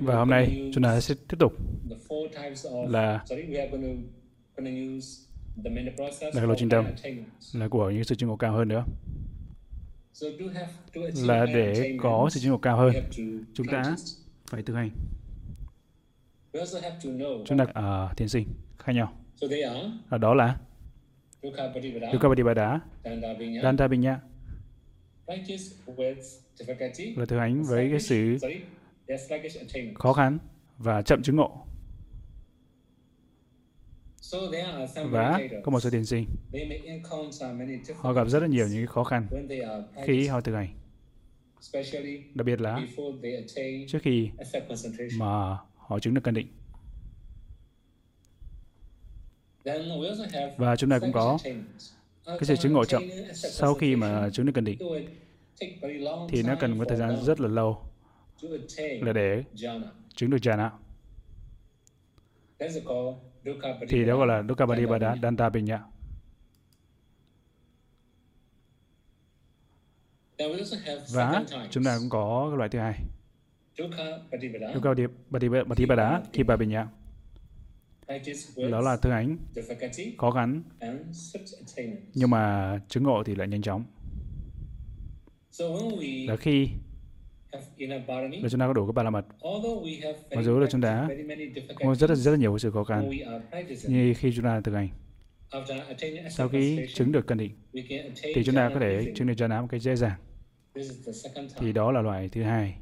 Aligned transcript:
Và 0.00 0.16
hôm 0.16 0.30
nay 0.30 0.70
chúng 0.74 0.82
ta 0.82 1.00
sẽ 1.00 1.14
tiếp 1.28 1.36
tục 1.38 1.52
là 2.88 3.24
là 6.34 6.44
lộ 6.44 6.54
trình 6.56 6.68
tâm 6.68 6.86
là 7.52 7.68
của 7.68 7.90
những 7.90 8.04
sự 8.04 8.14
chứng 8.14 8.28
ngộ 8.28 8.36
cao 8.36 8.52
hơn 8.52 8.68
nữa. 8.68 8.84
Là 11.24 11.46
để 11.46 11.96
có 12.02 12.28
sự 12.32 12.40
chứng 12.40 12.50
ngộ 12.50 12.58
cao 12.58 12.76
hơn 12.76 12.94
chúng 13.54 13.66
ta 13.66 13.96
phải 14.46 14.62
thực 14.62 14.74
hành. 14.74 14.90
Chúng 17.46 17.58
ta 17.58 17.66
ở 17.74 18.08
uh, 18.10 18.16
thiền 18.16 18.28
sinh 18.28 18.46
khác 18.78 18.92
nhau. 18.92 19.12
Ở 20.08 20.18
đó 20.18 20.34
là 20.34 20.58
Dukkha 21.42 22.28
Patipada, 22.28 22.80
Danta 23.62 23.86
Vinya 23.88 24.20
là 27.16 27.24
thực 27.28 27.38
hành 27.38 27.62
với 27.62 27.90
cái 27.90 28.00
sự 28.00 28.36
khó 29.94 30.12
khăn 30.12 30.38
và 30.78 31.02
chậm 31.02 31.22
chứng 31.22 31.36
ngộ. 31.36 31.66
Và 35.10 35.40
có 35.64 35.70
một 35.70 35.80
số 35.80 35.90
thiền 35.90 36.04
sinh, 36.04 36.26
họ 37.96 38.12
gặp 38.12 38.28
rất 38.28 38.40
là 38.40 38.46
nhiều 38.46 38.68
những 38.68 38.86
khó 38.86 39.04
khăn 39.04 39.26
khi 40.04 40.26
họ 40.26 40.40
thực 40.40 40.54
hành. 40.54 40.74
Đặc 42.34 42.46
biệt 42.46 42.60
là 42.60 42.86
trước 43.88 43.98
khi 44.02 44.30
mà 45.18 45.58
họ 45.76 45.98
chứng 45.98 46.14
được 46.14 46.20
căn 46.24 46.34
định. 46.34 46.46
Và 50.56 50.76
chúng 50.76 50.90
ta 50.90 50.98
cũng 50.98 51.12
có 51.12 51.38
cái 52.26 52.44
sự 52.44 52.56
chứng 52.56 52.72
ngộ 52.72 52.84
chậm 52.84 53.02
sau 53.34 53.74
khi 53.74 53.96
mà 53.96 54.30
chứng 54.30 54.46
được 54.46 54.52
căn 54.54 54.64
định. 54.64 54.78
Thì 56.28 56.42
nó 56.42 56.56
cần 56.60 56.78
một 56.78 56.84
thời 56.88 56.98
gian 56.98 57.24
rất 57.24 57.40
là 57.40 57.48
lâu 57.48 57.82
là 59.00 59.12
để 59.12 59.44
chứng 60.14 60.30
được 60.30 60.36
jhana. 60.36 60.70
Thì 63.88 64.04
đó 64.04 64.16
gọi 64.16 64.26
là 64.26 64.42
Dukkha 64.48 64.66
Padipada 64.66 65.16
Danta 65.22 65.50
Pinya. 65.50 65.80
Và 71.12 71.44
chúng 71.70 71.84
ta 71.84 71.98
cũng 71.98 72.08
có 72.10 72.46
cái 72.50 72.58
loại 72.58 72.68
thứ 72.68 72.78
hai. 72.78 73.00
Dukkha 74.74 74.94
Padipada 75.68 76.22
Kipa 76.32 76.56
Pinya. 76.56 76.86
Đó 78.70 78.80
là 78.80 78.96
thực 78.96 79.10
hành 79.10 79.36
khó 80.18 80.30
khăn. 80.30 80.62
nhưng 82.14 82.30
mà 82.30 82.78
chứng 82.88 83.02
ngộ 83.02 83.22
thì 83.26 83.34
lại 83.34 83.48
nhanh 83.48 83.62
chóng. 83.62 83.84
Là 86.28 86.36
khi 86.36 86.68
là 87.78 88.48
chúng 88.50 88.60
ta 88.60 88.66
có 88.66 88.72
đủ 88.72 88.86
cái 88.86 88.92
ba 88.92 89.02
la 89.02 89.10
mật. 89.10 89.26
Mặc 90.34 90.42
dù 90.42 90.58
là 90.58 90.66
chúng 90.70 90.80
ta 90.80 91.08
có 91.74 91.94
rất 91.94 92.10
là 92.10 92.16
rất 92.16 92.30
là 92.30 92.36
nhiều 92.36 92.58
sự 92.58 92.70
khó 92.70 92.84
khăn. 92.84 93.10
Như 93.88 94.14
khi 94.16 94.32
chúng 94.36 94.44
ta 94.44 94.60
thực 94.60 94.74
hành. 94.74 94.88
Sau 96.30 96.48
khi 96.48 96.86
chứng 96.94 97.12
được 97.12 97.26
cân 97.26 97.38
định 97.38 97.52
thì 98.34 98.44
chúng 98.44 98.54
ta 98.54 98.70
có 98.74 98.80
thể 98.80 99.12
chứng 99.14 99.28
được 99.28 99.34
jhana 99.36 99.60
một 99.60 99.68
cách 99.70 99.82
dễ 99.82 99.96
dàng. 99.96 100.20
Thì 101.58 101.72
đó 101.72 101.92
là 101.92 102.00
loại 102.02 102.28
thứ 102.28 102.42
hai. 102.42 102.76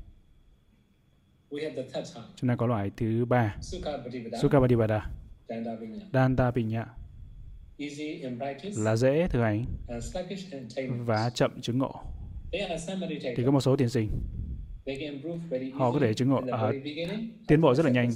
Chúng 2.37 2.49
ta 2.49 2.57
có 2.57 2.67
loại 2.67 2.91
thứ 2.97 3.25
ba. 3.25 3.57
Sukha 4.41 4.61
Patipada 4.61 5.11
Danta 6.13 6.51
Pinya 6.51 6.87
là 8.77 8.97
dễ 8.97 9.29
thực 9.29 9.43
hành 9.43 9.65
và 10.99 11.31
chậm 11.31 11.61
chứng 11.61 11.79
ngộ. 11.79 12.03
Thì 13.37 13.45
có 13.45 13.51
một 13.51 13.61
số 13.61 13.77
tiền 13.77 13.89
sinh 13.89 14.09
họ 15.73 15.93
có 15.93 15.99
thể 16.01 16.15
chứng 16.15 16.29
ngộ 16.29 16.39
uh, 16.39 16.75
tiến 17.47 17.61
bộ 17.61 17.75
rất 17.75 17.87
là 17.87 17.93
nhanh 17.93 18.11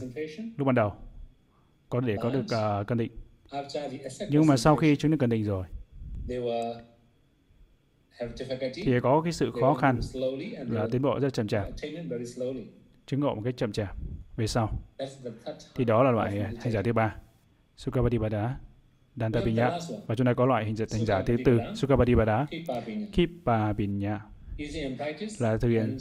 lúc 0.57 0.67
ban 0.67 0.75
đầu. 0.75 0.93
Có 1.89 2.01
để 2.01 2.17
có 2.23 2.31
được 2.31 2.45
uh, 2.81 2.87
cân 2.87 2.99
định. 2.99 3.13
nhưng 4.31 4.47
mà 4.47 4.57
sau 4.57 4.77
khi 4.77 4.97
chứng 4.97 5.11
được 5.11 5.17
cân 5.21 5.31
định 5.31 5.45
rồi 5.45 5.67
thì 8.75 9.01
có 9.03 9.21
cái 9.25 9.33
sự 9.33 9.53
khó 9.61 9.75
khăn 9.75 10.01
là 10.71 10.89
tiến 10.93 11.03
bộ 11.03 11.21
rất 11.21 11.33
chậm 11.33 11.49
chạp. 11.49 11.69
chứng 13.07 13.21
ngộ 13.21 13.35
một 13.35 13.43
cách 13.45 13.55
chậm 13.57 13.73
chạp 13.73 13.97
về 14.37 14.47
sau. 14.47 14.79
Thì 15.75 15.85
đó 15.85 16.03
là 16.03 16.11
loại 16.11 16.41
hành 16.61 16.73
giả 16.73 16.83
thứ 16.83 16.93
ba 16.93 17.17
Sukhavatipada 17.77 18.59
Dantapinya 19.17 19.71
và 20.07 20.15
chúng 20.15 20.27
ta 20.27 20.35
có 20.35 20.47
loại 20.47 20.65
hình 20.65 20.77
hành 20.93 21.07
giả 21.07 21.23
thứ 21.27 21.37
tư 21.45 21.59
Sukhavatipada 21.75 22.47
Kipapinya 23.13 24.21
là 25.39 25.57
thực 25.57 25.69
hiện 25.69 25.99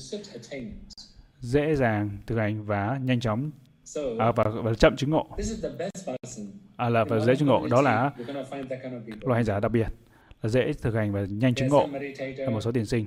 dễ 1.39 1.75
dàng 1.75 2.17
thực 2.27 2.37
hành 2.37 2.65
và 2.65 2.99
nhanh 3.03 3.19
chóng. 3.19 3.51
À, 4.19 4.31
và, 4.31 4.43
và 4.43 4.73
chậm 4.73 4.95
chứng 4.95 5.09
ngộ. 5.09 5.27
à, 6.77 6.89
là 6.89 7.03
và 7.03 7.19
dễ 7.19 7.35
chứng 7.35 7.47
ngộ. 7.47 7.67
đó 7.67 7.81
là 7.81 8.11
loại 9.21 9.37
hành 9.37 9.43
giả 9.43 9.59
đặc 9.59 9.71
biệt. 9.71 9.87
Là 10.41 10.49
dễ 10.49 10.73
thực 10.73 10.95
hành 10.95 11.11
và 11.11 11.25
nhanh 11.29 11.55
chứng 11.55 11.69
ngộ. 11.69 11.87
là 12.37 12.49
một 12.49 12.61
số 12.61 12.71
tiền 12.71 12.85
sinh. 12.85 13.05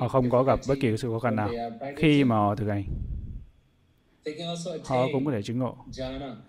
Họ 0.00 0.08
không 0.08 0.30
có 0.30 0.42
gặp 0.42 0.60
bất 0.68 0.74
kỳ 0.80 0.96
sự 0.96 1.08
khó 1.08 1.18
khăn 1.18 1.36
nào 1.36 1.50
khi 1.96 2.24
mà 2.24 2.36
họ 2.36 2.54
thực 2.54 2.68
hành. 2.68 2.84
Họ 4.84 5.06
cũng 5.12 5.24
có 5.24 5.32
thể 5.32 5.42
chứng 5.42 5.58
ngộ. 5.58 5.76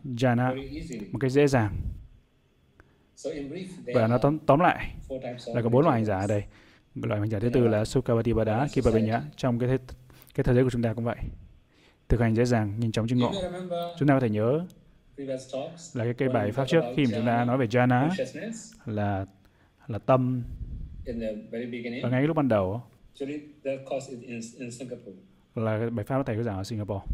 jhana 0.06 0.56
một 1.12 1.19
cách 1.19 1.31
dễ 1.31 1.47
dàng. 1.47 1.75
Và 3.94 4.07
nó 4.07 4.18
tóm, 4.18 4.40
tóm 4.40 4.59
lại 4.59 4.96
là 5.46 5.62
có 5.62 5.69
bốn 5.69 5.81
loại 5.81 5.97
hành 5.97 6.06
giả 6.06 6.19
ở 6.19 6.28
đây 6.28 6.44
loại 6.96 7.19
hành 7.19 7.29
giả 7.29 7.40
thứ 7.40 7.50
tư 7.50 7.68
là 7.68 7.85
Sukhavatipada 7.85 8.68
Kipabhinya 8.74 9.22
trong 9.35 9.59
cái 9.59 9.69
thế, 9.69 9.78
cái 10.35 10.44
thế 10.44 10.53
giới 10.53 10.63
của 10.63 10.69
chúng 10.69 10.81
ta 10.81 10.94
cũng 10.94 11.03
vậy. 11.03 11.18
Thực 12.07 12.19
hành 12.19 12.35
dễ 12.35 12.46
dàng 12.46 12.79
nhanh 12.79 12.91
chóng 12.91 13.07
chứng 13.07 13.19
ngộ 13.19 13.31
chúng 14.00 14.07
ta 14.07 14.13
có 14.13 14.19
thể 14.19 14.29
nhớ 14.29 14.66
là 15.94 16.03
cái 16.03 16.13
cây 16.13 16.30
bài 16.30 16.51
pháp 16.51 16.66
trước 16.68 16.81
khi 16.96 17.06
mà 17.06 17.12
chúng 17.16 17.25
ta 17.25 17.46
nói 17.46 17.57
về 17.57 17.66
jhana 17.66 18.09
là 18.85 19.25
là 19.88 20.00
tâm. 20.00 20.44
Và 22.03 22.09
ngay 22.09 22.24
lúc 22.24 22.38
ban 22.38 22.47
đầu 22.47 22.81
là 25.56 25.80
cái 25.80 25.90
bài 25.90 26.06
pháp 26.06 26.24
thầy 26.25 26.35
có 26.35 26.44
giảng 26.44 26.57
ở 26.57 26.63
Singapore. 26.63 27.06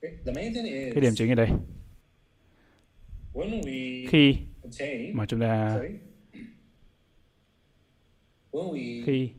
Cái 0.00 1.00
điểm 1.00 1.12
chính 1.14 1.32
ở 1.32 1.34
đây. 1.34 1.48
Khi 4.08 4.36
mà 5.12 5.26
chúng 5.26 5.40
ta 5.40 5.78
khi 9.06 9.30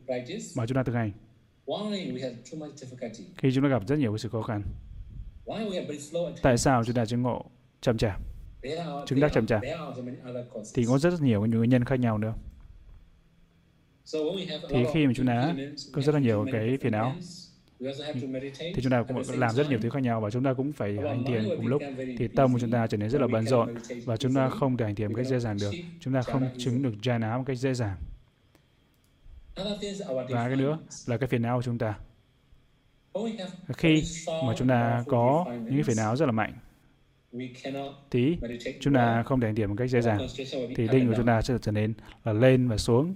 mà 0.56 0.66
chúng 0.66 0.74
ta 0.74 0.82
thực 0.82 0.94
hành 0.94 1.12
khi 3.36 3.50
chúng 3.54 3.64
ta 3.64 3.68
gặp 3.68 3.82
rất 3.88 3.96
nhiều 3.98 4.18
sự 4.18 4.28
khó 4.28 4.42
khăn 4.42 4.62
tại 6.42 6.58
sao 6.58 6.84
chúng 6.84 6.94
ta 6.94 7.06
chứng 7.06 7.22
ngộ 7.22 7.44
chậm 7.80 7.98
chạp? 7.98 8.20
Chứng 9.06 9.20
đắc 9.20 9.32
chậm 9.32 9.46
chạp. 9.46 9.62
thì 10.74 10.84
có 10.88 10.98
rất 10.98 11.22
nhiều 11.22 11.46
những 11.46 11.58
nguyên 11.58 11.70
nhân 11.70 11.84
khác 11.84 12.00
nhau 12.00 12.18
nữa. 12.18 12.34
Thì 14.68 14.84
khi 14.92 15.06
mà 15.06 15.12
chúng 15.16 15.26
ta 15.26 15.54
có 15.92 16.02
rất 16.02 16.14
là 16.14 16.20
nhiều 16.20 16.46
cái 16.52 16.78
phiền 16.80 16.92
não 16.92 17.14
thì 18.58 18.82
chúng 18.82 18.90
ta 18.90 19.02
cũng 19.02 19.22
làm 19.36 19.54
rất 19.54 19.70
nhiều 19.70 19.78
thứ 19.82 19.90
khác 19.90 20.02
nhau 20.02 20.20
và 20.20 20.30
chúng 20.30 20.44
ta 20.44 20.54
cũng 20.54 20.72
phải 20.72 20.96
hành 20.96 21.24
thiền 21.26 21.44
cùng 21.56 21.66
lúc. 21.66 21.82
thì 22.18 22.28
tâm 22.28 22.52
của 22.52 22.58
chúng 22.58 22.70
ta 22.70 22.86
trở 22.86 22.96
nên 22.96 23.10
rất 23.10 23.20
là 23.20 23.26
bận 23.26 23.46
rộn 23.46 23.74
và 24.04 24.16
chúng 24.16 24.34
ta 24.34 24.48
không 24.48 24.76
thể 24.76 24.84
hành 24.84 24.94
thiền 24.94 25.08
một 25.08 25.14
cách 25.16 25.26
dễ 25.26 25.38
dàng 25.38 25.56
được. 25.60 25.70
chúng 26.00 26.14
ta 26.14 26.22
không 26.22 26.48
chứng 26.58 26.82
được 26.82 26.92
jhana 27.02 27.38
một 27.38 27.44
cách 27.46 27.58
dễ 27.58 27.74
dàng 27.74 27.96
và 30.28 30.48
cái 30.48 30.56
nữa 30.56 30.78
là 31.06 31.16
cái 31.16 31.28
phiền 31.28 31.42
não 31.42 31.58
của 31.58 31.62
chúng 31.62 31.78
ta. 31.78 31.98
Khi 33.76 34.02
mà 34.26 34.54
chúng 34.56 34.68
ta 34.68 35.04
có 35.08 35.44
những 35.48 35.74
cái 35.74 35.82
phiền 35.82 35.96
não 35.96 36.16
rất 36.16 36.26
là 36.26 36.32
mạnh 36.32 36.58
thì 38.10 38.36
chúng 38.80 38.94
ta 38.94 39.22
không 39.22 39.40
thể 39.40 39.46
hành 39.46 39.54
thiền 39.54 39.68
một 39.68 39.74
cách 39.78 39.90
dễ 39.90 40.00
dàng. 40.00 40.26
thì 40.76 40.88
định 40.88 41.08
của 41.08 41.14
chúng 41.16 41.26
ta 41.26 41.42
sẽ 41.42 41.54
trở 41.62 41.72
nên 41.72 41.94
là 42.24 42.32
lên 42.32 42.68
và 42.68 42.76
xuống. 42.76 43.14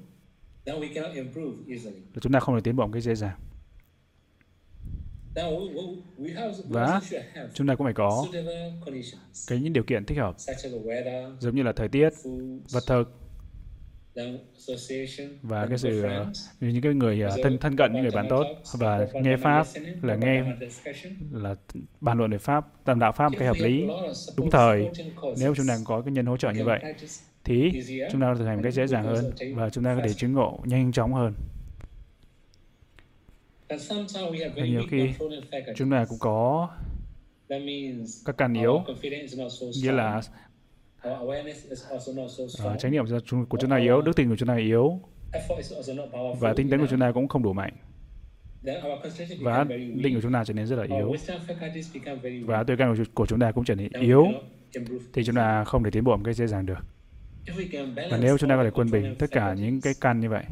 Chúng 2.20 2.32
ta 2.32 2.40
không 2.40 2.54
thể 2.54 2.60
tiến 2.64 2.76
bộ 2.76 2.86
một 2.86 2.92
cách 2.92 3.02
dễ 3.02 3.14
dàng. 3.14 3.38
Và 6.68 7.00
chúng 7.54 7.66
ta 7.66 7.74
cũng 7.74 7.84
phải 7.84 7.94
có 7.94 8.26
cái 9.48 9.60
những 9.60 9.72
điều 9.72 9.84
kiện 9.84 10.04
thích 10.04 10.18
hợp. 10.18 10.36
Giống 11.38 11.54
như 11.54 11.62
là 11.62 11.72
thời 11.72 11.88
tiết 11.88 12.10
vật 12.72 12.82
thực 12.86 13.25
và 15.42 15.66
cái 15.66 15.78
sự 15.78 16.04
uh, 16.04 16.26
những 16.60 16.82
cái 16.82 16.94
người 16.94 17.22
uh, 17.26 17.32
thân 17.42 17.58
thân 17.58 17.76
cận 17.76 17.92
những 17.92 18.02
người 18.02 18.10
bạn 18.10 18.26
tốt 18.28 18.44
và 18.72 19.06
nghe 19.14 19.36
pháp 19.36 19.66
là 20.02 20.14
nghe 20.14 20.44
là 21.32 21.54
bàn 22.00 22.18
luận 22.18 22.30
về 22.30 22.38
pháp 22.38 22.84
tam 22.84 22.98
đạo 22.98 23.12
pháp 23.12 23.28
một 23.32 23.38
cách 23.38 23.48
hợp 23.48 23.56
lý 23.60 23.84
đúng 24.36 24.50
thời. 24.50 24.90
nếu 25.38 25.54
chúng 25.54 25.66
ta 25.66 25.76
có 25.84 26.00
cái 26.00 26.12
nhân 26.12 26.26
hỗ 26.26 26.36
trợ 26.36 26.50
như 26.50 26.64
vậy 26.64 26.80
thì 27.44 27.70
chúng 28.12 28.20
ta 28.20 28.34
thực 28.38 28.44
hành 28.44 28.56
một 28.56 28.62
cách 28.64 28.74
dễ 28.74 28.86
dàng 28.86 29.04
hơn 29.04 29.30
và 29.54 29.70
chúng 29.70 29.84
ta 29.84 29.94
có 29.94 30.00
thể 30.04 30.12
chứng 30.12 30.32
ngộ 30.32 30.60
nhanh 30.64 30.92
chóng 30.92 31.14
hơn. 31.14 31.34
Và 34.56 34.64
nhiều 34.64 34.82
khi 34.90 35.08
chúng 35.76 35.90
ta 35.90 36.04
cũng 36.08 36.18
có 36.18 36.68
các 38.24 38.36
căn 38.38 38.54
yếu 38.54 38.82
nghĩa 39.82 39.92
là 39.92 40.22
uh, 42.72 42.78
chánh 42.78 42.92
niệm 42.92 43.04
của 43.48 43.58
chúng 43.60 43.70
ta 43.70 43.76
yếu 43.76 44.02
đức 44.02 44.16
tin 44.16 44.28
của 44.28 44.36
chúng 44.36 44.48
ta 44.48 44.56
yếu 44.56 45.00
và 46.40 46.54
tinh 46.56 46.70
tấn 46.70 46.80
của 46.80 46.86
chúng 46.90 47.00
ta 47.00 47.12
cũng 47.12 47.28
không 47.28 47.42
đủ 47.42 47.52
mạnh 47.52 47.72
và 49.40 49.64
định 49.94 50.14
của 50.14 50.20
chúng 50.22 50.32
ta 50.32 50.44
trở 50.44 50.54
nên 50.54 50.66
rất 50.66 50.76
là 50.76 50.96
yếu 50.96 51.14
và 52.44 52.62
tuệ 52.64 52.76
căn 52.76 53.04
của 53.14 53.26
chúng 53.26 53.40
ta 53.40 53.52
cũng 53.52 53.64
trở 53.64 53.74
nên 53.74 53.92
yếu 53.92 54.26
thì 55.12 55.24
chúng 55.24 55.36
ta 55.36 55.64
không 55.64 55.84
thể 55.84 55.90
tiến 55.90 56.04
bộ 56.04 56.16
một 56.16 56.22
cách 56.24 56.36
dễ 56.36 56.46
dàng 56.46 56.66
được 56.66 56.78
và 58.10 58.18
nếu 58.20 58.38
chúng 58.38 58.50
ta 58.50 58.56
có 58.56 58.64
thể 58.64 58.70
quân 58.70 58.90
bình 58.90 59.14
tất 59.18 59.26
cả 59.30 59.54
những 59.54 59.80
cái 59.80 59.94
căn 60.00 60.20
như 60.20 60.30
vậy 60.30 60.44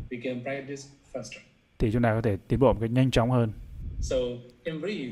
thì 1.78 1.92
chúng 1.92 2.02
ta 2.02 2.14
có 2.14 2.22
thể 2.22 2.36
tiến 2.48 2.60
bộ 2.60 2.72
một 2.72 2.78
cách 2.80 2.90
nhanh 2.90 3.10
chóng 3.10 3.30
hơn 3.30 3.52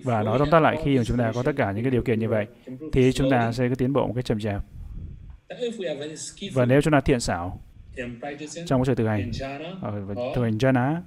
và 0.04 0.22
nói 0.22 0.38
tóm 0.38 0.50
tắt 0.50 0.60
lại 0.60 0.78
khi 0.84 0.96
mà 0.96 1.04
chúng 1.04 1.18
ta 1.18 1.32
có 1.34 1.42
tất 1.42 1.52
cả 1.56 1.72
những 1.72 1.84
cái 1.84 1.90
điều 1.90 2.02
kiện 2.02 2.18
như 2.18 2.28
vậy 2.28 2.46
thì 2.92 3.12
chúng 3.12 3.30
ta 3.30 3.52
sẽ 3.52 3.68
có 3.68 3.74
tiến 3.74 3.92
bộ 3.92 4.06
một 4.06 4.12
cách 4.16 4.24
chậm 4.24 4.40
chạp 4.40 4.64
và 6.54 6.64
nếu 6.64 6.80
chúng 6.80 6.92
ta 6.92 7.00
thiện 7.00 7.20
xảo 7.20 7.60
trong 8.66 8.80
quá 8.80 8.84
trình 8.86 8.96
thực 8.96 9.06
hành 9.06 9.30
ở 9.82 10.02
thực 10.34 10.42
hành 10.42 10.58
jhana 10.58 11.00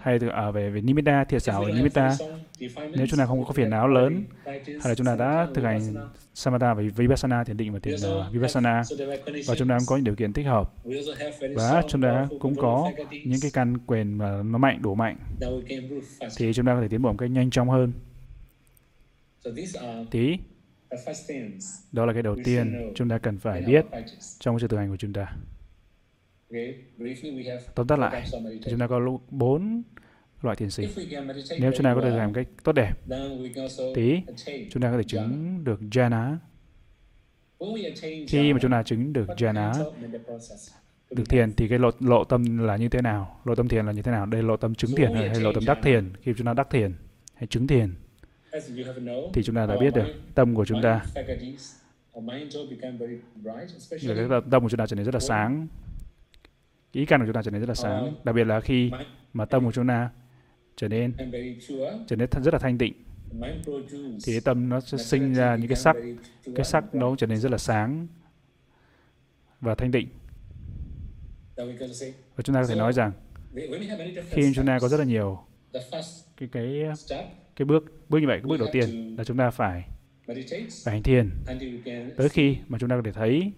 hay 0.00 0.18
từ 0.18 0.28
ở 0.28 0.52
về 0.52 0.70
về 0.70 0.80
nimitta 0.80 1.24
thiệt 1.24 1.42
xảo 1.42 1.64
về 1.64 1.72
nimitta 1.72 2.16
nếu 2.94 3.06
chúng 3.06 3.18
ta 3.18 3.26
không 3.26 3.44
có 3.44 3.52
phiền 3.52 3.70
não 3.70 3.88
lớn 3.88 4.24
hay 4.44 4.60
là 4.84 4.94
chúng 4.94 5.06
ta 5.06 5.16
đã 5.16 5.46
thực 5.54 5.64
hành 5.64 5.94
samatha 6.34 6.74
và 6.74 6.82
vipassana 6.96 7.44
thiền 7.44 7.56
định 7.56 7.72
và 7.72 7.78
thiền 7.78 7.94
uh, 7.94 8.32
vipassana 8.32 8.82
và 9.46 9.54
chúng 9.54 9.68
ta 9.68 9.78
cũng 9.78 9.86
có 9.86 9.96
những 9.96 10.04
điều 10.04 10.14
kiện 10.14 10.32
thích 10.32 10.46
hợp. 10.46 10.72
và 11.54 11.82
chúng 11.88 12.02
ta 12.02 12.28
cũng 12.40 12.56
có 12.56 12.92
những 13.10 13.40
cái 13.42 13.50
căn 13.54 13.78
quyền 13.78 14.18
mà 14.18 14.42
nó 14.42 14.58
mạnh 14.58 14.78
đủ 14.82 14.94
mạnh. 14.94 15.16
thì 16.36 16.52
chúng 16.52 16.66
ta 16.66 16.74
có 16.74 16.80
thể 16.80 16.88
tiến 16.88 17.02
bộ 17.02 17.08
một 17.08 17.16
cách 17.18 17.30
nhanh 17.30 17.50
chóng 17.50 17.68
hơn. 17.68 17.92
Thì 20.10 20.38
đó 21.92 22.06
là 22.06 22.12
cái 22.12 22.22
đầu 22.22 22.36
tiên 22.44 22.92
chúng 22.94 23.08
ta 23.08 23.18
cần 23.18 23.38
phải 23.38 23.62
biết 23.62 23.84
trong 24.38 24.58
sự 24.58 24.68
thực 24.68 24.76
hành 24.76 24.90
của 24.90 24.96
chúng 24.96 25.12
ta. 25.12 25.36
Tóm 27.74 27.86
tắt 27.86 27.98
lại, 27.98 28.26
thì 28.32 28.70
chúng 28.70 28.78
ta 28.78 28.86
có 28.86 29.18
bốn 29.30 29.82
loại 30.42 30.56
thiền 30.56 30.70
sinh. 30.70 30.90
Nếu 31.60 31.72
chúng 31.72 31.84
ta 31.84 31.94
có 31.94 32.00
thể 32.00 32.10
làm 32.10 32.32
cách 32.32 32.48
tốt 32.64 32.72
đẹp, 32.72 32.92
thì 33.94 34.20
chúng 34.70 34.82
ta 34.82 34.90
có 34.90 34.96
thể 34.96 35.04
chứng 35.06 35.64
được 35.64 35.80
jhana. 35.80 36.36
Khi 38.28 38.52
mà 38.52 38.58
chúng 38.62 38.70
ta 38.70 38.82
chứng 38.82 39.12
được 39.12 39.28
jhana, 39.28 39.92
được 41.10 41.28
thiền 41.28 41.52
thì 41.52 41.68
cái 41.68 41.78
lộ, 41.78 41.90
lộ 42.00 42.24
tâm 42.24 42.58
là 42.58 42.76
như 42.76 42.88
thế 42.88 43.02
nào? 43.02 43.40
Lộ 43.44 43.54
tâm 43.54 43.68
thiền 43.68 43.86
là 43.86 43.92
như 43.92 44.02
thế 44.02 44.12
nào? 44.12 44.26
Đây 44.26 44.42
là 44.42 44.48
lộ 44.48 44.56
tâm 44.56 44.74
chứng 44.74 44.90
thiền 44.96 45.14
hay, 45.14 45.28
hay 45.28 45.40
lộ 45.40 45.52
tâm 45.52 45.64
đắc 45.66 45.78
thiền? 45.82 46.12
Khi 46.22 46.34
chúng 46.36 46.46
ta 46.46 46.54
đắc 46.54 46.70
thiền 46.70 46.94
hay 47.34 47.46
chứng 47.46 47.66
thiền 47.66 47.94
thì 49.34 49.42
chúng 49.42 49.54
ta 49.56 49.66
đã 49.66 49.76
biết 49.80 49.94
được 49.94 50.06
tâm 50.34 50.54
của 50.54 50.64
chúng 50.64 50.82
ta. 50.82 51.04
cái 54.16 54.28
tâm 54.50 54.62
của 54.62 54.68
chúng 54.68 54.78
ta 54.78 54.86
trở 54.86 54.96
nên 54.96 55.04
rất 55.04 55.14
là 55.14 55.20
sáng. 55.20 55.66
Ý 56.92 57.06
căn 57.06 57.20
của 57.20 57.26
chúng 57.26 57.34
ta 57.34 57.42
trở 57.42 57.50
nên 57.50 57.60
rất 57.60 57.68
là 57.68 57.74
sáng. 57.74 58.14
đặc 58.24 58.34
biệt 58.34 58.44
là 58.44 58.60
khi 58.60 58.90
mà 59.32 59.44
tâm 59.44 59.64
của 59.64 59.72
chúng 59.72 59.86
ta 59.86 60.10
trở 60.76 60.88
nên 60.88 61.12
trở 62.06 62.16
nên 62.16 62.28
rất 62.44 62.54
là 62.54 62.58
thanh 62.58 62.78
tịnh 62.78 62.92
thì 64.24 64.40
tâm 64.40 64.68
nó 64.68 64.80
sẽ 64.80 64.98
sinh 64.98 65.34
ra 65.34 65.56
những 65.56 65.68
cái 65.68 65.76
sắc 65.76 65.96
cái 66.54 66.64
sắc 66.64 66.94
nó 66.94 67.16
trở 67.16 67.26
nên 67.26 67.38
rất 67.38 67.52
là 67.52 67.58
sáng 67.58 68.06
và 69.60 69.74
thanh 69.74 69.92
tịnh. 69.92 70.08
Và 72.36 72.42
chúng 72.44 72.54
ta 72.54 72.62
có 72.62 72.66
thể 72.68 72.74
nói 72.74 72.92
rằng 72.92 73.12
khi 74.30 74.52
chúng 74.54 74.66
ta 74.66 74.78
có 74.78 74.88
rất 74.88 74.96
là 74.96 75.04
nhiều 75.04 75.38
cái 76.36 76.48
cái 76.52 76.82
cái 77.56 77.66
bước 77.66 77.84
bước 78.08 78.18
như 78.18 78.26
vậy 78.26 78.38
cái 78.38 78.48
bước 78.48 78.56
đầu 78.56 78.68
tiên 78.72 79.16
là 79.18 79.24
chúng 79.24 79.36
ta 79.36 79.50
phải 79.50 79.84
phải 80.84 80.94
hành 80.94 81.02
thiền. 81.02 81.30
tới 82.16 82.28
khi 82.28 82.56
mà 82.68 82.78
chúng 82.78 82.90
ta 82.90 82.96
có 82.96 83.02
thể 83.04 83.12
thấy 83.12 83.52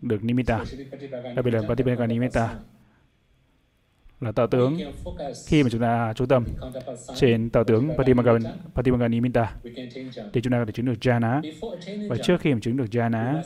được 0.00 0.24
nimitta 0.24 0.64
đặc 1.36 1.44
biệt 1.44 1.50
là 1.50 1.62
Patipanga 1.68 2.06
nimitta 2.06 2.58
là 4.20 4.32
tạo 4.32 4.46
tướng. 4.46 4.78
Khi 5.46 5.62
mà 5.62 5.68
chúng 5.70 5.80
ta 5.80 6.12
chú 6.16 6.26
tâm 6.26 6.44
trên 7.14 7.50
tạo 7.50 7.64
tướng 7.64 7.90
Patipanga 8.74 9.08
nimitta. 9.08 9.56
Thì 10.32 10.40
chúng 10.40 10.52
ta 10.52 10.58
có 10.58 10.64
thể 10.64 10.72
chứng 10.72 10.86
được 10.86 10.98
jhana. 11.00 11.42
Và 12.08 12.16
trước 12.22 12.40
khi 12.40 12.54
mà 12.54 12.60
chứng 12.62 12.76
được 12.76 12.86
jhana 12.90 13.42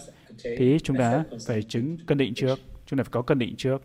thì 0.58 0.78
chúng 0.82 0.96
ta 0.96 1.24
phải 1.46 1.62
chứng 1.62 1.96
cân 2.06 2.18
định 2.18 2.34
trước. 2.34 2.58
Chúng 2.86 2.98
ta 2.98 3.02
phải 3.02 3.10
có 3.10 3.22
cân 3.22 3.38
định 3.38 3.54
trước. 3.56 3.82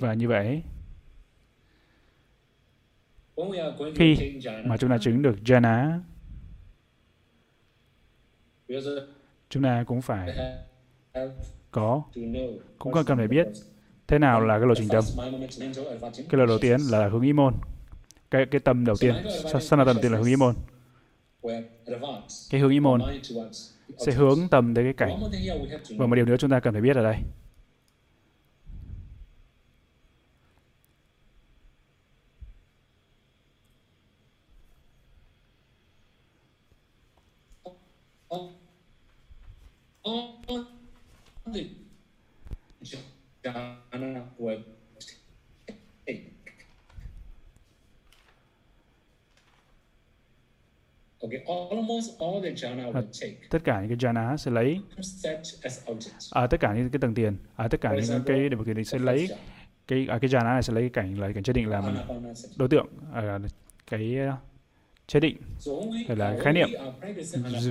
Và 0.00 0.14
như 0.14 0.28
vậy 0.28 0.62
khi 3.94 4.40
mà 4.64 4.76
chúng 4.76 4.90
ta 4.90 4.98
chứng 4.98 5.22
được 5.22 5.36
jhana 5.44 5.98
chúng 9.50 9.62
ta 9.62 9.84
cũng 9.86 10.02
phải 10.02 10.36
có 11.70 12.02
cũng 12.78 12.92
cần 13.06 13.16
phải 13.18 13.28
biết 13.28 13.46
thế 14.06 14.18
nào 14.18 14.40
là 14.40 14.58
cái 14.58 14.68
lộ 14.68 14.74
trình 14.74 14.88
tâm. 14.88 15.04
Cái 16.28 16.38
lộ 16.38 16.46
đầu 16.46 16.58
tiên 16.58 16.80
là 16.90 17.08
hướng 17.08 17.22
ý 17.22 17.32
môn. 17.32 17.54
Cái 18.30 18.46
cái 18.50 18.60
tâm 18.60 18.84
đầu 18.84 18.96
tiên 19.00 19.14
sanatan 19.60 19.86
đầu 19.86 20.02
tiên 20.02 20.12
là 20.12 20.18
hướng 20.18 20.26
ý 20.26 20.36
môn. 20.36 20.54
Cái 22.50 22.60
hướng 22.60 22.70
ý 22.70 22.80
môn 22.80 23.00
sẽ 23.98 24.12
hướng 24.12 24.38
tâm 24.50 24.74
tới 24.74 24.84
cái 24.84 24.92
cảnh. 24.92 25.20
Và 25.96 26.06
một 26.06 26.14
điều 26.14 26.24
nữa 26.24 26.36
chúng 26.38 26.50
ta 26.50 26.60
cần 26.60 26.74
phải 26.74 26.82
biết 26.82 26.96
ở 26.96 27.02
đây 27.02 27.16
tất 53.50 53.64
cả 53.64 53.80
những 53.80 53.88
cái 53.88 53.96
jhana 53.96 54.36
sẽ 54.36 54.50
lấy 54.50 54.80
à, 56.30 56.46
tất 56.46 56.60
cả 56.60 56.74
những 56.74 56.90
cái 56.90 56.98
tầng 57.00 57.14
tiền 57.14 57.36
à, 57.56 57.68
tất 57.68 57.80
cả 57.80 57.94
những 57.94 58.22
cái 58.26 58.48
điều 58.48 58.64
kiện 58.64 58.84
sẽ 58.84 58.98
lấy 58.98 59.28
cái 59.88 60.06
à, 60.08 60.18
cái 60.18 60.30
jhana 60.30 60.44
này 60.44 60.62
sẽ 60.62 60.72
lấy 60.72 60.82
cái 60.82 60.90
cảnh 60.90 61.20
là 61.20 61.32
cảnh 61.32 61.42
chế 61.42 61.52
định 61.52 61.68
làm 61.68 61.96
đối 62.56 62.68
tượng 62.68 62.86
à, 63.12 63.38
cái 63.86 64.16
chế 65.06 65.20
định 65.20 65.36
hay 66.08 66.16
là 66.16 66.36
khái 66.40 66.52
niệm. 66.52 66.68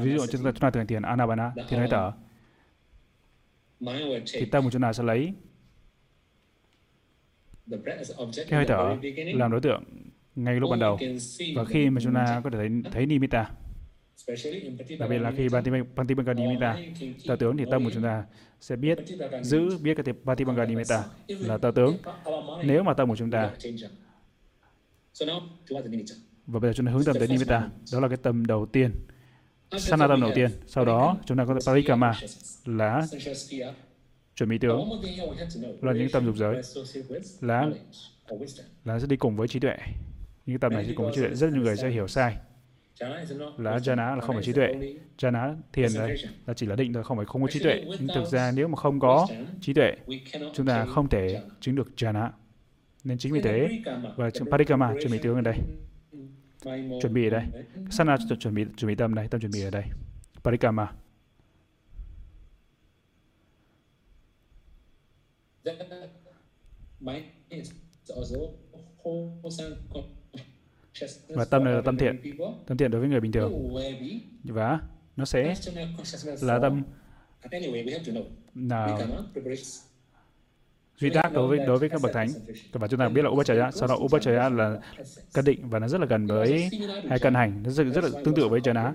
ví 0.01 0.11
dụ 0.17 0.25
chúng 0.25 0.43
ta 0.43 0.51
chúng 0.51 0.59
ta 0.59 0.69
thực 0.69 0.79
hành 0.79 0.87
thiền 0.87 1.01
anapana 1.01 1.51
thiền 1.69 1.79
hơi 1.79 1.87
thở 1.91 2.11
thì 4.33 4.45
tâm 4.45 4.63
của 4.63 4.71
chúng 4.71 4.81
ta 4.81 4.93
sẽ 4.93 5.03
lấy? 5.03 5.33
Cái 8.35 8.47
hơi 8.51 8.65
thở 8.67 8.97
làm 9.15 9.51
đối 9.51 9.61
tượng 9.61 9.83
ngay 10.35 10.55
lúc 10.59 10.69
ban 10.69 10.79
đầu. 10.79 10.97
và 11.55 11.65
khi 11.65 11.89
mà 11.89 12.01
chúng 12.01 12.13
ta 12.13 12.41
có 12.43 12.49
thể 12.49 12.57
thấy, 12.57 12.69
thấy 12.91 13.05
nimitta 13.05 13.51
đặc 14.99 15.09
biệt 15.09 15.17
là 15.17 15.31
khi 15.31 15.47
Pantipanga 15.95 16.33
nimitta 16.33 16.77
tờ 17.27 17.35
tướng 17.35 17.57
thì 17.57 17.65
tâm 17.71 17.83
của 17.83 17.91
chúng 17.93 18.03
ta 18.03 18.25
sẽ 18.61 18.75
biết 18.75 18.97
giữ 19.41 19.77
biết 19.77 19.97
cái 19.97 20.13
Pantipanga 20.25 20.65
nimitta 20.65 21.03
là 21.27 21.57
tờ 21.57 21.71
tướng. 21.75 21.97
nếu 22.63 22.83
mà 22.83 22.93
tâm 22.93 23.09
của 23.09 23.15
chúng 23.15 23.31
ta 23.31 23.51
và 26.47 26.59
bây 26.59 26.69
giờ 26.69 26.73
chúng 26.73 26.85
ta 26.85 26.91
hướng 26.91 27.03
tâm 27.03 27.15
tới 27.19 27.27
nimitta 27.27 27.69
đó 27.93 27.99
là 27.99 28.07
cái 28.07 28.17
tâm 28.17 28.45
đầu 28.45 28.65
tiên 28.65 28.91
sana 29.71 30.07
tâm 30.07 30.21
đầu 30.21 30.31
tiên. 30.35 30.51
Sau 30.67 30.85
đó, 30.85 31.17
chúng 31.25 31.37
ta 31.37 31.45
có 31.45 31.59
parikama 31.65 32.13
là 32.65 33.07
chuẩn 34.35 34.49
bị 34.49 34.57
tướng 34.57 34.89
là 35.81 35.93
những 35.93 36.09
tâm 36.11 36.25
dục 36.25 36.35
giới. 36.35 36.61
Là 37.41 37.69
là 38.85 38.99
sẽ 38.99 39.07
đi 39.07 39.15
cùng 39.15 39.35
với 39.35 39.47
trí 39.47 39.59
tuệ. 39.59 39.77
Những 40.45 40.59
tâm 40.59 40.73
này 40.73 40.85
sẽ 40.85 40.93
cùng 40.95 41.05
với 41.05 41.15
trí 41.15 41.21
tuệ. 41.21 41.33
Rất 41.33 41.53
nhiều 41.53 41.61
người 41.61 41.77
sẽ 41.77 41.89
hiểu 41.89 42.07
sai. 42.07 42.37
Là 43.57 43.77
jhana 43.77 44.15
là 44.15 44.21
không 44.21 44.35
phải 44.35 44.43
trí 44.43 44.53
tuệ. 44.53 44.75
Jhana 45.17 45.55
thiền 45.73 45.89
đấy 45.95 46.17
là 46.45 46.53
chỉ 46.53 46.65
là 46.65 46.75
định 46.75 46.93
thôi, 46.93 47.03
không 47.03 47.17
phải 47.17 47.25
không 47.25 47.41
có 47.41 47.47
trí 47.47 47.59
tuệ. 47.59 47.83
Nhưng 47.85 48.07
thực 48.15 48.25
ra 48.25 48.51
nếu 48.55 48.67
mà 48.67 48.75
không 48.75 48.99
có 48.99 49.27
trí 49.61 49.73
tuệ, 49.73 49.93
chúng 50.53 50.65
ta 50.65 50.85
không 50.85 51.09
thể 51.09 51.41
chứng 51.59 51.75
được 51.75 51.87
jhana 51.97 52.29
nên 53.03 53.17
chính 53.17 53.33
vì 53.33 53.41
thế, 53.41 53.69
và 54.15 54.29
parikama 54.51 54.93
chuẩn 55.01 55.11
bị 55.11 55.17
tướng 55.17 55.35
ở 55.35 55.41
đây 55.41 55.55
chuẩn 57.01 57.13
bị 57.13 57.27
ở 57.27 57.29
đây. 57.29 57.43
Sana 57.91 58.17
chuẩn 58.39 58.53
bị 58.55 58.65
chuẩn 58.77 58.87
bị 58.87 58.95
tâm 58.95 59.15
đây, 59.15 59.27
tâm 59.27 59.41
chuẩn 59.41 59.51
bị 59.51 59.61
ở 59.63 59.69
đây. 59.69 59.83
Parikama. 60.43 60.93
Và 71.27 71.45
tâm 71.45 71.63
này 71.63 71.73
là 71.73 71.81
tâm 71.85 71.97
thiện. 71.97 72.21
Tâm 72.67 72.77
thiện 72.77 72.91
đối 72.91 73.01
với 73.01 73.09
người 73.09 73.19
bình 73.19 73.31
thường. 73.31 73.75
Và 74.43 74.79
nó 75.15 75.25
sẽ 75.25 75.55
là 76.41 76.59
tâm. 76.59 76.83
Là 78.55 78.97
duy 80.97 81.09
tác 81.09 81.33
đối 81.33 81.47
với 81.47 81.59
đối 81.67 81.77
với 81.77 81.89
các 81.89 82.01
bậc 82.01 82.13
thánh. 82.13 82.27
Và 82.73 82.87
chúng 82.87 82.99
ta 82.99 83.09
biết 83.09 83.21
là 83.21 83.29
upachaya 83.29 83.71
sau 83.71 83.87
đó 83.87 83.95
upachaya 83.95 84.49
là 84.49 84.77
cân 85.33 85.45
định 85.45 85.69
và 85.69 85.79
nó 85.79 85.87
rất 85.87 86.01
là 86.01 86.07
gần 86.07 86.27
với 86.27 86.69
hay 87.09 87.19
cân 87.19 87.33
hành 87.33 87.63
nó 87.63 87.69
rất, 87.69 87.83
rất 87.83 88.03
là 88.03 88.09
tương 88.23 88.35
tự 88.35 88.47
với 88.47 88.61
jhana 88.61 88.93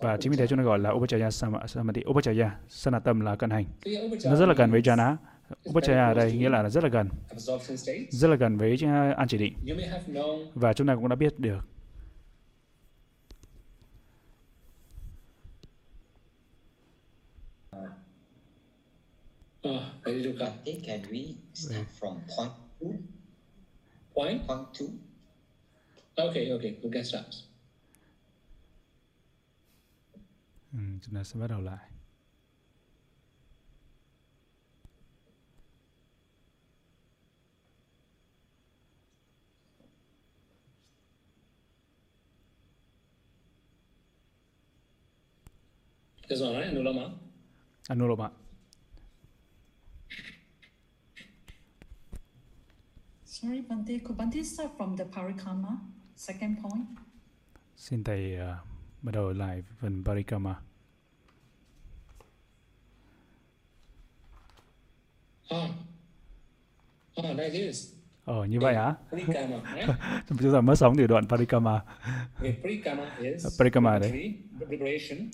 và 0.00 0.16
chính 0.16 0.32
vì 0.32 0.38
thế 0.38 0.46
chúng 0.46 0.58
ta 0.58 0.62
gọi 0.62 0.78
là 0.78 0.90
upachaya 0.90 1.30
samadhi 1.30 2.02
upachaya 2.10 2.50
sanatam 2.68 3.20
là 3.20 3.36
cân 3.36 3.50
hành. 3.50 3.64
Nó 4.24 4.36
rất 4.36 4.46
là 4.46 4.54
gần 4.54 4.70
với 4.70 4.80
jhana 4.80 5.16
Upachaya 5.70 6.06
ở 6.06 6.14
đây 6.14 6.32
nghĩa 6.32 6.48
là 6.48 6.68
rất 6.68 6.84
là 6.84 6.90
gần, 6.90 7.08
rất 8.10 8.28
là 8.28 8.36
gần 8.36 8.56
với 8.56 8.78
à, 8.84 9.14
an 9.16 9.28
chỉ 9.28 9.38
định. 9.38 9.54
Và 10.54 10.72
chúng 10.72 10.86
ta 10.86 10.94
cũng 10.94 11.08
đã 11.08 11.16
biết 11.16 11.38
được 11.38 11.58
Uh, 19.68 19.84
can 20.02 21.02
we 21.10 21.36
start 21.52 21.86
from 21.98 22.22
point 22.26 22.52
two? 22.80 23.04
Point? 24.14 24.46
Point 24.46 24.72
two. 24.72 24.88
Okay, 26.16 26.52
okay, 26.52 26.78
we 26.82 26.90
can 26.90 27.04
start. 27.04 27.26
Ừ, 30.72 30.78
chúng 31.02 31.14
ta 31.14 31.24
sẽ 31.24 31.40
bắt 31.40 31.46
đầu 31.46 31.60
lại. 31.60 31.88
This 46.28 46.40
one, 46.40 46.52
right? 46.52 46.72
Anulama? 46.72 47.10
Anulama. 47.88 48.30
Sorry, 53.28 53.60
Bante, 53.60 53.98
could 53.98 54.16
Bante 54.16 54.42
start 54.42 54.70
from 54.76 54.96
the 54.96 55.04
Parikrama, 55.04 55.78
second 56.16 56.56
point? 56.62 56.86
Xin 57.76 58.04
thầy 58.04 58.34
uh, 58.34 58.66
bắt 59.02 59.12
đầu 59.12 59.32
lại 59.32 59.62
phần 59.80 60.04
Parikrama. 60.04 60.54
Ah, 65.48 65.70
ah, 67.16 67.36
like 67.36 67.50
this. 67.50 67.98
Ờ, 68.24 68.44
như 68.44 68.60
vậy 68.60 68.74
hả? 68.74 68.94
Chúng 70.28 70.52
ta 70.52 70.60
mới 70.60 70.76
sống 70.76 70.96
từ 70.96 71.06
đoạn 71.06 71.26
Parikama. 71.28 71.80
Parikama 73.58 73.98
đấy. 73.98 74.34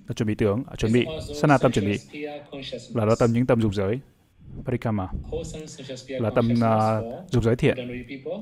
Là 0.06 0.14
chuẩn 0.16 0.26
bị 0.26 0.34
tưởng, 0.34 0.64
chuẩn 0.76 0.92
bị, 0.92 1.04
sana 1.40 1.58
tâm 1.58 1.72
chuẩn 1.72 1.84
bị. 1.84 1.98
Là 2.94 3.04
đó 3.04 3.14
tâm 3.18 3.32
những 3.32 3.46
tâm 3.46 3.60
dục 3.60 3.74
giới. 3.74 4.00
Parikama 4.64 5.08
là 6.08 6.30
tâm 6.30 6.52
uh, 6.52 7.30
dục 7.30 7.44
giới 7.44 7.56
thiện 7.56 7.76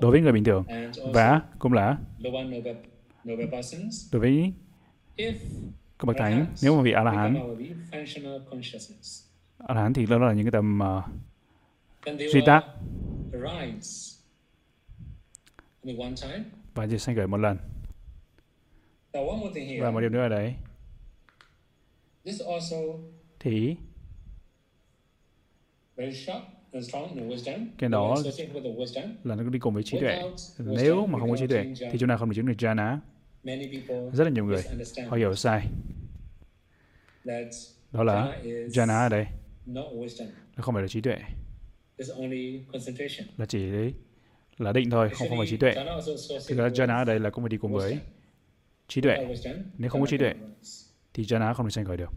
đối 0.00 0.10
với 0.10 0.20
người 0.20 0.32
bình 0.32 0.44
thường. 0.44 0.64
Và 1.12 1.40
cũng 1.58 1.72
là 1.72 1.98
đối 2.22 4.20
với 4.20 4.52
các 5.98 6.06
bậc 6.06 6.16
thánh 6.18 6.46
nếu 6.62 6.76
mà 6.76 6.82
vị 6.82 6.92
a 6.92 7.02
la 7.02 7.10
hán 7.10 7.36
a 9.58 9.74
la 9.74 9.82
hán 9.82 9.92
thì 9.92 10.06
đó 10.06 10.18
là 10.18 10.32
những 10.32 10.44
cái 10.44 10.52
tầm 10.52 10.80
uh, 10.82 11.04
duy 12.32 12.40
tác. 12.46 12.64
và 16.74 16.86
chỉ 16.90 16.98
sanh 16.98 17.16
khởi 17.16 17.26
một 17.26 17.36
lần. 17.36 17.58
Và 19.80 19.90
một 19.90 20.00
điều 20.00 20.10
nữa 20.10 20.20
ở 20.20 20.28
đấy 20.28 20.54
thì 23.40 23.76
cái 27.78 27.90
đó 27.90 28.16
là 29.24 29.34
nó 29.34 29.42
đi 29.42 29.58
cùng 29.58 29.74
với 29.74 29.82
trí 29.82 30.00
tuệ. 30.00 30.22
Nếu 30.58 31.06
mà 31.06 31.18
không 31.18 31.30
có 31.30 31.36
trí 31.36 31.46
tuệ 31.46 31.74
thì 31.92 31.98
chúng 31.98 32.08
ta 32.08 32.16
không 32.16 32.28
được 32.30 32.34
chứng 32.36 32.46
được 32.46 32.54
jhana 32.58 32.96
rất 34.12 34.24
là 34.24 34.30
nhiều 34.30 34.44
người 34.44 34.62
họ 35.08 35.16
hiểu 35.16 35.34
sai. 35.34 35.66
Đó 37.92 38.04
là 38.04 38.38
jhana 38.44 39.02
ở 39.02 39.08
đây. 39.08 39.26
nó 39.66 40.62
không 40.62 40.74
phải 40.74 40.82
là 40.82 40.88
trí 40.88 41.00
tuệ. 41.00 41.18
Là 43.36 43.46
chỉ 43.46 43.66
là 44.58 44.72
định 44.72 44.90
thôi 44.90 45.10
không 45.12 45.28
không 45.28 45.38
phải 45.38 45.46
trí 45.46 45.56
tuệ. 45.56 45.74
Thì 46.48 46.54
ra 46.54 46.68
jhana 46.68 46.98
ở 46.98 47.04
đây 47.04 47.20
là 47.20 47.30
cũng 47.30 47.44
phải 47.44 47.48
đi 47.48 47.56
cùng 47.56 47.72
với 47.72 47.98
trí 48.88 49.00
tuệ. 49.00 49.16
Nếu 49.78 49.90
không 49.90 50.00
có 50.00 50.06
trí 50.06 50.18
tuệ 50.18 50.34
thì 51.14 51.24
jhana 51.24 51.54
không 51.54 51.66
được 51.66 51.70
sanh 51.70 51.84
khởi 51.84 51.96
được 51.96 52.10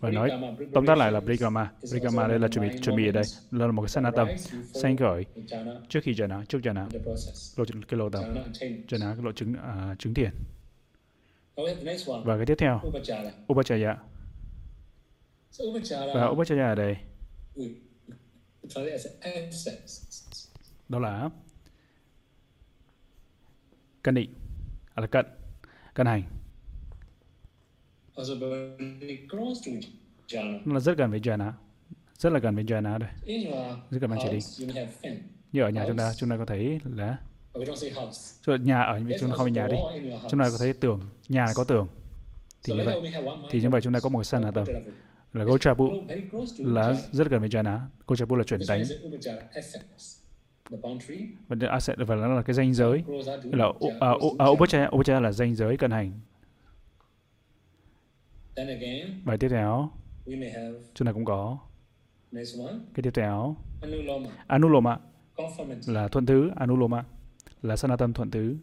và 0.00 0.10
nói 0.10 0.30
tóm 0.74 0.86
tắt 0.86 0.98
lại 0.98 1.12
là 1.12 1.20
Brigama. 1.20 1.72
Brigama 1.90 2.28
đây 2.28 2.38
là 2.38 2.48
chuẩn 2.48 2.68
bị 2.68 2.78
chuẩn 2.82 2.96
bị 2.96 3.08
ở 3.08 3.12
đây. 3.12 3.24
là 3.50 3.66
một 3.66 3.82
cái 3.82 3.88
sanatam 3.88 4.28
sanh 4.74 4.96
khởi 4.96 5.24
trước 5.88 6.00
khi 6.02 6.12
jhana, 6.12 6.44
trước 6.44 6.58
jhana, 6.62 6.88
lộ 7.56 7.64
cái 7.88 7.98
lộ 7.98 8.10
tầm 8.10 8.24
jhana 8.88 9.14
cái 9.14 9.24
lộ 9.24 9.32
chứng 9.32 9.52
uh, 9.52 9.98
chứng 9.98 10.14
thiền. 10.14 10.30
Và 12.24 12.36
cái 12.36 12.46
tiếp 12.46 12.54
theo. 12.58 12.80
Upachaya. 13.52 13.96
Và 16.14 16.26
Upachaya 16.26 16.68
ở 16.68 16.74
đây. 16.74 16.96
Đó 20.88 20.98
là 20.98 21.30
cân 24.02 24.14
định. 24.14 24.34
Là 24.96 25.06
cận. 25.06 25.26
Cân 25.94 26.06
hành 26.06 26.22
nó 30.64 30.74
là 30.74 30.80
rất 30.80 30.98
gần 30.98 31.10
với 31.10 31.20
jhana 31.20 31.52
rất 32.18 32.32
là 32.32 32.38
gần 32.38 32.54
với 32.54 32.64
jhana 32.64 32.98
đây. 32.98 33.10
Rất 33.90 33.98
gần 34.00 34.10
với 34.10 34.18
chỉ 34.22 34.28
định 34.30 35.10
như 35.52 35.62
ở 35.62 35.68
nhà 35.68 35.84
chúng 35.88 35.96
ta 35.96 36.12
chúng 36.16 36.30
ta 36.30 36.36
có 36.36 36.44
thấy 36.44 36.80
là 36.84 37.18
cho 38.42 38.54
nhà 38.54 38.82
ở 38.82 39.00
chúng 39.20 39.30
ta 39.30 39.36
không 39.36 39.52
nhà 39.52 39.66
đi. 39.66 39.76
chúng 40.30 40.40
ta 40.40 40.50
có 40.50 40.56
thấy 40.58 40.72
tường. 40.72 41.00
Nhà 41.28 41.46
có 41.54 41.64
tường. 41.64 41.88
Thì 42.64 42.74
như 42.74 42.82
vậy. 42.84 43.12
thì 43.50 43.60
như 43.60 43.70
vậy 43.70 43.80
chúng 43.80 43.92
ta 43.92 44.00
có 44.00 44.08
một 44.08 44.24
sân 44.24 44.42
hạ 44.42 44.50
tầng 44.50 44.66
là 45.32 45.44
Gochapu 45.44 45.90
là 46.58 46.96
rất 47.12 47.30
gần 47.30 47.40
với 47.40 47.48
jhana 47.48 47.78
Gochapu 48.06 48.36
là 48.36 48.44
chuyển 48.44 48.60
tánh 48.68 48.84
và 51.48 51.68
asset 51.70 51.96
và 51.98 52.14
nó 52.14 52.34
là 52.34 52.42
cái 52.42 52.54
danh 52.54 52.74
giới. 52.74 53.04
Là 53.42 53.66
uh, 53.66 53.82
uh, 53.82 54.50
upachaya 54.50 54.88
upachaya 54.94 55.20
là 55.20 55.32
danh 55.32 55.54
giới 55.54 55.76
cận 55.76 55.90
hành 55.90 56.20
Bài 59.24 59.38
tiếp 59.38 59.48
theo, 59.48 59.90
chúng 60.94 61.06
ta 61.06 61.12
cũng 61.12 61.24
có. 61.24 61.58
Cái 62.94 63.02
tiếp 63.02 63.10
theo, 63.14 63.56
Anuloma. 64.46 64.98
Là 65.86 66.08
thuận 66.08 66.26
thứ, 66.26 66.50
Anuloma. 66.56 67.04
Là 67.62 67.76
sanatam 67.76 68.12
thuận 68.12 68.30
thứ. 68.30 68.56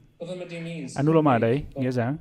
Anuloma 0.95 1.31
ở 1.31 1.39
đấy 1.39 1.63
nghĩa 1.75 1.91
rằng 1.91 2.17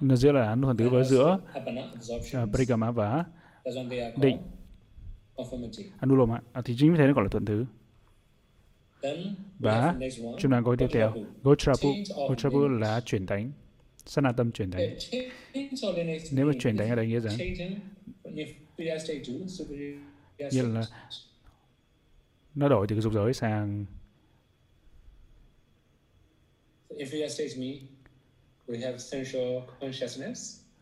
nó 0.00 0.16
giữa 0.16 0.32
là 0.32 0.56
thuận 0.62 0.76
thứ 0.76 0.88
với 0.88 1.04
giữa. 1.04 1.38
uh, 2.42 2.52
Parikama 2.52 2.90
và 2.90 3.24
định. 4.20 4.36
Anuloma. 6.00 6.40
À, 6.52 6.62
thì 6.64 6.74
chính 6.78 6.92
vì 6.92 6.98
thế 6.98 7.06
nó 7.06 7.12
gọi 7.12 7.24
là 7.24 7.28
thuận 7.28 7.44
thứ. 7.44 7.64
Và 9.58 9.94
chúng 10.38 10.52
ta 10.52 10.62
có 10.64 10.76
tiếp 10.78 10.86
theo, 10.92 11.14
Gotrapu. 11.42 11.88
Gotrapu 12.28 12.68
là 12.68 13.00
chuyển 13.00 13.26
tánh, 13.26 13.52
Sanatam 14.06 14.52
chuyển 14.52 14.70
tánh. 14.70 14.96
Nếu 16.30 16.46
mà 16.46 16.52
chuyển 16.60 16.76
tánh 16.76 16.88
ở 16.88 16.94
đây 16.94 17.06
nghĩa 17.06 17.20
rằng 17.20 17.36
như 20.52 20.62
là 20.62 20.84
nó 22.54 22.68
đổi 22.68 22.86
từ 22.88 23.00
dục 23.00 23.12
giới 23.12 23.34
sang 23.34 23.86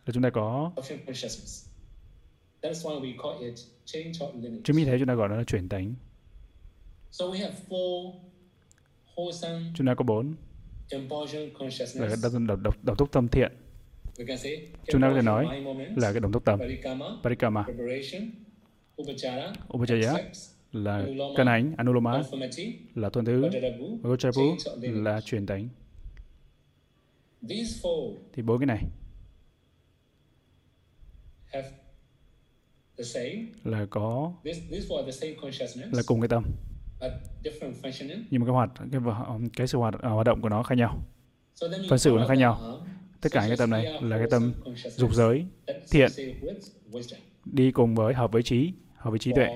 là 0.07 0.13
chúng 0.13 0.23
ta 0.23 0.31
có 0.31 0.73
chứng 4.65 4.77
minh 4.77 4.87
thế 4.87 4.99
chúng 4.99 5.09
ta 5.09 5.15
gọi 5.15 5.29
nó 5.29 5.37
là 5.37 5.45
chuyển 5.45 5.69
tánh 5.69 5.95
Chúng 9.75 9.87
ta 9.87 9.95
có 9.95 10.05
bốn. 10.05 10.35
là 12.01 12.09
cái 12.09 12.17
đồng, 12.23 12.47
đồng, 12.47 12.63
đồng, 12.63 12.75
đồng 12.83 12.97
túc 12.97 13.13
tâm 13.13 13.29
thiện. 13.29 13.53
Chúng 14.93 15.03
ta 15.03 15.09
có 15.09 15.15
thể 15.15 15.23
nói 15.23 15.45
là 15.97 16.13
cái 16.13 16.21
đồng 16.21 16.33
túc 16.33 16.45
tâm. 16.45 16.59
Parikama, 17.23 17.65
Upachaya 19.77 20.13
là 20.73 21.07
cân 21.37 21.47
ánh, 21.49 21.75
Anuloma 21.77 22.23
là 22.95 23.11
thuần 23.11 23.25
thứ, 23.25 23.41
Gochapu 24.03 24.43
là 25.05 25.21
truyền 25.21 25.47
tánh. 25.47 25.69
Thì 28.33 28.43
bốn 28.43 28.59
cái 28.59 28.67
này 28.67 28.83
là 33.65 33.87
có 33.91 34.33
là 35.93 36.03
cùng 36.07 36.21
cái 36.21 36.29
tâm 36.29 36.45
nhưng 38.31 38.41
mà 38.41 38.47
cái 38.47 38.53
hoạt 38.53 38.71
cái 38.93 39.01
cái 39.57 39.67
sự 39.67 39.79
hoạt, 39.79 39.95
uh, 39.95 40.03
hoạt 40.03 40.27
động 40.27 40.41
của 40.41 40.49
nó 40.49 40.63
khác 40.63 40.75
nhau. 40.75 40.99
Phân 41.89 41.99
của 42.11 42.19
nó 42.19 42.27
khác 42.29 42.39
nhau. 42.39 42.81
tất 43.21 43.33
cả 43.33 43.45
cái 43.49 43.57
tâm 43.57 43.71
này 43.71 44.03
là 44.03 44.19
cái 44.19 44.27
tâm 44.31 44.53
dục 44.97 45.15
giới 45.15 45.47
thiện. 45.91 46.11
đi 47.45 47.71
cùng 47.73 47.95
với 47.95 48.15
hợp 48.15 48.33
với 48.33 48.43
trí 48.43 48.73
hợp 48.97 49.11
với 49.11 49.19
trí 49.19 49.33
tuệ. 49.33 49.49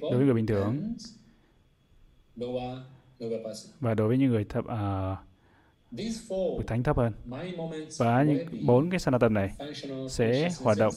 Đối 0.00 0.16
với 0.16 0.24
người 0.24 0.34
bình 0.34 0.46
thường. 0.46 0.94
và 3.80 3.94
đối 3.94 4.08
với 4.08 4.18
những 4.18 4.30
người 4.30 4.44
thập 4.44 4.64
uh, 4.64 5.18
thánh 6.66 6.82
thấp 6.82 6.96
hơn. 6.96 7.12
Và 7.98 8.22
những 8.22 8.66
bốn 8.66 8.90
cái 8.90 9.00
sanatam 9.00 9.34
này 9.34 9.50
sẽ 10.10 10.50
hoạt 10.62 10.78
động 10.78 10.94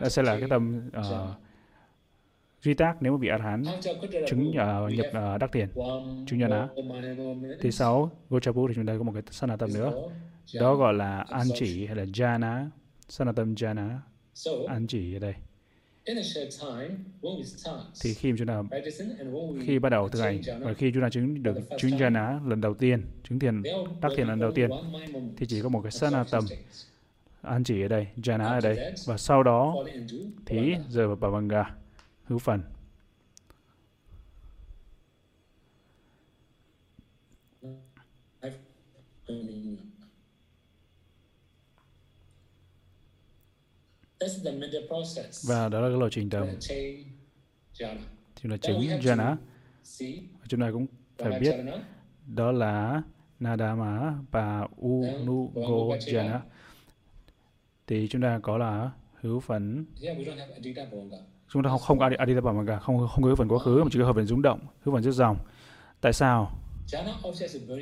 đó 0.00 0.08
sẽ 0.08 0.22
là 0.22 0.38
cái 0.40 0.48
tâm 0.48 0.90
uh, 0.98 1.04
duy 2.62 2.74
tác 2.74 2.96
nếu 3.00 3.12
mà 3.12 3.18
bị 3.18 3.28
arhan 3.28 3.64
chứng 4.26 4.48
uh, 4.48 4.92
nhập 4.92 5.06
uh, 5.08 5.40
đắc 5.40 5.52
tiền 5.52 5.68
chứng 6.26 6.38
nhân 6.38 6.50
á. 6.50 6.68
thứ 7.60 7.70
sáu 7.70 8.10
gochapu 8.30 8.68
thì 8.68 8.74
chúng 8.74 8.86
ta 8.86 8.94
có 8.98 9.02
một 9.02 9.12
cái 9.12 9.22
sanatam 9.30 9.72
nữa. 9.72 9.92
đó 10.54 10.74
gọi 10.74 10.94
là 10.94 11.24
an 11.28 11.46
chỉ 11.54 11.86
hay 11.86 11.96
là 11.96 12.04
jana 12.04 12.66
sanatam 13.08 13.54
jana 13.54 13.98
an 14.68 14.86
chỉ 14.86 15.16
ở 15.16 15.18
đây. 15.18 15.34
thì 18.02 18.14
khi 18.14 18.32
chúng 18.38 18.46
ta 18.46 18.62
khi 19.66 19.78
bắt 19.78 19.88
đầu 19.88 20.08
thực 20.08 20.20
hành 20.20 20.40
và 20.60 20.74
khi 20.74 20.90
chúng 20.94 21.02
ta 21.02 21.10
chứng 21.10 21.42
được 21.42 21.58
chứng 21.78 21.90
jhana 21.90 22.48
lần 22.48 22.60
đầu 22.60 22.74
tiên 22.74 23.02
chứng 23.28 23.38
thiền 23.38 23.62
đắc 24.02 24.12
thiền 24.16 24.26
lần 24.26 24.40
đầu 24.40 24.52
tiên 24.52 24.70
thì 25.36 25.46
chỉ 25.46 25.62
có 25.62 25.68
một 25.68 25.80
cái 25.82 25.92
sanatam 25.92 26.44
an 27.42 27.64
chỉ 27.64 27.82
ở 27.82 27.88
đây 27.88 28.06
jhana 28.16 28.48
ở 28.48 28.60
đây. 28.60 28.94
Và 29.06 29.16
sau 29.16 29.42
đó 29.42 29.76
thì 30.46 30.74
rơi 30.88 31.06
vào 31.06 31.16
bhavanga 31.16 31.76
hữu 32.24 32.38
phần. 32.38 32.62
Và 45.48 45.68
đó 45.68 45.80
là 45.80 45.88
cái 45.88 45.98
lộ 45.98 46.08
trình 46.08 46.30
tầm 46.30 46.48
chúng 48.42 48.50
ta 48.50 48.56
chứng 48.56 48.80
jhana 48.80 49.36
chúng 50.48 50.60
ta 50.60 50.70
cũng 50.72 50.86
phải 51.18 51.40
biết 51.40 51.54
đó 52.26 52.52
là 52.52 53.02
nadama 53.40 54.18
và 54.30 54.68
unugo 54.76 55.96
jhana 55.96 56.40
thì 57.86 58.08
chúng 58.08 58.22
ta 58.22 58.40
có 58.42 58.58
là 58.58 58.90
hữu 59.20 59.40
phần 59.40 59.86
chúng 61.52 61.62
ta 61.62 61.70
không 61.70 61.78
không 61.78 61.98
có 61.98 62.10
adita 62.18 62.40
bhamanga 62.40 62.78
không 62.78 63.08
không 63.08 63.22
có 63.22 63.28
hữu 63.28 63.36
phần 63.36 63.48
quá 63.48 63.58
khứ 63.58 63.82
mà 63.84 63.88
chỉ 63.92 63.98
có 63.98 64.04
hữu 64.04 64.14
phần 64.14 64.26
rung 64.26 64.42
động 64.42 64.60
hữu 64.82 64.94
phần 64.94 65.02
rất 65.02 65.12
dòng. 65.12 65.36
Tại 66.00 66.12
sao? 66.12 66.58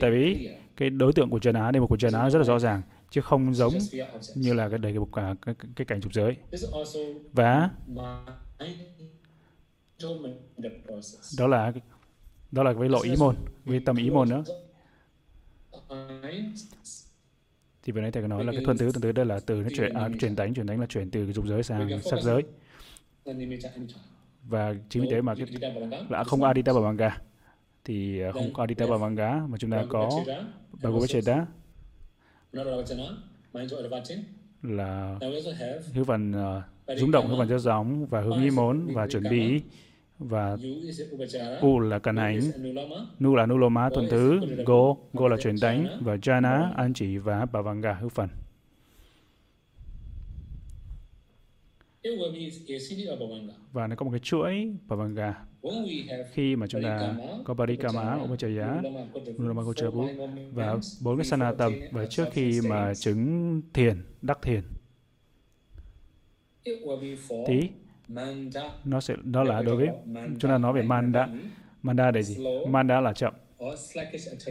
Tại 0.00 0.10
vì 0.10 0.48
cái 0.76 0.90
đối 0.90 1.12
tượng 1.12 1.30
của 1.30 1.38
jhana 1.38 1.72
đây 1.72 1.80
một 1.80 1.86
của 1.86 1.96
jhana 1.96 2.30
rất 2.30 2.38
là 2.38 2.44
rõ 2.44 2.58
ràng 2.58 2.82
chứ 3.10 3.20
không 3.20 3.54
giống 3.54 3.72
như 4.34 4.54
là 4.54 4.68
cái 4.68 4.78
đầy 4.78 4.92
cái, 4.92 5.34
cái, 5.42 5.54
cái, 5.58 5.70
cái 5.76 5.84
cảnh 5.84 6.00
trục 6.00 6.12
giới. 6.12 6.36
Và 7.32 7.70
đó 11.38 11.46
là 11.46 11.72
đó 12.50 12.62
là 12.62 12.72
với 12.72 12.88
lỗi 12.88 13.06
ý 13.06 13.16
môn 13.18 13.36
với 13.64 13.80
tâm 13.80 13.96
ý 13.96 14.10
môn 14.10 14.28
nữa 14.28 14.44
thì 17.84 17.92
vừa 17.92 18.00
nãy 18.00 18.10
thầy 18.10 18.22
có 18.22 18.28
nói 18.28 18.44
là 18.44 18.52
cái 18.52 18.64
thuần 18.64 18.78
tứ 18.78 18.92
thuần 18.92 19.02
tứ 19.02 19.12
đây 19.12 19.26
là 19.26 19.40
từ 19.46 19.54
nó 19.54 19.68
chuyển 19.76 19.94
à, 19.94 20.08
chuyển 20.20 20.36
đánh 20.36 20.54
chuyển 20.54 20.66
đánh 20.66 20.80
là 20.80 20.86
chuyển 20.86 21.10
từ 21.10 21.32
dục 21.32 21.46
giới 21.46 21.62
sang 21.62 22.02
sắc 22.02 22.20
giới 22.22 22.42
và 24.44 24.74
chính 24.88 25.02
vì 25.02 25.08
thế 25.10 25.22
mà 25.22 25.34
cái 25.34 25.46
là 26.08 26.24
không 26.24 26.40
có 26.40 26.46
adita 26.46 26.72
bhavanga 26.72 27.18
thì 27.84 28.20
à, 28.20 28.32
không 28.32 28.52
có 28.52 28.62
adita 28.62 28.86
bhavanga 28.86 29.46
mà 29.48 29.58
chúng 29.58 29.70
ta 29.70 29.84
có 29.88 30.10
bhagavacheda 30.72 31.46
là 34.62 35.18
hữu 35.94 36.04
phần 36.04 36.32
uh, 36.32 36.98
rung 36.98 37.10
động 37.10 37.28
hữu 37.28 37.38
phần 37.38 37.48
rất 37.48 37.58
giống 37.58 38.06
và 38.06 38.20
hướng 38.20 38.42
ý 38.44 38.50
mốn 38.50 38.86
và 38.94 39.06
chuẩn 39.06 39.22
bị 39.30 39.62
và 40.28 40.56
U 41.60 41.80
là 41.80 41.98
cần 41.98 42.16
hành, 42.16 42.40
Nu 43.18 43.36
là 43.36 43.46
Nuloma 43.46 43.90
tuần 43.90 44.06
thứ, 44.10 44.40
Go, 44.66 44.94
Go 45.12 45.28
là 45.28 45.36
chuyển 45.36 45.56
đánh, 45.60 45.98
và 46.00 46.16
Jana, 46.16 46.72
an 46.74 46.92
chỉ 46.94 47.18
và 47.18 47.46
Bhavanga 47.46 47.92
hữu 47.92 48.08
phần. 48.08 48.28
Và 53.72 53.86
nó 53.86 53.96
có 53.96 54.04
một 54.04 54.10
cái 54.10 54.20
chuỗi 54.20 54.74
Bhavanga. 54.86 55.44
Khi 56.32 56.56
mà 56.56 56.66
chúng 56.66 56.82
ta 56.82 57.16
có 57.44 57.54
Parikama, 57.54 58.14
Upachaya, 58.24 58.82
Nulama 59.38 59.62
Gochabu 59.62 60.08
và 60.52 60.76
bốn 61.02 61.16
cái 61.16 61.24
Sanatam 61.24 61.72
và 61.90 62.06
trước 62.06 62.24
khi 62.32 62.60
mà 62.68 62.94
chứng 62.94 63.62
thiền, 63.74 64.02
đắc 64.22 64.38
thiền, 64.42 64.62
thì 67.46 67.68
nó 68.84 69.00
sẽ 69.00 69.14
đó 69.24 69.42
là 69.42 69.62
đối 69.62 69.76
với 69.76 69.88
chúng 70.38 70.50
ta 70.50 70.58
nói 70.58 70.72
về 70.72 70.82
manda 70.82 71.28
manda. 71.82 72.10
là 72.10 72.22
gì? 72.22 72.46
Manda 72.68 73.00
là 73.00 73.12
chậm. 73.12 73.34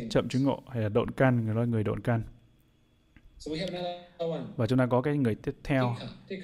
Chậm 0.09 0.29
chứng 0.29 0.43
ngộ 0.43 0.63
hay 0.69 0.83
là 0.83 0.89
độn 0.89 1.11
căn 1.11 1.45
người 1.45 1.55
nói 1.55 1.67
người 1.67 1.83
độn 1.83 1.99
căn 1.99 2.23
và 4.55 4.67
chúng 4.67 4.79
ta 4.79 4.85
có 4.85 5.01
cái 5.01 5.17
người 5.17 5.35
tiếp 5.35 5.55
theo. 5.63 5.95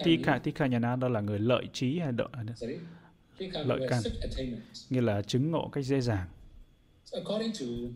Tika 0.03 0.39
tika 0.39 0.67
nhana 0.67 0.95
đó 0.95 1.07
là 1.07 1.21
người 1.21 1.39
lợi 1.39 1.65
trí 1.73 1.99
hay 1.99 2.11
độn 2.11 2.31
lợi 3.65 3.87
căn 3.89 4.01
nghĩa 4.89 5.01
là 5.01 5.21
chứng 5.21 5.51
ngộ 5.51 5.69
cách 5.71 5.85
dễ 5.85 6.01
dàng. 6.01 6.27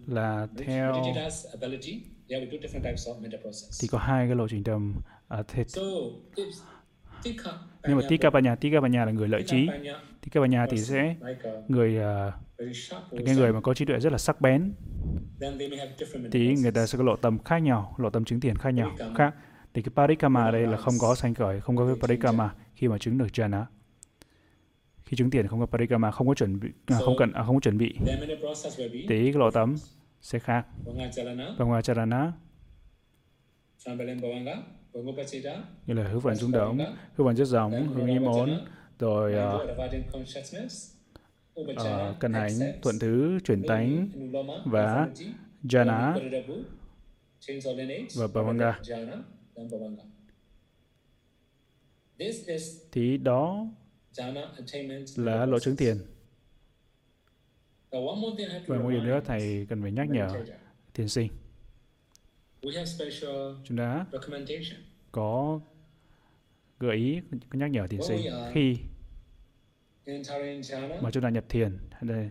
Là 0.07 0.47
theo 0.57 1.03
thì 3.81 3.87
có 3.87 3.97
hai 3.97 4.27
cái 4.27 4.35
lộ 4.35 4.47
trình 4.47 4.63
uh, 5.39 5.47
thế, 5.47 5.63
nhưng 7.87 7.97
mà 7.97 8.03
Tikapanya, 8.09 8.55
Tikapanya 8.55 9.05
là 9.05 9.11
người 9.11 9.27
lợi 9.27 9.43
trí. 9.43 9.69
Tikapanya 10.21 10.65
thì 10.69 10.77
sẽ 10.77 11.15
người 11.67 11.97
uh, 11.97 12.33
cái 13.25 13.35
người 13.35 13.53
mà 13.53 13.61
có 13.61 13.73
trí 13.73 13.85
tuệ 13.85 13.99
rất 13.99 14.11
là 14.11 14.17
sắc 14.17 14.41
bén. 14.41 14.73
Thì 16.31 16.55
người 16.55 16.71
ta 16.71 16.85
sẽ 16.85 16.97
có 16.97 17.03
lộ 17.03 17.15
tầm 17.15 17.39
khác 17.39 17.57
nhau, 17.57 17.95
lộ 17.97 18.09
tầm 18.09 18.25
chứng 18.25 18.39
tiền 18.39 18.57
khác 18.57 18.69
nhau, 18.69 18.91
khác. 19.15 19.35
Thì 19.73 19.81
cái 19.81 19.91
Parikama 19.95 20.43
ở 20.43 20.51
đây 20.51 20.67
là 20.67 20.77
không 20.77 20.93
có 20.99 21.15
sanh 21.15 21.33
khởi, 21.33 21.61
không 21.61 21.77
có 21.77 21.85
cái 21.85 21.95
Parikama 22.01 22.53
khi 22.75 22.87
mà 22.87 22.97
chứng 22.97 23.17
được 23.17 23.27
Jhana. 23.33 23.63
Khi 25.05 25.17
chứng 25.17 25.29
tiền 25.29 25.47
không 25.47 25.59
có 25.59 25.65
Parikama, 25.65 26.11
không 26.11 26.27
có 26.27 26.33
chuẩn 26.33 26.59
bị, 26.59 26.69
à, 26.85 26.97
không 26.99 27.15
cần, 27.17 27.31
à, 27.31 27.43
không 27.43 27.55
có 27.55 27.59
chuẩn 27.59 27.77
bị. 27.77 27.95
Thì 28.89 29.05
cái 29.07 29.33
lộ 29.33 29.51
tầm 29.51 29.75
sẽ 30.21 30.39
khác. 30.39 30.65
Bhavangacharana 31.57 32.31
như 35.85 35.93
là 35.93 36.07
hữu 36.07 36.19
phần 36.19 36.35
rung 36.35 36.51
động, 36.51 36.79
hữu 37.15 37.27
phần 37.27 37.35
chất 37.35 37.45
rộng, 37.45 37.87
hương 37.93 38.07
ý 38.07 38.19
mốn, 38.19 38.65
rồi 38.99 39.35
uh, 41.55 41.61
uh, 41.61 42.19
cân 42.19 42.33
hành, 42.33 42.51
thuận 42.81 42.99
thứ, 42.99 43.39
chuyển 43.45 43.63
tánh 43.67 44.09
và 44.65 45.09
jhana 45.63 46.29
và 48.15 48.27
bhavanga. 48.27 48.79
Thì 52.91 53.17
đó 53.17 53.67
là 55.15 55.45
lộ 55.45 55.59
chứng 55.59 55.75
tiền. 55.75 55.97
Và 58.67 58.77
một 58.77 58.89
điều 58.89 59.01
nữa 59.01 59.21
thầy 59.25 59.65
cần 59.69 59.81
phải 59.81 59.91
nhắc 59.91 60.09
nhở 60.09 60.43
thiền 60.93 61.07
sinh 61.07 61.31
chúng 63.63 63.77
ta 63.77 64.05
có 65.11 65.59
gợi 66.79 66.95
ý 66.95 67.21
có 67.49 67.59
nhắc 67.59 67.71
nhở 67.71 67.87
thiền 67.87 68.01
sinh 68.07 68.21
khi 68.53 68.77
mà 71.01 71.11
chúng 71.11 71.23
ta 71.23 71.29
nhập 71.29 71.45
thiền. 71.49 71.77
Đây 72.01 72.29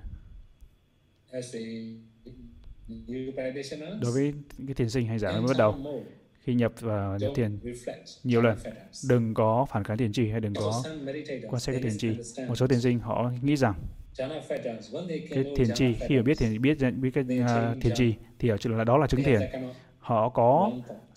đối 4.01 4.13
với 4.13 4.33
cái 4.67 4.75
thiền 4.75 4.91
sinh 4.91 5.07
hay 5.07 5.19
giả 5.19 5.33
mới 5.33 5.43
bắt 5.43 5.57
đầu 5.59 6.05
khi 6.41 6.55
nhập 6.55 6.73
vào 6.81 7.19
nhập 7.19 7.33
thiền 7.35 7.59
nhiều 8.25 8.43
lần 8.43 8.59
đừng 9.09 9.35
có 9.35 9.67
phản 9.71 9.85
kháng 9.85 9.99
thiền 9.99 10.13
trì 10.13 10.29
hay 10.29 10.41
đừng 10.41 10.55
có 10.55 10.83
quan 11.49 11.61
sát 11.61 11.73
cái 11.73 11.83
thiền 11.83 11.99
trì. 11.99 12.17
một 12.49 12.55
số 12.55 12.67
thiền 12.67 12.81
sinh 12.81 12.99
họ 12.99 13.33
nghĩ 13.43 13.57
rằng 13.57 13.75
cái 15.31 15.45
thiền 15.57 15.69
trì 15.75 15.95
khi 16.09 16.17
mà 16.17 16.23
biết 16.23 16.39
thiền 16.39 16.63
biết 16.63 16.79
biết 17.01 17.11
cái 17.15 17.25
uh, 17.25 17.83
thiền 17.83 17.95
trì 17.95 18.15
thì 18.39 18.49
ở 18.49 18.57
là 18.65 18.85
đó 18.85 18.99
là 18.99 19.07
chứng 19.07 19.23
thiền 19.23 19.41
họ 20.03 20.29
có 20.29 20.71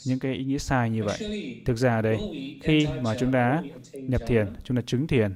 những 0.05 0.19
cái 0.19 0.33
ý 0.33 0.43
nghĩa 0.43 0.57
sai 0.57 0.89
như 0.89 1.03
vậy. 1.03 1.17
Thực 1.65 1.77
ra 1.77 2.01
đây, 2.01 2.17
khi 2.63 2.87
mà 3.01 3.15
chúng 3.19 3.31
ta 3.31 3.63
nhập 3.93 4.21
thiền, 4.27 4.47
chúng 4.63 4.77
ta 4.77 4.83
chứng 4.85 5.07
thiền, 5.07 5.33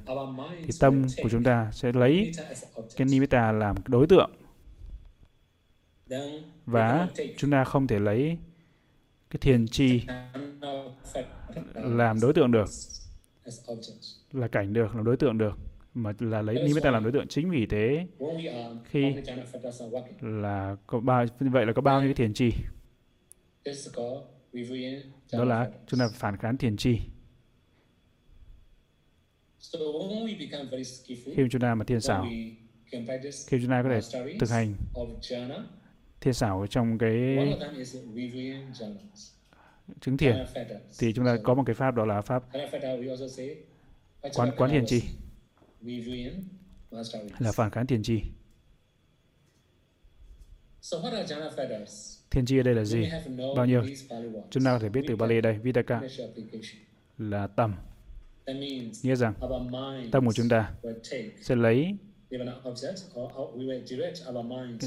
thì 0.64 0.70
tâm 0.80 1.06
của 1.24 1.30
chúng 1.30 1.44
ta 1.44 1.70
sẽ 1.72 1.92
lấy 1.94 2.32
cái 2.98 3.08
nimitta 3.12 3.52
làm 3.52 3.76
đối 3.88 4.08
tượng. 4.08 4.32
Và 6.66 7.08
chúng 7.38 7.52
ta 7.52 7.64
không 7.64 7.88
thể 7.88 8.00
lấy 8.00 8.38
cái 9.30 9.38
thiền 9.42 9.68
chi 9.68 10.02
làm 11.76 12.20
đối 12.22 12.34
tượng 12.34 12.52
được, 12.52 12.70
là 14.32 14.48
cảnh 14.48 14.74
được, 14.74 14.96
làm 14.96 15.06
đối 15.06 15.18
tượng 15.18 15.38
được 15.38 15.58
mà 15.94 16.14
là 16.20 16.42
lấy 16.42 16.56
nimitta 16.56 16.92
làm 16.92 17.04
đối 17.04 17.12
tượng 17.12 17.28
chính 17.28 17.50
vì 17.50 17.66
thế 17.66 18.08
khi 18.84 19.16
là 20.22 20.76
có 20.88 21.00
bao 21.00 21.26
như 21.40 21.50
vậy 21.50 21.66
là 21.66 21.74
có 21.74 21.82
bao 21.82 22.00
nhiêu 22.02 22.08
cái 22.08 22.14
thiền 22.14 22.34
trì 22.34 22.54
đó 25.34 25.44
là 25.46 25.72
chúng 25.88 26.00
ta 26.00 26.08
phản 26.14 26.38
kháng 26.38 26.58
thiền 26.58 26.78
chi 26.78 27.00
khi 31.36 31.44
chúng 31.52 31.62
ta 31.62 31.76
mà 31.76 31.86
thiền 31.86 32.02
xảo 32.02 32.26
khi 33.48 33.58
chúng 33.62 33.70
ta 33.70 33.84
có 33.84 33.90
thể 33.90 34.00
thực 34.40 34.50
hành 34.50 34.76
thiên 36.22 36.34
xảo 36.34 36.68
trong 36.70 36.98
cái 36.98 37.38
chứng 40.02 40.18
thiền 40.18 40.46
thì 41.00 41.14
chúng 41.14 41.26
ta 41.26 41.38
có 41.44 41.54
một 41.54 41.64
cái 41.66 41.74
pháp 41.76 41.96
đó 41.96 42.06
là 42.06 42.22
pháp 42.22 42.44
quán 44.34 44.52
quán 44.58 44.72
thiền 44.72 44.86
chi 44.86 45.02
là 47.40 47.52
phản 47.52 47.72
kháng 47.72 47.88
thiền 47.88 48.04
chi 48.04 48.22
Thiên 52.32 52.46
chi 52.46 52.60
ở 52.60 52.63
đây 52.63 52.76
là 52.76 52.84
gì? 52.84 53.10
Bao 53.56 53.65
nhiêu? 53.65 53.84
Chúng 54.50 54.63
ta 54.63 54.74
có 54.74 54.80
thể 54.80 54.89
biết 54.89 55.02
từ 55.08 55.15
Bali 55.15 55.42
đây, 55.42 55.58
Vitaka 55.58 56.02
là 57.18 57.48
tâm. 57.48 57.74
Nghĩa 59.04 59.15
rằng 59.15 59.34
tâm 60.12 60.26
của 60.26 60.34
chúng 60.34 60.50
ta 60.50 60.72
sẽ 61.42 61.56
lấy 61.56 61.98
cái 62.30 62.39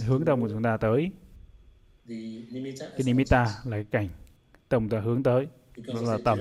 hướng 0.06 0.24
tâm 0.24 0.40
của 0.40 0.48
chúng 0.48 0.62
ta 0.62 0.76
tới. 0.76 1.10
Cái 2.78 3.04
nimitta 3.04 3.44
là 3.64 3.76
cái 3.76 3.84
cảnh 3.90 4.08
tâm 4.68 4.88
ta 4.88 5.00
hướng 5.00 5.22
tới. 5.22 5.46
Đó 5.86 6.02
là 6.02 6.18
tâm 6.24 6.38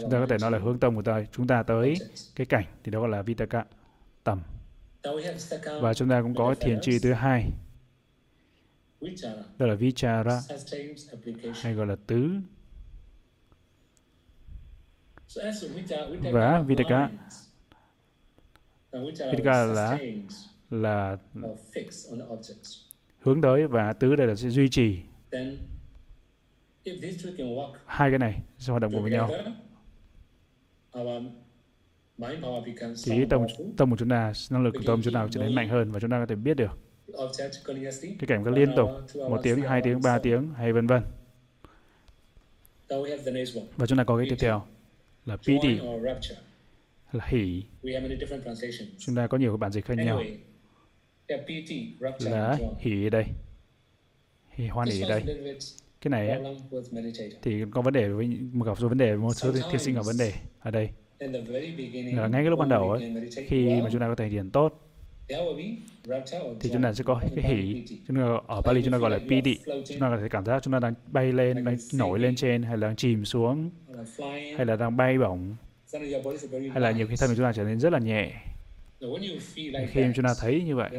chúng 0.00 0.10
ta 0.10 0.20
có 0.20 0.26
thể 0.26 0.36
nói 0.40 0.50
là 0.50 0.58
hướng 0.58 0.78
tâm 0.78 0.96
của 0.96 1.02
ta 1.02 1.24
chúng 1.32 1.46
ta 1.46 1.62
tới 1.62 1.94
cái 2.36 2.46
cảnh 2.46 2.64
thì 2.84 2.92
đó 2.92 3.06
là 3.06 3.22
vitaka 3.22 3.64
tâm 4.24 4.40
và 5.80 5.94
chúng 5.94 6.08
ta 6.08 6.22
cũng 6.22 6.34
có 6.34 6.54
thiền 6.60 6.78
chi 6.82 6.98
thứ 6.98 7.12
hai 7.12 7.50
đó 9.58 9.66
là 9.66 9.74
vichara. 9.74 10.40
Hay 11.54 11.74
gọi 11.74 11.86
là 11.86 11.96
tứ. 12.06 12.30
Và 16.32 16.62
vitaka 16.62 17.10
vitaka 19.32 19.64
là 19.64 19.98
là 20.70 21.18
hướng 23.20 23.42
tới 23.42 23.66
và 23.66 23.92
tứ 23.92 24.16
đây 24.16 24.26
là 24.26 24.34
sẽ 24.34 24.48
duy 24.48 24.68
trì. 24.68 24.98
Hai 27.86 28.10
cái 28.10 28.18
này 28.18 28.42
sẽ 28.58 28.70
hoạt 28.70 28.82
động 28.82 28.92
cùng 28.92 29.02
với 29.02 29.10
nhau. 29.10 29.30
thì 33.04 33.24
tâm 33.30 33.40
tâm 33.76 33.90
của 33.90 33.96
chúng 33.96 34.08
ta 34.08 34.32
năng 34.50 34.64
lực 34.64 34.74
của 34.74 34.82
tâm 34.86 35.02
chúng 35.02 35.14
ta 35.14 35.28
trở 35.30 35.40
nên 35.40 35.54
mạnh 35.54 35.68
hơn 35.68 35.92
và 35.92 36.00
chúng 36.00 36.10
ta 36.10 36.18
có 36.18 36.26
thể 36.26 36.34
biết 36.34 36.54
được 36.54 36.78
cái 38.18 38.26
cảnh 38.26 38.44
có 38.44 38.50
liên 38.50 38.68
tục 38.76 38.90
một 39.14 39.40
tiếng 39.42 39.62
hai 39.62 39.80
tiếng 39.84 40.02
ba 40.02 40.18
tiếng 40.18 40.54
hay 40.54 40.72
vân 40.72 40.86
vân. 40.86 41.02
Và 43.76 43.86
chúng 43.86 43.98
ta 43.98 44.04
có 44.04 44.16
cái 44.16 44.26
tiếp 44.30 44.36
theo 44.38 44.62
là 45.26 45.36
piti 45.36 45.80
là 47.12 47.26
hỷ 47.28 47.62
chúng 48.98 49.16
ta 49.16 49.26
có 49.26 49.38
nhiều 49.38 49.56
bản 49.56 49.72
dịch 49.72 49.84
khác 49.84 49.94
nhau. 49.94 50.22
Là 52.20 52.58
ở 53.04 53.10
đây. 53.10 53.24
Hỷ 54.50 54.66
hoan 54.66 54.88
ở 55.02 55.08
đây. 55.08 55.22
cái 56.00 56.10
này 56.10 56.28
ấy, 56.28 56.56
thì 57.42 57.64
có 57.70 57.82
vấn 57.82 57.92
đề 57.92 58.08
với 58.08 58.26
một 58.52 58.64
gặp 58.64 58.78
số 58.78 58.88
vấn 58.88 58.98
đề 58.98 59.16
một 59.16 59.32
số 59.32 59.52
thí 59.52 59.78
sinh 59.78 59.94
gặp 59.94 60.02
vấn 60.04 60.16
đề 60.18 60.32
ở 60.60 60.70
đây. 60.70 60.90
là 61.18 62.28
ngay 62.28 62.42
cái 62.42 62.50
lúc 62.50 62.58
ban 62.58 62.68
đầu 62.68 62.90
ấy, 62.90 63.30
khi 63.46 63.80
mà 63.82 63.88
chúng 63.92 64.00
ta 64.00 64.08
có 64.08 64.14
thể 64.14 64.28
điển 64.28 64.50
tốt 64.50 64.91
thì 66.60 66.70
chúng 66.72 66.82
ta 66.82 66.92
sẽ 66.92 67.04
có 67.04 67.20
cái 67.36 67.44
hỷ 67.44 67.84
chúng 68.08 68.16
ta 68.16 68.22
ở 68.46 68.60
Bali 68.64 68.82
chúng 68.82 68.92
ta 68.92 68.98
gọi 68.98 69.10
là 69.10 69.18
piti 69.28 69.58
chúng 69.64 70.00
ta 70.00 70.10
có 70.10 70.18
thể 70.20 70.28
cảm 70.28 70.44
giác 70.44 70.62
chúng 70.62 70.72
ta 70.72 70.78
đang 70.78 70.94
bay 71.06 71.32
lên 71.32 71.64
đang 71.64 71.76
nổi 71.94 72.18
lên 72.18 72.36
trên 72.36 72.62
hay 72.62 72.76
là 72.76 72.86
đang 72.86 72.96
chìm 72.96 73.24
xuống. 73.24 73.70
Hay 74.56 74.66
là 74.66 74.76
đang 74.76 74.96
bay 74.96 75.18
bổng. 75.18 75.56
Hay 76.72 76.80
là 76.80 76.90
nhiều 76.90 77.06
khi 77.06 77.16
thân 77.16 77.30
của 77.30 77.34
chúng 77.36 77.44
ta 77.44 77.52
trở 77.52 77.64
nên 77.64 77.80
rất 77.80 77.92
là 77.92 77.98
nhẹ. 77.98 78.32
Khi 79.88 80.02
chúng 80.14 80.24
ta 80.24 80.34
thấy 80.40 80.62
như 80.66 80.76
vậy 80.76 80.90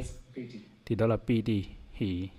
thì 0.86 0.96
đó 0.96 1.08
là 1.08 1.18
piti 1.18 1.66
hỷ 1.92 2.30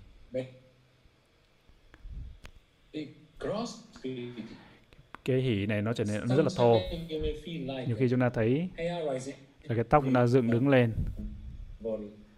cái 5.24 5.40
hỷ 5.40 5.66
này 5.66 5.82
nó 5.82 5.92
trở 5.92 6.04
nên 6.04 6.20
nó 6.28 6.36
rất 6.36 6.42
là 6.42 6.50
thô. 6.56 6.80
nhiều 7.86 7.96
khi 7.96 8.08
chúng 8.10 8.20
ta 8.20 8.30
thấy 8.30 8.68
là 9.62 9.74
cái 9.74 9.84
tóc 9.84 10.04
chúng 10.04 10.14
ta 10.14 10.26
dựng 10.26 10.50
đứng 10.50 10.68
lên 10.68 10.92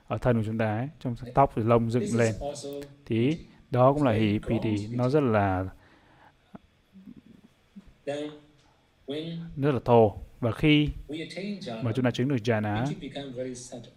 ở 0.08 0.18
thân 0.18 0.36
của 0.36 0.42
chúng 0.46 0.58
ta 0.58 0.76
ấy, 0.76 0.88
trong 1.00 1.14
tóc 1.34 1.52
thì 1.56 1.62
lông 1.62 1.90
dựng 1.90 2.16
lên. 2.16 2.34
thì 3.06 3.38
đó 3.70 3.92
cũng 3.92 4.02
là 4.02 4.12
hỷ 4.12 4.38
piti 4.38 4.86
nó 4.90 5.08
rất 5.08 5.20
là 5.20 5.68
rất 9.56 9.72
là 9.72 9.80
thô. 9.84 10.16
Và 10.40 10.52
khi 10.52 10.88
mà 11.82 11.92
chúng 11.94 12.04
ta 12.04 12.10
chứng 12.10 12.28
được 12.28 12.36
jhana 12.36 12.86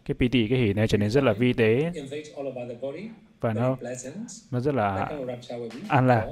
cái 0.05 0.15
piti 0.15 0.47
cái 0.47 0.59
hỷ 0.59 0.73
này 0.73 0.87
trở 0.87 0.97
nên 0.97 1.09
rất 1.09 1.23
là 1.23 1.33
vi 1.33 1.53
tế. 1.53 1.91
Và 3.41 3.53
nó 3.53 3.77
nó 4.51 4.59
rất 4.59 4.75
là 4.75 5.09
an 5.87 6.07
lạc. 6.07 6.27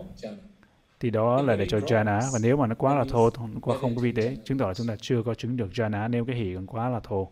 thì 0.99 1.09
đó 1.09 1.41
là 1.41 1.55
để 1.55 1.65
cho 1.69 1.77
jhana 1.77 2.21
và 2.33 2.39
nếu 2.41 2.57
mà 2.57 2.67
nó 2.67 2.75
quá 2.75 2.95
là 2.95 3.05
thô 3.09 3.29
nó 3.37 3.59
quá 3.61 3.77
không 3.77 3.95
có 3.95 4.01
vi 4.01 4.11
tế 4.11 4.37
chứng 4.43 4.57
tỏ 4.57 4.67
là 4.67 4.73
chúng 4.73 4.87
ta 4.87 4.95
chưa 5.01 5.23
có 5.23 5.33
chứng 5.33 5.57
được 5.57 5.69
jhana. 5.73 6.09
Nếu 6.09 6.25
cái 6.25 6.35
hỷ 6.35 6.55
còn 6.55 6.67
quá 6.67 6.89
là 6.89 6.99
thô 6.99 7.31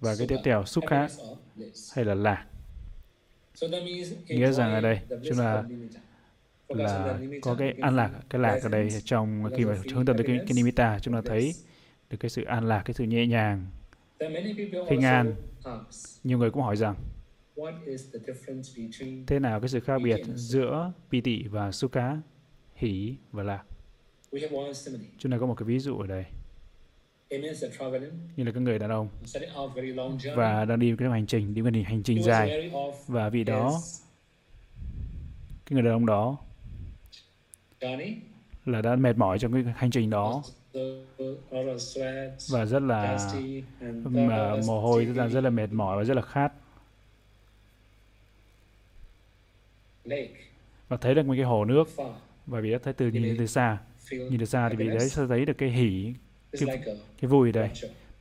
và 0.00 0.14
cái 0.18 0.26
tiếp 0.26 0.36
theo 0.44 0.64
xúc 0.64 0.84
khác 0.86 1.10
hay 1.94 2.04
là 2.04 2.14
lạc? 2.14 2.46
Nghĩa 4.28 4.52
rằng 4.52 4.72
ở 4.72 4.80
đây 4.80 5.00
chúng 5.24 5.38
ta 5.38 5.64
là 6.68 7.18
có 7.42 7.54
cái 7.54 7.74
an 7.82 7.96
lạc 7.96 8.10
cái 8.30 8.40
lạc 8.40 8.58
ở 8.62 8.68
đây 8.68 8.88
trong 9.04 9.44
khi 9.56 9.64
mà 9.64 9.76
hướng 9.92 10.06
tâm 10.06 10.16
tới 10.16 10.26
cái, 10.26 10.38
cái 10.38 10.52
nimitta 10.54 10.98
chúng 10.98 11.14
ta 11.14 11.20
thấy 11.24 11.54
được 12.10 12.16
cái 12.20 12.30
sự 12.30 12.44
an 12.44 12.68
lạc 12.68 12.82
cái 12.84 12.94
sự 12.94 13.04
nhẹ 13.04 13.26
nhàng 13.26 13.66
khinh 14.88 15.02
an. 15.02 15.34
Nhiều 16.24 16.38
người 16.38 16.50
cũng 16.50 16.62
hỏi 16.62 16.76
rằng 16.76 16.94
thế 19.26 19.38
nào 19.38 19.60
cái 19.60 19.68
sự 19.68 19.80
khác 19.80 19.98
biệt 20.04 20.20
giữa 20.34 20.92
piti 21.10 21.42
và 21.42 21.72
sukha 21.72 22.16
hỷ 22.74 23.16
và 23.32 23.42
lạc? 23.42 23.62
Chúng 25.18 25.32
ta 25.32 25.38
có 25.38 25.46
một 25.46 25.54
cái 25.54 25.66
ví 25.66 25.78
dụ 25.78 25.98
ở 25.98 26.06
đây 26.06 26.24
như 27.30 28.44
là 28.44 28.52
các 28.52 28.60
người 28.60 28.78
đàn 28.78 28.90
ông. 28.90 29.08
Và 30.36 30.64
đang 30.64 30.78
đi 30.78 30.94
cái 30.98 31.08
hành 31.08 31.26
trình 31.26 31.54
đi 31.54 31.62
một 31.62 31.70
hành 31.84 32.02
trình 32.02 32.22
dài. 32.22 32.70
và 33.06 33.28
vị 33.28 33.44
đó 33.44 33.80
cái 35.66 35.74
người 35.74 35.82
đàn 35.82 35.92
ông 35.92 36.06
đó 36.06 36.38
là 38.66 38.82
đã 38.82 38.96
mệt 38.96 39.16
mỏi 39.16 39.38
trong 39.38 39.52
cái 39.52 39.74
hành 39.76 39.90
trình 39.90 40.10
đó. 40.10 40.42
Và 42.50 42.64
rất 42.64 42.82
là 42.82 43.18
mà 44.04 44.56
mồ 44.66 44.80
hôi 44.80 45.04
rất 45.04 45.16
là 45.16 45.28
rất 45.28 45.40
là 45.40 45.50
mệt 45.50 45.72
mỏi 45.72 45.96
và 45.96 46.04
rất 46.04 46.14
là 46.14 46.22
khát. 46.22 46.52
Và 50.88 50.96
thấy 50.96 51.14
được 51.14 51.26
một 51.26 51.34
cái 51.36 51.44
hồ 51.44 51.64
nước. 51.64 51.88
Và 52.46 52.60
vì 52.60 52.72
đã 52.72 52.78
thấy 52.82 52.92
từ 52.92 53.08
nhìn 53.08 53.36
từ 53.38 53.46
xa. 53.46 53.78
nhìn 54.10 54.38
từ 54.38 54.44
xa 54.44 54.68
thì 54.68 54.76
vì 54.76 54.88
đấy 54.88 55.08
sẽ 55.08 55.26
thấy 55.28 55.44
được 55.44 55.58
cái 55.58 55.70
hỉ 55.70 56.14
cái, 56.66 56.82
cái 57.20 57.28
vui 57.28 57.52
đây. 57.52 57.70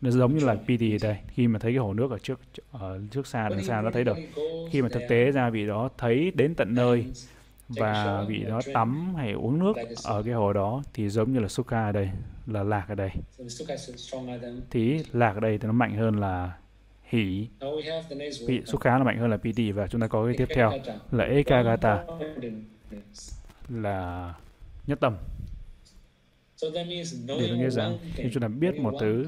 nó 0.02 0.12
giống 0.12 0.38
như 0.38 0.45
là 0.45 0.54
ở 0.54 0.98
đây. 1.02 1.17
Khi 1.28 1.48
mà 1.48 1.60
thấy 1.60 1.71
cái 1.71 1.80
hồ 1.80 1.93
nước 1.93 2.12
ở 2.12 2.17
trước 2.17 2.39
ở 2.71 3.00
trước 3.12 3.28
xa 3.28 3.50
đằng 3.50 3.63
xa 3.63 3.82
nó 3.82 3.91
thấy 3.91 4.04
được 4.04 4.17
khi 4.71 4.82
mà 4.82 4.89
thực 4.89 5.02
tế 5.10 5.32
ra 5.32 5.50
vị 5.50 5.67
đó 5.67 5.89
thấy 5.98 6.32
đến 6.36 6.56
tận 6.56 6.76
nơi 6.76 7.06
và 7.69 8.26
vị 8.28 8.43
đó 8.48 8.62
tắm 8.74 9.15
hay 9.15 9.32
uống 9.32 9.60
nước 9.60 9.74
ở 10.04 10.24
cái 10.24 10.34
hồ 10.34 10.54
đó 10.54 10.84
thì 10.93 11.10
giống 11.10 11.34
như 11.34 11.39
là 11.39 11.48
sukha 11.48 11.86
ở 11.86 11.91
đây 11.91 12.10
là 12.48 12.63
lạc 12.63 12.86
ở 12.89 12.95
đây. 12.95 13.12
Thì 14.69 15.04
lạc 15.13 15.34
ở 15.34 15.39
đây 15.39 15.58
thì 15.58 15.67
nó 15.67 15.74
mạnh 15.74 15.98
hơn 15.98 16.19
là 16.19 16.58
hỷ 17.04 17.48
vị 18.48 18.62
sukha 18.65 18.98
nó 18.98 19.04
mạnh 19.04 19.17
hơn 19.17 19.30
là 19.30 19.38
PT 19.38 19.76
và 19.76 19.88
chúng 19.88 20.02
ta 20.02 20.08
có 20.08 20.26
cái 20.26 20.36
tiếp 20.38 20.48
theo 20.56 20.71
là 21.12 21.24
ekagata. 21.24 22.04
Là 23.69 24.34
nhất 24.88 25.00
tâm 25.00 25.15
Điều 27.28 27.58
nghĩa 27.58 27.69
rằng 27.69 27.97
khi 28.15 28.30
chúng 28.34 28.41
ta 28.41 28.47
biết 28.47 28.75
một 28.80 28.93
thứ, 28.99 29.25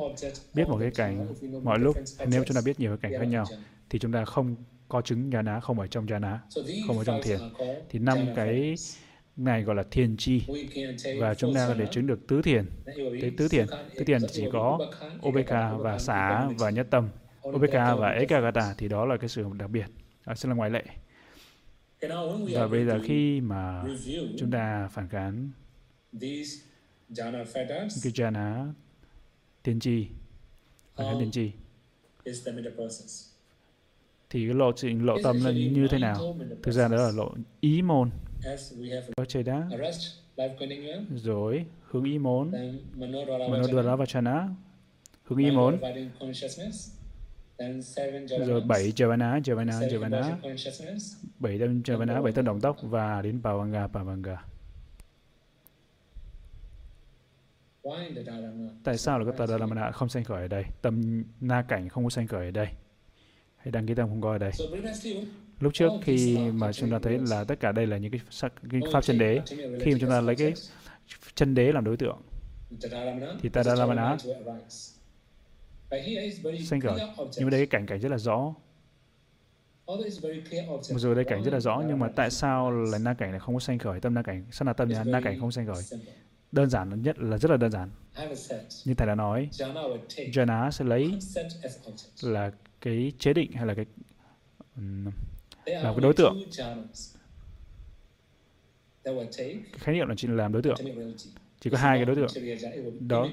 biết 0.54 0.68
một 0.68 0.78
cái 0.80 0.92
cảnh 0.92 1.28
mọi 1.64 1.80
lúc, 1.80 1.98
nếu 2.28 2.44
chúng 2.44 2.56
ta 2.56 2.62
biết 2.66 2.80
nhiều 2.80 2.98
cái 2.98 3.12
cảnh 3.12 3.22
khác 3.22 3.28
nhau, 3.28 3.46
thì 3.90 4.00
chúng 4.00 4.12
ta 4.12 4.26
không 4.26 4.56
có 4.88 5.02
chứng 5.02 5.30
ná 5.30 5.60
không 5.60 5.80
ở 5.80 5.88
trong 5.88 6.06
ná 6.22 6.40
không 6.88 6.98
ở 6.98 7.04
trong 7.04 7.22
thiền. 7.24 7.40
Thì 7.90 8.00
năm 8.00 8.18
cái 8.36 8.76
này 9.36 9.64
gọi 9.64 9.76
là 9.76 9.84
thiền 9.92 10.18
chi 10.18 10.42
và 11.20 11.34
chúng 11.34 11.54
ta 11.54 11.76
để 11.80 11.86
chứng 11.92 12.08
được 12.08 12.28
tứ 12.28 12.42
thiền. 12.42 12.66
Cái 13.22 13.32
tứ 13.38 13.48
thiền, 13.48 13.66
tứ 13.96 14.04
thiền 14.04 14.22
chỉ 14.32 14.46
có 14.54 14.80
Obeka 15.28 15.74
và 15.74 16.00
xả 16.00 16.50
và 16.58 16.70
nhất 16.70 16.88
tâm. 16.90 17.10
Obeka 17.50 17.96
và 17.96 18.10
Ekagata 18.10 18.76
thì 18.78 18.88
đó 18.88 19.06
là 19.06 19.18
cái 19.18 19.30
sự 19.30 19.46
đặc 19.60 19.70
biệt, 19.70 19.86
đó 20.26 20.36
sẽ 20.36 20.50
là 20.50 20.56
ngoại 20.56 20.70
lệ. 20.70 20.84
Và 22.54 22.68
bây 22.68 22.86
giờ 22.86 23.00
khi 23.04 23.42
mà 23.42 23.84
chúng 24.38 24.52
ta 24.52 24.90
phản 24.92 25.10
kháng 25.10 25.50
cái 28.04 28.14
jhana 28.14 28.72
tiên 29.64 29.80
tri. 29.80 30.08
Phản 30.96 31.08
kháng 31.08 31.20
tiên 31.20 31.32
tri. 31.32 31.52
thì 34.30 34.46
cái 34.46 34.56
lộ 34.56 34.72
trình 34.72 35.06
lộ 35.06 35.18
tâm 35.24 35.46
là 35.46 35.52
như 35.52 35.88
thế 35.92 35.98
nào? 36.00 36.36
thực 36.64 36.72
ra 36.72 36.88
đó 36.88 36.98
là 36.98 37.12
lộ 37.12 37.34
ý 37.60 37.82
môn. 37.82 38.10
Có 39.18 39.26
chơi 39.26 39.44
đá. 39.44 39.68
rồi 41.16 41.66
hướng 41.84 42.04
ý 42.04 42.18
môn. 42.18 42.52
Manodvara 43.52 43.96
vachana 43.96 44.50
hướng 45.24 45.40
ý 45.40 45.52
môn. 45.52 45.80
rồi 48.46 48.62
bảy 48.62 48.92
Javana, 48.92 49.42
Javana, 49.42 49.80
Javana, 49.90 50.36
bảy 51.40 51.60
tâm 51.60 51.82
Javana, 51.82 52.24
bảy 52.24 52.34
tâm 52.34 52.46
động 52.46 52.62
tốc 52.62 52.78
và 52.82 53.22
đến 53.22 53.42
Pavanga, 53.44 53.88
Pavanga. 53.88 54.44
Tại 58.84 58.98
sao 58.98 59.20
là 59.20 59.26
cái 59.26 59.34
Tadaramana 59.38 59.92
không 59.92 60.10
sanh 60.10 60.24
khởi 60.24 60.42
ở 60.42 60.48
đây? 60.48 60.64
Tâm 60.82 61.24
na 61.42 61.66
cảnh 61.68 61.90
không 61.90 62.04
có 62.04 62.10
sanh 62.10 62.28
khởi 62.28 62.46
ở 62.46 62.52
đây. 62.52 62.68
Hay 63.58 63.72
đăng 63.72 63.88
ký 63.88 63.96
tâm 63.96 64.10
không 64.10 64.22
có 64.22 64.32
ở 64.32 64.38
đây. 64.38 64.52
Lúc 65.60 65.74
trước 65.74 65.90
khi 66.04 66.38
mà 66.54 66.74
chúng 66.74 66.92
ta 66.92 67.00
thấy 67.04 67.20
là 67.30 67.44
tất 67.44 67.60
cả 67.60 67.72
đây 67.72 67.88
là 67.88 67.98
những 67.98 68.12
cái, 68.12 68.22
cái 68.72 68.82
pháp 68.94 69.04
chân 69.04 69.18
đế, 69.18 69.42
khi 69.80 69.92
mà 69.92 69.98
chúng 70.00 70.10
ta 70.10 70.22
lấy 70.22 70.36
cái 70.36 70.54
chân 71.36 71.56
đế 71.56 71.72
làm 71.72 71.84
đối 71.84 71.98
tượng, 71.98 72.22
thì 73.42 73.50
Tadaramana 73.50 74.18
sanh 76.66 76.82
khởi. 76.82 77.00
Nhưng 77.18 77.46
mà 77.46 77.50
đây 77.50 77.60
cái 77.60 77.68
cảnh 77.68 77.86
cảnh 77.86 78.00
rất 78.00 78.10
là 78.10 78.18
rõ. 78.18 78.54
Mặc 79.88 80.98
dù 80.98 81.14
đây 81.14 81.24
cảnh 81.24 81.44
rất 81.44 81.54
là 81.54 81.60
rõ, 81.60 81.84
nhưng 81.88 82.00
mà 82.00 82.10
tại 82.16 82.32
sao 82.32 82.72
là 82.72 82.98
na 82.98 83.14
cảnh 83.14 83.32
này 83.32 83.40
không 83.40 83.56
có 83.56 83.60
sanh 83.60 83.80
khởi, 83.80 84.00
tâm 84.00 84.14
na 84.14 84.22
cảnh, 84.22 84.46
sao 84.52 84.66
là 84.66 84.74
tâm 84.74 84.90
na 85.06 85.22
cảnh 85.22 85.40
không 85.40 85.52
sanh 85.52 85.68
khởi? 85.68 85.84
Đơn 86.52 86.70
giản 86.70 87.02
nhất 87.02 87.20
là 87.20 87.38
rất 87.38 87.52
là 87.52 87.58
đơn 87.58 87.72
giản. 87.72 87.90
Như 88.86 88.94
thầy 88.94 89.08
đã 89.08 89.16
nói, 89.16 89.50
Jana 90.16 90.72
sẽ 90.72 90.86
lấy 90.86 91.20
là 92.22 92.52
cái 92.82 93.12
chế 93.20 93.34
định 93.34 93.52
hay 93.52 93.66
là 93.66 93.74
cái 93.74 93.86
làm 95.66 95.94
cái 95.96 96.02
đối 96.02 96.14
tượng. 96.14 96.44
Khái 99.74 99.96
niệm 99.96 100.08
là 100.08 100.16
chỉ 100.18 100.28
làm 100.28 100.54
đối 100.54 100.62
tượng. 100.62 100.78
Chỉ 101.60 101.70
có 101.70 101.78
hai 101.78 101.98
cái 101.98 102.06
đối 102.06 102.16
tượng. 102.16 102.28
Đó 103.08 103.28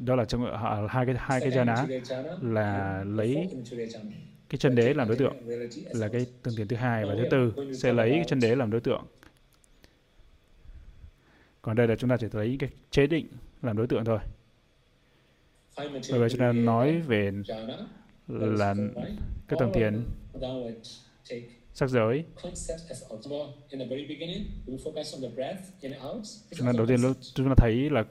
đó 0.00 0.16
là 0.16 0.24
trong 0.24 0.58
hai 0.88 1.06
cái 1.06 1.14
hai 1.18 1.40
cái 1.40 1.50
jhana 1.50 2.00
là 2.42 3.04
lấy 3.04 3.48
cái 4.48 4.58
chân 4.58 4.74
đế 4.74 4.94
làm 4.94 5.08
đối 5.08 5.16
tượng 5.16 5.34
là 5.92 6.08
cái 6.08 6.26
tương 6.42 6.56
tiền 6.56 6.68
thứ 6.68 6.76
hai 6.76 7.04
và 7.04 7.14
thứ 7.14 7.24
tư 7.30 7.52
sẽ 7.74 7.92
lấy 7.92 8.10
cái 8.10 8.24
chân 8.26 8.40
đế 8.40 8.56
làm 8.56 8.70
đối 8.70 8.80
tượng 8.80 9.02
còn 11.62 11.76
đây 11.76 11.88
là 11.88 11.96
chúng 11.96 12.10
ta 12.10 12.16
chỉ 12.16 12.26
thấy 12.32 12.56
cái 12.58 12.70
chế 12.90 13.06
định 13.06 13.26
làm 13.62 13.76
đối 13.76 13.86
tượng 13.86 14.04
thôi. 14.04 14.18
Bởi 15.76 15.88
vậy 16.20 16.30
chúng 16.30 16.40
ta 16.40 16.52
nói 16.52 17.00
về 17.00 17.30
là 18.28 18.74
cái 19.48 19.58
tầng 19.58 19.70
tiền 19.74 20.04
sắc 21.74 21.90
giới. 21.90 22.24
Chúng 26.50 26.66
ta 26.66 26.72
đầu 26.76 26.86
tiên 26.86 27.00
lúc 27.02 27.16
chúng 27.34 27.48
ta 27.48 27.54
thấy 27.56 27.90
là 27.90 28.04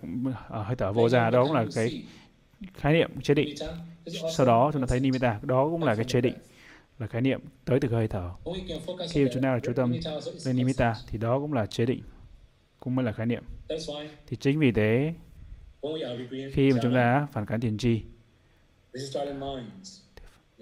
ở 0.50 0.64
hơi 0.64 0.76
thở 0.76 0.94
vô 0.94 1.10
ra 1.10 1.30
đó 1.30 1.44
cũng 1.44 1.54
là 1.54 1.66
cái 1.76 2.04
khái 2.74 2.94
niệm 2.94 3.22
chế 3.22 3.34
định. 3.34 3.56
Sau 4.34 4.46
đó 4.46 4.70
chúng 4.74 4.82
ta 4.82 4.86
thấy 4.90 5.00
nimitta, 5.00 5.40
đó 5.44 5.70
cũng 5.72 5.84
là 5.84 5.96
cái 5.96 6.06
chế 6.06 6.22
định 6.22 6.36
là 7.00 7.08
khái 7.08 7.22
niệm 7.22 7.42
tới 7.66 7.80
từ 7.80 7.88
hơi 7.88 8.08
thở. 8.08 8.32
Khi 9.10 9.28
chúng 9.34 9.44
ta 9.44 9.54
là 9.54 9.60
chú 9.64 9.74
tâm 9.74 9.94
lên 10.46 10.56
nimitta 10.56 10.96
thì 11.08 11.18
đó 11.18 11.40
cũng 11.40 11.54
là 11.54 11.66
chế 11.66 11.86
định 11.86 12.02
cũng 12.82 12.96
mới 12.96 13.06
là 13.06 13.12
khái 13.12 13.26
niệm. 13.26 13.44
Thì 14.28 14.38
chính 14.40 14.60
vì 14.60 14.72
thế, 14.72 15.14
khi 16.54 16.72
mà 16.74 16.80
chúng 16.82 16.94
ta 16.94 17.28
phản 17.32 17.46
kháng 17.46 17.60
tiền 17.60 17.78
tri, 17.78 18.02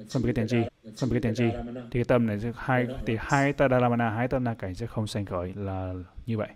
phân 0.09 0.23
biệt 0.23 0.31
tiền 0.35 0.47
tri, 0.47 0.57
phân 0.97 1.09
biệt 1.09 1.19
tiền 1.21 1.35
tri, 1.35 1.43
thì 1.75 1.99
cái 1.99 2.03
tâm 2.03 2.27
này 2.27 2.39
sẽ 2.39 2.51
hai 2.55 2.87
thì 3.05 3.17
hai 3.19 3.53
tadaramana, 3.53 4.09
hai 4.09 4.27
tâm 4.27 4.43
na 4.43 4.53
cảnh 4.53 4.75
sẽ 4.75 4.85
không 4.85 5.07
sanh 5.07 5.25
khởi 5.25 5.53
là 5.55 5.93
như 6.25 6.37
vậy. 6.37 6.49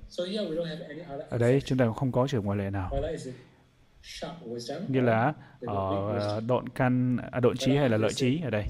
Ở 1.29 1.37
đây 1.37 1.61
chúng 1.61 1.77
ta 1.77 1.85
không 1.95 2.11
có 2.11 2.27
trường 2.27 2.45
ngoại 2.45 2.57
lệ 2.57 2.69
nào. 2.69 2.91
Như 4.87 5.01
là 5.01 5.33
ở 5.61 6.37
uh, 6.37 6.43
độn 6.47 6.69
căn 6.69 7.17
à, 7.31 7.39
độn 7.39 7.57
trí 7.57 7.75
hay 7.75 7.89
là 7.89 7.97
lợi 7.97 8.13
trí 8.13 8.41
ở 8.41 8.49
đây? 8.49 8.65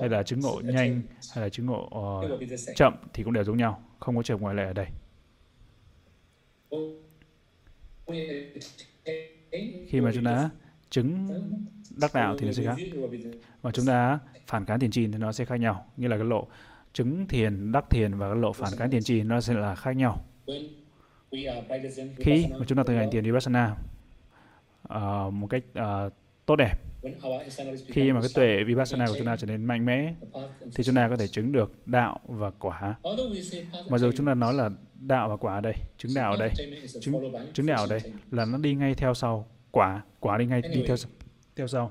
Hay 0.00 0.08
là 0.08 0.22
chứng 0.22 0.40
ngộ 0.40 0.60
nhanh 0.64 1.02
hay 1.34 1.44
là 1.44 1.48
chứng 1.48 1.66
ngộ 1.66 1.90
uh, 2.24 2.40
chậm 2.76 2.94
thì 3.12 3.24
cũng 3.24 3.32
đều 3.32 3.44
giống 3.44 3.56
nhau 3.56 3.82
không 4.00 4.16
có 4.16 4.22
trường 4.22 4.40
ngoại 4.40 4.54
lệ 4.54 4.64
ở 4.64 4.72
đây 4.72 4.86
khi 9.88 10.00
mà 10.00 10.10
chúng 10.14 10.24
ta 10.24 10.50
chứng 10.90 11.28
đắc 12.00 12.14
đạo 12.14 12.36
thì 12.38 12.46
nó 12.46 12.52
sẽ 12.52 12.64
khác. 12.64 12.76
Và 13.62 13.70
chúng 13.70 13.86
ta 13.86 14.18
phản 14.46 14.64
kháng 14.64 14.78
tiền 14.78 14.90
trì 14.90 15.06
thì 15.06 15.18
nó 15.18 15.32
sẽ 15.32 15.44
khác 15.44 15.56
nhau. 15.56 15.86
Như 15.96 16.08
là 16.08 16.16
cái 16.16 16.26
lộ 16.26 16.46
chứng 16.92 17.26
thiền 17.26 17.72
đắc 17.72 17.90
thiền 17.90 18.14
và 18.14 18.28
cái 18.28 18.36
lộ 18.36 18.52
phản 18.52 18.72
kháng 18.76 18.90
tiền 18.90 19.02
trì 19.02 19.22
nó 19.22 19.40
sẽ 19.40 19.54
là 19.54 19.74
khác 19.74 19.92
nhau. 19.96 20.24
Khi 22.16 22.46
mà 22.58 22.64
chúng 22.66 22.78
ta 22.78 22.84
thực 22.86 22.96
hành 22.96 23.08
tiền 23.10 23.24
vipassana 23.24 23.76
uh, 24.94 25.32
một 25.32 25.46
cách 25.50 25.62
uh, 25.78 26.12
tốt 26.46 26.56
đẹp 26.56 26.74
khi 27.86 28.12
mà 28.12 28.20
cái 28.20 28.30
tuệ 28.34 28.64
vipassana 28.64 29.06
của 29.06 29.14
chúng 29.16 29.26
ta 29.26 29.36
trở 29.36 29.46
nên 29.46 29.64
mạnh 29.64 29.86
mẽ 29.86 30.14
thì 30.74 30.84
chúng 30.84 30.94
ta 30.94 31.08
có 31.08 31.16
thể 31.16 31.26
chứng 31.26 31.52
được 31.52 31.72
đạo 31.86 32.20
và 32.26 32.50
quả. 32.50 32.94
Mặc 33.90 33.98
dù 33.98 34.12
chúng 34.12 34.26
ta 34.26 34.34
nói 34.34 34.54
là 34.54 34.70
đạo 34.98 35.28
và 35.28 35.36
quả 35.36 35.54
ở 35.54 35.60
đây 35.60 35.74
chứng 35.98 36.14
đạo 36.14 36.30
ở 36.30 36.36
đây. 36.36 36.50
Chứng 37.00 37.32
chứng 37.52 37.66
đạo 37.66 37.80
ở 37.80 37.86
đây 37.86 38.00
là 38.30 38.44
nó 38.44 38.58
đi 38.58 38.74
ngay 38.74 38.94
theo 38.94 39.14
sau 39.14 39.48
quả 39.70 40.02
quả 40.20 40.38
đi 40.38 40.46
ngay 40.46 40.62
đi 40.62 40.84
theo 40.86 40.96
theo 41.56 41.66
sau. 41.66 41.90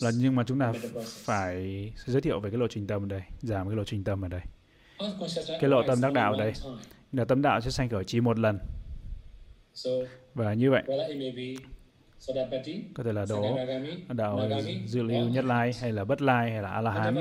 là 0.00 0.10
nhưng 0.18 0.34
mà 0.34 0.44
chúng 0.46 0.58
ta 0.58 0.72
phải 1.06 1.92
giới 2.06 2.20
thiệu 2.20 2.40
về 2.40 2.50
cái 2.50 2.58
lộ 2.58 2.68
trình 2.68 2.86
tâm 2.86 3.02
ở 3.04 3.06
đây 3.06 3.22
giảm 3.40 3.68
cái 3.68 3.76
lộ 3.76 3.84
trình 3.84 4.04
tâm 4.04 4.24
ở 4.24 4.28
đây. 4.28 4.40
Cái 5.60 5.70
lộ 5.70 5.82
tâm 5.86 6.00
đắc 6.00 6.12
đạo 6.12 6.32
ở 6.32 6.38
đây 6.38 6.52
là 7.12 7.24
tâm 7.24 7.42
đạo 7.42 7.60
sẽ 7.60 7.70
sanh 7.70 7.88
khởi 7.88 8.04
chỉ 8.04 8.20
một 8.20 8.38
lần. 8.38 8.58
Và 10.34 10.54
như 10.54 10.70
vậy 10.70 10.82
có 12.94 13.02
thể 13.04 13.12
là 13.12 13.24
độ 13.28 13.58
đạo 14.08 14.40
dự 14.86 15.02
lưu 15.02 15.28
nhất 15.28 15.44
lai 15.44 15.72
hay 15.80 15.92
là 15.92 16.04
bất 16.04 16.22
lai 16.22 16.50
hay 16.50 16.62
là 16.62 16.70
a 16.70 16.80
la 16.80 16.90
hán. 16.90 17.16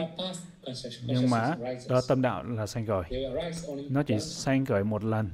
Nhưng 1.06 1.30
mà 1.30 1.56
đó 1.90 2.02
tâm 2.08 2.22
đạo 2.22 2.44
là 2.44 2.68
sanh 2.68 2.86
khởi. 2.86 3.04
Nó 3.90 4.04
chỉ 4.04 4.20
sanh 4.20 4.66
khởi 4.66 4.84
một 4.84 5.04
lần. 5.04 5.30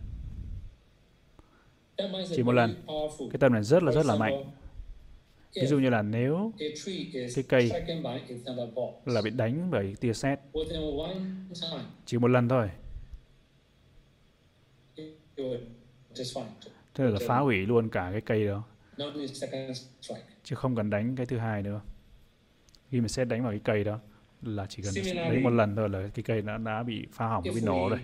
Chỉ 2.35 2.43
một 2.43 2.51
lần. 2.51 2.75
cái 3.31 3.39
tâm 3.39 3.53
này 3.53 3.63
rất 3.63 3.83
là 3.83 3.91
rất 3.91 4.05
là 4.05 4.15
mạnh. 4.15 4.43
ví 5.55 5.67
dụ 5.67 5.79
như 5.79 5.89
là 5.89 6.01
nếu 6.01 6.53
cái 7.33 7.43
cây 7.49 7.71
là 9.05 9.21
bị 9.21 9.29
đánh 9.29 9.71
bởi 9.71 9.95
tia 9.99 10.13
sét. 10.13 10.39
Chỉ 12.05 12.17
một 12.17 12.27
lần 12.27 12.49
thôi. 12.49 12.69
thế 16.93 17.03
là 17.03 17.19
phá 17.27 17.39
hủy 17.39 17.57
luôn 17.57 17.89
cả 17.89 18.09
cái 18.11 18.21
cây 18.21 18.47
đó 18.47 18.63
chứ 20.43 20.55
không 20.55 20.75
cần 20.75 20.89
đánh 20.89 21.15
cái 21.15 21.25
thứ 21.25 21.37
hai 21.37 21.61
nữa. 21.61 21.81
Khi 22.89 23.01
mà 23.01 23.07
xét 23.07 23.27
đánh 23.27 23.43
vào 23.43 23.51
cái 23.51 23.61
cây 23.63 23.83
đó 23.83 23.99
là 24.41 24.65
chỉ 24.69 24.83
cần 24.83 24.93
đánh 25.15 25.43
một 25.43 25.49
lần 25.49 25.75
thôi 25.75 25.89
là 25.89 26.07
cái 26.13 26.23
cây 26.23 26.41
đã 26.41 26.57
đã 26.57 26.83
bị 26.83 27.07
phá 27.11 27.27
hỏng 27.27 27.43
bị 27.43 27.61
nổ 27.61 27.89
rồi. 27.89 27.99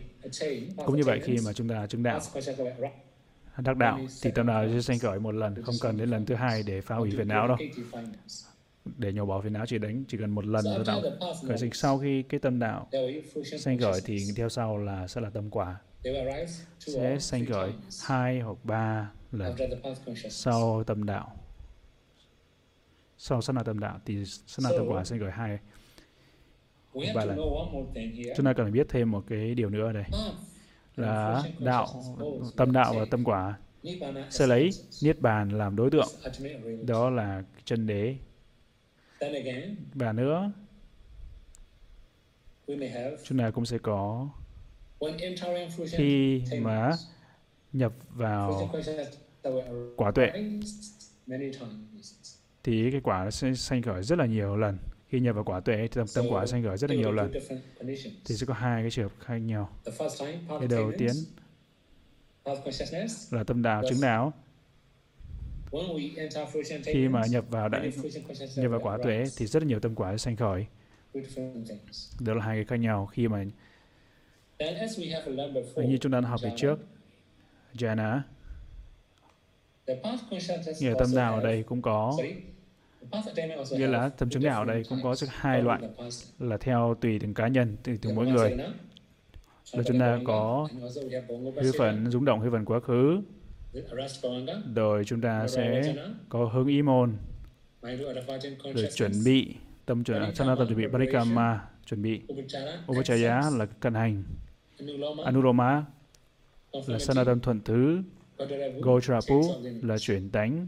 cũng 0.86 0.98
như 0.98 1.04
vậy 1.04 1.20
khi 1.24 1.38
mà 1.46 1.54
chúng 1.54 1.70
ta 1.70 1.88
chứng 1.88 2.04
đạo 2.04 2.20
đắc 3.58 3.78
đạo 3.78 4.00
thì 4.22 4.32
tâm 4.32 4.48
đạo 4.48 4.68
sẽ 4.74 4.82
sanh 4.82 5.00
khởi 5.00 5.20
một 5.20 5.32
lần 5.32 5.64
không 5.64 5.76
cần 5.82 5.98
đến 5.98 6.10
lần 6.10 6.26
thứ 6.26 6.36
hai 6.36 6.64
để 6.64 6.82
phá 6.82 6.96
hủy 6.96 7.12
phiền 7.18 7.28
não 7.28 7.48
đâu. 7.48 7.58
để 8.98 9.14
nhổ 9.14 9.26
bỏ 9.26 9.42
phiền 9.42 9.54
não 9.54 9.66
chỉ 9.66 9.78
đánh 9.78 10.04
chỉ 10.08 10.18
cần 10.18 10.30
một 10.30 10.46
lần 10.46 10.66
thôi 10.66 10.84
đạo 10.88 11.02
khởi 11.48 11.58
sinh 11.58 11.74
sau 11.74 12.00
khi 12.00 12.24
cái 12.24 12.40
tâm 12.40 12.60
đạo 12.60 12.88
sanh 13.60 13.80
khởi 13.80 14.02
thì 14.06 14.26
theo 14.36 14.50
sau 14.50 14.78
là 14.78 15.08
sẽ 15.08 15.22
là 15.22 15.30
tâm 15.30 15.50
quả. 15.50 15.76
Sẽ 16.80 17.20
sanh 17.20 17.46
khởi 17.46 17.72
hai 18.08 18.40
hoặc 18.40 18.58
ba 18.64 19.12
lần 19.34 19.56
sau 20.30 20.84
tâm 20.84 21.06
đạo. 21.06 21.36
Sau 23.18 23.42
na 23.54 23.64
tâm 23.64 23.80
đạo 23.80 24.00
thì 24.06 24.24
na 24.64 24.70
tâm 24.78 24.88
quả 24.88 25.04
sanh 25.04 25.20
khởi 25.20 25.32
hai. 25.32 25.60
ba 27.16 27.26
lần. 27.26 27.38
chúng 28.36 28.46
ta 28.46 28.54
cần 28.54 28.66
phải 28.66 28.72
biết 28.72 28.88
thêm 28.90 29.12
một 29.12 29.24
cái 29.28 29.56
điều 29.56 29.70
nữa 29.70 29.88
ở 29.88 29.94
đây. 29.94 30.06
Là 30.96 31.44
đạo 31.60 31.88
tâm 32.58 32.72
đạo 32.72 32.94
và 32.98 33.06
tâm 33.12 33.24
quả 33.24 33.58
sẽ 34.30 34.48
lấy 34.48 34.70
niết 35.04 35.22
bàn 35.22 35.50
làm 35.50 35.76
đối 35.76 35.92
tượng. 35.92 36.08
Đó 36.86 37.10
là 37.10 37.44
chân 37.66 37.88
đế. 37.88 38.16
Và 39.94 40.12
nữa 40.12 40.52
chúng 43.24 43.40
ta 43.40 43.52
cũng 43.52 43.66
sẽ 43.66 43.78
có 43.78 44.30
khi 45.92 46.44
mà 46.62 46.92
nhập 47.74 47.94
vào 48.10 48.70
quả 49.98 50.12
tuệ. 50.12 50.32
thì 52.64 52.92
cái 52.92 53.02
quả 53.04 53.32
sanh 53.32 53.82
khởi 53.82 54.04
rất 54.04 54.20
là 54.20 54.26
nhiều 54.26 54.56
lần. 54.56 54.78
Khi 55.08 55.20
nhập 55.20 55.36
vào 55.36 55.44
quả 55.44 55.60
tuệ 55.60 55.88
tâm, 55.88 56.08
tâm 56.16 56.26
quả 56.30 56.46
sanh 56.46 56.64
khởi 56.64 56.78
rất 56.78 56.90
là 56.90 56.96
nhiều 56.96 57.12
lần. 57.12 57.32
thì 58.26 58.36
sẽ 58.36 58.46
có 58.46 58.54
hai 58.54 58.84
cái 58.84 58.92
trường 58.92 59.10
hợp 59.10 59.16
khác 59.20 59.38
nhau. 59.38 59.70
Cái 60.48 60.68
đầu 60.70 60.92
tiên 60.98 61.12
là 63.32 63.44
tâm 63.44 63.62
đạo 63.62 63.84
chứng 63.90 64.02
đạo. 64.02 64.34
Khi 66.84 67.08
mà 67.08 67.22
nhập 67.30 67.46
vào 67.50 67.70
đại 67.70 67.92
nhập 68.56 68.72
vào 68.72 68.80
quả 68.80 68.98
tuệ 69.04 69.24
thì 69.38 69.46
rất 69.46 69.64
là 69.64 69.68
nhiều 69.68 69.80
tâm 69.80 69.96
quả 69.96 70.18
sanh 70.18 70.36
khởi. 70.36 70.66
Đó 72.20 72.34
là 72.34 72.46
hai 72.46 72.58
cái 72.58 72.66
khác 72.66 72.76
nhau 72.76 73.06
khi 73.06 73.28
mà 73.28 73.44
như 75.76 75.98
chúng 76.02 76.12
ta 76.12 76.20
đã 76.20 76.30
học 76.30 76.40
về 76.44 76.52
trước 76.58 76.80
jhana 77.74 78.20
nghĩa 80.80 80.94
tâm 81.00 81.08
đạo 81.16 81.36
ở 81.36 81.44
đây 81.44 81.64
cũng 81.64 81.82
có. 81.82 82.18
Như 83.72 83.88
là 83.88 84.10
tâm 84.10 84.30
chứng 84.30 84.44
đạo 84.44 84.66
đây 84.66 84.84
cũng 84.90 85.00
có 85.04 85.16
hai 85.30 85.62
loại. 85.62 85.82
là 86.40 86.58
theo 86.58 86.96
tùy 87.02 87.20
từng 87.20 87.34
cá 87.34 87.48
nhân, 87.48 87.78
tùy 87.84 88.00
từng 88.02 88.16
mỗi 88.16 88.28
người. 88.28 88.58
Là 89.72 89.84
chúng 89.86 90.00
ta 90.00 90.20
có 90.26 90.68
hư 91.56 91.72
phần 91.78 92.12
rung 92.12 92.26
động 92.26 92.40
hư 92.40 92.52
phần 92.52 92.66
quá 92.66 92.80
khứ, 92.80 93.22
rồi 94.76 95.04
chúng 95.06 95.22
ta 95.22 95.48
sẽ 95.48 95.96
có 96.30 96.46
hướng 96.46 96.68
ý 96.68 96.82
môn, 96.82 97.14
rồi 98.64 98.90
chuẩn 98.94 99.12
bị 99.26 99.56
tâm 99.86 100.04
chuẩn 100.04 100.36
sana 100.36 100.56
tâm 100.56 100.68
chuẩn 100.68 100.78
bị 100.80 100.88
parikama 100.92 101.62
chuẩn 101.86 102.02
bị. 102.02 102.22
Upachaya 102.92 103.42
là 103.58 103.66
cận 103.66 103.94
hành. 103.94 104.24
Anuloma. 105.26 105.86
Là 106.88 107.00
sana 107.00 107.24
tâm 107.24 107.40
thuận 107.40 107.62
thứ 107.66 108.04
gotrapu 108.82 109.42
là 109.82 109.98
chuyển 109.98 110.30
tánh. 110.30 110.68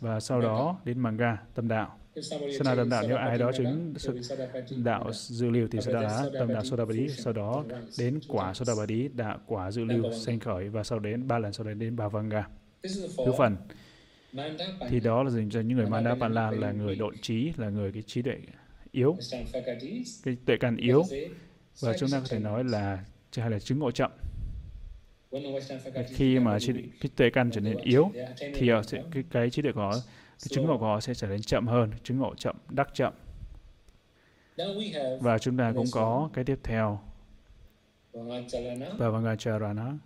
Và 0.00 0.20
sau 0.20 0.40
đó 0.40 0.80
đến 0.84 0.98
manga 0.98 1.36
tâm 1.54 1.68
đạo. 1.68 1.98
Sana 2.58 2.74
tâm 2.74 2.90
đạo 2.90 3.04
nếu 3.08 3.16
ai 3.16 3.38
đó 3.38 3.52
chứng 3.52 3.94
đạo 4.84 5.10
dự 5.12 5.50
lưu 5.50 5.68
thì 5.70 5.78
sẽ 5.82 5.92
đã 5.92 6.26
tâm 6.32 6.48
đạo 6.48 6.64
Sodapadi, 6.64 7.08
sau 7.08 7.32
đó 7.32 7.64
đến 7.98 8.20
quả 8.28 8.54
Sodapadi, 8.54 9.08
đạo 9.08 9.38
quả 9.46 9.70
dự 9.70 9.84
lưu 9.84 10.12
sanh 10.12 10.38
khởi 10.38 10.68
và 10.68 10.84
sau 10.84 10.98
đến 10.98 11.28
ba 11.28 11.38
lần 11.38 11.52
sau 11.52 11.66
đấy 11.66 11.74
đến 11.74 11.96
Bhavanga. 11.96 12.48
Thứ 13.16 13.32
phần. 13.38 13.56
Thì 14.88 15.00
đó 15.00 15.22
là 15.22 15.30
dành 15.30 15.50
cho 15.50 15.60
những 15.60 15.78
người 15.78 15.86
Mandapala 15.86 16.50
là 16.50 16.72
người 16.72 16.96
độn 16.96 17.14
trí, 17.22 17.52
là 17.56 17.68
người 17.68 17.92
cái 17.92 18.02
trí 18.02 18.22
tuệ 18.22 18.38
yếu, 18.92 19.16
cái 20.24 20.36
tuệ 20.46 20.56
căn 20.60 20.76
yếu. 20.76 21.04
Và 21.80 21.94
chúng 21.98 22.10
ta 22.10 22.20
có 22.20 22.26
thể 22.30 22.38
nói 22.38 22.64
là 22.64 23.04
hay 23.36 23.50
là 23.50 23.58
chứng 23.58 23.78
ngộ 23.78 23.90
chậm. 23.90 24.10
Khi 26.08 26.38
mà 26.38 26.58
trí, 26.58 26.72
cái 26.72 27.10
tuệ 27.16 27.30
căn 27.30 27.50
trở 27.50 27.60
nên 27.60 27.76
yếu 27.82 28.10
thì 28.54 28.70
sẽ, 28.86 29.02
cái, 29.12 29.24
cái 29.30 29.50
trí 29.50 29.62
tuệ 29.62 29.72
của 29.72 29.80
họ, 29.80 29.92
cái 29.92 30.48
chứng 30.48 30.66
ngộ 30.66 30.78
của 30.78 30.86
họ 30.86 31.00
sẽ 31.00 31.14
trở 31.14 31.26
nên 31.26 31.42
chậm 31.42 31.66
hơn, 31.66 31.90
chứng 32.02 32.18
ngộ 32.18 32.34
chậm, 32.34 32.56
đắc 32.68 32.88
chậm. 32.94 33.12
Và 35.20 35.38
chúng 35.38 35.56
ta 35.56 35.72
cũng 35.76 35.86
có 35.92 36.30
cái 36.32 36.44
tiếp 36.44 36.58
theo. 36.62 37.00
Và 38.98 39.10
Vangacharana. 39.10 39.98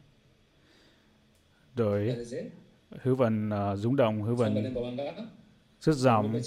Rồi 1.76 2.16
hữu 2.90 3.14
vần 3.16 3.48
uh, 3.48 3.78
rung 3.78 3.96
động 3.96 4.22
hữu 4.22 4.34
vần 4.34 4.74
rất 5.80 5.94
dòng. 5.96 6.40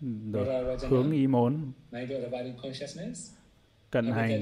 Được 0.00 0.76
hướng 0.88 1.12
ý 1.12 1.26
môn 1.26 1.72
cận 3.90 4.12
hành. 4.12 4.40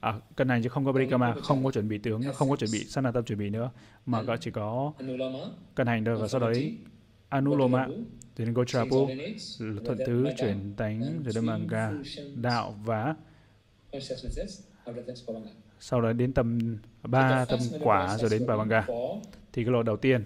à, 0.00 0.20
cận 0.36 0.48
hành 0.48 0.62
chứ 0.62 0.68
không 0.68 0.84
có 0.84 0.92
parikama 0.92 1.34
không 1.34 1.64
có 1.64 1.70
chuẩn 1.70 1.88
bị 1.88 1.98
tướng 1.98 2.22
không 2.34 2.50
có 2.50 2.56
chuẩn 2.56 2.70
bị 2.72 2.84
sát 2.84 3.02
tâm 3.14 3.24
chuẩn 3.24 3.38
bị 3.38 3.50
nữa 3.50 3.70
mà 4.06 4.22
có 4.22 4.36
chỉ 4.36 4.50
có 4.50 4.92
cận 5.74 5.86
hành 5.86 6.04
thôi 6.04 6.16
và 6.16 6.28
sau 6.28 6.40
đấy 6.40 6.78
anuloma 7.28 7.88
đến 8.36 8.54
gochapu 8.54 9.08
thuận 9.84 9.98
tứ 10.06 10.26
chuyển 10.38 10.74
tánh 10.76 11.22
rồi 11.24 11.32
đến 11.34 11.46
manga 11.46 11.92
đạo 12.34 12.74
và 12.84 13.14
sau 15.80 16.00
đó 16.00 16.12
đến 16.12 16.32
tâm 16.32 16.76
ba 17.02 17.44
tâm 17.44 17.60
quả 17.80 18.18
rồi 18.18 18.30
đến 18.30 18.46
Bhavanga 18.46 18.86
thì 19.52 19.64
cái 19.64 19.72
lộ 19.72 19.82
đầu 19.82 19.96
tiên 19.96 20.24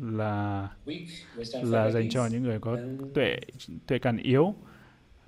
là 0.00 0.68
là 1.62 1.90
dành 1.90 2.08
cho 2.08 2.26
những 2.26 2.42
người 2.42 2.60
có 2.60 2.78
tuệ 3.14 3.36
tuệ 3.86 3.98
căn 3.98 4.16
yếu 4.16 4.54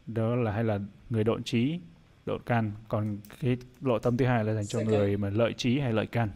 đó 0.08 0.34
là 0.34 0.52
hay 0.52 0.64
là 0.64 0.78
người 1.10 1.24
độn 1.24 1.42
trí 1.42 1.80
độn 2.26 2.42
căn 2.42 2.72
còn 2.88 3.18
cái 3.40 3.56
lộ 3.80 3.98
tâm 3.98 4.16
thứ 4.16 4.24
hai 4.26 4.44
là 4.44 4.54
dành 4.54 4.66
cho 4.66 4.80
người 4.80 5.16
mà 5.16 5.30
lợi 5.30 5.52
trí 5.56 5.78
hay 5.78 5.92
lợi 5.92 6.06
căn 6.06 6.30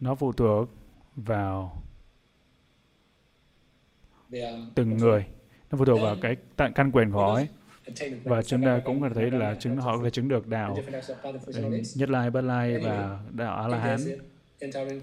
nó 0.00 0.14
phụ 0.14 0.32
thuộc 0.32 0.68
vào 1.16 1.82
từng 4.74 4.96
người. 4.96 5.26
Nó 5.70 5.78
phụ 5.78 5.84
thuộc 5.84 6.00
vào 6.00 6.16
cái 6.22 6.36
tận 6.56 6.72
căn 6.74 6.92
quyền 6.92 7.12
của 7.12 7.18
họ 7.20 7.34
ấy. 7.34 7.48
và 8.24 8.42
chúng 8.42 8.62
ta 8.62 8.80
cũng 8.84 9.00
có 9.00 9.08
thấy 9.14 9.30
là 9.30 9.54
chứng 9.54 9.76
họ 9.76 9.96
có 9.96 10.04
thể 10.04 10.10
chứng 10.10 10.28
được 10.28 10.46
đạo 10.46 10.76
nhất 11.96 12.10
lai 12.10 12.30
bất 12.30 12.40
lai 12.40 12.78
và 12.78 13.20
đạo 13.30 13.62
a 13.62 13.68
la 13.68 13.78
hán 13.78 13.98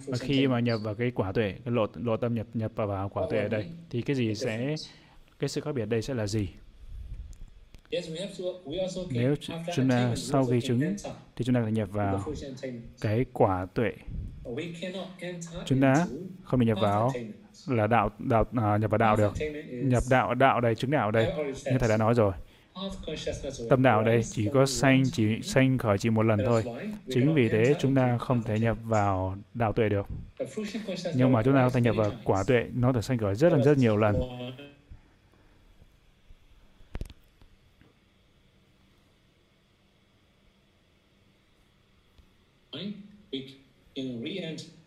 và 0.08 0.18
khi 0.18 0.48
mà 0.48 0.60
nhập 0.60 0.80
vào 0.84 0.96
cái 0.96 1.12
quả 1.12 1.32
tuệ 1.32 1.56
cái 1.66 1.74
lộ 1.74 1.88
lộ 1.96 2.18
tâm 2.18 2.34
nhập 2.34 2.48
nhập 2.54 2.72
vào, 2.76 2.88
vào 2.88 3.10
quả 3.10 3.28
tuệ 3.30 3.40
ở 3.40 3.48
đây 3.48 3.66
thì 3.90 4.02
cái 4.02 4.16
gì 4.16 4.36
sẽ 4.36 4.76
cái 5.40 5.50
sự 5.50 5.62
khác 5.62 5.72
biệt 5.76 5.86
đây 5.86 6.02
sẽ 6.02 6.14
là 6.14 6.28
gì? 6.28 6.50
Nếu 9.10 9.36
chúng 9.76 9.90
ta 9.90 10.14
sau 10.16 10.46
khi 10.46 10.62
chứng 10.62 10.96
thì 11.36 11.46
chúng 11.46 11.56
ta 11.56 11.62
phải 11.64 11.72
nhập 11.72 11.90
vào 11.92 12.24
cái 13.02 13.26
quả 13.34 13.68
tuệ. 13.74 13.92
Chúng 15.66 15.82
ta 15.82 16.08
không 16.44 16.60
bị 16.60 16.66
nhập 16.66 16.78
vào 16.82 17.12
là 17.68 17.88
đạo 17.88 18.10
đạo 18.20 18.46
à, 18.56 18.78
nhập 18.78 18.92
vào 18.92 18.98
đạo 18.98 19.16
được. 19.16 19.34
nhập 19.72 20.04
đạo 20.10 20.36
đạo 20.36 20.62
đây 20.62 20.76
chứng 20.76 20.92
đạo 20.92 21.12
đây. 21.12 21.34
Như 21.46 21.78
thầy 21.80 21.90
đã 21.90 21.98
nói 21.98 22.14
rồi 22.14 22.34
tâm 23.70 23.84
đạo 23.84 24.04
đây 24.04 24.24
chỉ 24.24 24.50
có 24.54 24.66
sanh 24.66 25.04
chỉ 25.12 25.42
sanh 25.42 25.78
khởi 25.78 25.98
chỉ 25.98 26.10
một 26.10 26.24
lần 26.24 26.40
thôi. 26.46 26.64
Chính 27.14 27.34
vì 27.34 27.50
thế 27.50 27.74
chúng 27.80 27.96
ta 27.96 28.18
không 28.18 28.44
thể 28.44 28.60
nhập 28.60 28.78
vào 28.84 29.38
đạo 29.54 29.74
tuệ 29.74 29.90
được. 29.90 30.08
Nhưng 31.16 31.32
mà 31.32 31.44
chúng 31.44 31.54
ta 31.54 31.64
có 31.64 31.70
thể 31.70 31.82
nhập 31.82 31.96
vào 31.96 32.12
quả 32.24 32.44
tuệ 32.48 32.66
nó 32.74 32.92
được 32.92 33.04
sanh 33.04 33.18
khởi 33.18 33.36
rất 33.36 33.54
là 33.54 33.64
rất 33.64 33.78
nhiều 33.78 33.98
lần. 33.98 34.16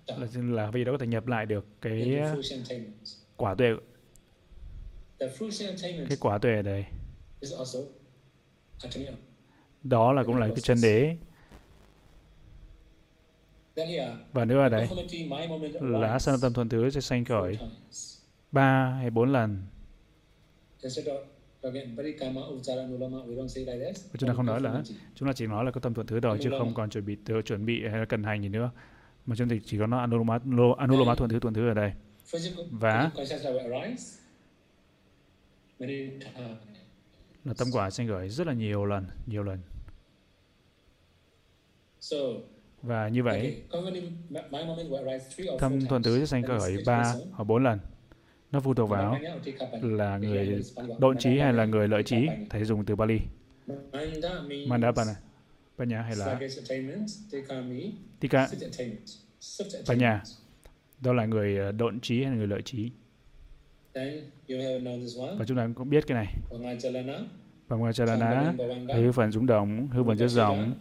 Là, 0.06 0.26
là 0.34 0.70
vì 0.70 0.84
đó 0.84 0.92
có 0.92 0.98
thể 0.98 1.06
nhập 1.06 1.26
lại 1.26 1.46
được 1.46 1.66
cái 1.80 2.18
à, 2.18 2.34
quả 3.36 3.54
tuệ. 3.54 3.70
Cái 6.08 6.16
quả 6.20 6.38
tuệ 6.38 6.56
ở 6.56 6.62
đây 6.62 6.84
đó 9.82 10.12
là 10.12 10.24
cũng 10.24 10.36
là 10.36 10.46
cái 10.46 10.60
chân 10.60 10.78
đế. 10.82 11.16
Và 14.32 14.44
nữa 14.44 14.60
ở 14.60 14.68
đây 14.68 14.88
là 15.80 16.18
sanh 16.18 16.40
tâm 16.40 16.52
thuần 16.52 16.68
thứ 16.68 16.90
sẽ 16.90 17.00
sanh 17.00 17.24
khởi 17.24 17.58
ba 18.52 18.90
hay 18.90 19.10
bốn 19.10 19.32
lần. 19.32 19.62
Chúng 24.18 24.28
ta 24.28 24.34
không 24.34 24.46
nói 24.46 24.60
là 24.60 24.82
chúng 25.14 25.28
ta 25.28 25.32
chỉ 25.32 25.46
nói 25.46 25.64
là 25.64 25.70
có 25.70 25.80
tâm 25.80 25.94
thuận 25.94 26.06
thứ 26.06 26.20
rồi 26.20 26.38
chứ 26.42 26.50
không 26.58 26.74
còn 26.74 26.90
chuẩn 26.90 27.04
bị 27.04 27.16
chuẩn 27.46 27.66
bị 27.66 27.82
hay 27.90 27.98
là 27.98 28.04
cần 28.04 28.24
hành 28.24 28.42
gì 28.42 28.48
nữa. 28.48 28.70
Mà 29.26 29.36
chúng 29.38 29.48
ta 29.48 29.56
chỉ 29.64 29.78
có 29.78 29.86
nói 29.86 30.00
anuloma 30.00 30.38
anuloma 30.78 31.14
thuận 31.14 31.30
thứ 31.30 31.40
thuận 31.40 31.54
thứ 31.54 31.68
ở 31.68 31.74
đây. 31.74 31.92
Và 32.70 33.10
là 37.48 37.54
tâm 37.58 37.68
quả 37.72 37.90
sanh 37.90 38.08
khởi 38.08 38.28
rất 38.28 38.46
là 38.46 38.52
nhiều 38.52 38.84
lần 38.84 39.06
nhiều 39.26 39.42
lần. 39.42 39.58
Và 42.82 43.08
như 43.08 43.22
vậy 43.22 43.62
tâm 45.60 45.80
thuận 45.88 46.02
thứ 46.02 46.18
sẽ 46.18 46.26
sanh 46.26 46.42
khởi 46.42 46.76
ba 46.86 47.14
hoặc 47.32 47.44
bốn 47.44 47.64
lần. 47.64 47.78
Nó 48.52 48.60
phụ 48.60 48.74
thuộc 48.74 48.90
vào 48.90 49.18
là 49.82 50.18
người 50.18 50.62
độn 50.98 51.18
trí 51.18 51.38
hay 51.38 51.52
là 51.52 51.64
người 51.64 51.88
lợi 51.88 52.02
trí 52.02 52.28
thầy 52.50 52.64
dùng 52.64 52.84
từ 52.84 52.96
Bali 52.96 53.18
Mandapana 54.68 55.14
Panya 55.78 56.02
hay 56.02 56.16
là 56.16 56.40
Tika 58.20 58.48
Panya 59.86 60.22
đó 61.00 61.12
là 61.12 61.26
người 61.26 61.58
ờ, 61.58 61.72
độn 61.72 62.00
trí 62.00 62.22
hay 62.22 62.30
là 62.30 62.36
người 62.36 62.46
lợi 62.46 62.62
trí 62.62 62.90
và 65.38 65.44
chúng 65.46 65.56
ta 65.56 65.68
cũng 65.74 65.90
biết 65.90 66.06
cái 66.06 66.14
này. 66.14 66.34
Và 67.68 67.76
ngoài 67.76 67.92
Chalana? 67.92 68.54
Hư 68.94 69.12
phần 69.12 69.32
rung 69.32 69.46
động 69.46 69.88
hư 69.88 70.04
phần 70.04 70.16
rất 70.18 70.28
rộng. 70.28 70.74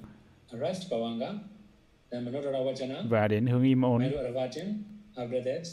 Và 3.09 3.27
đến 3.27 3.47
hướng 3.47 3.63
im 3.63 3.81
ôn 3.81 4.03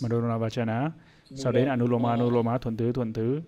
Madhurana 0.03 0.39
Vachana 0.39 0.93
sau 1.35 1.53
đến 1.53 1.69
Anuloma 1.69 2.11
Anuloma 2.11 2.59
thuận 2.59 2.77
tứ 2.77 2.93
thuận 2.93 3.13
tứ. 3.13 3.41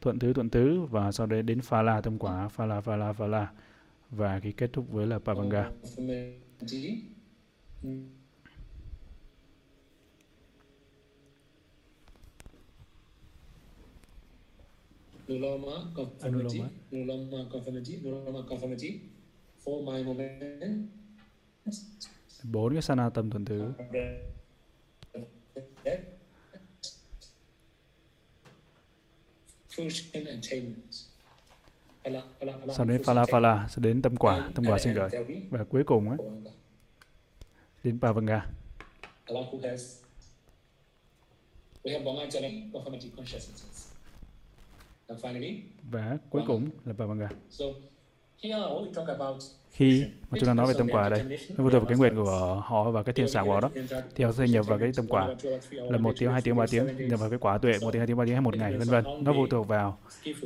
Thuận 0.00 0.18
tứ 0.18 0.32
thuận 0.32 0.50
tứ. 0.50 0.80
Và 0.80 1.12
sau 1.12 1.26
đấy 1.26 1.42
đến 1.42 1.60
Phala 1.60 2.00
tâm 2.00 2.18
quả. 2.18 2.48
Phala 2.48 2.80
Phala 2.80 3.12
Phala 3.12 3.52
và 4.10 4.40
cái 4.40 4.52
kết 4.52 4.70
thúc 4.72 4.90
với 4.90 5.06
là 5.06 5.18
Pavanga 5.18 5.70
Nuloma, 15.28 15.94
conformity, 15.94 16.62
Nuloma, 16.90 17.38
conformity, 17.52 18.02
Nuloma, 18.02 18.48
conformity, 18.48 18.98
for 19.64 19.82
my 19.84 20.04
moment. 20.04 20.88
Bốn 22.42 22.72
cái 22.72 22.82
tâm 23.14 23.30
thuần 23.30 23.44
thứ. 23.44 23.72
Sau 32.76 32.84
đến 32.86 33.02
phala 33.04 33.24
phala, 33.24 33.68
sau 33.70 33.82
đến 33.82 34.02
tâm 34.02 34.16
quả, 34.16 34.50
tâm 34.54 34.64
quả 34.64 34.78
sinh 34.78 34.94
khởi. 34.94 35.10
Và 35.50 35.64
cuối 35.64 35.84
cùng 35.84 36.08
ấy, 36.08 36.18
đến 37.84 38.00
Pavanga. 38.00 38.46
Và 45.90 46.18
cuối 46.30 46.42
cùng 46.46 46.70
là 46.84 46.92
Pavanga. 46.98 47.28
Khi 49.70 50.04
mà 50.30 50.38
chúng 50.38 50.46
ta 50.46 50.54
nói 50.54 50.66
về 50.66 50.74
tâm 50.78 50.88
quả 50.92 51.08
đây, 51.08 51.22
nó 51.48 51.54
phụ 51.56 51.70
thuộc 51.70 51.82
vào 51.82 51.84
cái 51.88 51.98
nguyện 51.98 52.14
của 52.16 52.62
họ 52.64 52.90
và 52.90 53.02
cái 53.02 53.12
thiên 53.12 53.28
sản 53.28 53.46
của 53.46 53.52
họ 53.52 53.60
đó, 53.60 53.70
thì 54.14 54.24
họ 54.24 54.32
sẽ 54.32 54.48
nhập 54.48 54.66
vào 54.66 54.78
cái 54.78 54.92
tâm 54.96 55.06
quả 55.08 55.34
là 55.70 55.98
một 55.98 56.14
tiếng, 56.18 56.30
hai 56.30 56.42
tiếng, 56.42 56.56
ba 56.56 56.66
tiếng, 56.70 57.08
nhập 57.08 57.20
vào 57.20 57.30
cái 57.30 57.38
quả 57.38 57.58
tuệ 57.58 57.72
một 57.82 57.90
tiếng, 57.92 58.00
hai 58.00 58.06
tiếng, 58.06 58.16
ba 58.16 58.24
tiếng 58.24 58.34
hay 58.34 58.40
một 58.40 58.56
ngày, 58.56 58.76
vân 58.76 58.88
vân. 58.88 59.24
Nó 59.24 59.32
phụ 59.32 59.46
thuộc 59.46 59.68
vào 59.68 59.98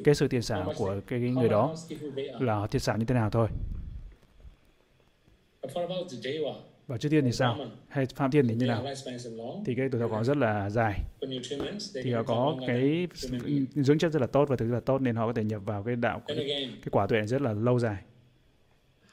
cái 0.05 0.15
sự 0.15 0.29
thiên 0.29 0.43
sản 0.43 0.69
của 0.77 1.01
cái 1.07 1.21
người 1.21 1.49
đó 1.49 1.75
là 2.41 2.55
họ 2.55 2.67
thiên 2.67 2.81
sản 2.81 2.99
như 2.99 3.05
thế 3.05 3.15
nào 3.15 3.31
thôi. 3.31 3.49
Và 6.87 6.99
trước 6.99 7.09
tiên 7.09 7.25
thì 7.25 7.33
sao? 7.33 7.59
Hay 7.89 8.07
Phạm 8.07 8.31
Thiên 8.31 8.49
thì 8.49 8.55
như 8.55 8.67
nào? 8.67 8.85
Thì 9.67 9.75
cái 9.75 9.89
tuổi 9.93 10.01
thọ 10.01 10.09
của 10.09 10.15
họ 10.15 10.25
rất 10.25 10.37
là 10.37 10.71
dài. 10.71 11.01
Thì 12.03 12.13
họ 12.13 12.23
có 12.23 12.57
cái 12.67 13.09
dưỡng 13.75 13.99
chất 13.99 14.13
rất 14.13 14.21
là 14.21 14.27
tốt 14.27 14.49
và 14.49 14.57
thực 14.57 14.69
rất 14.69 14.75
là 14.75 14.81
tốt 14.81 15.01
nên 15.01 15.17
họ 15.17 15.27
có 15.27 15.33
thể 15.33 15.45
nhập 15.45 15.63
vào 15.65 15.83
cái 15.83 15.97
đạo 15.97 16.23
cái, 16.27 16.37
cái 16.83 16.89
quả 16.91 17.07
tuệ 17.07 17.27
rất 17.27 17.43
là 17.43 17.53
lâu 17.53 17.79
dài. 17.79 18.03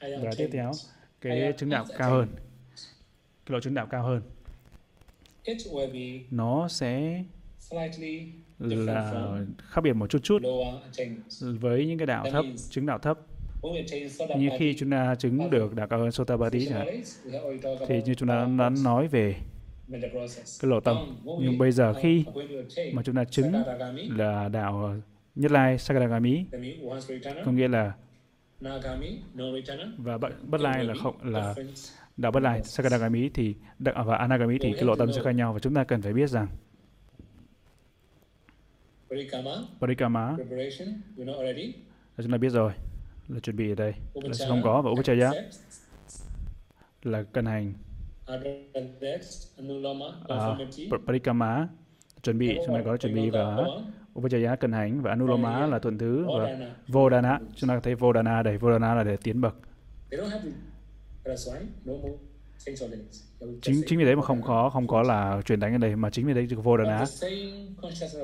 Và 0.00 0.30
tiếp 0.36 0.48
theo, 0.52 0.72
cái 1.20 1.52
chứng 1.58 1.70
đạo 1.70 1.86
cao 1.98 2.10
hơn. 2.10 2.28
Cái 3.46 3.52
lộ 3.52 3.60
chứng 3.60 3.74
đạo 3.74 3.86
cao 3.86 4.02
hơn. 4.02 4.22
Nó 6.30 6.68
sẽ 6.68 7.24
là 8.58 9.36
khác 9.58 9.80
biệt 9.80 9.92
một 9.92 10.10
chút 10.10 10.18
chút 10.22 10.42
với 11.40 11.86
những 11.86 11.98
cái 11.98 12.06
đạo 12.06 12.26
thấp, 12.30 12.44
chứng 12.70 12.86
đạo 12.86 12.98
thấp 12.98 13.18
như 14.38 14.50
khi 14.58 14.74
chúng 14.74 14.90
ta 14.90 15.14
chứng 15.14 15.50
được 15.50 15.74
đạo 15.74 15.86
cao 15.86 15.98
hơn 15.98 16.10
hạn, 16.70 17.02
thì 17.86 18.02
như 18.02 18.14
chúng 18.14 18.28
ta 18.28 18.48
đã 18.58 18.70
nói 18.84 19.08
về 19.08 19.36
cái 20.60 20.70
lộ 20.70 20.80
tâm. 20.80 20.96
Nhưng 21.40 21.58
bây 21.58 21.72
giờ 21.72 21.94
khi 21.94 22.24
mà 22.92 23.02
chúng 23.02 23.14
ta 23.14 23.24
chứng 23.24 23.52
là 24.16 24.48
đạo 24.48 24.96
Nhất 25.34 25.52
Lai 25.52 25.78
Sakadagami, 25.78 26.44
có 27.44 27.52
nghĩa 27.52 27.68
là 27.68 27.92
và 29.98 30.18
bất 30.42 30.60
lai 30.60 30.84
là 30.84 30.94
không 31.02 31.16
là 31.22 31.54
đạo 32.16 32.32
bất 32.32 32.42
lai. 32.42 32.62
Sakadagami 32.64 33.28
thì 33.28 33.54
và 33.78 34.16
Anagami 34.16 34.58
thì 34.58 34.72
cái 34.72 34.84
lộ 34.84 34.96
tâm 34.96 35.12
sẽ 35.12 35.22
khác 35.22 35.32
nhau 35.32 35.52
và 35.52 35.58
chúng 35.58 35.74
ta 35.74 35.84
cần 35.84 36.02
phải 36.02 36.12
biết 36.12 36.30
rằng 36.30 36.46
Parikama 39.80 40.36
chúng 42.16 42.32
ta 42.32 42.38
biết 42.38 42.50
rồi 42.50 42.72
là 43.28 43.40
chuẩn 43.40 43.56
bị 43.56 43.72
ở 43.72 43.74
đây. 43.74 43.94
Là 44.14 44.34
sẽ 44.34 44.46
không 44.48 44.60
có 44.64 44.82
và 44.82 44.90
Upachaya 44.90 45.30
là 47.02 47.22
cân 47.22 47.46
hành. 47.46 47.72
À, 48.26 48.36
Parikama 51.06 51.68
chuẩn 52.22 52.38
bị 52.38 52.58
chúng 52.66 52.74
ta 52.74 52.82
có 52.84 52.96
chuẩn 52.96 53.14
bị 53.14 53.30
và 53.30 53.56
Upachaya 54.18 54.56
cân 54.56 54.72
hành 54.72 55.02
và 55.02 55.10
Anuloma 55.10 55.66
là 55.66 55.78
thuận 55.78 55.98
thứ 55.98 56.26
và 56.38 56.58
Vodana. 56.88 57.38
Chúng 57.56 57.68
ta 57.68 57.80
thấy 57.80 57.94
Vodana 57.94 58.42
đây. 58.42 58.58
Vodana 58.58 58.94
là 58.94 59.04
để 59.04 59.16
tiến 59.16 59.40
bậc. 59.40 59.56
Chính 63.62 63.82
chính 63.86 63.98
vì 63.98 64.04
đấy 64.04 64.16
mà 64.16 64.22
không 64.22 64.42
có 64.42 64.70
không 64.70 64.86
có 64.86 65.02
là 65.02 65.42
truyền 65.44 65.60
đánh 65.60 65.74
ở 65.74 65.78
đây 65.78 65.96
mà 65.96 66.10
chính 66.10 66.26
vì 66.26 66.34
đấy 66.34 66.46
vô 66.46 66.76
đà 66.76 67.06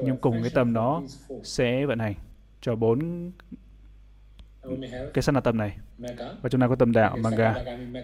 nhưng 0.05 0.17
cùng 0.17 0.37
cái 0.43 0.51
tâm 0.55 0.73
đó 0.73 1.03
sẽ 1.43 1.87
vận 1.87 1.99
hành 1.99 2.15
cho 2.61 2.75
bốn 2.75 3.31
cái 5.15 5.23
sát 5.23 5.41
tâm 5.45 5.57
này. 5.57 5.79
Và 6.43 6.49
chúng 6.51 6.61
ta 6.61 6.69
có 6.69 6.77
tâm 6.77 6.93
đạo 6.93 7.17
manga. 7.17 7.55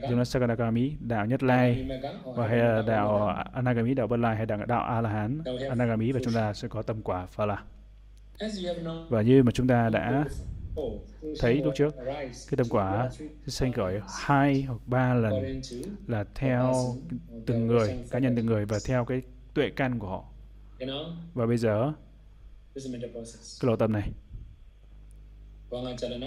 chúng 0.08 0.18
ta 0.18 0.24
sakadagami 0.24 0.92
đạo 1.00 1.26
nhất 1.26 1.42
lai. 1.42 1.88
Và 2.24 2.48
hay 2.48 2.58
là 2.58 2.82
đạo 2.86 3.26
anagami 3.52 3.94
đạo 3.94 4.06
bất 4.06 4.16
lai 4.16 4.36
hay 4.36 4.46
đạo 4.46 4.58
đạo 4.66 4.84
a 4.84 5.00
la 5.00 5.10
hán 5.10 5.42
anagami 5.68 6.12
và 6.12 6.20
chúng 6.24 6.34
ta 6.34 6.52
sẽ 6.52 6.68
có 6.68 6.82
tâm 6.82 7.02
quả 7.02 7.26
phala 7.26 7.62
và 9.08 9.22
như 9.22 9.42
mà 9.42 9.52
chúng 9.52 9.66
ta 9.66 9.88
đã 9.88 10.24
thấy 11.38 11.54
lúc 11.54 11.74
trước 11.76 11.94
cái 12.26 12.56
tâm 12.56 12.66
quả 12.70 13.10
sanh 13.46 13.72
khởi 13.72 14.00
hai 14.26 14.62
hoặc 14.62 14.80
ba 14.86 15.14
lần 15.14 15.60
là 16.06 16.24
theo 16.34 16.72
từng 17.46 17.66
người 17.66 17.98
cá 18.10 18.18
nhân 18.18 18.36
từng 18.36 18.46
người 18.46 18.64
và 18.64 18.78
theo 18.86 19.04
cái 19.04 19.22
tuệ 19.54 19.70
căn 19.76 19.98
của 19.98 20.08
họ. 20.08 20.24
Và 21.34 21.46
bây 21.46 21.56
giờ 21.56 21.92
cái 22.74 22.84
lộ 23.60 23.76
tâm 23.76 23.92
này 23.92 24.10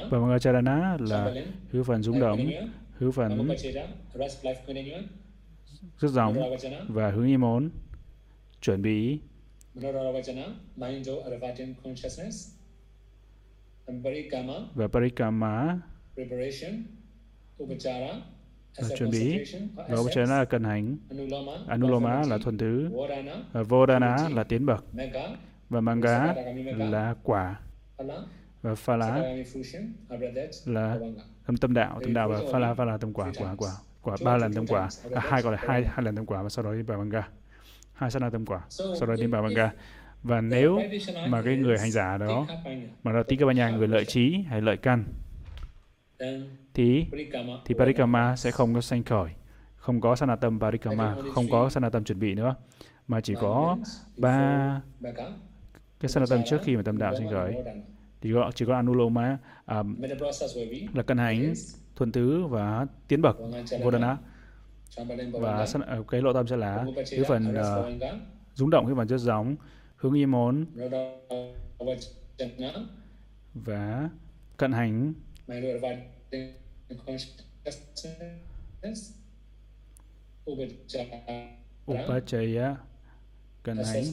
và 0.09 0.19
Vangacharana 0.19 0.97
là 0.99 1.33
hữu 1.71 1.83
phần 1.83 2.03
rung 2.03 2.19
động, 2.19 2.39
hữu 2.97 3.11
phần 3.11 3.47
rất 5.99 6.09
rộng 6.11 6.37
và 6.87 7.11
hướng 7.11 7.27
im 7.27 7.41
ổn, 7.45 7.69
chuẩn 8.61 8.81
bị. 8.81 9.19
Và 14.75 14.87
parikama. 14.87 15.79
Là 18.77 18.95
chuẩn 18.97 19.09
bị. 19.11 19.37
và 19.75 19.99
upachara 19.99 20.37
là 20.39 20.45
cân 20.45 20.63
hành. 20.63 20.97
Anuloma 21.67 22.23
là 22.29 22.37
thuần 22.37 22.57
thứ. 22.57 22.89
Vodana. 23.53 24.29
Là 24.29 24.43
tiến 24.43 24.65
bậc. 24.65 24.85
Và 25.69 25.81
manga 25.81 26.33
là 26.77 27.15
quả 27.23 27.59
và 28.61 28.75
pha 28.75 28.95
lá. 28.95 29.23
Là 30.65 30.99
tâm 31.45 31.57
tâm 31.57 31.73
đạo 31.73 31.99
tâm 32.01 32.13
đạo 32.13 32.29
và 32.29 32.39
pha 32.51 32.59
lá 32.59 32.73
pha 32.73 32.85
là 32.85 32.97
tâm 32.97 33.13
quả 33.13 33.31
quả 33.37 33.55
quả 33.57 33.71
quả 34.01 34.17
ba 34.23 34.37
lần 34.37 34.53
tâm 34.53 34.67
quả. 34.67 34.89
à, 35.13 35.21
hai 35.23 35.41
gọi 35.41 35.53
là 35.53 35.59
hai 35.61 35.83
hai 35.87 36.05
lần 36.05 36.15
tâm 36.15 36.25
quả 36.25 36.43
và 36.43 36.49
sau 36.49 36.65
đó 36.65 36.73
đi 36.73 36.83
bà 36.87 36.97
banga 36.97 37.29
hai 37.93 38.11
sát 38.11 38.21
na 38.21 38.29
tâm 38.29 38.45
quả 38.45 38.61
sau 38.69 39.07
đó 39.07 39.15
đi 39.15 39.27
bà 39.27 39.41
banga 39.41 39.71
và 40.23 40.41
nếu 40.41 40.79
mà 41.27 41.41
cái 41.41 41.55
người 41.57 41.77
hành 41.79 41.91
giả 41.91 42.17
đó 42.17 42.47
mà 43.03 43.11
là 43.11 43.23
tikabanya 43.23 43.69
người 43.69 43.87
lợi 43.87 44.05
trí 44.05 44.43
hay 44.47 44.61
lợi 44.61 44.77
căn 44.77 45.03
thì 46.73 47.05
thì 47.65 47.75
parikama 47.75 48.35
sẽ 48.35 48.51
không 48.51 48.73
có 48.73 48.81
sanh 48.81 49.03
khởi 49.03 49.29
không 49.75 50.01
có 50.01 50.15
sanatam 50.15 50.59
parikama 50.59 51.15
không 51.33 51.45
có 51.51 51.69
sanatam 51.69 52.03
chuẩn 52.03 52.19
bị 52.19 52.35
nữa 52.35 52.55
mà 53.07 53.21
chỉ 53.21 53.35
có 53.41 53.77
ba 54.17 54.81
cái 55.99 56.09
sanatam 56.09 56.39
trước 56.49 56.61
khi 56.63 56.75
mà 56.75 56.81
tâm 56.81 56.97
đạo 56.97 57.15
sinh 57.17 57.29
khởi 57.29 57.55
thì 58.21 58.31
có, 58.33 58.51
chỉ 58.55 58.65
có 58.65 58.75
anuloma 58.75 59.37
à, 59.65 59.83
là 60.93 61.03
cân 61.03 61.17
hành 61.17 61.53
thuần 61.95 62.11
tứ 62.11 62.45
và 62.45 62.85
tiến 63.07 63.21
bậc 63.21 63.37
vodana. 63.83 64.17
Và 65.31 65.65
à, 65.87 65.97
cái 66.07 66.21
lộ 66.21 66.33
tâm 66.33 66.47
sẽ 66.47 66.57
là 66.57 66.85
cái 67.11 67.23
phần 67.27 67.55
à, 67.55 67.75
uh, 67.75 67.85
rung 68.55 68.69
động 68.69 68.85
cái 68.85 68.95
phần 68.95 69.07
chất 69.07 69.17
giống 69.17 69.55
hướng 69.95 70.13
y 70.13 70.25
môn. 70.25 70.65
Và 73.53 74.09
cận 74.57 74.71
hành. 74.71 75.13
Upachaya 81.91 82.75
cận 83.63 83.77
hành 83.77 84.03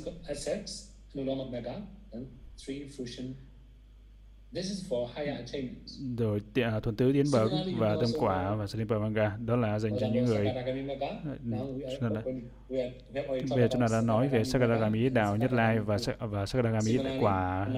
rồi 6.19 6.41
uh, 6.77 6.83
thuần 6.83 6.97
tứ 6.97 7.13
tiến 7.13 7.27
bậc 7.33 7.51
và 7.79 7.97
tâm 8.01 8.11
quả 8.21 8.55
và 8.55 8.67
Sanipa 8.67 8.99
Manga 8.99 9.37
đó 9.47 9.57
là 9.57 9.79
dành 9.79 9.93
cho 10.01 10.07
những 10.13 10.25
người 10.25 10.47
chúng 11.91 12.01
ta 12.01 12.09
đã, 12.15 12.23
bây 13.51 13.61
giờ 13.61 13.69
chúng 13.71 13.81
ta 13.81 13.87
đã 13.93 14.01
nói 14.01 14.29
về 14.29 14.45
Sakadagami 14.45 15.09
đạo 15.09 15.37
nhất 15.37 15.53
lai 15.53 15.79
và 15.79 15.97
và 16.19 16.47
Sakadagami 16.47 16.99
quả. 17.21 17.69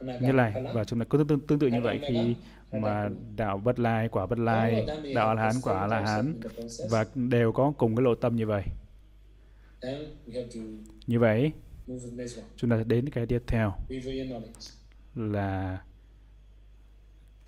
Nhất 0.00 0.34
lai 0.34 0.52
và 0.74 0.84
chúng 0.84 0.98
ta 0.98 1.04
có 1.04 1.24
tương, 1.28 1.40
tương 1.40 1.58
tự 1.58 1.66
như 1.66 1.80
vậy 1.80 2.00
khi 2.08 2.34
mà 2.72 3.08
đạo 3.36 3.58
bất 3.58 3.78
lai 3.78 4.08
quả 4.08 4.26
bất 4.26 4.38
lai 4.38 4.86
đạo 5.14 5.28
a 5.28 5.34
la 5.34 5.42
hán 5.42 5.54
quả 5.62 5.80
a 5.80 5.86
la 5.86 6.00
hán 6.00 6.40
và 6.90 7.04
đều 7.14 7.52
có 7.52 7.72
cùng 7.78 7.96
cái 7.96 8.04
lộ 8.04 8.14
tâm 8.14 8.36
như 8.36 8.46
vậy. 8.46 8.62
Như 11.06 11.18
vậy 11.18 11.52
chúng 12.56 12.70
ta 12.70 12.82
đến 12.86 13.08
cái 13.10 13.26
tiếp 13.26 13.42
theo 13.46 13.72
là 15.14 15.82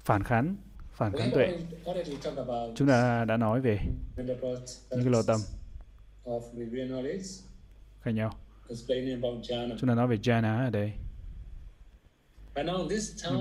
phản 0.03 0.25
kháng 0.25 0.57
phản 0.93 1.13
kháng 1.13 1.31
tuệ. 1.35 1.59
Chúng 2.75 2.89
ta 2.89 3.25
đã 3.25 3.37
nói 3.37 3.61
về 3.61 3.79
những 4.17 4.39
cái 4.91 5.05
lộ 5.05 5.23
tâm 5.23 5.41
khác 8.01 8.11
nhau. 8.11 8.31
Chúng 9.79 9.89
ta 9.89 9.95
nói 9.95 10.09
về 10.09 10.17
jhana 10.17 10.65
ở 10.65 10.71
đây. 10.71 10.93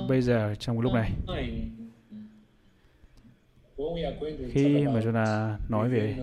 Bây 0.07 0.21
giờ, 0.21 0.55
trong 0.55 0.80
lúc 0.80 0.93
này, 0.93 1.11
khi 4.51 4.88
mà 4.88 5.01
chúng 5.03 5.13
ta 5.13 5.57
nói 5.69 5.89
về 5.89 6.17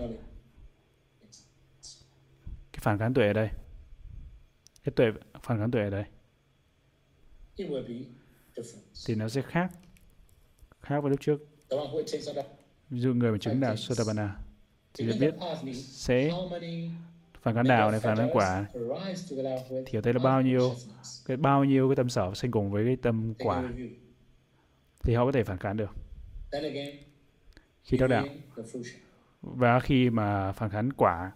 cái 2.73 2.81
phản 2.81 2.99
kháng 2.99 3.15
tuệ 3.15 3.27
ở 3.27 3.33
đây, 3.33 3.49
cái 4.85 4.93
tuệ, 4.97 5.07
phản 5.43 5.59
kháng 5.59 5.71
tuệ 5.71 5.83
ở 5.83 5.91
đây 5.91 6.05
thì 9.07 9.15
nó 9.15 9.29
sẽ 9.29 9.43
khác 9.43 9.71
khác 10.83 11.01
với 11.01 11.11
lúc 11.11 11.21
trước. 11.21 11.47
Ví 12.91 13.01
dụ 13.01 13.15
người 13.15 13.33
mà 13.33 13.39
chứng 13.39 13.61
đạo 13.61 13.77
Sotabana 13.77 14.37
thì 14.95 15.13
sẽ 15.13 15.19
biết 15.19 15.35
sẽ 15.75 16.31
phản 17.43 17.55
kháng 17.55 17.65
đạo 17.65 17.91
này 17.91 18.01
phản 18.01 18.17
kháng 18.17 18.31
quả 18.33 18.67
thì 19.87 19.99
ở 19.99 20.01
đây 20.01 20.15
là 20.15 20.21
bao 20.23 20.43
nhiêu 20.43 20.75
cái 21.27 21.37
bao 21.37 21.65
nhiêu 21.65 21.89
cái 21.89 21.97
tâm 21.97 22.09
sở 22.09 22.35
sinh 22.35 22.51
cùng 22.51 22.71
với 22.71 22.85
cái 22.85 22.97
tâm 22.97 23.35
quả. 23.39 23.73
thì 25.03 25.15
họ 25.15 25.25
có 25.25 25.33
thể 25.33 25.45
phản 25.45 25.59
kháng 25.59 25.77
được. 25.77 25.91
Khi 27.83 27.97
đắc 27.99 28.07
đạo. 28.07 28.27
và 29.43 29.81
khi 29.81 30.11
mà 30.11 30.53
phản 30.53 30.71
kháng 30.71 30.91
quả 30.97 31.33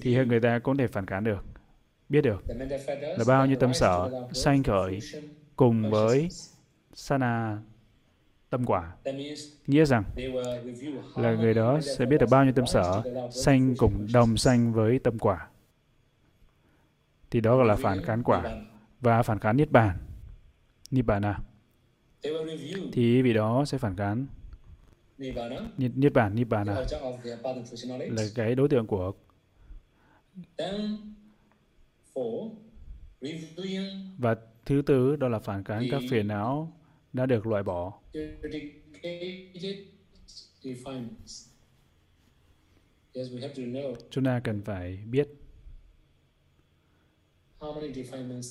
thì 0.00 0.16
người 0.24 0.40
ta 0.40 0.58
cũng 0.58 0.76
có 0.76 0.82
thể 0.82 0.86
phản 0.88 1.06
kháng 1.06 1.24
được 1.24 1.44
biết 2.08 2.20
được. 2.20 2.42
Là 3.00 3.24
bao 3.26 3.46
nhiêu 3.46 3.56
tâm 3.56 3.74
sở 3.74 4.26
sanh 4.32 4.62
khởi 4.62 4.98
cùng 5.56 5.90
với 5.90 6.28
sana 6.94 7.58
tâm 8.50 8.64
quả. 8.64 8.92
Nghĩa 9.66 9.84
rằng 9.84 10.04
là 11.16 11.34
người 11.34 11.54
đó 11.54 11.80
sẽ 11.80 12.06
biết 12.06 12.18
được 12.20 12.28
bao 12.30 12.44
nhiêu 12.44 12.52
tâm 12.52 12.66
sở 12.66 13.02
sanh 13.30 13.74
cùng 13.76 14.06
đồng 14.12 14.36
sanh 14.36 14.72
với 14.72 14.98
tâm 14.98 15.18
quả. 15.18 15.48
Thì 17.30 17.40
đó 17.40 17.56
gọi 17.56 17.66
là 17.66 17.76
phản 17.76 18.02
kháng 18.02 18.22
quả 18.22 18.62
và 19.00 19.22
phản 19.22 19.38
kháng 19.38 19.56
niết 19.56 19.70
bàn 19.70 19.98
nibbana. 20.90 21.38
Thì 22.92 23.22
vị 23.22 23.32
đó 23.32 23.64
sẽ 23.64 23.78
phản 23.78 23.96
kháng 23.96 24.26
niết, 25.76 25.90
niết 25.96 26.12
bàn 26.12 26.34
nibbana 26.34 26.76
là 27.88 28.22
cái 28.34 28.54
đối 28.54 28.68
tượng 28.68 28.86
của 28.86 29.12
và 34.18 34.36
thứ 34.64 34.82
tư 34.86 35.16
đó 35.16 35.28
là 35.28 35.38
phản 35.38 35.64
kháng 35.64 35.86
các 35.90 36.02
phiền 36.10 36.28
não 36.28 36.72
đã 37.12 37.26
được 37.26 37.46
loại 37.46 37.62
bỏ. 37.62 38.00
Chúng 44.10 44.24
ta 44.24 44.40
cần 44.44 44.62
phải 44.62 44.98
biết 45.10 45.28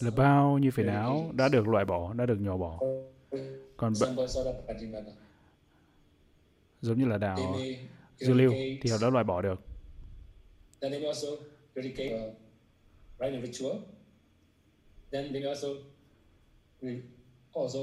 là 0.01 0.11
bao 0.15 0.57
nhiêu 0.57 0.71
phiền 0.71 0.85
não 0.85 1.31
đã 1.33 1.49
được 1.49 1.67
loại 1.67 1.85
bỏ, 1.85 2.13
đã 2.13 2.25
được 2.25 2.39
nhỏ 2.39 2.57
bỏ. 2.57 2.79
Còn 3.77 3.93
giống 6.81 6.99
như 6.99 7.05
là 7.05 7.17
đạo 7.17 7.55
dư 8.17 8.33
lưu 8.33 8.51
thì 8.81 8.89
họ 8.89 8.97
đã 9.01 9.09
loại 9.09 9.23
bỏ 9.23 9.41
được. 9.41 9.61
Then 15.11 15.33
they 15.33 15.43
also 15.43 15.67
also 17.53 17.79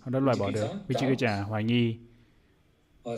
Họ 0.00 0.10
đã 0.10 0.20
loại 0.20 0.36
bỏ 0.40 0.50
được 0.50 0.66
Vichikicca, 0.88 1.42
hoài 1.42 1.64
nghi. 1.64 1.96
Hay 3.04 3.14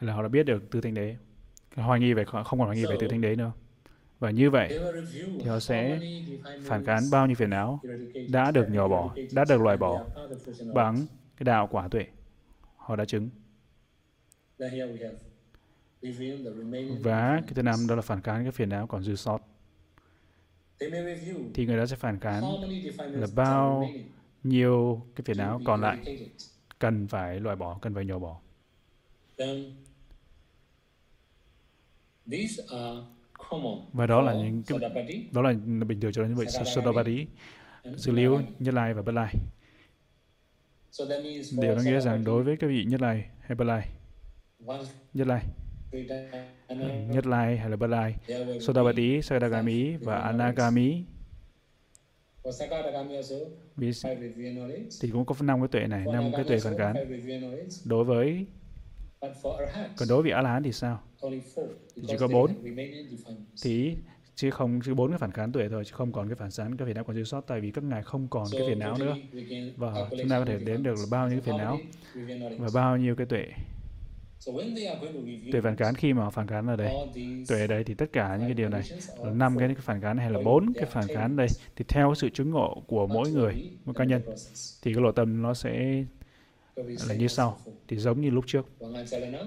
là 0.00 0.12
họ 0.14 0.22
đã 0.22 0.28
biết 0.28 0.42
được 0.42 0.70
tư 0.70 0.80
thanh 0.80 0.94
đế. 0.94 1.16
Hoài 1.74 2.00
nghi 2.00 2.12
về 2.12 2.24
không 2.24 2.44
còn 2.44 2.58
hoài 2.58 2.76
nghi 2.76 2.84
về 2.86 2.96
tư 3.00 3.06
thanh 3.10 3.20
đế 3.20 3.36
nữa. 3.36 3.52
Và 4.18 4.30
như 4.30 4.50
vậy 4.50 4.78
thì 5.40 5.46
họ 5.46 5.60
sẽ 5.60 6.00
phản 6.62 6.84
kháng 6.84 7.02
bao 7.10 7.26
nhiêu 7.26 7.36
phiền 7.36 7.50
não 7.50 7.80
đã 8.28 8.50
được 8.50 8.70
nhỏ 8.70 8.88
bỏ, 8.88 9.14
đã 9.32 9.44
được 9.44 9.60
loại 9.60 9.76
bỏ 9.76 10.06
bằng 10.74 11.06
cái 11.36 11.44
đạo 11.44 11.68
quả 11.70 11.88
tuệ. 11.88 12.06
Họ 12.76 12.96
đã 12.96 13.04
chứng. 13.04 13.30
Và 17.02 17.40
cái 17.46 17.52
thứ 17.54 17.62
năm 17.62 17.86
đó 17.88 17.94
là 17.94 18.02
phản 18.02 18.22
kháng 18.22 18.42
cái 18.44 18.52
phiền 18.52 18.68
não 18.68 18.86
còn 18.86 19.02
dư 19.02 19.16
sót. 19.16 19.38
Thì 21.54 21.66
người 21.66 21.76
đó 21.76 21.86
sẽ 21.86 21.96
phản 21.96 22.20
kháng 22.20 22.44
là 22.98 23.26
bao 23.34 23.90
nhiêu 24.42 25.06
cái 25.16 25.22
phiền 25.24 25.36
não 25.38 25.60
còn 25.64 25.80
lại 25.80 26.28
cần 26.78 27.08
phải 27.08 27.40
loại 27.40 27.56
bỏ, 27.56 27.78
cần 27.82 27.94
phải 27.94 28.04
nhổ 28.04 28.18
bỏ. 28.18 28.40
Và 33.92 34.06
đó 34.06 34.20
là 34.20 34.34
những 34.34 34.62
cái 34.62 34.78
đó 35.32 35.42
là 35.42 35.52
bình 35.86 36.00
thường 36.00 36.12
cho 36.12 36.22
đến 36.22 36.30
như 36.30 36.36
vậy 36.36 36.46
Sodabadi, 36.46 37.26
Dư 37.96 38.12
Liễu, 38.12 38.40
Nhất 38.58 38.74
Lai 38.74 38.94
và 38.94 39.02
Bất 39.02 39.12
Lai. 39.12 39.34
Điều 41.60 41.74
đó 41.76 41.82
nghĩa 41.84 42.00
rằng 42.00 42.24
đối 42.24 42.42
với 42.42 42.56
các 42.56 42.66
vị 42.66 42.84
Nhất 42.84 43.00
Lai 43.00 43.30
hay 43.40 43.54
Bất 43.54 43.64
Lai, 43.64 43.88
Nhất 45.14 45.26
Lai 45.26 45.44
Nhất 47.08 47.26
Lai 47.26 47.56
hay 47.56 47.70
là 47.70 47.76
Bất 47.76 47.86
Lai, 47.86 48.16
Sodabati, 48.60 49.22
Sakadagami 49.22 49.96
và 49.96 50.16
Anagami. 50.16 51.04
Thì 55.00 55.10
cũng 55.12 55.24
có 55.24 55.34
năm 55.40 55.60
cái 55.60 55.68
tuệ 55.68 55.86
này, 55.86 56.06
năm 56.12 56.32
cái 56.36 56.44
tuệ 56.44 56.58
phản 56.60 56.76
cán. 56.76 56.96
Đối 57.84 58.04
với 58.04 58.46
còn 59.96 60.08
đối 60.08 60.22
với 60.22 60.30
A-la-hán 60.30 60.62
thì 60.62 60.72
sao? 60.72 61.00
Chỉ 62.08 62.16
có 62.18 62.28
bốn. 62.28 62.54
Thì 63.62 63.96
chứ 64.34 64.50
không 64.50 64.80
chứ 64.84 64.94
bốn 64.94 65.10
cái 65.10 65.18
phản 65.18 65.32
kháng 65.32 65.52
tuệ 65.52 65.68
thôi 65.68 65.84
chứ 65.84 65.92
không 65.94 66.12
còn 66.12 66.28
cái 66.28 66.36
phản 66.36 66.50
sáng 66.50 66.76
cái 66.76 66.86
phiền 66.86 66.94
não 66.94 67.04
còn 67.04 67.16
dư 67.16 67.24
sót 67.24 67.40
tại 67.40 67.60
vì 67.60 67.70
các 67.70 67.84
ngài 67.84 68.02
không 68.02 68.28
còn 68.28 68.46
cái 68.52 68.62
phiền 68.66 68.78
não 68.78 68.98
nữa 68.98 69.16
và 69.76 70.08
chúng 70.10 70.28
ta 70.28 70.38
có 70.38 70.44
thể 70.44 70.58
đếm 70.58 70.82
được 70.82 70.94
là 70.98 71.06
bao 71.10 71.28
nhiêu 71.28 71.40
cái 71.40 71.44
phiền 71.44 71.56
não 71.56 71.78
và 72.58 72.68
bao 72.74 72.96
nhiêu 72.96 73.16
cái 73.16 73.26
tuệ 73.26 73.46
tuệ 75.52 75.60
phản 75.60 75.76
kháng 75.76 75.94
khi 75.94 76.12
mà 76.12 76.30
phản 76.30 76.46
kháng 76.46 76.66
ở 76.66 76.76
đây. 76.76 76.94
tuệ 77.48 77.60
ở 77.60 77.66
đây 77.66 77.84
thì 77.84 77.94
tất 77.94 78.12
cả 78.12 78.36
những 78.36 78.46
cái 78.46 78.54
điều 78.54 78.68
này 78.68 78.82
là 79.24 79.30
năm 79.30 79.58
cái 79.58 79.74
phản 79.74 80.00
kháng 80.00 80.16
hay 80.16 80.30
là 80.30 80.40
bốn 80.44 80.72
cái 80.74 80.84
phản 80.84 81.08
kháng 81.08 81.36
đây 81.36 81.48
thì 81.76 81.84
theo 81.88 82.14
sự 82.14 82.28
chứng 82.28 82.50
ngộ 82.50 82.82
của 82.86 83.06
mỗi 83.06 83.30
người 83.30 83.70
mỗi 83.84 83.94
cá 83.94 84.04
nhân 84.04 84.22
thì 84.82 84.94
cái 84.94 85.02
lộ 85.02 85.12
tâm 85.12 85.42
nó 85.42 85.54
sẽ 85.54 86.04
là 86.76 87.14
như 87.18 87.28
sau 87.28 87.58
thì 87.88 87.96
giống 87.96 88.20
như 88.20 88.30
lúc 88.30 88.44
trước. 88.46 88.66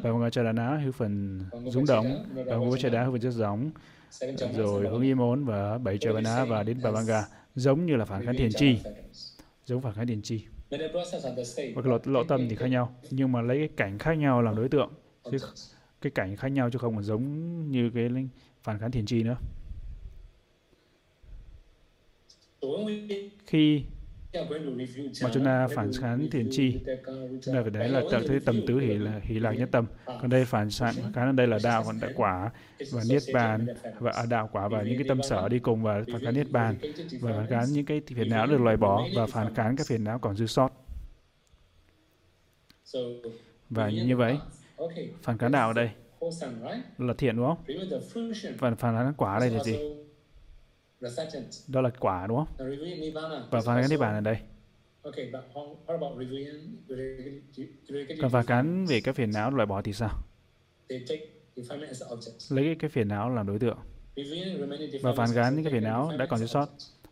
Và 0.03 0.11
một 0.11 0.29
cha 0.31 0.43
đá 0.43 0.77
hư 0.77 0.91
phần 0.91 1.41
rung 1.65 1.85
động 1.85 2.25
và 2.33 2.57
một 2.57 2.77
cha 2.79 2.89
đá 2.89 3.03
hư 3.03 3.11
phần 3.11 3.21
rất 3.21 3.31
giống 3.31 3.71
rồi 4.53 4.87
hướng 4.87 5.01
im 5.01 5.21
ốn 5.21 5.45
và 5.45 5.77
bảy 5.77 5.97
trời 5.97 6.21
đá 6.21 6.45
và 6.45 6.63
đến 6.63 6.77
bà 6.83 6.91
banga 6.91 7.27
giống 7.55 7.85
như 7.85 7.95
là 7.95 8.05
phản 8.05 8.25
kháng 8.25 8.37
thiền 8.37 8.51
chi. 8.51 8.79
giống 9.65 9.81
phản 9.81 9.93
kháng 9.93 10.07
thiền 10.07 10.21
chi 10.21 10.45
và 11.73 11.81
cái 11.81 11.89
lộ, 11.91 11.97
lộ 12.05 12.23
tâm 12.23 12.49
thì 12.49 12.55
khác 12.55 12.67
nhau 12.67 12.95
nhưng 13.09 13.31
mà 13.31 13.41
lấy 13.41 13.57
cái 13.57 13.69
cảnh 13.77 13.97
khác 13.99 14.13
nhau 14.13 14.41
làm 14.41 14.55
đối 14.55 14.69
tượng. 14.69 14.93
Chứ 15.31 15.39
cái 16.01 16.11
cảnh 16.11 16.35
khác 16.35 16.47
nhau 16.47 16.69
chứ 16.71 16.79
không 16.79 16.95
còn 16.95 17.03
giống 17.03 17.23
như 17.71 17.91
cái 17.95 18.09
phản 18.63 18.79
kháng 18.79 18.91
thiền 18.91 19.05
chi 19.05 19.23
nữa. 19.23 19.37
Khi 23.45 23.83
mà 25.21 25.29
chúng 25.33 25.45
ta 25.45 25.67
phản 25.67 25.91
kháng 26.01 26.29
thiền 26.29 26.47
chi. 26.51 26.79
Chúng 27.41 27.55
ta 27.55 27.61
phải 27.61 27.71
đấy 27.71 27.89
là 27.89 28.01
tự 28.11 28.27
thế 28.27 28.39
tầm 28.45 28.61
tứ 28.67 28.79
hỷ 28.79 28.93
là 28.93 29.19
hỷ 29.23 29.39
lạc 29.39 29.51
nhất 29.51 29.69
tâm. 29.71 29.85
Còn 30.05 30.29
đây 30.29 30.45
phản 30.45 30.69
kháng 31.13 31.13
ở 31.15 31.31
đây 31.31 31.47
là 31.47 31.59
đạo 31.63 31.83
còn 31.85 31.99
đạo 31.99 32.11
quả 32.15 32.51
và 32.91 33.01
niết 33.09 33.23
bàn. 33.33 33.67
Và 33.99 34.11
à, 34.11 34.23
đạo 34.29 34.49
quả 34.51 34.67
và 34.67 34.83
những 34.83 34.95
cái 34.97 35.05
tâm 35.07 35.21
sở 35.23 35.49
đi 35.49 35.59
cùng 35.59 35.83
và 35.83 36.03
phản 36.11 36.21
kháng 36.21 36.33
niết 36.33 36.51
bàn. 36.51 36.75
Và 37.21 37.31
phản 37.31 37.47
kháng 37.47 37.65
những 37.73 37.85
cái 37.85 38.01
phiền 38.07 38.29
não 38.29 38.47
được 38.47 38.61
loại 38.61 38.77
bỏ 38.77 39.07
và 39.15 39.25
phản 39.25 39.55
kháng 39.55 39.75
các 39.75 39.87
phiền 39.87 40.03
não 40.03 40.19
còn 40.19 40.35
dư 40.35 40.45
sót. 40.45 40.69
Và 43.69 43.89
như 43.89 44.17
vậy 44.17 44.37
phản 45.23 45.37
kháng 45.37 45.51
đạo 45.51 45.67
ở 45.67 45.73
đây 45.73 45.89
là 46.97 47.13
thiện 47.17 47.35
đúng 47.35 47.45
không? 47.45 47.63
Và 48.59 48.75
phản 48.75 48.95
kháng 48.95 49.13
quả 49.17 49.33
ở 49.33 49.39
đây 49.39 49.49
là 49.49 49.63
gì? 49.63 49.77
Đó 51.67 51.81
là 51.81 51.89
quả 51.99 52.27
đúng 52.27 52.37
không? 52.37 52.47
Và 53.51 53.87
niết 53.89 53.99
bàn 53.99 54.13
ở 54.13 54.21
đây. 54.21 54.37
Còn 58.21 58.31
phản 58.31 58.45
kháng 58.45 58.85
về 58.85 59.01
cái 59.01 59.13
phiền 59.13 59.31
não 59.31 59.51
loại 59.51 59.65
bỏ 59.65 59.81
thì 59.81 59.93
sao? 59.93 60.23
Lấy 62.49 62.75
cái 62.79 62.89
phiền 62.89 63.07
não 63.07 63.29
làm 63.29 63.47
đối 63.47 63.59
tượng. 63.59 63.77
Và 65.01 65.13
phản 65.13 65.29
kháng 65.33 65.55
những 65.55 65.63
cái 65.63 65.73
phiền 65.73 65.83
não 65.83 66.11
đã 66.17 66.25
còn 66.25 66.39
thiếu 66.39 66.47
sót 66.47 66.69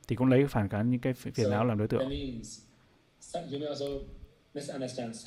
thì 0.07 0.15
cũng 0.15 0.27
lấy 0.27 0.47
phản 0.47 0.69
kháng 0.69 0.89
những 0.89 0.99
cái 0.99 1.13
phiền 1.13 1.49
não 1.49 1.65
làm 1.65 1.77
đối 1.77 1.87
tượng. 1.87 2.09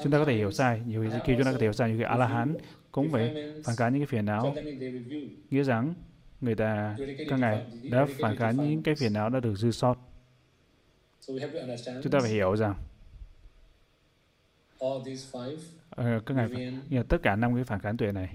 Chúng 0.03 0.13
ta 0.13 0.19
có 0.19 0.25
thể 0.25 0.35
hiểu 0.35 0.51
sai, 0.51 0.83
nhiều 0.87 1.05
khi 1.25 1.35
chúng 1.37 1.45
ta 1.45 1.53
có 1.53 1.59
thể 1.59 1.65
hiểu 1.65 1.73
sai, 1.73 1.89
nhiều 1.89 1.99
khi 1.99 2.05
A-la-hán 2.05 2.57
cũng 2.93 3.11
phải 3.11 3.53
phản 3.65 3.77
kháng 3.77 3.93
những 3.93 4.01
cái 4.03 4.07
phiền 4.07 4.25
não. 4.25 4.55
Nghĩa 5.51 5.63
rằng 5.63 5.95
người 6.41 6.55
ta 6.55 6.97
các 7.29 7.39
ngài 7.39 7.67
đã 7.91 8.07
phản 8.19 8.37
kháng 8.37 8.57
những 8.57 8.83
cái 8.83 8.95
phiền 8.95 9.13
não 9.13 9.31
đã 9.31 9.41
được 9.41 9.55
dư 9.57 9.71
sót. 9.71 9.97
Chúng 12.03 12.11
ta 12.11 12.21
phải 12.21 12.31
hiểu 12.31 12.57
rằng 12.57 12.75
uh, 14.85 16.27
các 16.27 16.35
ngài 16.35 16.73
như 16.89 17.03
tất 17.03 17.19
cả 17.23 17.37
năm 17.37 17.55
cái 17.55 17.65
phản 17.65 17.81
kháng 17.81 17.97
tuệ 17.97 18.13
này 18.13 18.35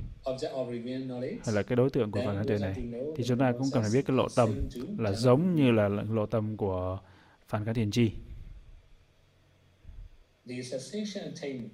hay 1.46 1.56
là 1.56 1.64
cái 1.64 1.76
đối 1.76 1.90
tượng 1.90 2.12
của 2.12 2.22
phản 2.26 2.36
kháng 2.36 2.48
tuệ 2.48 2.58
này 2.58 2.74
thì 3.16 3.24
chúng 3.24 3.38
ta 3.38 3.52
cũng 3.52 3.68
cần 3.74 3.84
phải 3.84 3.92
biết 3.94 4.06
cái 4.06 4.18
lộ 4.18 4.28
tâm 4.36 4.50
là 4.98 5.12
giống 5.12 5.56
như 5.56 5.72
là 5.72 5.88
lộ 5.88 6.26
tâm 6.26 6.58
của 6.58 7.00
phản 7.48 7.66
kháng 7.66 7.74
thiền 7.74 7.92
chi. 7.92 8.12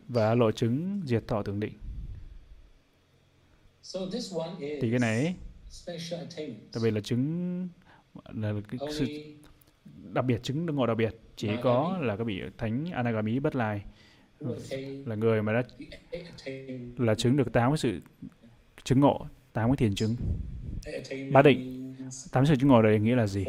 Và 0.08 0.36
lộ 0.36 0.52
chứng 0.52 1.02
diệt 1.06 1.28
thọ 1.28 1.44
tưởng 1.44 1.60
định. 1.60 1.74
Thì 4.60 4.90
cái 4.90 5.00
này 5.00 5.36
đặc 6.74 6.84
biệt 6.84 6.92
là 6.92 7.02
chứng 7.02 7.68
là 8.34 8.54
cái 8.72 8.80
sự 8.92 9.06
đặc 10.14 10.26
biệt 10.26 10.44
chứng 10.44 10.66
ngộ 10.66 10.86
đặc 10.86 10.98
biệt 10.98 11.16
chỉ 11.36 11.50
có 11.64 12.00
là 12.02 12.18
các 12.18 12.24
vị 12.24 12.42
thánh 12.58 12.86
Anagami 12.92 13.40
bất 13.40 13.56
lai. 13.56 13.82
Là 15.06 15.16
người 15.16 15.42
mà 15.42 15.54
đã 15.54 15.64
là 16.98 17.16
chứng 17.16 17.38
được 17.38 17.54
tám 17.54 17.72
cái 17.72 17.78
sự 17.78 18.00
chứng 18.84 19.00
ngộ, 19.00 19.28
tám 19.54 19.70
cái 19.70 19.78
thiền 19.78 19.96
chứng. 19.96 20.16
Bát 21.32 21.42
định, 21.42 21.96
tám 22.32 22.46
sự 22.46 22.56
chứng 22.56 22.70
ngộ 22.70 22.82
đây 22.82 23.00
nghĩa 23.00 23.16
là 23.16 23.28
gì? 23.28 23.46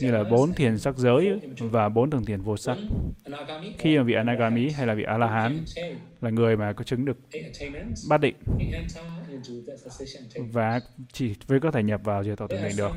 Như 0.00 0.10
là 0.10 0.24
bốn 0.24 0.52
thiền 0.52 0.78
sắc 0.78 0.98
giới 0.98 1.40
và 1.58 1.88
bốn 1.88 2.10
tầng 2.10 2.24
thiền 2.24 2.40
vô 2.40 2.56
sắc. 2.56 2.78
Khi 3.78 3.98
mà 3.98 4.02
vị 4.02 4.14
Anagami 4.14 4.70
hay 4.70 4.86
là 4.86 4.94
vị 4.94 5.02
A-la-hán 5.02 5.58
là 6.20 6.30
người 6.30 6.56
mà 6.56 6.72
có 6.72 6.84
chứng 6.84 7.04
được 7.04 7.16
bát 8.08 8.20
định 8.20 8.36
và 10.52 10.80
chỉ 11.12 11.34
với 11.46 11.60
có 11.60 11.70
thể 11.70 11.82
nhập 11.82 12.00
vào 12.04 12.24
diệt 12.24 12.38
thọ 12.38 12.46
tưởng 12.46 12.62
định 12.62 12.76
được. 12.76 12.90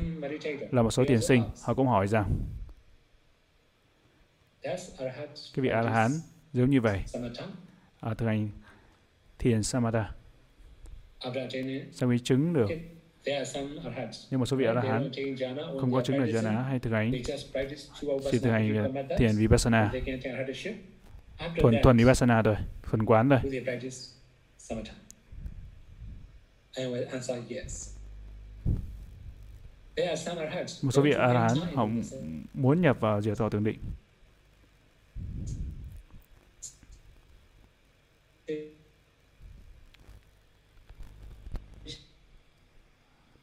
là 0.70 0.82
một 0.82 0.90
số 0.90 1.04
thiền 1.04 1.20
sinh. 1.20 1.42
họ 1.62 1.74
cũng 1.74 1.86
hỏi 1.86 2.08
rằng 2.08 2.38
cái 5.54 5.62
vị 5.62 5.68
a 5.68 5.82
la 5.82 5.90
hán 5.90 6.10
giống 6.52 6.70
như 6.70 6.80
vậy. 6.80 7.02
À, 8.00 8.14
thực 8.14 8.26
hành 8.26 8.48
thiền 9.38 9.62
samatha. 9.62 10.10
Sau 11.92 12.10
khi 12.10 12.18
chứng 12.18 12.52
được? 12.52 12.68
Nhưng 14.30 14.40
một 14.40 14.46
số 14.46 14.56
vị 14.56 14.64
a 14.64 14.72
la 14.72 14.82
hán 14.82 15.10
không 15.80 15.92
có 15.92 16.02
chứng 16.02 16.18
được 16.18 16.32
jhana 16.32 16.62
hay 16.62 16.78
thực 16.78 16.90
hành 16.90 17.12
chỉ 18.30 18.38
thực 18.38 18.50
hành 18.50 18.94
thiền 19.18 19.36
vipassana. 19.36 19.92
Thuần 21.60 21.74
thuần 21.82 21.96
vipassana 21.96 22.42
thôi 22.42 22.56
thuần 22.82 23.06
quán 23.06 23.28
thôi 26.76 27.06
một 30.82 30.90
số 30.92 31.02
vị 31.02 31.12
a 31.12 31.26
la 31.26 31.40
hán 31.40 31.58
họ 31.74 31.88
muốn 32.54 32.80
nhập 32.80 32.96
vào 33.00 33.22
diệt 33.22 33.38
thọ 33.38 33.48
tưởng 33.48 33.64
định. 33.64 33.78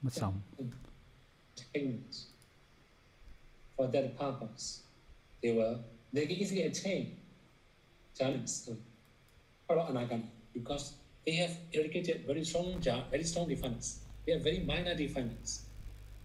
Mất 0.01 0.13
sóng. 0.13 0.41
For 3.77 3.91
that 3.91 4.05
purpose 4.19 4.83
they 5.41 5.55
were 5.55 5.77
they 6.13 6.25
can 6.25 6.37
easily 6.37 6.61
attain 6.61 7.05
jhanas 8.15 8.73
or 9.67 9.79
anagami 9.79 10.23
because 10.53 11.02
they 11.25 11.35
have 11.35 11.53
irrigated 11.71 12.17
very 12.27 12.43
strong 12.43 12.65
very 13.11 13.23
strong 13.23 13.49
defilements 13.49 13.97
they 14.25 14.35
have 14.35 14.43
very 14.43 14.59
minor 14.59 14.97
defilements 14.97 15.61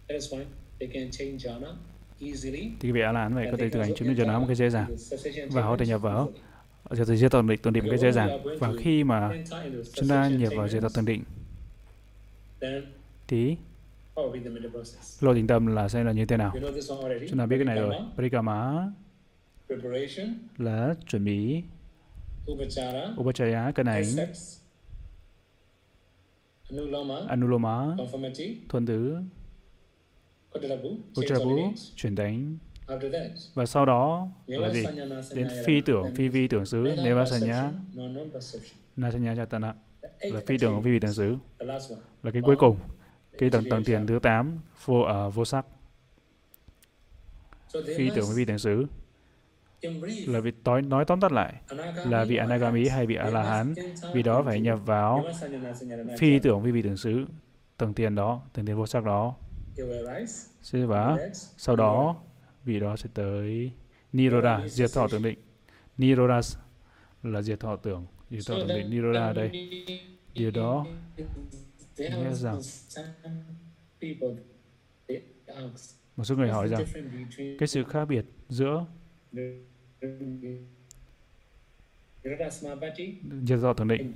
that 0.07 0.15
is 0.15 0.33
why 0.33 0.45
they 0.79 0.87
can 0.87 1.03
attain 1.03 1.37
jhana 1.37 1.75
easily. 2.21 2.71
Thì 2.79 2.91
vị 2.91 3.01
a 3.01 3.11
la 3.11 3.21
hán 3.21 3.35
vậy 3.35 3.47
có 3.51 3.57
thể 3.57 3.69
thực 3.69 3.79
hành 3.79 3.95
chứng 3.95 4.15
được 4.15 4.23
jhana 4.23 4.39
một 4.39 4.45
cái 4.47 4.55
dễ 4.55 4.69
dàng. 4.69 4.95
và 5.51 5.61
họ 5.61 5.77
thể 5.77 5.85
nhập 5.85 6.01
vào 6.01 6.31
giờ 6.91 7.05
thì 7.07 7.17
diệt 7.17 7.31
tận 7.31 7.47
định 7.47 7.59
tận 7.63 7.73
định 7.73 7.83
một 7.83 7.89
cái 7.89 7.99
dễ 7.99 8.11
dàng. 8.11 8.43
Và 8.59 8.73
khi 8.79 9.03
mà 9.03 9.29
chúng 9.93 10.09
ta 10.09 10.29
nhập 10.29 10.53
vào 10.55 10.67
diệt 10.67 10.83
tận 10.93 11.05
định 11.05 11.23
thì 13.27 13.55
lộ 15.21 15.33
trình 15.33 15.47
tâm 15.47 15.67
là 15.67 15.89
sẽ 15.89 16.03
là 16.03 16.11
như 16.11 16.25
thế 16.25 16.37
nào? 16.37 16.53
Chúng 17.29 17.39
ta 17.39 17.45
biết 17.45 17.57
cái 17.57 17.65
này 17.65 17.75
rồi. 17.75 17.95
Parikama 18.17 18.91
là 20.57 20.95
chuẩn 21.07 21.25
bị 21.25 21.63
upachaya 23.17 23.71
cái 23.71 23.83
này 23.83 24.03
anuloma. 27.27 27.95
Thuần 28.69 28.85
tử. 28.85 29.17
Ujjabu 31.13 31.73
chuyển 31.95 32.15
đánh 32.15 32.57
và 33.53 33.65
sau 33.65 33.85
đó 33.85 34.27
là 34.47 34.69
gì? 34.69 34.83
Đến 35.35 35.47
phi 35.65 35.81
tưởng 35.81 36.15
phi 36.15 36.27
vi 36.27 36.47
tưởng 36.47 36.65
xứ 36.65 36.95
nevasanya 37.03 37.71
nasanya 38.95 39.35
chatana 39.35 39.73
là 40.21 40.41
phi 40.45 40.57
tưởng 40.57 40.83
phi 40.83 40.91
vi 40.91 40.99
tưởng 40.99 41.13
xứ. 41.13 41.35
Là 42.23 42.31
cái 42.33 42.41
cuối 42.41 42.55
cùng. 42.55 42.77
Cái 43.37 43.49
tầng 43.49 43.63
tầng 43.69 43.83
thiền 43.83 44.07
thứ 44.07 44.19
8 44.19 44.59
vô 44.85 45.27
uh, 45.27 45.35
vô 45.35 45.45
sắc. 45.45 45.65
Phi 47.97 48.09
tưởng 48.15 48.25
phi 48.35 48.45
tưởng 48.45 48.59
xứ 48.59 48.85
là 50.27 50.39
vì 50.39 50.51
nói, 50.65 50.81
nói 50.81 51.05
tóm 51.05 51.19
tắt 51.19 51.31
lại 51.31 51.53
là 52.05 52.25
vị 52.25 52.35
anagami 52.35 52.87
hay 52.87 53.05
vị 53.05 53.15
a 53.15 53.29
la 53.29 53.43
hán 53.43 53.73
vì 54.13 54.23
đó 54.23 54.43
phải 54.45 54.59
nhập 54.59 54.79
vào 54.85 55.25
phi 56.17 56.39
tưởng 56.39 56.61
vi 56.61 56.81
tưởng 56.81 56.97
xứ 56.97 57.25
tầng 57.77 57.93
tiền 57.93 58.15
đó 58.15 58.41
tầng 58.53 58.65
tiền 58.65 58.77
vô 58.77 58.87
sắc 58.87 59.03
đó. 59.03 59.35
Và 60.73 61.17
sau 61.57 61.75
đó 61.75 62.15
vì 62.63 62.79
đó 62.79 62.95
sẽ 62.95 63.09
tới 63.13 63.71
Niroda, 64.13 64.67
diệt 64.67 64.91
thọ 64.93 65.07
tưởng 65.07 65.23
định. 65.23 65.39
Niroda 65.97 66.39
là 67.23 67.41
diệt 67.41 67.59
thọ 67.59 67.75
tưởng, 67.75 68.05
diệt 68.29 68.45
thọ 68.47 68.55
tưởng 68.55 68.67
định 68.67 68.89
Niroda 68.89 69.33
đây. 69.33 69.51
Điều 70.33 70.51
đó 70.51 70.85
nghĩa 71.97 72.33
rằng 72.33 72.61
một 76.17 76.23
số 76.23 76.35
người 76.35 76.49
hỏi 76.49 76.67
rằng 76.67 76.85
cái 77.59 77.67
sự 77.67 77.83
khác 77.83 78.05
biệt 78.05 78.25
giữa 78.49 78.85
diệt 83.43 83.59
do 83.59 83.73
tưởng 83.73 83.87
định. 83.87 84.13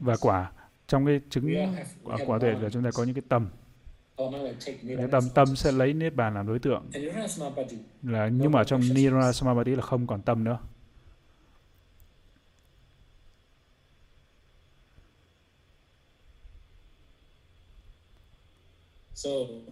Và 0.00 0.16
quả 0.20 0.52
trong 0.86 1.06
cái 1.06 1.20
chứng 1.30 1.54
quả, 2.04 2.16
quả 2.26 2.38
tuệ 2.38 2.50
là 2.50 2.70
chúng 2.70 2.84
ta 2.84 2.90
có 2.94 3.04
những 3.04 3.14
cái 3.14 3.22
tâm 3.28 3.50
cái 4.98 5.08
tâm 5.10 5.24
tâm 5.34 5.56
sẽ 5.56 5.72
lấy 5.72 5.92
niết 5.92 6.14
bàn 6.14 6.34
làm 6.34 6.46
đối 6.46 6.58
tượng. 6.58 6.90
Là 8.02 8.28
nhưng 8.28 8.52
mà 8.52 8.64
trong 8.64 8.80
nirvana 8.94 9.32
samadhi 9.32 9.74
là 9.74 9.82
không 9.82 10.06
còn 10.06 10.22
tâm 10.22 10.44
nữa. 10.44 10.58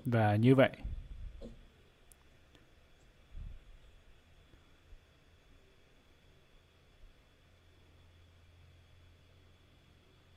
Và 0.05 0.37
như 0.37 0.55
vậy 0.55 0.71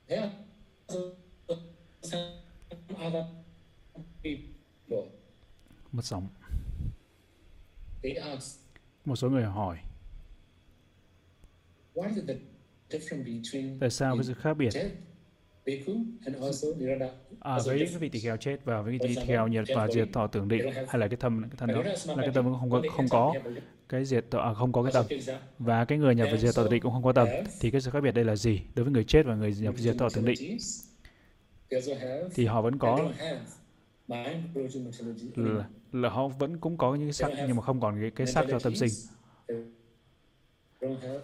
Yeah 0.08 0.30
mất 5.92 6.04
sóng. 6.04 6.28
Một 9.04 9.16
số 9.16 9.30
người 9.30 9.44
hỏi 9.44 9.78
tại 13.80 13.90
sao 13.90 14.16
cái 14.16 14.24
sự 14.24 14.34
khác 14.34 14.54
biệt 14.54 14.70
à, 17.40 17.58
với 17.64 17.78
cái 17.78 17.98
vị 18.00 18.08
tỳ 18.08 18.20
kheo 18.20 18.36
chết 18.36 18.56
và 18.64 18.82
với 18.82 18.98
cái 18.98 19.08
tỳ 19.08 19.14
kheo 19.26 19.48
nhiệt 19.48 19.64
và 19.76 19.88
diệt 19.88 20.08
thọ 20.12 20.26
tưởng 20.26 20.48
định 20.48 20.72
hay 20.72 20.98
là 20.98 21.08
cái 21.08 21.16
thâm 21.16 21.42
cái 21.42 21.56
thân 21.56 21.68
đó 21.68 21.82
là 22.16 22.22
cái 22.22 22.30
tâm 22.34 22.54
không 22.60 22.70
có 22.70 22.82
không 22.96 23.08
có 23.08 23.34
cái 23.88 24.04
diệt 24.04 24.24
thọ 24.30 24.38
à, 24.38 24.54
không 24.54 24.72
có 24.72 24.82
cái 24.82 24.92
tâm. 24.92 25.06
Và 25.58 25.84
cái 25.84 25.98
người 25.98 26.14
nhập 26.14 26.28
vào 26.30 26.36
diệt 26.36 26.54
thọ 26.54 26.62
tưởng 26.62 26.70
định 26.70 26.82
cũng 26.82 26.92
không 26.92 27.02
có 27.02 27.12
tâm. 27.12 27.28
Thì 27.60 27.70
cái 27.70 27.80
sự 27.80 27.90
khác 27.90 28.00
biệt 28.00 28.12
đây 28.12 28.24
là 28.24 28.36
gì 28.36 28.60
đối 28.74 28.84
với 28.84 28.92
người 28.92 29.04
chết 29.04 29.26
và 29.26 29.34
người 29.34 29.54
nhập 29.60 29.74
diệt 29.78 29.96
thọ 29.98 30.08
tưởng 30.14 30.24
định? 30.24 30.58
Thì 32.34 32.46
họ 32.46 32.62
vẫn 32.62 32.78
có 32.78 33.10
là, 35.36 35.64
là 35.92 36.08
họ 36.08 36.28
vẫn 36.28 36.58
cũng 36.58 36.76
có 36.76 36.94
những 36.94 37.06
cái 37.06 37.12
sắc 37.12 37.30
nhưng 37.46 37.56
mà 37.56 37.62
không 37.62 37.80
còn 37.80 38.00
cái, 38.00 38.10
cái 38.10 38.26
sắc 38.26 38.46
cho 38.50 38.58
tâm 38.58 38.74
sinh. 38.74 38.90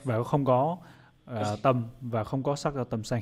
Và 0.05 0.23
không 0.23 0.45
có 0.45 0.79
uh, 1.31 1.63
tâm 1.63 1.89
và 2.01 2.25
không 2.25 2.43
có 2.43 2.57
sắc 2.57 2.75
cho 2.75 2.85
tâm 2.85 3.05
sanh 3.05 3.21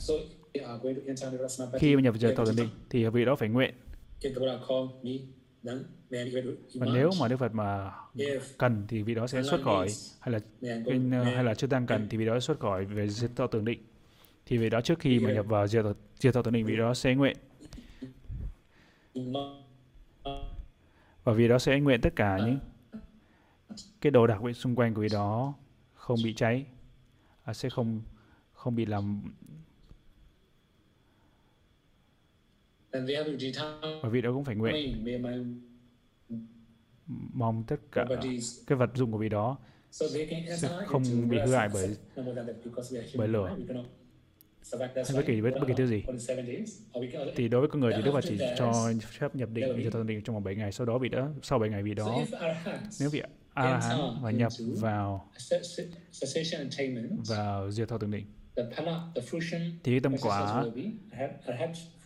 khi 1.78 1.96
mà 1.96 2.02
nhập 2.02 2.14
vào 2.20 2.32
tàu 2.36 2.46
định 2.56 2.68
thì 2.90 3.06
vị 3.06 3.24
đó 3.24 3.36
phải 3.36 3.48
nguyện. 3.48 3.74
Và 6.74 6.86
nếu 6.94 7.10
mà 7.20 7.28
Đức 7.28 7.36
Phật 7.36 7.54
mà 7.54 7.92
cần 8.58 8.84
thì 8.88 9.02
vị 9.02 9.14
đó 9.14 9.26
sẽ 9.26 9.42
xuất 9.42 9.60
khỏi 9.62 9.88
hay 10.20 10.32
là 10.32 10.40
hay 11.24 11.44
là 11.44 11.54
chưa 11.54 11.66
tăng 11.66 11.86
cần 11.86 12.06
thì 12.10 12.18
vị 12.18 12.26
đó 12.26 12.40
xuất 12.40 12.60
khỏi 12.60 12.84
về 12.84 13.08
diệt 13.08 13.30
thọ 13.36 13.46
tưởng 13.46 13.64
định. 13.64 13.82
Thì 14.46 14.58
vị 14.58 14.70
đó 14.70 14.80
trước 14.80 14.98
khi 14.98 15.20
mà 15.20 15.32
nhập 15.32 15.46
vào 15.46 15.66
diệt 15.66 15.84
diệt 16.18 16.34
thọ 16.34 16.42
tưởng 16.42 16.54
định 16.54 16.66
vị 16.66 16.76
đó 16.76 16.94
sẽ 16.94 17.14
nguyện. 17.14 17.36
Và 21.24 21.32
vì 21.32 21.48
đó 21.48 21.58
sẽ 21.58 21.80
nguyện 21.80 22.00
tất 22.00 22.16
cả 22.16 22.38
những 22.46 22.58
cái 24.00 24.10
đồ 24.10 24.26
đạc 24.26 24.42
bên 24.42 24.54
xung 24.54 24.74
quanh 24.76 24.94
của 24.94 25.00
vị 25.00 25.08
đó 25.12 25.54
không 25.94 26.18
bị 26.24 26.34
cháy 26.34 26.66
à, 27.44 27.54
sẽ 27.54 27.70
không 27.70 28.02
không 28.52 28.76
bị 28.76 28.86
làm 28.86 29.22
và 34.02 34.08
vị 34.08 34.20
đó 34.20 34.32
cũng 34.32 34.44
phải 34.44 34.56
nguyện. 34.56 35.04
Mong 37.32 37.64
tất 37.66 37.76
cả 37.92 38.04
cái 38.66 38.78
vật 38.78 38.90
dụng 38.94 39.12
của 39.12 39.18
vị 39.18 39.28
đó 39.28 39.58
sẽ 39.90 40.68
không 40.86 41.02
bị 41.28 41.38
hư 41.46 41.54
hại 41.54 41.68
bởi 41.74 41.96
bởi 43.14 43.28
lửa. 43.28 43.56
hay 44.78 45.04
bất 45.14 45.26
kỳ 45.26 45.40
với 45.40 45.52
bất 45.52 45.60
kỳ 45.66 45.74
thứ 45.76 45.86
gì. 45.86 46.04
Thì 47.36 47.48
đối 47.48 47.60
với 47.60 47.70
con 47.70 47.80
người 47.80 47.92
thì 47.96 48.02
Đức 48.02 48.12
Phật 48.12 48.24
chỉ 48.28 48.38
cho 48.56 48.92
phép 49.18 49.34
nhập 49.34 49.48
định 49.52 49.82
diệt 49.82 49.92
thọ 49.92 50.02
định 50.02 50.22
trong 50.22 50.36
vòng 50.36 50.44
7 50.44 50.54
ngày. 50.54 50.72
Sau 50.72 50.86
đó 50.86 50.98
vị 50.98 51.08
đó 51.08 51.28
sau 51.42 51.58
7 51.58 51.70
ngày 51.70 51.82
vị 51.82 51.94
đó 51.94 52.18
nếu 53.00 53.10
vị 53.10 53.22
a 53.54 53.64
la 53.64 53.78
hán 53.78 53.98
và 54.22 54.30
nhập 54.30 54.52
vào 54.80 55.30
vào 57.28 57.70
diệt 57.70 57.88
thọ 57.88 57.98
tưởng 57.98 58.10
định 58.10 58.26
thì 59.84 60.00
tâm 60.00 60.14
quả 60.22 60.64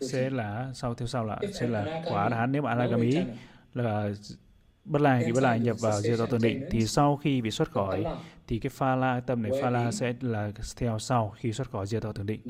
sẽ 0.01 0.30
là 0.30 0.70
sau 0.74 0.94
theo 0.94 1.07
sau 1.07 1.24
là 1.24 1.40
sẽ 1.53 1.66
là 1.66 2.03
quả 2.09 2.28
hán 2.28 2.53
nếu 2.53 2.62
mà 2.62 2.70
a 2.70 2.74
la 2.74 2.86
gami 2.86 3.16
là 3.74 4.11
bất 4.84 5.03
lai 5.03 5.22
thì 5.26 5.32
bất 5.32 5.42
lai 5.42 5.61
nhập 5.61 5.76
vào 5.80 6.01
diệt 6.01 6.18
tưởng 6.30 6.40
định 6.42 6.64
thì 6.70 6.86
sau 6.86 7.16
khi 7.16 7.40
bị 7.40 7.51
xuất 7.51 7.70
khỏi 7.70 8.05
thì 8.47 8.59
cái 8.59 8.70
pha 8.70 8.97
la 8.97 9.20
tâm 9.20 9.42
này 9.42 9.53
pha 9.62 9.70
la 9.70 9.92
sẽ 9.92 10.14
là 10.20 10.53
theo 10.76 10.99
sau 10.99 11.34
khi 11.36 11.53
xuất 11.53 11.70
khỏi 11.70 11.86
diệt 11.86 12.03
tưởng 12.14 12.26
định. 12.26 12.40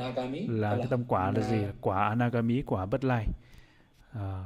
Là 0.49 0.77
cái 0.77 0.87
tâm 0.91 1.05
quả 1.05 1.31
là 1.31 1.51
gì? 1.51 1.57
Quả 1.81 2.09
anagami 2.09 2.63
quả 2.63 2.87
bất 2.87 3.05
lai. 3.05 3.27
À, 4.13 4.45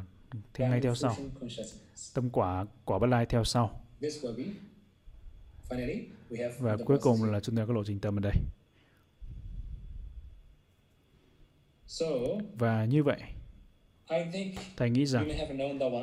thì 0.55 0.65
ngay 0.65 0.81
theo 0.81 0.95
sau. 0.95 1.17
Tâm 2.15 2.31
quả 2.31 2.65
quả 2.85 2.99
bất 2.99 3.07
lai 3.07 3.27
theo 3.27 3.45
sau. 3.45 3.81
Và 6.59 6.77
cuối 6.87 6.99
cùng 6.99 7.25
là 7.25 7.41
chúng 7.41 7.57
ta 7.57 7.65
có 7.67 7.73
lộ 7.73 7.85
trình 7.85 8.01
tâm 8.01 8.19
ở 8.19 8.21
đây 8.21 8.35
và 12.59 12.85
như 12.85 13.03
vậy 13.03 13.19
thầy 14.77 14.91
nghĩ 14.91 15.07
rằng 15.07 15.29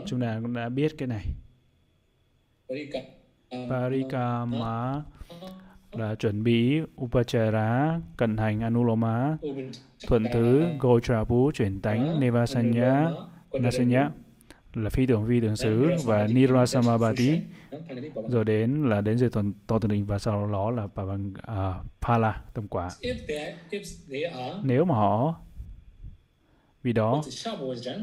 chúng 0.06 0.22
ta 0.22 0.40
cũng 0.42 0.54
đã 0.54 0.70
biết 0.70 0.96
cái 0.98 1.08
này. 1.08 1.26
Parikama 3.70 5.04
là 5.92 6.16
chuẩn 6.16 6.44
bị 6.44 6.80
Upachara, 7.02 8.00
cận 8.18 8.38
hành 8.38 8.62
Anuloma, 8.62 9.38
thuận 10.08 10.26
thứ 10.34 10.66
Gochapu, 10.80 11.52
chuyển 11.52 11.82
tánh 11.82 12.20
Nevasanya, 12.20 13.12
Nasanya 13.54 14.10
là 14.74 14.90
phi 14.90 15.06
tưởng 15.06 15.26
vi 15.26 15.42
tưởng 15.42 15.56
xứ 15.56 15.90
và 16.04 16.28
Nirasamabati 16.28 17.40
rồi 18.28 18.46
đến 18.46 18.90
là 18.90 19.02
đến 19.02 19.18
dưới 19.18 19.30
tuần 19.30 19.54
to 19.68 19.80
tường 19.80 19.92
định 19.92 20.06
và 20.06 20.20
sau 20.20 20.52
đó 20.52 20.72
là 20.72 20.88
Pala 22.02 22.42
tâm 22.54 22.68
quả. 22.68 22.90
Nếu 24.64 24.86
mà 24.86 24.96
họ 24.96 25.36
vì 26.88 26.94
đó 26.94 27.22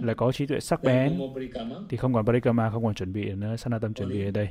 là 0.03 0.14
có 0.14 0.32
trí 0.32 0.47
tuệ 0.47 0.61
sắc 0.61 0.82
bén. 0.82 1.20
thì 1.89 1.97
không 1.97 2.14
còn 2.14 2.26
parikama 2.26 2.70
không 2.70 2.85
còn 2.85 2.95
chuẩn 2.95 3.12
bị 3.12 3.32
nữa 3.32 3.57
sanatam 3.57 3.95
chuẩn 3.95 4.09
bị 4.09 4.24
ở 4.24 4.30
đây. 4.30 4.49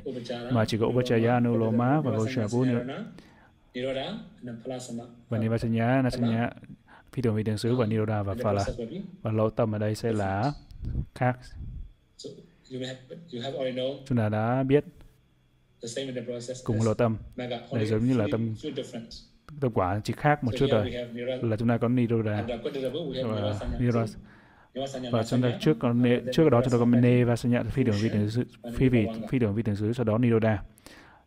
Mà 0.52 0.64
chỉ 0.64 0.78
có 0.78 0.86
upachaya 0.86 1.32
anuloma 1.32 2.00
và 2.00 2.10
goshapu 2.10 2.64
nữa. 2.64 3.04
Và 5.28 5.38
nivasanya 5.38 6.02
nasanya 6.02 6.50
phi 7.12 7.22
thường 7.22 7.34
vị 7.34 7.42
thường 7.44 7.58
xứ 7.58 7.76
và 7.76 7.86
niroda 7.86 8.22
và 8.22 8.34
phala. 8.42 8.64
Và 9.22 9.32
lỗ 9.32 9.50
tâm 9.50 9.74
ở 9.74 9.78
đây 9.78 9.94
sẽ 9.94 10.12
là 10.12 10.52
khác. 11.14 11.38
Chúng 14.06 14.18
ta 14.18 14.28
đã 14.28 14.62
biết 14.62 14.84
cùng 16.64 16.82
lỗ 16.82 16.94
tâm. 16.94 17.16
Này 17.72 17.86
giống 17.86 18.04
như 18.04 18.16
là 18.16 18.26
tâm 18.32 18.54
tâm 19.60 19.70
quả 19.74 20.00
chỉ 20.04 20.14
khác 20.16 20.44
một 20.44 20.52
chút 20.58 20.66
rồi. 20.70 20.90
là 21.42 21.56
chúng 21.56 21.68
ta 21.68 21.78
có 21.78 21.88
niroda 21.88 22.44
và 22.48 23.54
niroda 23.80 24.04
và 25.12 25.24
chúng 25.24 25.42
ta 25.42 25.58
trước 25.60 25.76
có 25.80 25.94
trước 26.32 26.48
đó 26.48 26.60
chúng 26.64 26.72
ta 26.72 26.78
có 26.78 26.84
ne 26.84 27.24
và 27.24 27.34
nhận 27.42 27.70
phi 27.70 27.84
đường 27.84 27.96
vi 28.02 28.08
tưởng 28.08 28.30
xứ 28.30 28.44
phi 28.74 28.88
vị 28.88 29.06
phi 29.30 29.38
đường 29.38 29.54
vi 29.54 29.62
tưởng 29.62 29.76
xứ 29.76 29.92
sau 29.92 30.04
đó 30.04 30.18
niroda 30.18 30.62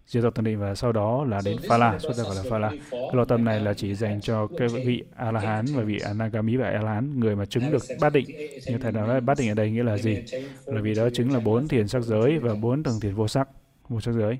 diệt 0.08 0.24
tộc 0.24 0.36
thần 0.36 0.46
định 0.46 0.60
và 0.60 0.76
sau 0.76 0.92
đó 0.92 1.26
là 1.26 1.42
đến 1.46 1.58
phala 1.68 2.00
chúng 2.02 2.14
ta 2.18 2.24
gọi 2.24 2.36
là 2.36 2.44
phala 2.50 2.70
cái 2.92 3.12
lô 3.14 3.26
tâm 3.26 3.46
này 3.46 3.60
là 3.60 3.74
chỉ 3.74 3.96
dành 3.96 4.22
cho 4.22 4.48
cái 4.58 4.68
vị 4.68 5.04
a 5.16 5.32
la 5.32 5.40
hán 5.40 5.66
và 5.76 5.84
vị 5.84 6.00
anagami 6.06 6.56
và 6.56 6.70
a 6.70 6.82
la 6.82 6.94
hán 6.94 7.20
người 7.20 7.36
mà 7.36 7.46
chứng 7.46 7.72
được 7.72 7.84
bát 8.02 8.14
định. 8.14 8.26
như 8.68 8.78
thầy 8.78 8.92
nói 8.92 9.22
bát 9.22 9.38
định 9.38 9.50
ở 9.50 9.54
đây 9.54 9.72
nghĩa 9.72 9.84
là 9.84 9.98
gì? 9.98 10.18
là 10.66 10.82
vì 10.82 10.94
đó 10.94 11.10
chứng 11.14 11.34
là 11.34 11.40
bốn 11.40 11.68
thiền 11.68 11.88
sắc 11.88 12.04
giới 12.04 12.40
và 12.40 12.56
bốn 12.56 12.84
tầng 12.84 13.00
thiền 13.02 13.14
vô 13.14 13.28
sắc 13.28 13.50
vô 13.90 14.02
sắc 14.02 14.12
giới. 14.12 14.38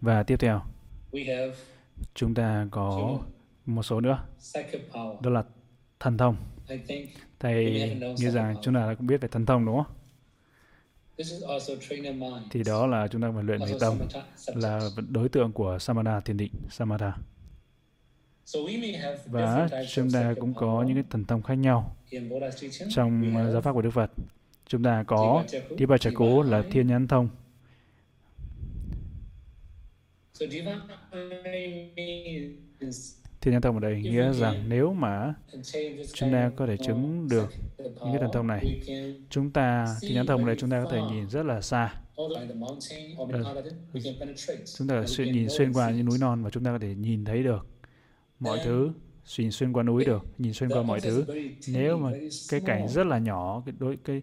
Và 0.00 0.22
tiếp 0.22 0.36
theo 0.36 0.62
chúng 2.14 2.34
ta 2.34 2.66
có 2.70 3.18
một 3.66 3.82
số 3.82 4.00
nữa. 4.00 4.18
đó 5.22 5.30
là 5.30 5.44
thần 6.00 6.18
thông. 6.18 6.36
Thầy 7.40 7.54
nghĩ 8.18 8.30
rằng 8.30 8.56
chúng 8.62 8.74
ta 8.74 8.94
cũng 8.98 9.06
biết 9.06 9.20
về 9.20 9.28
thần 9.28 9.46
thông 9.46 9.66
đúng 9.66 9.76
không? 9.76 9.94
Thì 12.50 12.62
đó 12.66 12.86
là 12.86 13.08
chúng 13.08 13.22
ta 13.22 13.30
phải 13.34 13.44
luyện 13.44 13.60
về 13.60 13.74
tâm 13.80 13.98
là 14.46 14.80
đối 15.08 15.28
tượng 15.28 15.52
của 15.52 15.78
samadha 15.78 16.20
thiền 16.20 16.36
định 16.36 16.52
samadha 16.70 17.16
và 19.26 19.68
chúng 19.88 20.10
ta 20.10 20.34
cũng 20.40 20.54
có 20.54 20.84
những 20.86 20.94
cái 20.94 21.04
thần 21.10 21.24
thông 21.24 21.42
khác 21.42 21.54
nhau. 21.54 21.96
Trong 22.90 23.34
giáo 23.52 23.60
pháp 23.62 23.72
của 23.72 23.82
Đức 23.82 23.90
Phật 23.90 24.10
chúng 24.66 24.82
ta 24.82 25.04
có 25.06 25.44
Dipa 25.78 25.98
Chaku 25.98 26.42
là 26.42 26.62
thiên 26.70 26.86
nhãn 26.86 27.08
thông 27.08 27.28
Thiên 33.40 33.52
nhãn 33.52 33.62
thông 33.62 33.74
ở 33.74 33.80
đây 33.80 34.00
nghĩa 34.00 34.32
rằng 34.32 34.64
nếu 34.68 34.94
mà 34.94 35.34
chúng 36.14 36.32
ta 36.32 36.50
có 36.56 36.66
thể 36.66 36.76
chứng 36.76 37.28
được 37.28 37.52
những 37.80 38.12
cái 38.12 38.18
thần 38.20 38.30
thông 38.32 38.46
này, 38.46 38.80
chúng 39.30 39.50
ta, 39.50 39.86
thiên 40.00 40.14
nhãn 40.14 40.26
thông 40.26 40.40
ở 40.40 40.46
đây 40.46 40.56
chúng 40.58 40.70
ta 40.70 40.84
có 40.84 40.90
thể 40.90 41.00
nhìn 41.10 41.28
rất 41.28 41.42
là 41.46 41.60
xa. 41.60 41.94
Chúng 44.78 44.88
ta 44.88 45.04
thể 45.16 45.24
nhìn 45.32 45.48
xuyên 45.48 45.72
qua 45.72 45.90
những 45.90 46.06
núi 46.06 46.18
non 46.18 46.42
và 46.42 46.50
chúng 46.50 46.64
ta 46.64 46.70
có 46.70 46.78
thể 46.78 46.94
nhìn 46.94 47.24
thấy 47.24 47.42
được 47.42 47.66
mọi 48.40 48.58
thứ 48.64 48.92
nhìn 49.38 49.50
xuyên 49.50 49.72
qua 49.72 49.82
núi 49.82 50.04
được, 50.04 50.24
nhìn 50.38 50.52
xuyên 50.52 50.70
qua 50.70 50.82
mọi 50.82 51.00
thứ. 51.00 51.24
Nếu 51.68 51.98
mà 51.98 52.12
cái 52.50 52.60
cảnh 52.66 52.88
rất 52.88 53.06
là 53.06 53.18
nhỏ, 53.18 53.62
cái 53.66 53.74
đối 53.78 53.96
cái 53.96 54.22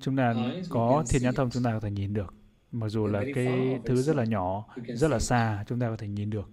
chúng 0.00 0.16
ta 0.16 0.34
có 0.68 1.04
thiên 1.08 1.22
nhãn 1.22 1.34
thông 1.34 1.50
chúng 1.50 1.62
ta 1.62 1.72
có 1.72 1.80
thể 1.80 1.90
nhìn 1.90 2.14
được. 2.14 2.34
Mặc 2.76 2.88
dù 2.88 3.06
là 3.06 3.24
cái 3.34 3.78
thứ 3.84 3.96
rất 3.96 4.16
là 4.16 4.24
nhỏ, 4.24 4.74
rất 4.88 5.10
là 5.10 5.18
xa, 5.18 5.64
chúng 5.68 5.80
ta 5.80 5.88
có 5.88 5.96
thể 5.96 6.08
nhìn 6.08 6.30
được. 6.30 6.50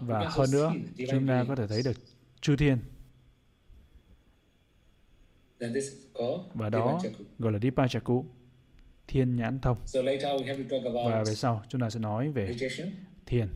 Và 0.00 0.28
hơn 0.28 0.50
nữa, 0.52 0.72
chúng 1.10 1.26
ta 1.26 1.44
có 1.48 1.56
thể 1.56 1.66
thấy 1.66 1.82
được 1.82 1.96
chư 2.40 2.56
thiên. 2.56 2.78
Và 6.54 6.70
đó 6.70 7.00
gọi 7.38 7.52
là 7.52 7.58
Dipachaku, 7.58 8.26
thiên 9.06 9.36
nhãn 9.36 9.58
thông. 9.60 9.78
Và 10.94 11.24
về 11.26 11.34
sau, 11.34 11.62
chúng 11.68 11.80
ta 11.80 11.90
sẽ 11.90 12.00
nói 12.00 12.30
về 12.30 12.56
thiền. 13.26 13.48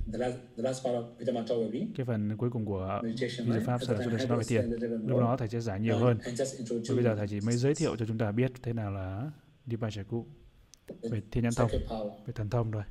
Cái 1.97 2.07
phần 2.07 2.37
cuối 2.37 2.51
cùng 2.51 2.65
của 2.65 3.01
Visa 3.19 3.61
Pháp 3.67 3.79
sẽ 3.83 3.95
là 3.95 4.01
chúng 4.05 4.13
ta 4.13 4.19
sẽ 4.19 4.27
nói 4.27 4.39
về 4.39 4.45
thiền. 4.49 4.71
Lúc 5.07 5.21
đó 5.21 5.37
thầy 5.39 5.49
sẽ 5.49 5.61
giải 5.61 5.81
nhiều 5.81 5.99
hơn. 5.99 6.19
Và 6.25 6.95
bây 6.95 7.05
giờ 7.05 7.15
thầy 7.17 7.29
chỉ 7.29 7.41
mới 7.41 7.57
giới 7.57 7.75
thiệu 7.75 7.97
cho 7.97 8.07
chúng 8.07 8.19
ta 8.19 8.33
biết 8.33 8.53
thế 8.63 8.73
nào 8.73 8.91
là 8.91 9.31
Dipachaku 9.67 10.27
về 11.03 11.23
thiên 11.31 11.45
nhãn 11.45 11.55
thông, 11.57 11.71
về 12.27 12.33
thần 12.35 12.51
thông 12.51 12.73
thôi. 12.73 12.83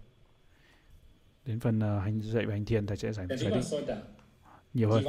Đến 1.45 1.59
phần 1.59 1.77
uh, 1.77 2.03
hành 2.03 2.21
dạy 2.21 2.45
về 2.45 2.53
hành 2.53 2.65
thiền 2.65 2.87
thầy 2.87 2.97
sẽ 2.97 3.13
giải 3.13 3.27
giải 3.37 3.51
thích 3.51 3.95
nhiều 4.73 4.89
hơn. 4.89 5.03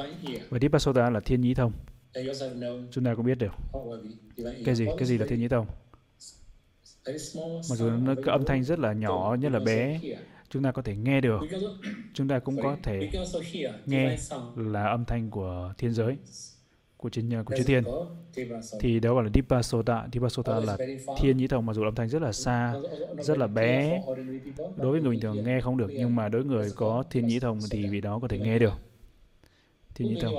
Và 0.49 0.59
Vipassana 0.59 1.11
là 1.11 1.21
thiên 1.21 1.41
nhĩ 1.41 1.55
thông. 1.55 1.73
Chúng 2.91 3.05
ta 3.05 3.15
cũng 3.15 3.27
biết 3.27 3.39
được 3.39 3.53
cái 4.65 4.75
gì 4.75 4.87
cái 4.99 5.09
gì 5.09 5.19
là 5.19 5.27
thiên 5.29 5.41
nhĩ 5.41 5.49
thông 5.49 5.67
mặc 7.71 7.77
dù 7.77 7.91
nó 7.91 8.15
cái 8.15 8.33
âm 8.33 8.45
thanh 8.45 8.65
rất 8.65 8.79
là 8.79 8.93
nhỏ 8.93 9.37
nhất 9.41 9.53
là 9.53 9.59
bé. 9.59 10.01
chúng 10.49 10.63
ta 10.63 10.73
có 10.73 10.83
thể 10.83 10.97
nghe 10.97 11.21
được. 11.21 11.41
Chúng 12.15 12.29
ta 12.29 12.39
cũng 12.39 12.63
có 12.63 12.77
thể 12.83 13.11
nghe 13.87 14.19
là 14.57 14.87
âm 14.87 15.05
thanh 15.05 15.31
của 15.31 15.75
thiên 15.79 15.93
giới 15.93 16.17
của 16.97 17.11
chư, 17.11 17.23
của 17.45 17.57
chư 17.57 17.65
thiên. 17.65 17.85
thì 18.81 19.01
đó 19.01 19.15
gọi 19.15 19.25
là 19.25 19.31
Dipa 19.35 19.63
Sota. 19.63 20.09
Dipa 20.13 20.29
Sota 20.29 20.61
là 20.61 20.77
thiên 21.19 21.37
nhĩ 21.37 21.49
thông 21.49 21.67
mặc 21.67 21.73
dù 21.73 21.83
âm 21.83 21.95
thanh 21.95 22.09
rất 22.09 22.23
là 22.23 22.33
xa 22.33 22.75
rất 23.19 23.39
là 23.39 23.47
bé. 23.47 24.03
đối 24.77 24.93
với 24.93 25.01
người 25.01 25.11
bình 25.11 25.21
thường 25.21 25.45
nghe 25.45 25.61
không 25.61 25.77
được 25.77 25.91
nhưng 25.91 26.17
mà 26.17 26.29
đối 26.29 26.43
với 26.43 26.51
người 26.51 26.71
có 26.77 27.05
thiên 27.11 27.27
nhĩ 27.27 27.41
thông 27.41 27.59
thì 27.71 27.87
vì 27.87 28.01
đó 28.01 28.19
có 28.23 28.29
thể 28.29 28.39
nghe 28.39 28.59
được. 28.59 28.73
Thiên 29.95 30.09
nhĩ 30.09 30.21
thông 30.21 30.35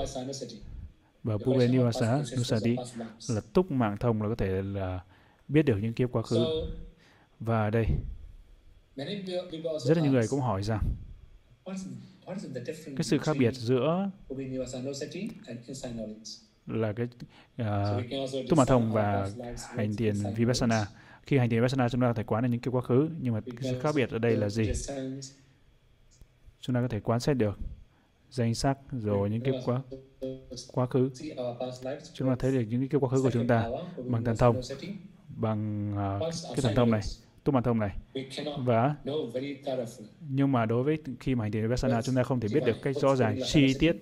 và 1.24 1.36
Pube 1.38 1.68
Nivasa 1.68 2.22
Nusati 2.38 2.76
là 3.28 3.40
túc 3.52 3.70
mạng 3.70 3.96
thông 4.00 4.22
là 4.22 4.28
có 4.28 4.34
thể 4.34 4.62
là 4.62 5.00
biết 5.48 5.62
được 5.62 5.76
những 5.82 5.94
kiếp 5.94 6.12
quá 6.12 6.22
khứ. 6.22 6.46
Và 7.40 7.64
ở 7.64 7.70
đây 7.70 7.86
rất 9.78 9.96
là 9.96 10.02
nhiều 10.02 10.12
người 10.12 10.28
cũng 10.28 10.40
hỏi 10.40 10.62
rằng 10.62 10.82
cái 12.96 13.04
sự 13.04 13.18
khác 13.18 13.36
biệt 13.38 13.54
giữa 13.54 14.10
là 16.68 16.92
cái 16.92 17.06
uh, 17.62 18.46
túc 18.48 18.58
mạng 18.58 18.66
thông 18.66 18.92
và 18.92 19.30
hành 19.76 19.96
thiền 19.96 20.14
vipassana. 20.36 20.86
Khi 21.22 21.38
hành 21.38 21.50
thiền 21.50 21.60
vipassana 21.60 21.88
chúng 21.88 22.00
ta 22.00 22.06
có 22.06 22.12
thể 22.12 22.22
quán 22.22 22.42
được 22.42 22.48
những 22.48 22.60
cái 22.60 22.72
quá 22.72 22.82
khứ 22.82 23.08
nhưng 23.20 23.34
mà 23.34 23.40
sự 23.60 23.78
khác 23.80 23.94
biệt 23.94 24.10
ở 24.10 24.18
đây 24.18 24.36
là 24.36 24.48
gì? 24.48 24.72
Chúng 26.60 26.74
ta 26.74 26.80
có 26.80 26.88
thể 26.88 27.00
quán 27.00 27.20
xét 27.20 27.36
được 27.36 27.58
danh 28.30 28.54
sắc 28.54 28.78
rồi 28.92 29.30
những 29.30 29.40
cái 29.40 29.54
quá 29.64 29.82
quá 30.72 30.86
khứ. 30.86 31.10
Chúng 32.12 32.28
ta 32.28 32.34
thấy 32.38 32.52
được 32.52 32.64
những 32.68 32.88
cái 32.88 33.00
quá 33.00 33.10
khứ 33.10 33.22
của 33.22 33.30
chúng 33.30 33.46
ta 33.46 33.70
bằng 33.96 34.24
thần 34.24 34.36
thông 34.36 34.60
bằng 35.28 35.92
uh, 35.92 36.32
cái 36.48 36.62
thần 36.62 36.74
thông 36.74 36.90
này 36.90 37.00
túc 37.44 37.54
bản 37.54 37.64
thông 37.64 37.78
này. 37.78 37.96
Và 38.58 38.94
nhưng 40.28 40.52
mà 40.52 40.66
đối 40.66 40.82
với 40.82 40.98
khi 41.20 41.34
mà 41.34 41.44
hành 41.44 41.52
thiền 41.52 41.62
vipassana 41.62 42.02
chúng 42.02 42.14
ta 42.14 42.22
không 42.22 42.40
thể 42.40 42.48
biết 42.54 42.60
được 42.66 42.76
cách 42.82 42.96
rõ 42.96 43.16
ràng 43.16 43.38
chi 43.46 43.74
tiết 43.78 43.96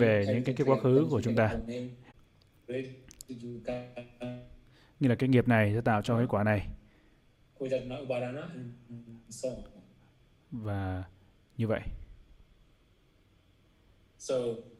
về 0.00 0.24
những 0.28 0.44
cái, 0.44 0.54
cái 0.54 0.66
quá 0.66 0.76
khứ 0.82 1.06
của 1.10 1.22
chúng 1.22 1.36
ta 1.36 1.54
như 5.00 5.08
là 5.08 5.14
cái 5.14 5.28
nghiệp 5.28 5.48
này 5.48 5.72
sẽ 5.74 5.80
tạo 5.80 6.02
cho 6.02 6.16
cái 6.16 6.26
quả 6.26 6.44
này. 6.44 6.68
Và 10.50 11.04
như 11.56 11.66
vậy. 11.66 11.80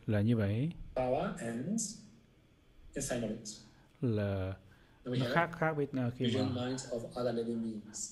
Là 0.07 0.21
như 0.21 0.37
vậy. 0.37 0.73
là 4.03 4.55
nó 5.05 5.27
khác 5.33 5.51
khác 5.53 5.77
với 5.77 5.87
uh, 6.07 6.15
khi 6.17 6.37
mà 6.37 6.77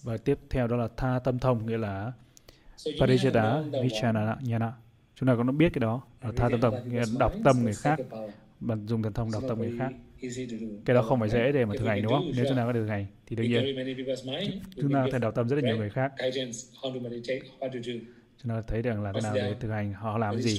và 0.02 0.16
tiếp 0.16 0.38
theo 0.50 0.66
đó 0.66 0.76
là 0.76 0.88
tha 0.96 1.18
tâm 1.24 1.38
thông 1.38 1.66
nghĩa 1.66 1.78
là 1.78 2.12
parijata 2.84 3.82
vichana 3.82 4.36
nhana 4.42 4.72
chúng 5.14 5.26
ta 5.26 5.34
cũng 5.36 5.58
biết 5.58 5.68
cái 5.72 5.80
đó. 5.80 6.02
Là 6.22 6.32
tha 6.36 6.48
tâm 6.48 6.60
thông 6.60 6.88
nghĩa 6.88 6.98
là 6.98 7.06
đọc 7.18 7.32
tâm 7.44 7.62
người 7.62 7.74
khác 7.74 7.98
bằng 8.60 8.86
dùng 8.88 9.02
thần 9.02 9.12
thông 9.12 9.30
đọc 9.32 9.42
tâm 9.48 9.58
người 9.58 9.72
khác. 9.78 9.92
cái 10.84 10.94
đó 10.94 11.02
không 11.02 11.20
phải 11.20 11.28
dễ 11.28 11.52
để 11.52 11.64
mà 11.64 11.74
thực 11.78 11.86
hành 11.86 12.02
đúng 12.02 12.12
không? 12.12 12.30
nếu 12.36 12.44
chúng 12.48 12.56
ta 12.56 12.64
có 12.64 12.72
được 12.72 12.80
thực 12.80 12.88
hành 12.88 13.06
thì 13.26 13.36
đương 13.36 13.48
nhiên. 13.48 13.76
chúng 14.76 14.92
ta 14.92 15.04
có 15.04 15.10
thể 15.12 15.18
đọc 15.18 15.34
tâm 15.34 15.48
rất 15.48 15.56
là 15.56 15.62
nhiều 15.62 15.76
người 15.76 15.90
khác. 15.90 16.12
chúng 18.42 18.48
ta 18.48 18.62
thấy 18.66 18.82
rằng 18.82 19.02
là 19.02 19.12
thế 19.12 19.20
nào 19.22 19.34
để 19.34 19.54
thực 19.60 19.70
hành 19.70 19.92
họ 19.92 20.18
làm 20.18 20.34
cái 20.34 20.42
gì? 20.42 20.58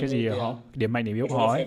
cái 0.00 0.08
gì 0.08 0.28
họ 0.28 0.58
điểm 0.74 0.92
mạnh 0.92 1.04
điểm 1.04 1.16
yếu 1.16 1.26
của 1.28 1.38
họ 1.38 1.52
ấy. 1.52 1.66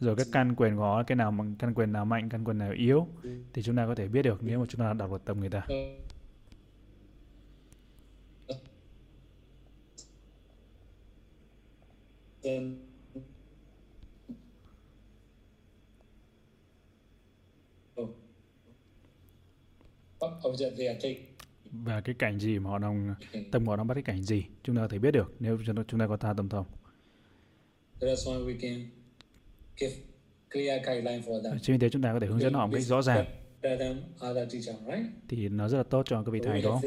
rồi 0.00 0.16
cái 0.16 0.26
căn 0.32 0.54
quyền 0.56 0.76
của 0.76 0.82
họ 0.82 1.02
cái 1.02 1.16
nào 1.16 1.34
căn 1.58 1.74
quyền 1.74 1.92
nào 1.92 2.04
mạnh 2.04 2.28
căn 2.28 2.44
quyền 2.44 2.58
nào 2.58 2.72
yếu 2.72 3.06
thì 3.52 3.62
chúng 3.62 3.76
ta 3.76 3.86
có 3.86 3.94
thể 3.94 4.08
biết 4.08 4.22
được 4.22 4.38
nếu 4.42 4.58
mà 4.58 4.66
chúng 4.68 4.80
ta 4.80 4.92
đọc 4.92 5.10
được 5.10 5.24
tâm 5.24 5.40
người 5.40 5.50
ta 5.50 5.66
và 21.72 22.00
cái 22.00 22.14
cảnh 22.18 22.38
gì 22.38 22.58
mà 22.58 22.70
họ 22.70 22.78
đang 22.78 23.14
tâm 23.52 23.66
họ 23.66 23.76
đang 23.76 23.86
bắt 23.86 23.94
cái 23.94 24.02
cảnh 24.02 24.22
gì? 24.22 24.44
Chúng 24.62 24.76
ta 24.76 24.82
có 24.82 24.88
thể 24.88 24.98
biết 24.98 25.10
được 25.10 25.34
nếu 25.40 25.58
chúng 25.88 26.00
ta 26.00 26.06
có 26.06 26.16
tha 26.16 26.34
tâm 26.36 26.48
thông 26.48 26.66
chính 31.62 31.74
vì 31.74 31.78
thế 31.78 31.90
chúng 31.90 32.02
ta 32.02 32.12
có 32.12 32.20
thể 32.20 32.26
hướng 32.26 32.40
dẫn 32.40 32.54
họ 32.54 32.66
một 32.66 32.72
cách 32.74 32.82
rõ 32.82 33.02
ràng. 33.02 33.26
Thì 35.28 35.48
nó 35.48 35.68
rất 35.68 35.76
là 35.78 35.82
tốt 35.84 36.02
cho 36.06 36.22
các 36.22 36.30
vị 36.32 36.40
thầy 36.44 36.62
đó. 36.62 36.80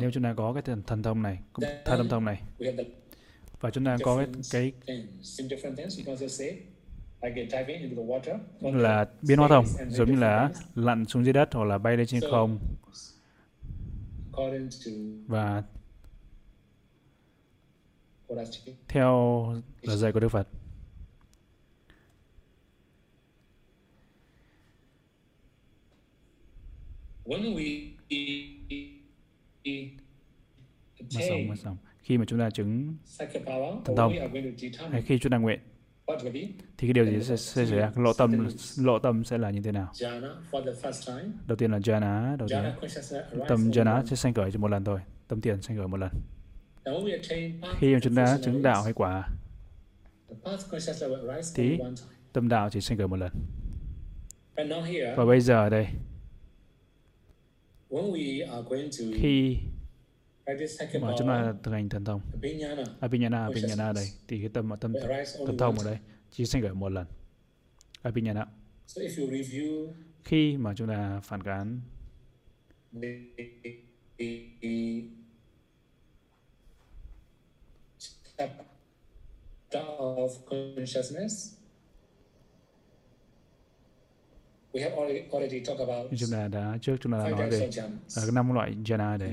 nếu 0.00 0.10
chúng 0.10 0.22
ta 0.22 0.34
có 0.36 0.52
cái 0.52 0.62
thần, 0.62 0.82
thần 0.86 1.02
thông 1.02 1.22
này 1.22 1.38
tha 1.84 1.96
tâm 1.96 2.08
thông 2.08 2.24
này 2.24 2.42
và 3.60 3.70
chúng 3.70 3.84
ta 3.84 3.96
có 4.04 4.26
cái, 4.50 4.72
cái 4.86 4.96
là 8.62 9.08
biến 9.22 9.38
hóa 9.38 9.48
thông 9.48 9.64
giống 9.88 10.10
như 10.10 10.16
là 10.20 10.50
lặn 10.74 11.04
xuống 11.06 11.24
dưới 11.24 11.32
đất 11.32 11.48
hoặc 11.52 11.64
là 11.64 11.78
bay 11.78 11.96
lên 11.96 12.06
trên 12.06 12.20
không. 12.30 12.58
và 15.26 15.62
theo 18.88 19.46
lời 19.82 19.96
dạy 19.96 20.12
của 20.12 20.20
Đức 20.20 20.28
Phật. 20.28 20.48
Mà 31.14 31.20
sống 31.28 31.48
mà 31.48 31.56
sống 31.56 31.76
khi 32.10 32.18
mà 32.18 32.24
chúng 32.24 32.38
ta 32.38 32.50
chứng 32.50 32.96
thần 33.84 33.96
thông 33.96 34.12
hay 34.90 35.02
khi 35.02 35.18
chúng 35.18 35.32
ta 35.32 35.38
nguyện 35.38 35.60
thì 36.78 36.88
cái 36.88 36.92
điều 36.92 37.04
gì 37.04 37.12
sẽ, 37.20 37.36
sẽ 37.36 37.36
xảy 37.36 37.78
ra? 37.78 37.92
Lộ 37.96 38.12
tâm 38.12 38.48
lộ 38.78 38.98
tâm 38.98 39.24
sẽ 39.24 39.38
là 39.38 39.50
như 39.50 39.60
thế 39.62 39.72
nào? 39.72 39.92
Đầu 41.46 41.56
tiên 41.58 41.70
là 41.72 41.78
jhana 41.78 42.36
đầu 42.36 42.48
tiên 42.48 42.64
tâm 43.48 43.70
jhana 43.70 44.04
sẽ 44.04 44.16
sanh 44.16 44.34
khởi 44.34 44.50
chỉ 44.52 44.58
một 44.58 44.68
lần 44.68 44.84
thôi 44.84 45.00
tâm 45.28 45.40
tiền 45.40 45.62
sanh 45.62 45.76
khởi 45.76 45.88
một 45.88 45.96
lần. 45.96 46.10
Khi 47.78 47.94
mà 47.94 48.00
chúng 48.02 48.14
ta 48.14 48.38
chứng 48.44 48.62
đạo 48.62 48.82
hay 48.82 48.92
quả 48.92 49.28
thì 51.54 51.78
tâm 52.32 52.48
đạo 52.48 52.70
chỉ 52.70 52.80
sanh 52.80 52.98
khởi 52.98 53.08
một 53.08 53.16
lần. 53.16 53.32
Và 55.16 55.24
bây 55.24 55.40
giờ 55.40 55.68
đây 55.68 55.86
khi 59.14 59.56
mà 61.00 61.14
chúng 61.18 61.28
ta 61.28 61.54
thực 61.62 61.72
hành 61.72 61.88
thần 61.88 62.04
thông. 62.04 62.20
Abhinyana, 63.00 63.44
Abhinyana 63.46 63.92
đây. 63.92 64.06
Thì 64.28 64.40
cái 64.40 64.48
tâm 64.48 64.70
tâm 64.80 64.92
thần 65.46 65.58
thông 65.58 65.78
ở 65.78 65.84
đây 65.84 65.98
chỉ 66.30 66.46
sinh 66.46 66.62
khởi 66.62 66.74
một 66.74 66.88
lần. 66.88 67.06
Abhinyana 68.02 68.46
khi 70.24 70.56
mà 70.56 70.74
chúng 70.74 70.88
ta 70.88 71.20
phản 71.24 71.42
cán 71.42 71.80
of 79.70 80.30
consciousness 80.46 81.56
chúng 86.18 86.30
ta 86.32 86.48
đã 86.48 86.78
trước 86.82 86.96
chúng 87.00 87.12
ta 87.12 87.18
đã 87.18 87.30
nói 87.30 87.50
về 87.50 87.68
uh, 88.28 88.34
năm 88.34 88.52
loại 88.52 88.74
jhana 88.84 89.18
đây 89.18 89.32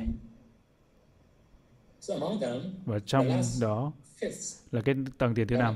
và 2.85 2.99
trong 3.05 3.41
đó 3.61 3.91
là 4.71 4.81
cái 4.81 4.95
tầng 5.17 5.35
tiền 5.35 5.47
thứ 5.47 5.57
năm 5.57 5.75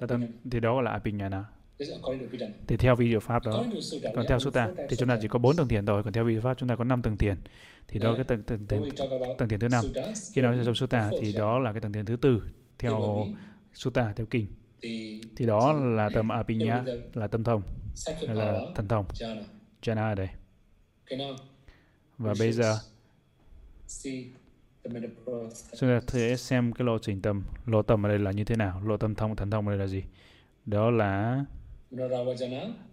là 0.00 0.06
tầng 0.06 0.32
thì 0.50 0.60
đó 0.60 0.74
gọi 0.74 0.82
là 0.82 0.90
apinyana 0.90 1.44
thì 2.66 2.76
theo 2.76 2.96
video 2.96 3.20
pháp 3.20 3.46
đó 3.46 3.64
còn 4.14 4.26
theo 4.28 4.38
sutta 4.38 4.70
thì 4.88 4.96
chúng 4.96 5.08
ta 5.08 5.18
chỉ 5.22 5.28
có 5.28 5.38
bốn 5.38 5.56
tầng 5.56 5.68
thiền 5.68 5.86
thôi 5.86 6.02
còn 6.02 6.12
theo 6.12 6.24
video 6.24 6.40
pháp 6.40 6.58
chúng 6.58 6.68
ta 6.68 6.76
có 6.76 6.84
năm 6.84 7.02
tầng 7.02 7.16
thiền. 7.16 7.36
Thì 7.88 7.98
đó 7.98 8.14
cái 8.14 8.24
tầng 8.24 8.42
tầng 8.42 8.66
tầng, 8.66 8.88
tầng 9.38 9.48
thiền 9.48 9.60
thứ 9.60 9.68
năm 9.68 9.84
khi 10.32 10.42
nói 10.42 10.58
trong 10.64 10.74
sutta 10.74 11.10
thì 11.20 11.32
đó 11.32 11.58
là 11.58 11.72
cái 11.72 11.80
tầng 11.80 11.92
thiền 11.92 12.04
thứ 12.04 12.16
tư 12.16 12.42
theo 12.78 13.26
sutta 13.74 14.12
theo 14.16 14.26
kinh. 14.26 14.46
thì 15.36 15.46
đó 15.46 15.72
là 15.72 16.08
tầm 16.14 16.28
apinya 16.28 16.84
là 17.14 17.26
tâm 17.26 17.44
thông 17.44 17.62
là 18.20 18.60
thần 18.74 18.88
thông. 18.88 19.06
jhana. 19.82 20.10
Ở 20.10 20.14
đây. 20.14 20.28
Và 22.18 22.34
bây 22.38 22.52
giờ 22.52 22.78
Chúng 24.84 25.90
ta 25.90 26.00
thể 26.06 26.36
xem 26.36 26.72
cái 26.72 26.86
lộ 26.86 26.98
trình 26.98 27.22
tâm, 27.22 27.42
lộ 27.66 27.82
tâm 27.82 28.06
ở 28.06 28.08
đây 28.08 28.18
là 28.18 28.30
như 28.30 28.44
thế 28.44 28.56
nào, 28.56 28.82
lộ 28.84 28.96
tâm 28.96 29.14
thông, 29.14 29.36
thần 29.36 29.50
thông 29.50 29.68
ở 29.68 29.70
đây 29.70 29.78
là 29.78 29.86
gì? 29.86 30.02
Đó 30.66 30.90
là 30.90 31.44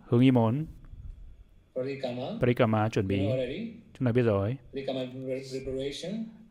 hướng 0.04 0.22
ý 0.22 0.32
muốn, 0.32 0.66
parikama 2.42 2.90
chuẩn 2.90 3.08
bị, 3.08 3.28
chúng 3.94 4.06
ta 4.06 4.12
biết 4.12 4.22
rồi. 4.22 4.58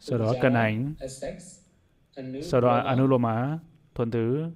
Sau 0.01 0.19
đó 0.19 0.35
cân 0.41 0.55
hành, 0.55 0.95
sau 2.43 2.61
đó 2.61 2.77
anuloma, 2.77 3.59
thuần 3.95 4.11
thứ, 4.11 4.51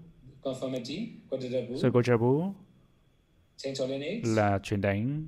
Sargochabu 1.82 2.54
là 4.24 4.58
chuyển 4.62 4.80
đánh. 4.80 5.26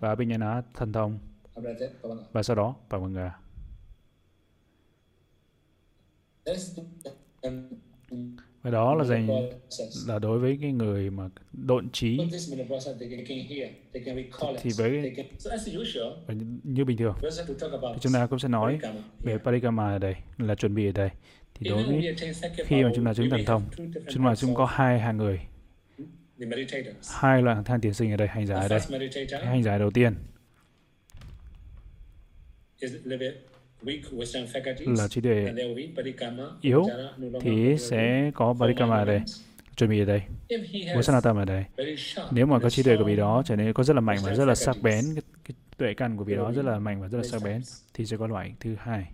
Và 0.00 0.08
Abhinyana 0.08 0.62
thần 0.74 0.92
thông. 0.92 1.18
Và 2.32 2.42
sau 2.42 2.56
đó 2.56 2.74
Pavanga. 2.90 3.41
Và 8.62 8.70
đó 8.70 8.94
là 8.94 9.04
dành 9.04 9.28
là 10.06 10.18
đối 10.18 10.38
với 10.38 10.58
cái 10.60 10.72
người 10.72 11.10
mà 11.10 11.28
độn 11.52 11.90
trí. 11.90 12.18
Thì 14.62 14.70
với 14.76 15.12
như 16.62 16.84
bình 16.84 16.96
thường 16.96 17.14
thì 17.22 17.98
chúng 18.00 18.12
ta 18.12 18.26
cũng 18.26 18.38
sẽ 18.38 18.48
nói 18.48 18.78
về 19.20 19.38
parikama 19.38 19.92
ở 19.92 19.98
đây 19.98 20.14
là 20.38 20.54
chuẩn 20.54 20.74
bị 20.74 20.86
ở 20.86 20.92
đây. 20.92 21.10
Thì 21.54 21.70
đối 21.70 21.82
với 21.82 22.14
khi 22.66 22.82
mà 22.82 22.90
chúng 22.94 23.04
ta 23.04 23.14
chứng 23.14 23.30
thần 23.30 23.44
thông 23.44 23.62
chúng 24.10 24.24
ta 24.24 24.34
cũng 24.40 24.54
có 24.54 24.66
hai 24.66 25.00
hàng 25.00 25.16
người. 25.16 25.40
Hai 27.20 27.42
loại 27.42 27.62
thang 27.64 27.80
tiền 27.80 27.94
sinh 27.94 28.10
ở 28.10 28.16
đây 28.16 28.28
hành 28.28 28.46
giả 28.46 28.54
ở 28.54 28.68
đây. 28.68 28.80
hành 29.44 29.62
giả 29.62 29.78
đầu 29.78 29.90
tiên 29.90 30.14
là 34.86 35.08
trí 35.08 35.20
tuệ 35.20 35.52
yếu 36.60 36.86
thì 37.40 37.78
sẽ 37.78 38.30
có 38.34 38.54
Parikama 38.60 38.96
ở 38.96 39.04
đây, 39.04 39.20
chuẩn 39.76 39.90
bị 39.90 40.00
ở 40.00 40.04
đây, 40.04 40.22
Vasanatam 40.96 41.36
ở 41.36 41.44
đây. 41.44 41.64
Nếu 42.30 42.46
mà 42.46 42.58
có 42.58 42.70
trí 42.70 42.82
tuệ 42.82 42.96
của 42.96 43.04
vị 43.04 43.16
đó 43.16 43.42
trở 43.46 43.56
nên 43.56 43.72
có 43.72 43.82
rất 43.82 43.94
là 43.94 44.00
mạnh 44.00 44.18
và 44.24 44.34
rất 44.34 44.44
là 44.44 44.54
sắc 44.54 44.76
bén, 44.82 45.04
cái, 45.14 45.22
cái 45.44 45.54
tuệ 45.76 45.94
căn 45.94 46.16
của 46.16 46.24
vị 46.24 46.34
đó 46.34 46.52
rất 46.52 46.64
là 46.64 46.78
mạnh 46.78 47.00
và 47.00 47.08
rất 47.08 47.18
là 47.18 47.24
sắc 47.24 47.42
bén, 47.44 47.62
thì 47.94 48.06
sẽ 48.06 48.16
có 48.16 48.26
loại 48.26 48.54
thứ 48.60 48.74
hai. 48.78 49.12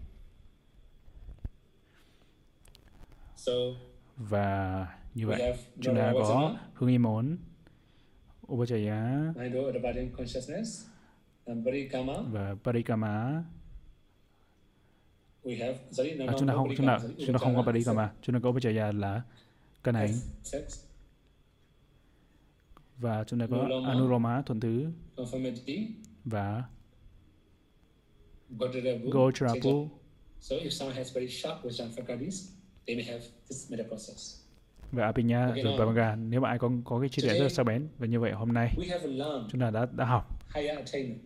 Và 4.16 4.86
như 5.14 5.26
vậy, 5.26 5.56
chúng 5.80 5.96
ta 5.96 6.12
có 6.14 6.56
muốn, 6.98 7.36
body 9.82 10.08
consciousness 10.16 10.86
and 11.46 11.66
Parikama. 11.66 12.12
và 12.30 12.54
Parikama 12.64 13.42
we 15.37 15.37
have 15.37 15.37
sorry 15.37 15.37
no, 15.37 15.37
à, 16.26 16.34
chúng 16.38 16.48
ta 16.48 16.54
không 16.54 16.68
chúng 16.76 16.86
ta 16.86 16.98
chúng 17.26 17.32
ta 17.32 17.38
không 17.38 17.56
có 17.56 17.62
Upajjhana, 17.62 17.64
Parikama 17.64 18.12
chúng 18.22 18.34
ta 18.34 18.40
có 18.42 18.50
Upajaya 18.52 18.98
là 18.98 19.22
cân 19.82 19.94
hành 19.94 20.10
và 22.98 23.24
chúng 23.24 23.40
ta 23.40 23.46
có. 23.50 23.68
Anuloma 23.86 24.42
thuần 24.42 24.60
thứ. 24.60 24.90
Và 26.24 26.64
Gojrapu 28.50 29.88
So 30.40 30.56
if 30.56 30.70
someone 30.70 30.96
has 30.96 31.14
very 31.14 31.28
sharp 31.28 31.64
Vajjan 31.64 31.88
faculties, 31.96 32.50
they 32.86 32.96
may 32.96 33.04
have 33.04 33.20
this 33.48 33.70
meta 33.70 33.84
process. 33.88 34.48
và 34.92 35.04
Apinya 35.04 35.46
Okay, 35.46 35.62
rồi 35.62 35.76
Pramanga 35.76 36.16
nếu 36.16 36.40
mà 36.40 36.48
ai 36.48 36.58
có 36.58 36.70
có 36.84 37.00
cái 37.00 37.08
trí 37.08 37.22
tuệ 37.22 37.38
rất 37.38 37.48
sắc 37.48 37.62
bén 37.62 37.88
và 37.98 38.06
như 38.06 38.20
vậy 38.20 38.32
hôm 38.32 38.52
nay 38.52 38.74
chúng 39.50 39.60
ta 39.60 39.70
đã 39.70 39.86
đã 39.92 40.04
học 40.04 40.38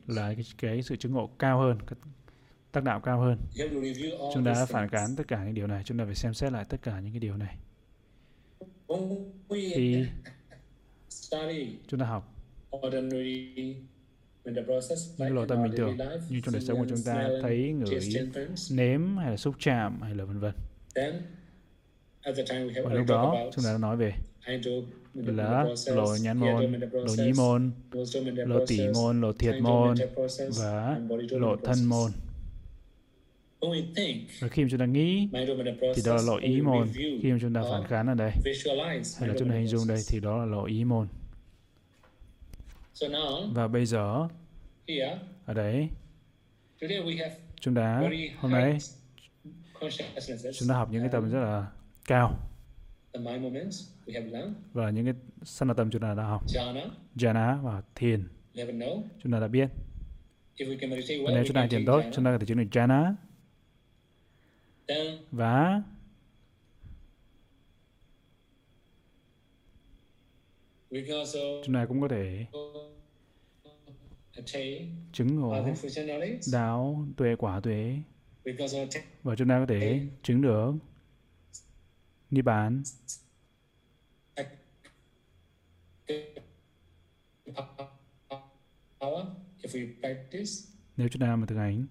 là 0.07 0.35
cái, 0.35 0.45
cái 0.59 0.83
sự 0.83 0.97
chứng 0.97 1.13
ngộ 1.13 1.31
cao 1.39 1.59
hơn 1.59 1.79
tác 2.73 2.85
đạo 2.85 3.01
cao 3.01 3.21
hơn. 3.21 3.39
Chúng 4.35 4.45
ta 4.45 4.53
đã 4.53 4.67
phản 4.67 4.89
cán 4.89 5.17
tất 5.17 5.29
cả 5.29 5.45
những 5.45 5.55
điều 5.55 5.67
này 5.67 5.83
chúng 5.85 5.99
ta 5.99 6.05
phải 6.05 6.15
xem 6.15 6.35
xét 6.35 6.53
lại 6.53 6.65
tất 6.69 6.83
cả 6.83 7.01
những 7.01 7.13
cái 7.13 7.21
điều 7.21 7.37
này. 7.37 7.57
Khi 9.75 10.07
study 11.11 11.77
chúng 11.87 12.01
ta 12.01 12.07
học 12.07 12.29
những 15.19 15.35
lộ 15.35 15.47
tâm 15.47 15.63
bình 15.63 15.73
thường 15.77 15.97
như 16.29 16.41
trong 16.41 16.53
đời 16.53 16.63
sống 16.63 16.79
của 16.79 16.87
chúng 16.89 17.03
ta 17.07 17.29
thấy 17.43 17.73
ngửi 17.73 18.01
nếm 18.71 19.17
hay 19.17 19.31
là 19.31 19.37
xúc 19.37 19.55
chạm 19.59 20.03
hay 20.03 20.15
là 20.15 20.25
vân 20.25 20.41
vân. 20.41 20.53
then 20.95 21.23
at 22.23 22.37
the 22.37 22.45
time 22.49 22.65
we 22.65 22.75
have 22.75 22.83
và 22.83 22.95
lúc 22.95 23.07
đó 23.09 23.37
chúng 23.55 23.65
ta 23.65 23.73
đã 23.73 23.79
nói 23.79 23.97
về 23.97 24.13
là 25.15 25.65
lộ 25.87 26.17
nhãn 26.23 26.39
môn 26.39 26.81
lộ 26.93 27.15
nhĩ 27.19 27.33
môn 27.37 27.71
lộ 28.47 28.67
tỷ 28.67 28.89
môn 28.95 29.21
lộ 29.21 29.33
thiệt 29.33 29.55
môn 29.63 29.95
và 30.59 31.01
lộ 31.31 31.57
thân 31.57 31.85
môn 31.85 32.11
và 34.41 34.49
khi 34.49 34.63
mà 34.63 34.69
chúng 34.71 34.81
ta 34.81 34.87
nghĩ 34.87 35.29
thì 35.95 36.03
đó 36.07 36.15
là 36.15 36.23
when 36.23 36.39
ý 36.41 36.61
môn. 36.61 36.89
khi 36.95 37.33
mà 37.33 37.39
chúng 37.41 37.55
ta 37.55 37.63
phản 37.71 37.85
kháng 37.89 38.07
ở 38.07 38.15
đây 38.15 38.31
hay 39.19 39.29
là 39.29 39.35
chúng 39.39 39.49
ta 39.49 39.55
hình 39.55 39.67
dung 39.67 39.89
đây 39.89 39.99
thì 40.09 40.21
đó 40.21 40.39
là 40.39 40.45
lộ 40.45 40.65
ý 40.65 40.85
môn. 40.85 41.09
So 42.95 43.07
now, 43.07 43.53
và 43.53 43.69
bây 43.69 43.87
giờ 43.87 44.29
ở 45.47 45.55
đấy 45.55 45.89
have 47.19 47.37
chúng 47.61 47.75
ta 47.75 48.11
hôm 48.39 48.53
nay 48.53 48.79
chúng 50.59 50.69
ta 50.69 50.75
học 50.75 50.89
những 50.93 51.03
cái 51.03 51.11
tầm 51.13 51.31
rất 51.31 51.41
là 51.41 51.67
cao. 52.07 52.39
và 54.73 54.91
những 54.91 55.05
cái 55.05 55.15
sanh 55.43 55.75
tâm 55.77 55.91
chúng 55.91 56.03
ta 56.03 56.15
đã 56.15 56.23
học. 56.23 56.47
Jhana, 57.17 57.63
và 57.63 57.83
thiền. 57.95 58.29
Chúng 59.23 59.33
ta 59.33 59.41
đã 59.41 59.49
biết. 59.49 59.69
Và 60.59 61.33
nếu 61.35 61.45
chúng 61.47 61.55
ta 61.55 61.67
thiền 61.71 61.87
tốt 61.87 62.03
chúng 62.13 62.25
ta 62.25 62.33
có 62.33 62.39
thể 62.39 62.47
chứng 62.47 62.59
được 62.59 62.69
jhana 62.71 63.15
và 65.31 65.83
can 71.07 71.19
also 71.19 71.39
chúng 71.65 71.75
ta 71.75 71.87
cũng 71.89 72.01
có 72.01 72.09
thể 72.09 72.47
chứng 75.13 75.41
ngộ 75.41 75.67
đạo 76.53 77.07
tuệ 77.17 77.37
quả 77.37 77.61
tuệ. 77.61 77.97
Và 79.23 79.37
chúng 79.37 79.49
ta 79.49 79.59
có 79.59 79.67
thể 79.69 80.01
chứng 80.23 80.43
được 80.43 80.73
we 82.31 82.43
practice. 90.01 90.51
nếu 90.97 91.09
chúng 91.09 91.21
ta 91.21 91.37
mà 91.37 91.47
thực 91.47 91.57
hành 91.57 91.87
So 91.87 91.91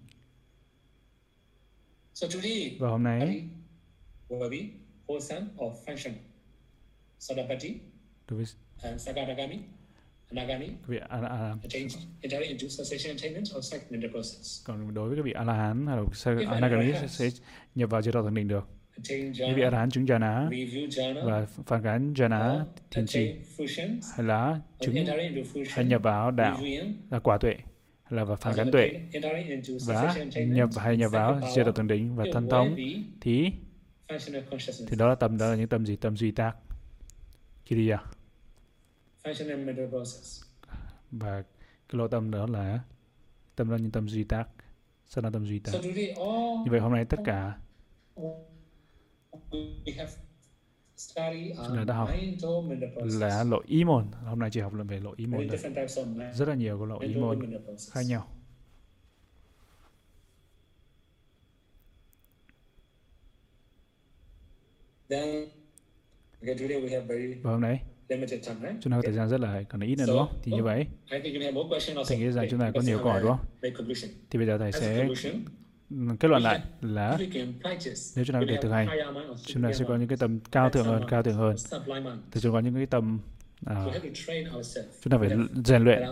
và 1.86 2.00
hôm 2.00 2.00
nay 2.00 2.00
body 2.00 2.00
will 2.00 2.00
be 2.00 2.00
wholesome 2.00 2.00
or 2.00 2.00
functional. 2.00 2.00
Sadapati 2.00 2.00
đối 2.00 2.00
với 2.00 2.01
and 8.82 9.00
Sakadagami, 9.00 9.58
Anagami, 10.30 10.66
các 10.66 10.86
vị 10.88 10.98
a, 11.08 11.18
a, 11.20 11.56
attain 11.62 11.88
entirely 12.20 12.48
into 12.48 12.66
cessation 12.78 13.16
attainment 13.16 13.46
or 13.56 13.72
cycling 13.72 14.02
the 14.02 14.08
process. 14.08 14.64
còn 14.64 14.94
đối 14.94 15.08
với 15.08 15.16
các 15.16 15.24
vị 15.24 15.32
a 15.32 15.44
la 15.44 15.74
là 15.74 16.02
sa- 16.12 16.36
anagami 16.48 16.92
sẽ, 17.08 17.28
nhập 17.74 17.90
vào 17.90 18.02
chế 18.02 18.12
độ 18.12 18.22
thượng 18.22 18.34
đỉnh 18.34 18.48
được. 18.48 18.68
Những 19.08 19.54
vị 19.56 19.62
a 19.62 19.70
la 19.70 19.78
hán 19.78 19.90
chứng 19.90 20.04
jhana 20.06 20.48
và 21.26 21.46
phản 21.66 21.82
cán 21.82 22.12
jhana 22.14 22.64
thiền 22.90 23.06
trì 23.06 23.34
hay 24.16 24.26
là 24.26 24.60
chứng 24.80 24.94
hay 25.68 25.84
nhập 25.84 26.02
vào 26.02 26.30
đạo 26.30 26.58
là 27.10 27.18
quả 27.18 27.38
tuệ 27.38 27.54
là 28.12 28.24
và 28.24 28.36
phản 28.36 28.52
or 28.52 28.56
cán 28.56 28.70
tuệ. 28.72 28.90
và 29.86 30.14
nhập 30.34 30.70
hay 30.76 30.96
nhập 30.96 31.12
vào 31.12 31.34
độ 31.34 31.40
power, 31.40 31.72
thượng 31.72 31.86
đỉnh 31.86 32.16
và 32.16 32.24
thân 32.32 32.48
thống 32.48 32.76
thì 33.20 33.52
thì 34.88 34.96
đó 34.96 35.08
là 35.08 35.14
tầm 35.14 35.38
đó 35.38 35.46
là 35.46 35.56
những 35.56 35.68
tầm 35.68 35.86
gì? 35.86 35.96
Tầm 35.96 36.16
duy 36.16 36.30
tác. 36.30 36.56
Kiriya 37.66 37.98
process. 39.90 40.42
và 41.10 41.42
cái 41.88 41.98
lỗ 41.98 42.08
tâm 42.08 42.30
đó 42.30 42.46
là 42.46 42.80
tâm 43.56 43.68
đó 43.68 43.76
là 43.76 43.82
những 43.82 43.90
tâm 43.90 44.08
duy 44.08 44.24
tác. 44.24 44.48
Sao 45.06 45.24
là 45.24 45.30
tâm 45.30 45.46
duy 45.46 45.58
tác. 45.58 45.72
Như 46.64 46.70
vậy 46.70 46.80
hôm 46.80 46.92
nay 46.92 47.04
tất 47.04 47.20
cả 47.24 47.58
we 49.50 49.96
have 49.96 50.10
study 50.10 50.31
Chúng 51.66 51.76
ta 51.76 51.84
đã 51.86 51.94
học 51.94 52.10
là 53.20 53.44
lộ 53.44 53.60
ý 53.66 53.84
môn. 53.84 54.06
Hôm 54.24 54.38
nay 54.38 54.50
chỉ 54.52 54.60
học 54.60 54.74
là 54.74 54.84
về 54.84 55.00
lộ 55.00 55.14
ý 55.16 55.26
môn 55.26 55.48
thôi 55.48 55.58
rất 56.34 56.48
là 56.48 56.54
nhiều 56.54 56.78
cái 56.78 56.86
lộ 56.88 56.98
ý 57.00 57.14
môn 57.14 57.52
khác 57.90 58.02
nhau. 58.02 58.28
Then, 65.08 65.48
okay, 66.40 66.54
today 66.54 66.80
we 66.80 66.90
have 66.90 67.06
very 67.06 67.34
và 67.42 67.50
hôm 67.50 67.60
nay 67.60 67.82
limited 68.08 68.48
time, 68.48 68.60
right? 68.60 68.82
chúng 68.82 68.90
ta 68.92 68.96
có 68.96 69.02
thời 69.02 69.12
gian 69.12 69.28
rất 69.28 69.40
là 69.40 69.62
còn 69.62 69.80
ít 69.80 69.98
nữa 69.98 70.04
đúng 70.08 70.18
không? 70.18 70.38
Thì 70.42 70.52
như 70.52 70.62
vậy. 70.62 70.86
I 71.10 71.18
think 71.22 71.34
you 71.34 71.40
may 71.40 71.44
have 71.44 71.52
more 71.52 71.68
questions 71.68 71.96
also. 71.96 72.08
Thầy 72.08 72.18
nghĩ 72.18 72.30
rằng 72.30 72.46
chúng 72.50 72.60
ta 72.60 72.70
có 72.74 72.80
nhiều 72.80 72.98
câu 72.98 73.06
hỏi 73.06 73.20
đúng 73.22 73.30
không? 73.30 73.46
Thì 74.30 74.38
bây 74.38 74.46
giờ 74.46 74.58
thầy 74.58 74.72
sẽ 74.72 75.08
kết 76.20 76.28
luận 76.28 76.42
lại 76.42 76.60
là 76.80 77.16
nếu 78.16 78.24
chúng 78.24 78.34
ta 78.34 78.40
có 78.40 78.46
thể 78.48 78.56
thực 78.62 78.70
hành 78.70 78.88
chúng 79.46 79.62
ta 79.62 79.72
sẽ 79.72 79.84
có 79.88 79.96
những 79.96 80.08
cái 80.08 80.18
tầm 80.18 80.40
cao 80.40 80.70
thượng 80.70 80.84
hơn 80.84 81.02
cao 81.08 81.22
thượng 81.22 81.34
hơn. 81.34 81.56
thì 82.30 82.40
chúng 82.40 82.52
ta 82.52 82.56
có 82.56 82.60
những 82.60 82.74
cái 82.74 82.86
tầm 82.86 83.18
à, 83.66 83.86
chúng 85.00 85.10
ta 85.10 85.18
phải 85.18 85.30
rèn 85.64 85.84
luyện 85.84 86.02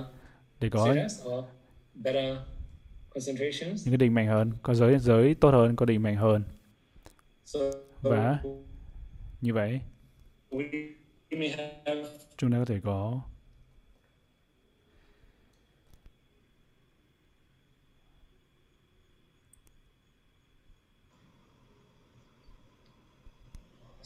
để 0.61 0.71
có 0.71 0.95
những 0.95 1.07
cái 3.85 3.97
định 3.97 4.15
mạnh 4.15 4.27
hơn 4.27 4.53
có 4.63 4.75
giới 4.75 4.99
giới 4.99 5.35
tốt 5.35 5.51
hơn 5.51 5.77
có 5.77 5.87
định 5.87 6.03
mạnh 6.03 6.17
hơn. 6.17 6.43
Và 8.03 8.39
như 9.41 9.55
vậy 9.55 9.81
chúng 12.37 12.53
ta 12.53 12.59
có 12.59 12.65
thể 12.65 12.81
có 12.85 13.21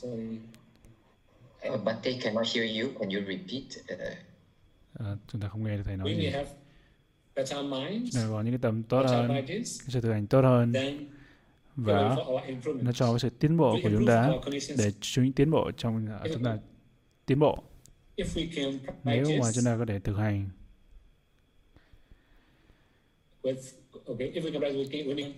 sorry, 0.05 0.39
Uh, 1.65 1.77
but 1.85 1.95
they 2.03 2.15
cannot 2.23 2.47
hear 2.47 2.65
you. 2.65 2.93
Can 2.99 3.11
you 3.11 3.21
repeat? 3.21 3.65
Uh, 3.93 3.99
à, 4.99 5.17
chúng 5.29 5.41
ta 5.41 5.49
không 5.49 5.65
nghe 5.65 5.77
được 5.77 5.83
thầy 5.85 5.97
nói 5.97 6.09
we 6.09 6.17
gì. 6.17 6.23
may 6.23 6.33
have 6.33 6.51
better 7.37 7.59
minds, 7.65 8.17
có 8.31 8.43
những 8.43 8.53
cái 8.53 8.59
tầm 8.63 8.83
tốt 8.83 9.03
hơn 9.09 9.45
cái 9.49 9.65
sự 9.65 10.01
thực 10.01 10.13
hành 10.13 10.27
tốt 10.27 10.41
hơn. 10.41 10.73
Và 11.77 12.17
nó 12.83 12.93
cho 12.93 13.13
cái 13.13 13.19
sự 13.19 13.31
tiến 13.31 13.57
bộ 13.57 13.73
We 13.73 13.83
của 13.83 13.89
chúng 13.91 14.07
improve 14.07 14.07
ta 14.07 14.31
để 14.79 14.93
chúng 15.01 15.33
tiến 15.33 15.51
bộ 15.51 15.71
trong 15.77 16.07
à, 16.07 16.21
chúng 16.33 16.45
ta 16.45 16.59
tiến 17.27 17.39
bộ. 17.39 17.63
If 18.17 18.25
we 18.25 18.47
can 18.57 18.79
nếu 19.05 19.25
mà 19.25 19.27
practice 19.27 19.53
chúng 19.55 19.65
ta 19.65 19.77
có 19.79 19.85
thể 19.87 19.99
thực 19.99 20.17
hành. 20.17 20.49
with 23.45 23.75
okay, 24.07 24.33
if 24.35 24.43
we 24.45 24.51
can 24.51 24.61
practice, 24.61 24.89
we 24.91 25.15
can, 25.17 25.33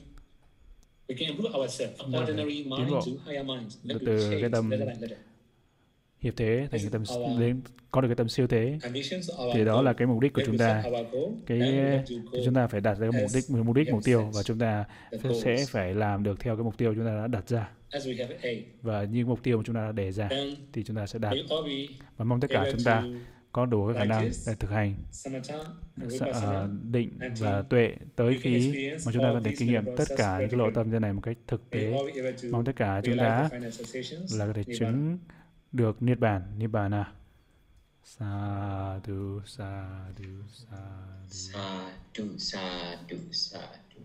từ 4.07 4.31
me 4.31 4.41
cái 4.41 4.41
change 4.41 4.49
tâm 4.53 4.71
hiệp 6.21 6.37
thế 6.37 6.69
thành 6.71 6.81
cái 6.81 6.91
tâm 6.93 7.03
đến 7.41 7.61
có 7.91 8.01
được 8.01 8.09
cái 8.09 8.17
tâm 8.17 8.29
siêu 8.29 8.47
thế. 8.47 8.79
thì 9.55 9.65
đó 9.65 9.83
là 9.83 9.93
cái 9.93 10.07
mục 10.07 10.21
đích 10.21 10.33
của 10.33 10.43
chúng 10.47 10.59
ta. 10.59 10.83
cái 11.47 11.61
chúng 12.45 12.55
ta 12.55 12.67
phải 12.67 12.81
đạt 12.81 12.99
ra 12.99 13.11
cái 13.13 13.23
mục 13.23 13.31
đích 13.35 13.45
mục 13.65 13.77
đích 13.77 13.91
mục 13.91 14.05
tiêu 14.05 14.31
và 14.35 14.43
chúng 14.43 14.59
ta 14.59 14.85
sẽ 15.43 15.57
phải 15.69 15.95
làm 15.95 16.23
được 16.23 16.41
theo 16.41 16.57
cái 16.57 16.65
mục 16.65 16.79
tiêu 16.79 16.95
chúng 16.95 17.05
ta 17.05 17.17
đã 17.17 17.27
đặt 17.27 17.49
ra. 17.49 17.71
Và 18.83 19.05
những 19.05 19.29
mục 19.29 19.43
tiêu 19.43 19.57
mà 19.57 19.63
chúng 19.67 19.75
ta 19.75 19.87
đã 19.87 19.93
đề 19.93 20.13
ra 20.13 20.29
thì 20.73 20.85
chúng 20.85 20.97
ta 20.97 21.07
sẽ 21.07 21.19
đạt. 21.19 21.35
và 22.17 22.25
mong 22.25 22.41
tất 22.41 22.49
cả 22.51 22.69
chúng 22.71 22.85
ta 22.85 23.03
có 23.57 23.67
đủ 23.67 23.87
cái 23.87 23.95
khả 23.97 24.05
năng 24.05 24.31
để 24.47 24.55
thực 24.55 24.71
hành 24.71 24.95
ờ, 26.33 26.69
định 26.83 27.19
và 27.39 27.63
tuệ 27.63 27.97
tới 28.17 28.39
khi 28.43 28.89
mà 29.07 29.13
chúng 29.13 29.23
ta 29.23 29.31
có 29.33 29.41
thể 29.45 29.55
kinh 29.59 29.69
nghiệm 29.69 29.97
tất 29.97 30.05
cả 30.17 30.39
những 30.41 30.49
cái 30.51 30.59
lộ 30.59 30.71
tâm 30.71 30.91
như 30.91 30.99
này 30.99 31.13
một 31.13 31.21
cách 31.21 31.37
thực 31.47 31.71
tế 31.71 31.95
mong 32.51 32.65
tất 32.65 32.73
cả 32.77 33.01
chúng 33.05 33.19
ta 33.19 33.49
là 34.31 34.47
có 34.47 34.53
thể 34.53 34.65
chứng 34.79 35.19
được 35.73 36.03
niết 36.03 36.19
bàn 36.19 36.43
nibbana 36.59 37.13
Sadhu, 38.05 39.41
sadhu, 39.47 40.43
sadhu. 40.53 41.29
Sadhu, 41.29 42.39
sadhu, 42.39 43.17
sadhu. 43.33 44.01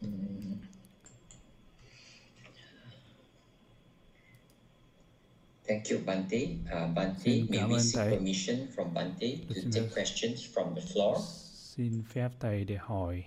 Mm. 0.00 0.75
Thank 5.66 5.90
you, 5.90 5.98
Bante. 5.98 6.60
Uh, 6.72 6.86
Bante, 6.88 7.46
may 7.50 7.64
we 7.64 7.78
seek 7.78 8.10
permission 8.10 8.68
from 8.68 8.94
Bante 8.94 9.46
to 9.48 9.70
take 9.70 9.92
questions 9.92 10.44
from 10.44 10.74
the 10.74 10.80
floor? 10.80 11.16
Xin 11.76 12.02
phép 12.14 12.28
thầy 12.40 12.64
để 12.64 12.76
hỏi. 12.80 13.24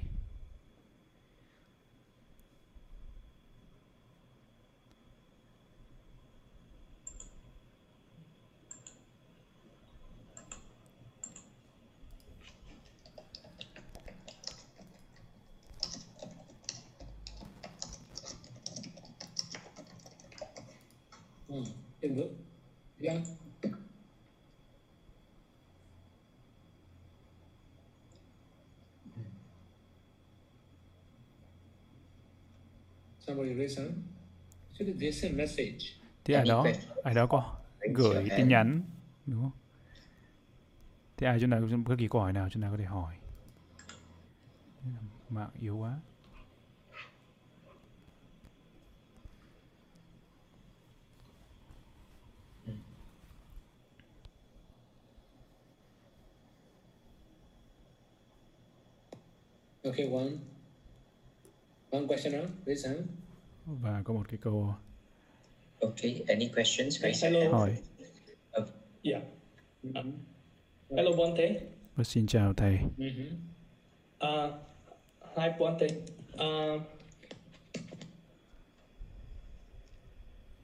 In 22.02 22.16
the 22.16 22.24
yeah. 23.02 23.22
Thì 36.24 36.34
ai 36.34 36.46
đó, 36.46 36.66
ai 37.04 37.14
đó 37.14 37.28
có 37.28 37.56
gửi 37.94 38.30
tin 38.38 38.48
nhắn, 38.48 38.84
đúng 39.26 39.42
không? 39.42 39.52
Thì 41.18 41.28
ai 41.28 41.38
chỗ 41.42 41.48
nào 41.48 41.62
có 41.72 41.78
bất 41.78 41.96
kỳ 42.00 42.08
câu 42.08 42.22
hỏi 42.22 42.34
nào 42.34 42.50
chỗ 42.52 42.60
nào 42.60 42.72
có 42.72 42.78
thể 42.78 42.84
hỏi. 42.84 43.16
Mạng 45.30 45.50
yếu 45.60 45.78
quá. 45.78 46.00
Okay, 59.86 60.10
one. 60.10 60.40
One 61.90 62.08
question 62.08 62.34
now, 62.34 62.48
please. 62.66 62.88
Huh? 62.88 62.98
Và 63.66 64.02
có 64.06 64.14
một 64.14 64.30
cái 64.30 64.38
câu. 64.42 64.76
Okay, 65.80 66.24
any 66.28 66.50
questions? 66.56 67.04
Hello. 67.24 67.52
Hỏi. 67.52 67.78
Uh, 68.58 68.68
yeah. 69.04 69.22
Uh, 69.90 70.06
hello, 70.90 71.12
Bonte. 71.18 71.62
Và 71.96 72.04
xin 72.04 72.28
chào 72.28 72.54
thầy. 72.54 72.80
Mm-hmm. 72.98 73.36
Uh, 74.20 74.54
hi, 75.38 75.50
Bonte. 75.60 75.88
Uh, 76.34 76.82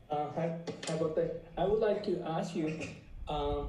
uh, 0.09 0.35
hi, 0.35 0.47
hi, 0.87 0.95
Bonte. 0.99 1.23
I 1.57 1.65
would 1.65 1.89
like 1.89 2.03
to 2.05 2.25
ask 2.39 2.55
you. 2.55 2.69
Uh, 3.27 3.65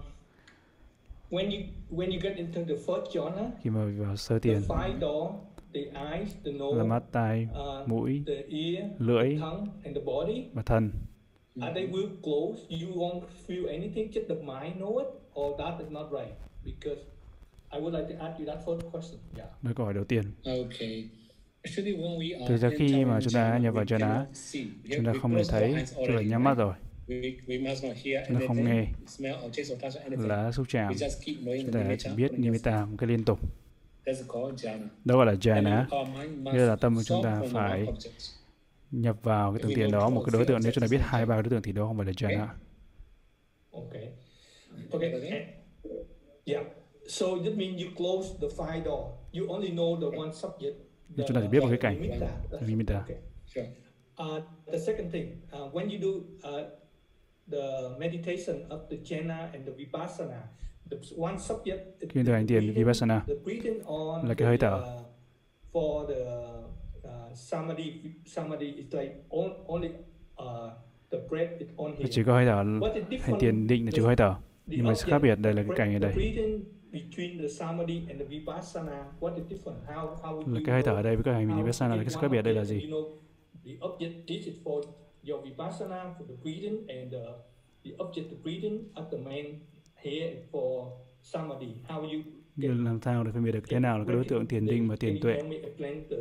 when 1.30 1.50
you 1.50 1.62
when 1.90 2.10
you 2.10 2.20
get 2.20 2.36
into 2.36 2.64
the 2.64 2.74
first 2.86 3.16
jhana, 3.16 3.50
khi 3.62 3.70
mà 3.70 3.84
vào 3.98 4.16
sơ 4.16 4.38
tiền 4.38 4.60
the 4.60 4.74
five 4.74 5.00
door, 5.00 5.32
the 5.72 5.80
eyes, 5.80 6.36
the 6.44 6.52
nose, 6.52 6.78
là 6.78 6.84
mắt, 6.84 7.02
tai, 7.12 7.48
uh, 7.52 7.88
mũi, 7.88 8.22
the 8.26 8.42
ear, 8.48 8.84
lưỡi 8.98 9.34
the 9.34 9.40
tongue, 9.40 9.66
and 9.84 9.96
the 9.96 10.02
body, 10.04 10.44
và 10.52 10.62
thân. 10.62 10.90
are 11.60 11.74
they 11.74 11.86
will 11.86 12.08
close? 12.22 12.60
You 12.68 12.94
won't 12.94 13.22
feel 13.46 13.68
anything, 13.68 14.12
just 14.12 14.28
the 14.28 14.34
mind 14.34 14.76
know 14.78 14.98
it, 14.98 15.08
or 15.34 15.58
that 15.58 15.80
is 15.80 15.90
not 15.90 16.12
right? 16.12 16.34
Because 16.64 16.98
I 17.70 17.80
would 17.80 17.94
like 17.94 18.16
to 18.16 18.24
ask 18.24 18.40
you 18.40 18.46
that 18.46 18.58
first 18.66 18.90
question. 18.92 19.20
Yeah. 19.36 19.48
Đó 19.62 19.70
câu 19.76 19.86
hỏi 19.86 19.94
đầu 19.94 20.04
tiên. 20.04 20.22
Okay. 20.44 21.08
Actually, 21.62 21.96
when 21.96 22.18
we 22.18 22.38
are 22.38 22.48
Thực 22.48 22.56
ra 22.56 22.70
khi 22.78 23.04
mà 23.04 23.20
chúng 23.20 23.32
ta 23.32 23.52
in 23.52 23.62
nhập 23.62 23.74
vào 23.74 23.84
see. 24.32 24.62
We 24.84 24.96
chúng 24.96 25.04
ta 25.04 25.12
không 25.22 25.34
thể 25.34 25.42
thấy, 25.48 25.74
tức 25.96 26.14
là 26.14 26.22
nhắm 26.22 26.44
mắt 26.44 26.54
rồi, 26.54 26.74
We, 27.08 27.36
we 27.46 27.68
must 27.68 27.84
not 27.84 27.96
hear 28.04 28.26
Chúng 28.28 28.40
ta 28.40 28.46
không 28.48 28.56
anything, 28.56 28.64
nghe. 28.76 28.86
smell 29.06 29.34
or 29.44 29.56
taste 29.56 29.74
or 29.74 29.82
touch 29.82 29.94
anything. 30.04 30.28
là 30.28 30.52
xúc 30.52 30.66
chạm. 30.68 30.92
We 30.92 30.96
just 30.96 31.20
keep 31.26 31.36
knowing 31.36 31.62
Chúng 31.62 31.72
the 31.72 31.84
ta 31.88 31.94
chỉ 31.98 32.10
biết 32.16 32.32
nimitta 32.32 32.84
một 32.84 32.96
cái 32.98 33.08
liên 33.08 33.24
tục. 33.24 33.38
That's 34.04 34.22
called 34.32 34.54
jhana. 34.66 34.88
Đó 35.04 35.16
gọi 35.16 35.26
là 35.26 35.32
jhana. 35.34 35.84
our 36.00 36.08
mind 36.08 36.38
must 36.38 36.54
Nghĩa 36.56 36.62
là 36.66 36.76
tâm 36.76 36.94
của 36.96 37.02
chúng 37.02 37.22
ta 37.22 37.42
phải 37.52 37.86
nhập 38.90 39.16
vào 39.22 39.52
cái 39.52 39.62
tưởng 39.62 39.72
tiền 39.74 39.90
đó 39.90 40.08
một 40.10 40.22
cái 40.26 40.30
đối 40.32 40.44
tượng 40.44 40.60
nếu 40.64 40.72
chúng 40.72 40.82
ta 40.82 40.88
biết 40.90 41.00
hai 41.02 41.26
ba 41.26 41.34
đối 41.34 41.50
tượng 41.50 41.62
thì 41.62 41.72
đó 41.72 41.86
không 41.86 41.96
phải 41.96 42.06
là 42.06 42.12
jhana. 42.12 42.46
Okay. 43.72 44.08
Okay. 44.92 45.12
Okay. 45.12 45.30
and- 45.30 45.44
yeah. 46.44 46.66
So 47.08 47.26
that 47.44 47.56
means 47.56 47.82
you 47.82 47.88
close 47.96 48.28
the 48.40 48.48
five 48.56 48.84
door. 48.84 49.04
You 49.32 49.48
only 49.48 49.70
know 49.70 50.00
the 50.00 50.18
one 50.18 50.30
subject. 50.32 50.74
The, 51.16 51.24
Chúng 51.28 51.34
ta 51.34 51.40
chỉ 51.42 51.48
biết 51.48 51.60
một 51.60 51.68
cái 51.68 51.78
cảnh. 51.78 52.20
Nimitta. 52.66 52.98
Okay. 52.98 53.16
Sure. 53.54 53.66
Uh, 54.18 54.42
the 54.72 54.78
second 54.78 55.12
thing, 55.12 55.36
uh, 55.52 55.74
when 55.74 55.88
you 55.90 55.98
do 56.02 56.08
uh, 56.50 56.66
the 57.50 57.88
meditation 57.98 58.68
of 58.68 58.80
the 58.90 58.96
jhana 59.04 59.48
and 59.52 59.66
the 59.66 59.72
vipassana, 59.76 60.40
the 60.90 60.96
one 61.16 61.38
subject 61.38 61.78
Khi 62.00 62.22
thực 62.24 62.32
hành 62.32 62.46
the 62.46 62.54
thiền 62.54 62.62
breathing- 62.62 62.74
vipassana 62.74 63.20
the 63.26 63.34
là 64.28 64.34
cái 64.34 64.48
hơi 64.48 64.56
the, 64.58 64.66
thở. 64.68 64.76
uh, 64.76 65.06
for 65.72 66.06
the 66.08 66.20
uh, 67.08 67.34
samadhi, 67.34 67.92
samadhi 68.26 68.66
is 68.76 68.94
like 68.94 69.14
on, 69.30 69.50
only 69.66 69.88
uh, 69.88 70.70
the 71.10 71.18
breath 71.30 71.58
is 71.60 71.68
on 71.76 71.92
here. 71.96 72.08
chỉ 72.10 72.22
có 72.26 72.32
hơi 72.32 72.46
thở, 72.46 72.62
What 72.64 72.94
is 72.94 73.02
hành 73.04 73.10
different? 73.10 73.40
thiền 73.40 73.66
định 73.66 73.84
là 73.84 73.90
chỉ 73.90 73.98
the- 73.98 74.02
có 74.02 74.06
hơi 74.06 74.16
thở. 74.16 74.34
the 74.34 74.76
Nhưng 74.76 74.86
mà 74.86 74.94
sự 74.94 75.06
khác 75.10 75.18
biệt 75.18 75.38
đây 75.38 75.54
là 75.54 75.62
the 75.62 75.68
cái 75.68 75.76
cảnh 75.78 75.94
ở 75.94 75.98
đây. 75.98 76.12
the 76.12 76.16
breathing 76.18 76.64
between 76.92 77.38
the 77.40 77.48
samadhi 77.48 78.02
and 78.08 78.20
the 78.20 78.24
vipassana, 78.26 79.04
what 79.20 79.34
is 79.36 79.44
different? 79.48 79.84
How 79.86 80.16
how 80.16 80.38
would 80.38 80.52
Là 80.52 80.58
you 80.60 80.66
cái 80.66 80.72
hơi 80.74 80.82
thở 80.82 80.92
know 80.92 80.96
ở 80.96 81.02
đây 81.02 81.16
với 81.16 81.24
cái 81.24 81.34
hành 81.34 81.56
vipassana 81.62 81.96
là 81.96 82.02
cái 82.02 82.10
sự 82.10 82.20
khác 82.20 82.28
biệt 82.28 82.42
đây 82.42 82.54
là 82.54 82.62
object? 82.62 82.64
gì? 82.64 82.90
Your 85.26 85.42
vipassana 85.42 86.14
for 86.16 86.24
the 86.30 86.36
breathing 86.42 86.78
and 86.88 87.10
the 87.10 87.24
the 87.82 87.94
object 87.98 88.30
the 88.30 88.36
breathing 88.44 88.76
at 88.96 89.10
the 89.10 89.18
main 89.18 89.46
here 89.96 90.30
for 90.52 90.92
samadhi. 91.22 91.72
How 91.88 92.02
you 92.02 92.22
Như 92.56 92.74
làm 92.74 93.00
sao 93.00 93.24
để 93.24 93.30
phân 93.34 93.44
biệt 93.44 93.52
được 93.52 93.64
thế 93.68 93.80
nào 93.80 93.98
là 93.98 94.04
cái 94.04 94.14
đối 94.14 94.24
tượng 94.24 94.46
thiền 94.46 94.66
định 94.66 94.88
và 94.88 94.96
thiền 94.96 95.20
tuệ. 95.20 95.34
Can 95.34 95.44
you 95.44 95.50
help 95.50 95.62
me 95.62 95.68
explain 95.68 96.08
the 96.08 96.16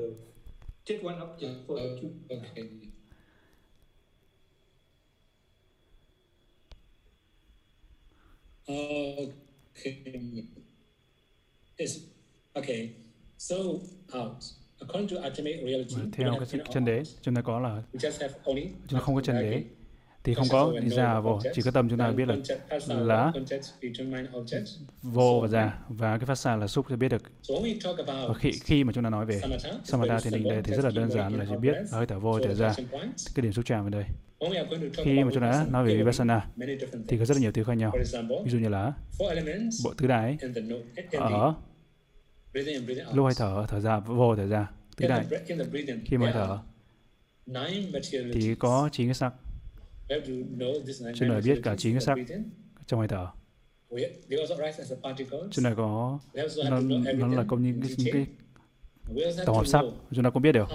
just 0.86 1.04
one 1.04 1.20
object 1.20 1.68
for 1.68 1.78
the 1.78 2.02
two? 2.02 2.10
Okay. 2.30 2.70
Okay. 9.78 10.48
It's 11.78 12.00
okay. 12.56 12.96
So 13.38 13.56
out. 14.14 14.44
According 14.88 15.10
to 15.10 15.28
ultimate 15.28 15.58
reality, 15.66 15.96
Và 15.96 16.04
we 16.04 16.12
theo 16.12 16.36
cái 16.52 16.62
chân 16.74 16.86
đế, 16.86 17.04
chúng 17.22 17.36
ta 17.36 17.42
có 17.42 17.60
là 17.60 17.84
chúng 18.88 19.00
ta 19.00 19.00
không 19.00 19.16
có 19.16 19.22
chân 19.22 19.36
đế. 19.42 19.64
Thì 20.24 20.34
không 20.34 20.48
có 20.50 20.74
đi 20.82 20.90
và 20.98 21.20
vô, 21.20 21.42
chỉ 21.54 21.62
có 21.62 21.72
tâm 21.72 21.90
chúng 21.90 22.00
ta 22.00 22.12
biết 22.12 22.28
là 22.28 22.36
là 22.88 23.32
vô 25.02 25.40
và 25.42 25.48
ra 25.48 25.80
và 25.90 26.18
cái 26.18 26.26
phát 26.26 26.36
xa 26.36 26.56
là 26.56 26.68
xúc 26.68 26.86
sẽ 26.90 26.96
biết 26.96 27.10
được. 27.10 27.22
Và 28.08 28.34
khi 28.40 28.52
khi 28.52 28.84
mà 28.84 28.94
chúng 28.94 29.04
ta 29.04 29.10
nói 29.10 29.26
về 29.26 29.42
samatha 29.84 30.20
thiền 30.20 30.34
định 30.34 30.44
đây 30.50 30.62
thì 30.64 30.74
rất 30.74 30.86
là 30.86 30.92
đơn 30.96 31.12
giản 31.12 31.40
là 31.40 31.46
chỉ 31.50 31.56
biết 31.56 31.76
hơi 31.92 32.06
thở 32.06 32.20
vô 32.20 32.40
thở 32.40 32.54
ra. 32.54 32.74
cái 33.36 33.44
điểm 33.44 33.54
xúc 33.54 33.66
chạm 33.66 33.88
ở 33.88 33.90
đây. 33.90 34.04
Khi 35.04 35.24
mà 35.24 35.32
chúng 35.34 35.42
ta 35.42 35.66
nói 35.70 35.86
về 35.86 35.98
vipassana 35.98 36.48
thì 37.08 37.18
có 37.18 37.26
rất 37.26 37.36
là 37.36 37.42
nhiều 37.42 37.52
thứ 37.52 37.64
khác 37.64 37.74
nhau. 37.74 37.92
Ví 38.46 38.52
dụ 38.52 38.58
như 38.58 38.70
là 38.70 38.94
bộ 39.84 39.94
tứ 39.98 40.08
đại 40.08 40.38
ở 41.12 41.54
lúc 43.14 43.26
hơi 43.26 43.34
thở 43.38 43.66
thở 43.68 43.80
ra 43.80 44.00
vô 44.00 44.36
thở 44.36 44.48
ra. 44.48 44.72
Tứ 44.98 45.08
đại. 45.08 45.26
khi 46.06 46.18
mà 46.18 46.26
hơi 46.26 46.34
thở 46.34 46.60
thì 48.34 48.56
có 48.56 48.90
chín 48.92 49.08
cái 49.08 49.14
sắc. 49.14 49.34
Chúng 51.16 51.30
ta 51.30 51.40
biết 51.46 51.60
cả 51.64 51.76
chín 51.78 51.94
cái 51.94 52.02
sắc. 52.02 52.18
trong 52.86 53.00
hơi 53.00 53.08
thở. 53.08 53.28
Chúng 55.52 55.64
ta 55.64 55.74
có 55.78 56.20
nó, 56.70 56.80
nó 57.14 57.28
là 57.28 57.44
công 57.48 57.64
những 57.64 57.82
cái, 57.82 57.92
những 57.98 58.14
cái 58.14 58.26
tổng 59.46 59.58
hợp 59.58 59.68
sắc. 59.68 59.82
chúng 60.12 60.24
ta 60.24 60.30
cũng 60.30 60.42
biết 60.42 60.52
được. 60.52 60.68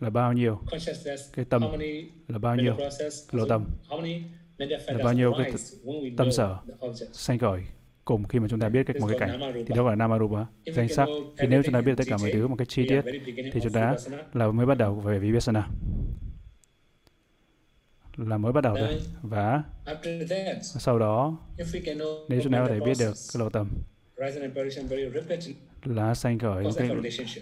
là 0.00 0.10
bao 0.10 0.32
nhiêu? 0.32 0.60
cái 1.32 1.44
tâm 1.44 1.62
là 2.28 2.38
bao 2.38 2.56
nhiêu? 2.56 2.76
lỗ 3.32 3.48
tâm. 3.48 3.64
là 4.86 5.04
bao 5.04 5.12
nhiêu 5.12 5.32
cái 5.38 5.52
tâm 6.16 6.32
sở? 6.32 6.58
sanh 7.12 7.38
khởi 7.38 7.62
cùng 8.10 8.24
khi 8.24 8.38
mà 8.38 8.48
chúng 8.48 8.60
ta 8.60 8.68
biết 8.68 8.86
cách 8.86 8.96
một 9.00 9.08
cái 9.10 9.18
cảnh. 9.18 9.40
Thì 9.54 9.74
đó 9.74 9.82
gọi 9.82 9.92
là 9.92 9.96
namarupa 9.96 10.44
danh 10.66 10.88
sắc. 10.88 11.08
thì 11.38 11.46
nếu 11.46 11.62
chúng 11.62 11.72
ta 11.72 11.80
biết 11.80 11.92
tất 11.96 12.04
cả 12.06 12.16
mọi 12.16 12.32
thứ 12.32 12.48
một 12.48 12.56
cách 12.58 12.68
chi 12.68 12.86
tiết 12.88 13.00
thì 13.52 13.60
chúng 13.62 13.72
ta 13.72 13.96
là 14.32 14.50
mới 14.50 14.66
bắt 14.66 14.78
đầu 14.78 14.94
về 14.94 15.18
vipassana. 15.18 15.68
Là 18.16 18.38
mới 18.38 18.52
bắt 18.52 18.60
đầu 18.60 18.76
thôi. 18.76 19.00
Và 19.22 19.62
sau 20.62 20.98
đó 20.98 21.38
nếu 22.28 22.40
chúng 22.42 22.52
ta 22.52 22.58
có 22.58 22.68
thể 22.68 22.80
biết 22.80 22.96
được 22.98 23.14
cái 23.32 23.40
lỗ 23.40 23.50
tâm 23.50 23.68
là 25.84 26.14
sanh 26.14 26.38
khởi 26.38 26.64
cái 26.76 26.90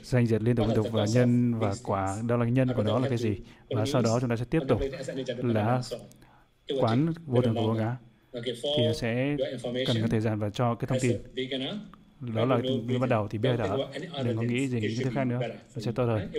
danh 0.02 0.26
diệt 0.26 0.42
liên 0.42 0.56
tục 0.56 0.66
liên 0.66 0.76
tục 0.76 0.86
và 0.92 1.04
nhân 1.14 1.54
và 1.54 1.74
quả. 1.84 2.16
Đó 2.26 2.36
là 2.36 2.48
nhân 2.48 2.68
của 2.76 2.82
đó 2.82 2.98
là 2.98 3.08
cái 3.08 3.18
gì? 3.18 3.40
và 3.70 3.86
sau 3.86 4.02
đó 4.02 4.18
chúng 4.20 4.30
ta 4.30 4.36
sẽ 4.36 4.44
tiếp 4.50 4.60
tục 4.68 4.80
là 5.38 5.82
quán 6.80 7.12
vô 7.26 7.42
thường 7.42 7.54
của 7.54 7.74
ngã 7.74 7.96
thì 8.32 8.86
nó 8.86 8.92
sẽ 8.92 9.36
cần 9.62 9.84
cái 9.84 10.08
thời 10.10 10.20
gian 10.20 10.38
và 10.38 10.50
cho 10.50 10.74
cái 10.74 10.88
thông 10.88 10.98
tin. 11.00 11.16
đó 12.34 12.44
là 12.44 12.56
lúc 12.58 13.00
bắt 13.00 13.10
đầu 13.10 13.28
thì 13.28 13.38
biết 13.38 13.56
đó 13.56 13.90
đừng 14.24 14.36
có 14.36 14.42
nghĩ 14.42 14.68
gì 14.68 14.80
những 14.80 14.92
thứ 15.04 15.10
khác 15.14 15.24
nữa. 15.24 15.40
nó 15.74 15.80
sẽ 15.80 15.92
tốt 15.92 16.04
hơn 16.04 16.30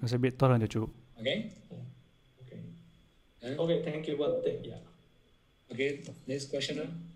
nó 0.00 0.08
sẽ 0.08 0.18
biết 0.18 0.38
tốt 0.38 0.48
hơn 0.48 0.60
cho 0.60 0.66
chú. 0.66 0.88
Okay? 1.16 1.42
Okay. 3.58 3.82
Thank 3.84 4.06
you 4.06 4.16
Bante 4.16 4.50
yeah 4.70 4.80
okay 5.72 5.98
next 6.26 6.50
question 6.50 6.76
now. 6.78 7.11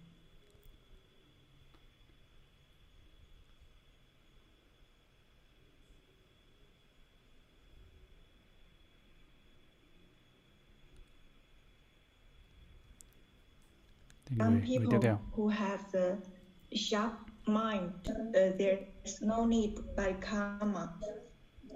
Some 14.35 14.61
people 14.61 15.21
who 15.33 15.49
have 15.49 15.91
the 15.93 16.19
sharp 16.75 17.15
mind, 17.47 17.93
uh, 18.09 18.51
there's 18.59 19.23
no 19.23 19.47
need 19.47 19.79
by 19.97 20.15
karma. 20.15 20.95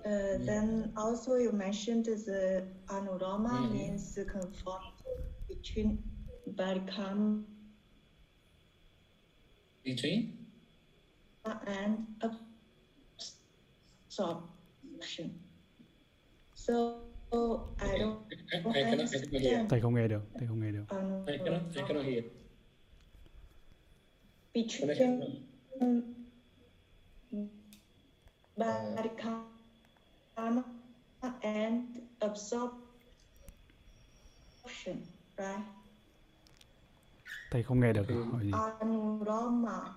Uh, 0.05 0.09
mm. 0.09 0.47
Then 0.47 0.93
also 0.97 1.37
you 1.37 1.53
mentioned 1.53 2.07
the 2.07 2.67
anurama 2.89 3.51
mm. 3.51 3.73
means 3.73 4.15
the 4.15 4.25
conformity 4.25 5.05
between 5.49 6.03
karma 6.57 7.45
between 9.85 10.37
and 11.67 12.07
absorption. 14.09 15.39
So 16.55 17.01
I 17.81 17.97
don't. 17.99 18.19
I, 18.53 18.57
I, 18.57 18.59
I 18.59 18.83
cannot, 18.91 19.15
I 19.15 19.19
cannot 19.19 19.41
hear. 19.41 19.67
Thầy 19.69 19.81
không 19.81 19.95
nghe 19.95 20.09
được. 20.09 20.23
Thầy 20.39 20.49
không 20.49 20.61
nghe 20.61 20.73
được. 20.73 20.85
I 21.27 21.39
cannot, 21.39 21.63
I 21.77 21.83
cannot 21.89 22.05
hear. 22.05 22.25
Between 24.53 25.47
karma 30.37 30.65
and 31.43 32.03
absorption, 32.21 32.77
right? 35.37 35.65
Thầy 37.51 37.63
không 37.63 37.81
nghe 37.81 37.93
được 37.93 38.07
hỏi 38.33 38.45
gì. 38.45 38.51
Anurama. 38.53 39.95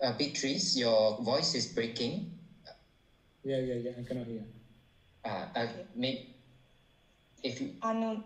Uh, 0.00 0.18
Beatrice, 0.18 0.80
your 0.80 1.20
voice 1.20 1.58
is 1.58 1.74
breaking. 1.76 2.30
Yeah, 3.44 3.68
yeah, 3.68 3.84
yeah. 3.84 3.98
I 3.98 4.04
cannot 4.08 4.26
hear. 4.26 4.42
Uh, 5.24 5.30
uh, 5.54 5.68
maybe 5.94 6.34
if 7.42 7.60
you. 7.60 7.68
Anu. 7.80 8.16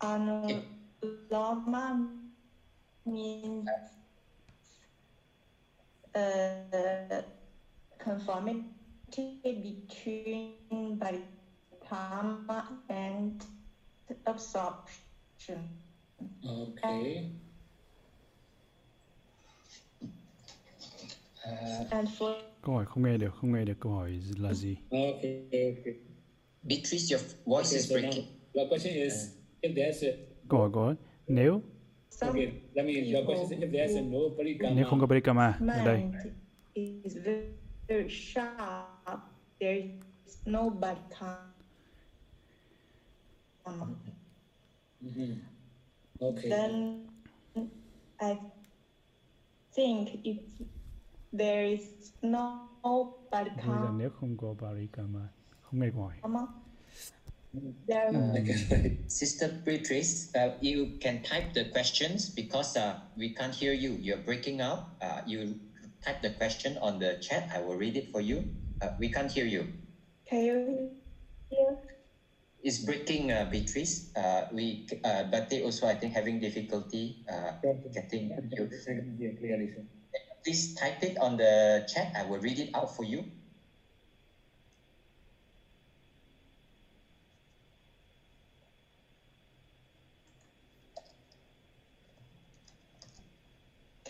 Anurama 0.00 2.23
means 3.06 3.68
uh, 6.14 7.22
conformity 7.98 8.64
between 9.42 11.00
karma 11.88 12.68
and 12.88 13.44
absorption. 14.26 15.68
Okay. 16.44 17.30
And 21.90 22.08
for 22.18 22.34
câu 22.62 22.74
hỏi 22.74 22.84
không 22.86 23.02
nghe 23.02 23.16
được, 23.16 23.34
không 23.34 23.52
nghe 23.52 23.64
được 23.64 23.74
câu 23.80 23.92
hỏi 23.92 24.20
là 24.38 24.52
gì? 24.52 24.76
Okay, 24.90 25.44
okay. 25.50 25.94
Beatrice, 26.62 27.16
your 27.16 27.24
voice 27.44 27.68
okay, 27.68 27.78
is 27.78 27.92
breaking. 27.92 28.24
The 28.54 28.66
question 28.68 28.94
is, 28.94 29.12
if 29.62 29.74
there's 29.74 30.02
a 30.02 30.16
Câu 30.48 30.60
hỏi 30.60 30.70
của 30.72 30.94
nếu 31.28 31.62
Okay, 32.22 32.52
let 32.74 32.86
me. 32.86 33.12
The 33.12 33.22
question 33.24 33.58
is 33.58 33.62
if 33.62 33.72
there's 33.72 33.94
a 33.96 34.02
no 34.02 34.18
parikama. 34.36 34.74
nếu 34.74 34.84
không 34.90 35.08
parikama 35.08 35.52
ở 35.68 36.00
is 36.74 37.16
very, 37.16 37.48
very 37.88 38.08
sharp. 38.08 39.20
There 39.60 39.78
is 39.78 40.38
no 40.46 40.70
parikama. 40.70 41.38
Mm-hmm. 45.02 45.32
Okay. 46.20 46.50
Then 46.50 47.06
I 48.20 48.36
think 49.74 50.08
if 50.24 50.38
there 51.32 51.64
is 51.66 52.12
no 52.22 52.68
Nghĩ 52.84 53.40
rằng 53.40 53.46
parikama, 53.46 53.98
nếu 53.98 54.10
không 54.10 54.36
có 54.36 54.54
parikama 54.60 55.28
không 55.60 55.80
nghe 55.80 55.90
câu 55.90 56.02
hỏi 56.02 56.16
there 57.86 58.08
Uh, 58.14 58.38
Sister 59.08 59.48
Beatrice, 59.64 60.28
uh, 60.34 60.50
you 60.60 60.92
can 61.00 61.22
type 61.22 61.52
the 61.54 61.64
questions 61.64 62.28
because 62.30 62.76
uh, 62.76 62.94
we 63.16 63.30
can't 63.30 63.54
hear 63.54 63.72
you. 63.72 63.96
You're 64.00 64.18
breaking 64.22 64.60
up. 64.60 64.90
Uh, 65.00 65.20
you 65.26 65.56
type 66.04 66.22
the 66.22 66.30
question 66.30 66.78
on 66.82 66.98
the 66.98 67.16
chat. 67.20 67.48
I 67.54 67.60
will 67.60 67.76
read 67.76 67.96
it 67.96 68.10
for 68.10 68.20
you. 68.20 68.46
Uh, 68.82 68.90
we 68.98 69.08
can't 69.10 69.30
hear 69.30 69.46
you. 69.46 69.68
can 70.28 70.42
you 70.44 70.90
hear? 71.50 71.76
It's 72.62 72.78
breaking, 72.78 73.30
uh, 73.32 73.44
Beatrice. 73.50 74.08
Uh, 74.16 74.44
we, 74.52 74.84
uh, 75.04 75.24
but 75.24 75.48
they 75.50 75.62
also, 75.62 75.86
I 75.86 75.94
think, 75.94 76.14
having 76.14 76.40
difficulty 76.40 77.16
uh, 77.30 77.52
getting 77.92 78.30
you. 78.50 78.68
I 78.88 78.94
can 78.94 79.16
hear 79.18 79.32
clearly. 79.38 79.68
sir. 79.74 79.84
Please 80.44 80.74
type 80.74 81.02
it 81.02 81.16
on 81.20 81.36
the 81.36 81.84
chat. 81.88 82.12
I 82.16 82.24
will 82.24 82.40
read 82.40 82.58
it 82.58 82.70
out 82.74 82.94
for 82.96 83.04
you. 83.04 83.26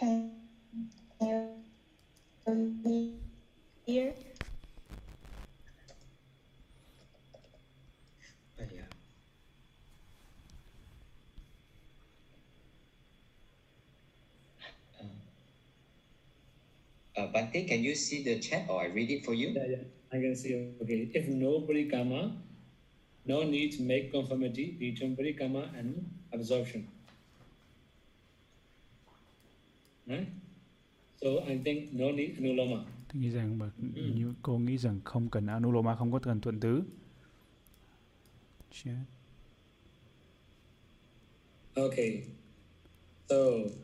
Can 0.05 0.31
you 2.85 3.15
hear? 3.87 4.13
Yeah. 8.59 8.83
Um, 15.01 15.09
Uh, 17.17 17.27
Bante, 17.33 17.67
can 17.67 17.83
you 17.83 17.95
see 17.95 18.23
the 18.23 18.39
chat 18.41 18.69
or 18.69 18.83
I 18.83 18.87
read 18.89 19.11
it 19.11 19.25
for 19.25 19.33
you? 19.33 19.49
Yeah, 19.57 19.67
yeah. 19.71 19.85
I 20.13 20.21
can 20.21 20.37
see. 20.37 20.53
Okay. 20.83 21.09
If 21.15 21.29
no 21.29 21.61
parikama, 21.63 22.37
no 23.25 23.43
need 23.45 23.73
to 23.79 23.83
make 23.83 24.11
conformity 24.13 24.77
between 24.79 25.17
parikama 25.17 25.63
and 25.79 26.11
absorption. 26.33 26.94
Right? 30.07 30.29
So 31.21 31.29
I 31.49 31.59
think 31.65 31.93
no 31.93 32.13
need 32.13 32.31
anuloma. 32.39 32.85
Tôi 33.13 33.23
nghĩ 33.23 33.31
rằng 33.31 33.59
bà, 33.59 33.67
như 34.15 34.35
cô 34.43 34.59
nghĩ 34.59 34.79
rằng 34.79 35.01
không 35.05 35.29
cần 35.29 35.47
anuloma 35.47 35.97
không 35.97 36.13
có 36.13 36.19
cần 36.19 36.41
thuận 36.41 36.61
tứ 36.61 36.83
Chat. 38.71 38.95
Okay. 41.75 42.23
So, 43.29 43.37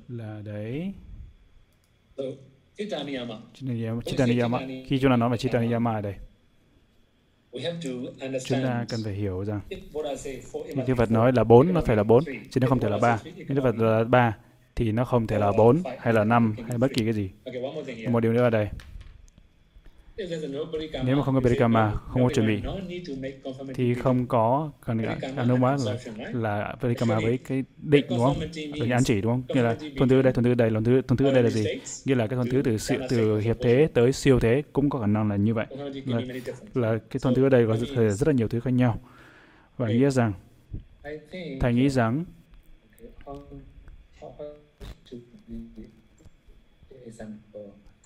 là 0.09 0.43
đấy 0.45 0.93
so 2.17 2.23
Chitaniyama. 2.77 3.35
Chittaniyama, 3.55 4.03
Chittaniyama. 4.05 4.59
khi 4.87 4.99
chúng 5.01 5.11
ta 5.11 5.17
nói 5.17 5.31
về 5.31 5.37
Chittaniyama 5.37 5.93
ở 5.93 6.01
đây 6.01 6.15
We 7.53 7.63
have 7.63 7.79
to 7.85 7.91
chúng 8.45 8.63
ta 8.63 8.85
cần 8.89 9.01
phải 9.05 9.15
hiểu 9.15 9.45
rằng 9.45 9.61
be 9.69 9.77
vật 10.95 11.09
four. 11.09 11.13
nói 11.13 11.33
là 11.33 11.45
bốn 11.45 11.75
nó 11.75 11.81
phải 11.81 11.97
là 11.97 12.03
bốn 12.03 12.25
chứ 12.51 12.61
nó 12.61 12.69
không 12.69 12.81
thể 12.81 12.89
là 12.89 12.99
ba 12.99 13.19
những 13.25 13.47
cái 13.49 13.57
vật 13.61 13.75
là 13.77 14.05
ba 14.05 14.39
thì 14.77 14.93
nó 14.93 15.05
không 15.05 15.27
thể 15.27 15.39
là 15.39 15.53
bốn 15.53 15.83
hay 15.99 16.13
là 16.13 16.25
năm 16.25 16.55
hay 16.69 16.79
bất 16.79 16.91
kỳ 16.95 17.05
cái 17.05 17.13
gì. 17.13 17.31
Một 18.09 18.21
điều 18.21 18.33
nữa 18.33 18.43
ở 18.43 18.51
đây. 18.51 18.69
Nếu 21.05 21.17
mà 21.17 21.23
không 21.25 21.35
có 21.35 21.41
we 21.41 21.97
không 21.97 22.23
có 22.23 22.31
chuẩn 22.35 22.47
bị, 22.47 22.63
thì 23.75 23.95
không 23.95 24.27
có 24.27 24.71
cần 24.87 24.99
anuma 25.37 25.77
là 25.77 25.97
là 26.33 26.75
parikama 26.81 27.21
với 27.21 27.39
cái 27.39 27.65
định 27.83 28.05
đúng 28.11 28.19
không? 28.19 28.37
Conformity 28.39 28.81
với 28.81 28.91
án 28.91 29.05
chỉ 29.05 29.21
đúng 29.21 29.33
không? 29.33 29.43
Nghĩa 29.49 29.63
là 29.63 29.77
thuần 29.97 30.09
thứ 30.09 30.19
ở 30.19 30.23
đây 30.23 30.33
thuần 30.33 30.45
thứ 30.45 30.51
ở 30.53 30.55
đây 30.55 30.71
thuần 30.71 30.85
thứ 30.85 31.03
thuần 31.03 31.17
thứ 31.17 31.27
ở 31.27 31.33
đây 31.33 31.43
là 31.43 31.51
gì? 31.51 31.65
Nghĩa 32.05 32.15
là 32.15 32.27
cái 32.27 32.37
thuần 32.37 32.51
thứ 32.51 32.63
từ 32.65 32.79
siêu, 32.79 32.99
từ 33.09 33.39
hiệp 33.39 33.57
thế 33.61 33.89
tới 33.95 34.13
siêu 34.13 34.41
thế 34.41 34.63
cũng 34.73 34.91
có 34.91 35.01
khả 35.01 35.07
năng 35.07 35.29
là 35.29 35.37
như 35.37 35.55
vậy. 35.55 35.67
Là, 36.05 36.21
là 36.75 36.99
cái 37.11 37.21
thuần 37.23 37.35
thứ 37.35 37.47
ở 37.47 37.49
đây 37.49 37.67
có 37.67 37.77
thể 37.97 38.11
rất 38.11 38.29
là 38.29 38.35
nhiều 38.35 38.49
thứ 38.49 38.61
khác 38.61 38.71
nhau. 38.71 39.01
Và 39.77 39.89
nghĩa 39.89 40.11
rằng 40.11 40.33
thầy 41.61 41.75
nghĩ 41.75 41.89
rằng 41.89 42.25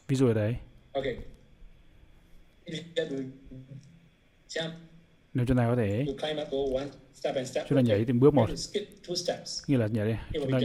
ví 0.09 0.17
dụ 0.17 0.27
ở 0.27 0.35
đấy. 0.35 0.57
Okay. 0.93 1.17
Jump. 4.49 4.71
Nếu 5.35 5.47
chúng 5.47 5.57
ta 5.57 5.67
có 5.69 5.77
thể 5.77 6.05
chúng 7.69 7.77
ta 7.77 7.81
nhảy 7.81 8.05
từng 8.05 8.21
bước 8.21 8.35
một. 8.35 8.51
Như 9.67 9.77
là 9.77 9.87
nhảy 9.87 10.09
đi. 10.09 10.15
Chúng 10.33 10.53
ta 10.53 10.59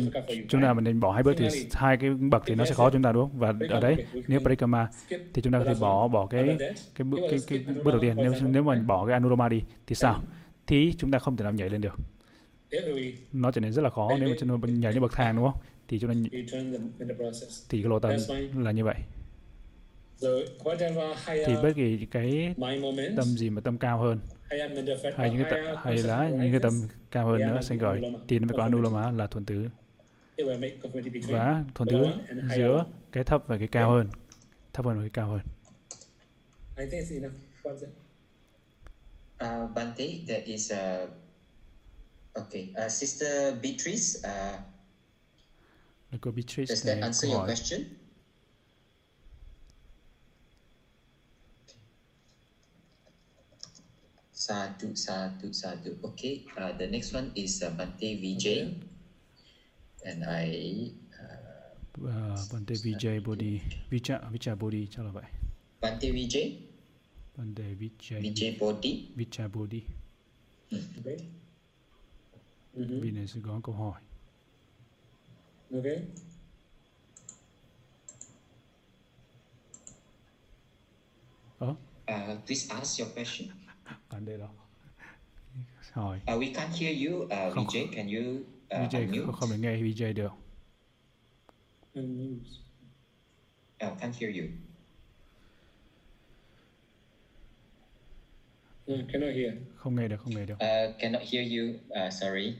chúng 0.49 0.61
ta 0.61 0.73
mà 0.73 0.81
nên 0.81 0.99
bỏ 0.99 1.11
hai 1.11 1.23
bước 1.23 1.33
thì 1.37 1.47
hai 1.71 1.97
cái 1.97 2.09
bậc 2.09 2.43
thì 2.45 2.55
nó 2.55 2.65
sẽ 2.65 2.73
khó 2.73 2.89
chúng 2.89 3.03
ta 3.03 3.11
đúng 3.11 3.29
không? 3.29 3.39
Và 3.39 3.53
ở 3.69 3.79
đấy 3.79 4.05
nếu 4.27 4.39
parikama 4.39 4.87
thì 5.33 5.41
chúng 5.41 5.53
ta 5.53 5.59
có 5.59 5.65
thể 5.65 5.73
bỏ 5.79 6.07
bỏ 6.07 6.27
cái 6.27 6.57
cái 6.95 7.05
bước 7.05 7.17
cái, 7.29 7.39
cái 7.47 7.59
skip 7.59 7.83
bước 7.83 7.91
đầu 7.91 7.99
tiên. 8.01 8.15
nếu 8.17 8.33
nếu 8.41 8.63
mà 8.63 8.75
bỏ 8.75 9.05
cái 9.05 9.13
anuloma 9.13 9.49
đi 9.49 9.61
thì 9.87 9.95
sao? 9.95 10.23
Thì 10.67 10.93
chúng 10.97 11.11
ta 11.11 11.19
không 11.19 11.37
thể 11.37 11.43
nào 11.43 11.53
nhảy 11.53 11.69
lên 11.69 11.81
được. 11.81 11.95
Nó 13.33 13.51
trở 13.51 13.61
nên 13.61 13.73
rất 13.73 13.81
là 13.81 13.89
khó 13.89 14.09
nếu 14.19 14.29
mà 14.29 14.35
chúng 14.39 14.61
ta 14.61 14.67
nhảy 14.67 14.93
như 14.93 14.99
bậc 14.99 15.11
thang 15.11 15.35
đúng 15.35 15.51
không 15.51 15.61
thì 15.89 15.99
chúng 15.99 16.09
ta 16.09 16.15
thì 17.69 17.81
cái 17.81 17.89
lỗ 17.89 17.99
tâm 17.99 18.11
là 18.55 18.71
như 18.71 18.83
vậy. 18.85 18.95
Thì 21.25 21.55
bất 21.63 21.71
kỳ 21.75 22.05
cái 22.11 22.55
tâm 23.17 23.25
gì 23.25 23.49
mà 23.49 23.61
tâm 23.61 23.77
cao 23.77 23.99
hơn. 23.99 24.19
Hay 25.15 25.31
những 25.31 25.43
cái 25.43 25.51
tâm, 25.51 25.75
hay 25.83 25.97
là 25.97 26.29
những 26.29 26.51
cái 26.51 26.59
tâm 26.59 26.73
cao 27.11 27.27
hơn 27.27 27.39
nữa 27.39 27.59
sẽ 27.61 27.75
gọi 27.75 28.01
thì 28.27 28.39
nó 28.39 28.47
phải 28.47 28.57
có 28.57 28.63
anulama 28.63 29.11
là 29.11 29.27
thuần 29.27 29.45
tứ 29.45 29.67
và 31.27 31.63
thuần 31.75 31.89
tứ 31.89 32.05
giữa 32.55 32.85
cái 33.11 33.23
thấp 33.23 33.43
và 33.47 33.57
cái 33.57 33.67
cao 33.67 33.91
hơn. 33.91 34.09
Thấp 34.73 34.85
hơn 34.85 34.95
và 34.95 35.01
cái 35.01 35.09
cao 35.09 35.27
hơn. 35.29 35.41
Uh, 39.43 39.75
Bante, 39.75 40.07
there 40.27 40.43
is 40.45 40.71
a 40.71 41.07
okay. 42.33 42.73
Uh, 42.85 42.91
Sister 42.91 43.53
Beatrice, 43.63 44.19
uh, 44.19 44.59
does 46.11 46.81
that 46.83 47.03
answer 47.03 47.27
your 47.27 47.43
question? 47.45 47.85
Sadu, 54.31 54.95
sadu, 54.95 55.53
sadu. 55.53 55.97
Okay, 56.03 56.45
uh, 56.57 56.71
the 56.77 56.87
next 56.87 57.13
one 57.13 57.31
is 57.35 57.61
uh, 57.61 57.69
Bante 57.69 58.17
Vijay. 58.17 58.73
And 60.05 60.23
I... 60.23 60.91
Uh, 61.13 62.07
uh, 62.07 62.37
Bante 62.51 62.73
Vijay 62.73 63.23
Bodhi. 63.23 63.61
Vicha, 63.91 64.21
Vicha 64.31 64.55
Bodhi, 64.55 64.87
chắc 64.91 65.05
là 65.05 65.11
vậy. 65.11 65.23
Bante 65.81 66.11
Vijay? 66.11 66.55
Bante 67.37 67.63
Vijay. 67.79 68.21
Vijay 68.21 68.57
Bodhi? 68.59 69.07
Vicha 69.15 69.47
Bodhi. 69.47 69.81
Ừ. 70.71 70.77
Okay. 70.99 71.17
Mm-hmm. 72.77 73.01
Vì 73.01 73.11
này 73.11 73.27
sẽ 73.27 73.39
có 73.43 73.59
câu 73.63 73.75
hỏi. 73.75 74.01
Okay. 75.71 76.01
Ờ? 81.59 81.67
Uh, 81.67 82.45
please 82.45 82.73
ask 82.75 82.99
your 82.99 83.13
question. 83.15 83.49
Bạn 84.11 84.25
đây 84.25 84.37
đâu? 84.37 84.49
Hỏi. 85.91 86.19
Uh, 86.33 86.41
we 86.41 86.53
can't 86.53 86.71
hear 86.79 87.07
you, 87.07 87.23
uh, 87.23 87.53
không, 87.53 87.65
Vijay. 87.65 87.87
Can 87.95 88.07
you 88.07 88.35
uh, 88.35 88.91
Vijay 88.91 89.01
unmute? 89.01 89.25
không, 89.25 89.35
không 89.35 89.49
được 89.49 89.57
nghe 89.57 89.77
Vijay 89.77 90.13
được. 90.13 90.31
Unmute. 91.93 92.49
Uh, 93.85 93.97
can't 94.01 94.13
hear 94.19 94.35
you. 94.35 94.47
No, 98.87 98.95
cannot 99.13 99.35
hear. 99.35 99.53
Không 99.75 99.95
nghe 99.95 100.07
được, 100.07 100.17
không 100.17 100.35
nghe 100.35 100.45
được. 100.45 100.53
Uh, 100.53 100.99
cannot 100.99 101.21
hear 101.21 101.51
you. 101.51 101.67
Uh, 102.05 102.13
sorry. 102.13 102.53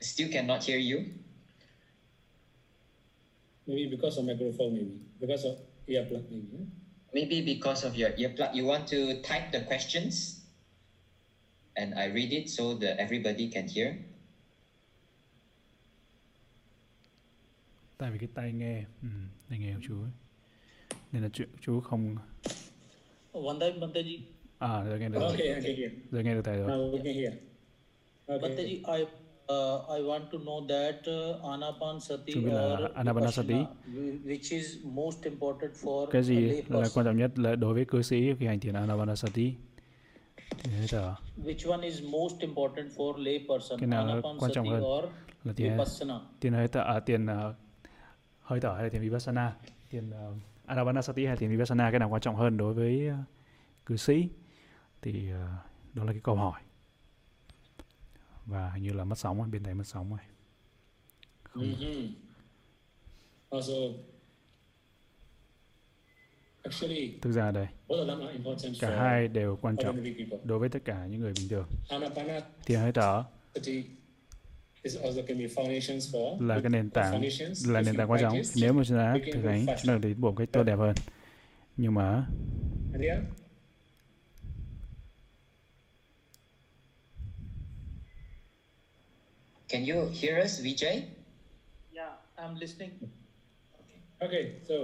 Still 0.00 0.28
cannot 0.28 0.64
hear 0.64 0.78
you. 0.78 1.04
Maybe 3.66 3.86
because 3.90 4.18
of 4.18 4.24
microphone, 4.24 4.72
maybe 4.72 5.00
because 5.20 5.44
of 5.44 5.58
earplug, 5.86 6.30
maybe. 6.30 6.48
Yeah? 6.52 6.66
Maybe 7.12 7.42
because 7.42 7.84
of 7.84 7.94
your 7.94 8.10
earplug, 8.10 8.54
you 8.54 8.64
want 8.64 8.88
to 8.88 9.20
type 9.22 9.52
the 9.52 9.60
questions, 9.60 10.40
and 11.76 11.94
I 11.94 12.06
read 12.06 12.32
it 12.32 12.48
so 12.48 12.74
that 12.74 12.98
everybody 12.98 13.48
can 13.48 13.68
hear. 13.68 13.94
Tại 17.98 18.10
vì 18.10 18.18
cái 18.18 18.28
tai 18.34 18.52
nghe, 18.52 18.84
ừ, 19.02 19.08
tai 19.48 19.58
nghe 19.58 19.74
của 19.74 19.80
chú. 19.88 19.94
Nên 21.12 21.22
là 21.22 21.28
chú, 21.32 21.44
chú 21.60 21.80
không... 21.80 22.16
Oh, 23.32 23.44
Vandai 23.46 23.72
Bhanteji. 23.72 24.20
À, 24.58 24.82
rồi 24.82 25.00
nghe 25.00 25.08
được. 25.08 25.20
Okay, 25.20 25.46
I 25.46 25.54
can 25.54 25.76
hear. 25.76 25.92
Rồi 26.10 26.24
nghe 26.24 26.34
được 26.34 26.42
thầy 26.44 26.56
rồi. 26.56 26.68
Now 26.70 26.90
we 26.92 27.04
can 27.04 27.14
hear. 27.14 27.32
Okay. 28.26 28.50
Bhanteji, 28.50 28.98
I 28.98 29.04
uh, 29.50 29.96
I 29.96 30.00
want 30.02 30.30
to 30.30 30.38
know 30.38 30.60
that 30.68 31.00
uh, 31.06 31.52
Anapanasati 31.54 32.34
or 32.46 32.90
Anapanasati. 32.96 33.66
Which 34.24 34.52
is 34.52 34.78
most 34.84 35.26
important 35.26 35.72
for 35.82 36.08
Cái 36.10 36.22
gì 36.22 36.62
là 36.68 36.88
quan 36.94 37.06
trọng 37.06 37.16
nhất 37.16 37.38
là 37.38 37.54
đối 37.54 37.74
với 37.74 37.84
cư 37.84 38.02
sĩ 38.02 38.34
khi 38.38 38.46
hành 38.46 38.60
thiền 38.60 38.74
Anapanasati? 38.74 39.54
Which 41.44 41.70
one 41.70 41.86
is 41.86 42.02
most 42.02 42.40
important 42.40 42.90
for 42.96 43.18
lay 43.18 43.46
person? 43.48 43.80
Cái 43.80 43.86
nào 43.86 44.06
là 44.06 44.20
quan 44.40 44.52
trọng 44.52 44.68
hơn? 44.68 44.82
or 44.82 45.04
Là 45.44 45.52
Vipassana? 45.56 46.20
tiền 46.40 46.52
hơi 46.52 46.68
thở, 46.68 46.80
à, 46.80 47.00
tiền 47.00 47.24
uh, 47.26 47.54
hơi 48.40 48.60
thở 48.60 48.72
hay 48.72 48.82
là 48.82 48.88
tiền 48.88 49.02
Vipassana? 49.02 49.52
Tiền 49.90 50.10
uh, 50.10 50.36
Anapanasati 50.66 51.24
hay 51.24 51.34
là 51.34 51.38
tiền 51.40 51.50
Vipassana? 51.50 51.90
Cái 51.90 52.00
nào 52.00 52.08
quan 52.08 52.20
trọng 52.20 52.36
hơn 52.36 52.56
đối 52.56 52.74
với 52.74 53.08
uh, 53.08 53.14
cư 53.86 53.96
sĩ? 53.96 54.28
Thì 55.02 55.32
uh, 55.32 55.94
đó 55.94 56.04
là 56.04 56.12
cái 56.12 56.20
câu 56.24 56.34
hỏi. 56.34 56.60
Và 58.46 58.70
hình 58.70 58.82
như 58.82 58.92
là 58.92 59.04
mất 59.04 59.18
sóng, 59.18 59.38
rồi, 59.38 59.48
bên 59.48 59.62
này 59.62 59.74
mất 59.74 59.86
sóng 59.86 60.10
rồi. 60.10 60.18
Không. 61.42 61.62
Mm-hmm. 61.62 62.08
Also, 63.50 63.74
actually, 66.62 67.18
Thực 67.22 67.32
ra 67.32 67.50
đây, 67.50 67.66
cả 68.80 68.96
hai 69.00 69.28
đều 69.28 69.58
quan 69.60 69.76
trọng 69.76 70.04
đối 70.44 70.58
với 70.58 70.68
tất 70.68 70.84
cả 70.84 71.06
những 71.06 71.20
người 71.20 71.32
bình 71.36 71.48
thường. 71.48 71.66
Thiền 72.66 72.80
hơi 72.80 72.92
thở 72.92 73.24
is 74.82 74.96
also 74.96 75.22
can 75.22 75.38
be 75.38 75.46
foundations 75.46 76.10
for 76.12 76.46
là 76.46 76.60
cái 76.60 76.70
nền 76.70 76.90
tảng 76.90 77.22
là 77.66 77.82
nền 77.82 77.96
tảng 77.96 78.10
quan 78.10 78.20
trọng 78.20 78.38
nếu 78.56 78.72
mà 78.72 78.84
chúng 78.84 78.98
ta 78.98 79.14
thực 79.32 79.44
hành 79.44 79.66
chúng 79.66 79.94
ta 79.94 79.98
tiến 80.02 80.20
bộ 80.20 80.30
một 80.30 80.36
cách 80.38 80.48
tốt 80.52 80.62
đẹp 80.62 80.76
hơn 80.76 80.94
nhưng 81.76 81.94
mà 81.94 82.26
And 82.92 83.04
yeah, 83.04 83.18
Can 89.70 89.84
you 89.86 90.08
hear 90.12 90.44
us, 90.44 90.60
Vijay? 90.60 91.02
Yeah, 91.94 92.12
I'm 92.36 92.54
listening. 92.60 92.90
okay. 94.20 94.52
So, 94.68 94.74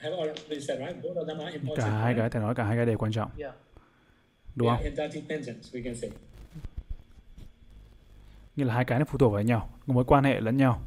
I 0.00 0.04
have 0.04 0.14
already 0.14 0.60
said 0.60 0.78
right. 0.80 1.02
Both 1.02 1.16
of 1.16 1.26
them 1.26 1.38
are 1.40 1.52
important. 1.52 1.76
cả 1.76 1.90
hai 1.90 2.14
cái 2.18 2.30
thầy 2.30 2.42
nói 2.42 2.54
cả 2.54 2.64
hai 2.64 2.76
cái 2.76 2.86
đều 2.86 2.98
quan 2.98 3.12
trọng 3.12 3.30
Yeah. 3.38 3.54
đúng 4.54 4.68
They 4.68 4.92
không 4.98 5.22
we 5.72 5.84
can 5.84 5.94
say. 5.94 6.10
nghĩa 8.56 8.64
là 8.64 8.74
hai 8.74 8.84
cái 8.84 8.98
nó 8.98 9.04
phụ 9.04 9.18
thuộc 9.18 9.32
vào 9.32 9.42
nhau 9.42 9.70
có 9.86 9.94
mối 9.94 10.04
quan 10.04 10.24
hệ 10.24 10.40
lẫn 10.40 10.56
nhau 10.56 10.82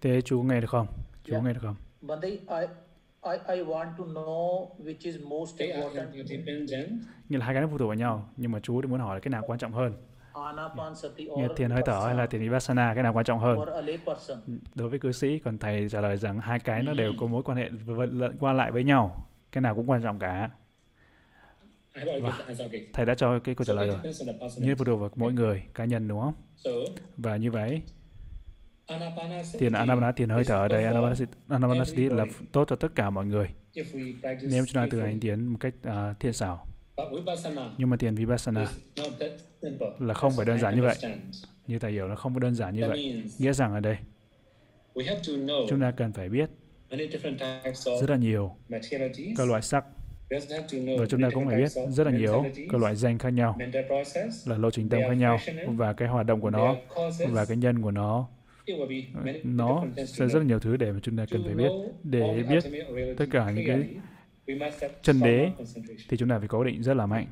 thế 0.00 0.20
chú 0.24 0.42
nghe 0.42 0.60
được 0.60 0.70
không 0.70 0.86
chú 1.24 1.32
Yeah. 1.32 1.44
nghe 1.44 1.52
được 1.52 1.60
không 1.62 1.76
Bhante, 2.00 2.28
I, 2.28 2.66
I, 3.22 3.36
I 3.56 3.62
want 3.64 3.96
to 3.98 4.04
know 4.04 4.68
which 4.84 4.98
is 5.04 5.16
most 5.24 5.58
They 5.58 5.70
are 5.70 5.82
important. 5.82 6.14
interdependent. 6.14 6.90
Nghĩa 7.32 7.38
là 7.38 7.46
hai 7.46 7.54
cái 7.54 7.62
nó 7.62 7.68
phụ 7.70 7.78
thuộc 7.78 7.88
vào 7.88 7.96
nhau 7.96 8.28
nhưng 8.36 8.52
mà 8.52 8.60
chú 8.60 8.82
thì 8.82 8.88
muốn 8.88 9.00
hỏi 9.00 9.16
là 9.16 9.20
cái 9.20 9.30
nào 9.30 9.42
quan 9.46 9.58
trọng 9.58 9.72
hơn? 9.72 9.92
Or 11.32 11.56
thiền 11.56 11.70
hơi 11.70 11.82
thở 11.86 12.02
hay 12.06 12.14
là 12.14 12.26
thiền 12.26 12.40
vipassana 12.40 12.94
cái 12.94 13.02
nào 13.02 13.12
quan 13.12 13.24
trọng 13.24 13.38
hơn? 13.38 13.58
Đối 14.74 14.88
với 14.88 14.98
cư 14.98 15.12
sĩ 15.12 15.38
còn 15.38 15.58
thầy 15.58 15.88
trả 15.88 16.00
lời 16.00 16.16
rằng 16.16 16.40
hai 16.40 16.58
cái 16.58 16.82
nó 16.82 16.94
đều 16.94 17.12
có 17.20 17.26
mối 17.26 17.42
quan 17.42 17.58
hệ 17.58 17.70
lẫn 18.10 18.36
qua 18.40 18.52
lại 18.52 18.72
với 18.72 18.84
nhau. 18.84 19.26
Cái 19.52 19.62
nào 19.62 19.74
cũng 19.74 19.90
quan 19.90 20.02
trọng 20.02 20.18
cả. 20.18 20.50
Answer. 21.94 22.60
Okay. 22.60 22.86
thầy 22.92 23.06
đã 23.06 23.14
cho 23.14 23.38
cái 23.38 23.54
câu 23.54 23.64
trả 23.64 23.74
So 23.74 23.82
lời 23.82 23.88
rồi. 23.88 23.98
như 24.58 24.74
phụ 24.74 24.84
thuộc 24.84 25.00
vào 25.00 25.10
mỗi 25.16 25.32
người 25.32 25.62
cá 25.74 25.84
nhân 25.84 26.08
đúng 26.08 26.20
không? 26.20 26.34
Và 27.16 27.36
như 27.36 27.50
vậy 27.50 27.82
thiền 29.58 29.72
anapanasati 29.72 30.16
thiền 30.16 30.28
hơi 30.28 30.44
thở 30.44 30.56
ở 30.56 30.68
đây 30.68 30.84
anapanasati, 31.48 32.08
là 32.08 32.24
tốt 32.52 32.64
cho 32.68 32.76
tất 32.76 32.94
cả 32.94 33.10
mọi 33.10 33.26
người. 33.26 33.48
If 33.74 33.84
we 33.92 34.20
practice 34.20 34.48
nếu 34.50 34.64
chúng 34.66 34.74
ta 34.74 34.86
thực 34.90 35.00
hành 35.00 35.20
thiền 35.20 35.46
một 35.46 35.56
cách 35.60 35.74
uh, 35.88 36.20
thiện 36.20 36.32
xảo 36.32 36.66
nhưng 37.78 37.90
mà 37.90 37.96
thiền 37.96 38.14
vipassana 38.14 38.66
là 39.98 40.14
không 40.14 40.32
phải 40.36 40.46
đơn 40.46 40.58
giản 40.58 40.76
như 40.76 40.82
vậy. 40.82 40.96
như 41.66 41.78
thầy 41.78 41.92
hiểu 41.92 42.08
nó 42.08 42.16
không 42.16 42.34
có 42.34 42.40
đơn 42.40 42.54
giản 42.54 42.74
như 42.74 42.88
vậy. 42.88 43.22
nghĩa 43.38 43.52
rằng 43.52 43.74
ở 43.74 43.80
đây 43.80 43.96
chúng 45.68 45.80
ta 45.80 45.90
cần 45.90 46.12
phải 46.12 46.28
biết 46.28 46.50
rất 48.00 48.10
là 48.10 48.16
nhiều 48.16 48.56
các 49.36 49.48
loại 49.48 49.62
sắc. 49.62 49.84
Và 50.98 51.06
chúng 51.08 51.22
ta 51.22 51.30
cũng 51.34 51.46
phải 51.46 51.56
biết 51.56 51.72
rất 51.88 52.06
là 52.06 52.10
nhiều 52.10 52.44
các 52.70 52.80
loại 52.80 52.96
danh 52.96 53.18
khác 53.18 53.30
nhau 53.30 53.58
là 54.46 54.56
lộ 54.56 54.70
trình 54.70 54.88
tâm 54.88 55.00
khác 55.08 55.14
nhau 55.14 55.38
và 55.66 55.92
cái 55.92 56.08
hoạt 56.08 56.26
động 56.26 56.40
của 56.40 56.50
nó 56.50 56.76
và 57.30 57.44
cái 57.44 57.56
nhân 57.56 57.82
của 57.82 57.90
nó. 57.90 58.28
Nó 59.44 59.84
sẽ 59.96 60.26
rất 60.28 60.38
là 60.38 60.44
nhiều 60.44 60.58
thứ 60.58 60.76
để 60.76 60.92
mà 60.92 60.98
chúng 61.02 61.16
ta 61.16 61.26
cần 61.30 61.42
phải 61.44 61.54
biết 61.54 61.70
để 62.02 62.44
biết 62.48 62.64
tất 63.18 63.26
cả 63.30 63.50
những 63.50 63.66
cái 63.66 63.84
chân 65.02 65.20
đế 65.20 65.50
thì 66.08 66.16
chúng 66.16 66.28
ta 66.28 66.38
phải 66.38 66.48
có 66.48 66.64
định 66.64 66.82
rất 66.82 66.94
là 66.94 67.06
mạnh. 67.06 67.26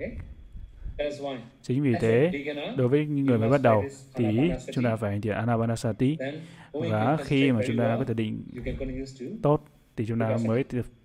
Chính 1.63 1.83
vì 1.83 1.93
thế 2.01 2.31
đối 2.77 2.89
với 2.89 3.07
những 3.07 3.27
người 3.27 3.39
mới 3.39 3.51
bắt 3.51 3.63
đầu 3.63 3.85
thì 4.15 4.25
chúng 4.73 4.85
ta 4.85 4.97
phải 4.97 5.11
hành 5.11 5.21
thiền 5.21 5.35
anapanasati. 5.35 6.17
Và 6.73 7.17
khi 7.25 7.53
mà 7.53 7.61
chúng 7.67 7.79
ta 7.79 7.97
có 7.99 8.05
thể 8.05 8.15
định 8.15 8.45
tốt 9.43 9.65
thì 9.97 10.07
chúng 10.07 10.19
ta 10.19 10.37
mới 10.47 10.65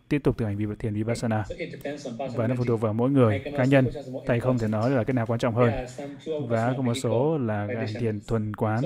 tiếp- 0.09 0.23
tục 0.23 0.37
thực 0.37 0.45
hành 0.45 0.75
thiền 0.79 0.93
vipassana. 0.93 1.43
Và 2.35 2.47
nó 2.47 2.55
phụ 2.57 2.63
thuộc 2.63 2.81
vào 2.81 2.93
mỗi 2.93 3.09
người 3.09 3.41
cá 3.57 3.65
nhân. 3.65 3.87
thầy 4.25 4.39
không 4.39 4.57
thể 4.57 4.67
nói 4.67 4.91
là 4.91 5.03
cái 5.03 5.13
nào 5.13 5.25
quan 5.25 5.39
trọng 5.39 5.55
hơn. 5.55 5.71
và 6.47 6.73
có 6.77 6.83
một 6.83 6.93
số 6.93 7.37
là 7.37 7.67
hành 7.77 7.93
thiền 7.99 8.19
thuần 8.27 8.55
quán. 8.55 8.83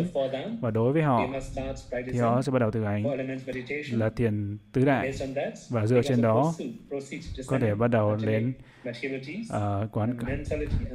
và 0.62 0.72
đối 0.72 0.94
với 0.94 1.02
họ 1.02 1.28
thì 2.12 2.20
họ 2.20 2.42
sẽ 2.42 2.52
bắt 2.52 2.60
đầu 2.60 2.72
thực 2.72 2.84
hành 2.84 3.06
là 3.92 4.10
thiền 4.10 4.58
tứ 4.72 4.86
đại. 4.86 5.12
Và 5.70 5.86
dựa 5.86 6.02
trên 6.02 6.22
đó 6.22 6.54
có 7.48 7.60
thể 7.60 7.76
bắt 7.76 7.88
đầu 7.88 8.16
đến 8.16 8.54
uh, 9.56 9.92
quán 9.92 10.18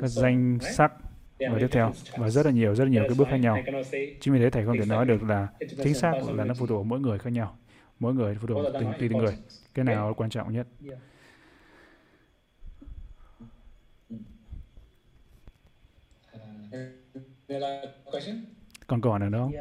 các 0.00 0.08
danh 0.08 0.58
sắc. 0.60 0.92
Và 1.38 1.58
tiếp 1.60 1.68
theo 1.70 1.92
và 2.18 2.30
rất 2.30 2.46
là 2.46 2.52
nhiều 2.52 2.74
rất 2.74 2.84
là 2.84 2.90
nhiều 2.90 3.02
cái 3.02 3.14
bước 3.18 3.28
khác 3.30 3.36
nhau. 3.36 3.58
Chính 4.20 4.34
vì 4.34 4.40
thế 4.40 4.50
thầy 4.50 4.64
không 4.64 4.78
thể 4.78 4.86
nói 4.86 5.06
được 5.06 5.22
là 5.22 5.48
chính 5.84 5.94
xác 5.94 6.12
là 6.34 6.44
nó 6.44 6.54
phụ 6.54 6.66
thuộc 6.66 6.86
mỗi 6.86 7.00
người 7.00 7.18
khác 7.18 7.30
nhau. 7.30 7.56
Mỗi 8.00 8.14
người 8.14 8.36
phụ 8.40 8.46
thuộc 8.46 8.66
từng 8.72 8.92
tùy 8.98 9.08
từng 9.08 9.18
người 9.18 9.34
cái 9.74 9.84
nào 9.84 10.08
là 10.08 10.14
quan 10.16 10.30
trọng 10.30 10.52
nhất? 10.52 10.66
Còn 18.86 19.00
câu 19.00 19.12
hỏi 19.12 19.20
nào 19.20 19.30
đâu 19.30 19.52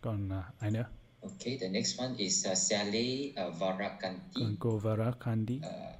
còn 0.00 0.28
uh, 0.28 0.44
ai 0.58 0.70
nữa? 0.70 0.84
Okay, 1.20 1.58
the 1.60 1.68
next 1.68 2.00
one 2.00 2.14
is 2.16 2.46
uh, 2.50 2.58
Sally 2.58 3.34
uh, 3.48 3.60
Varakanti. 3.60 4.40
Còn 4.40 4.56
cô 4.60 4.78
Varakanti. 4.78 5.56
Uh, 5.56 5.91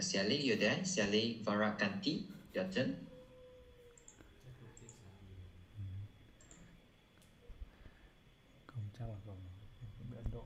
Sally, 0.00 0.50
you 0.50 0.56
there? 0.60 0.84
Sally 0.84 1.38
Varakanti, 1.44 2.22
your 2.54 2.66
turn. 2.74 2.94
Không 8.66 8.88
chắc 8.98 9.08
là 9.08 9.14
còn 9.26 9.36
Ấn 10.10 10.24
Độ. 10.32 10.44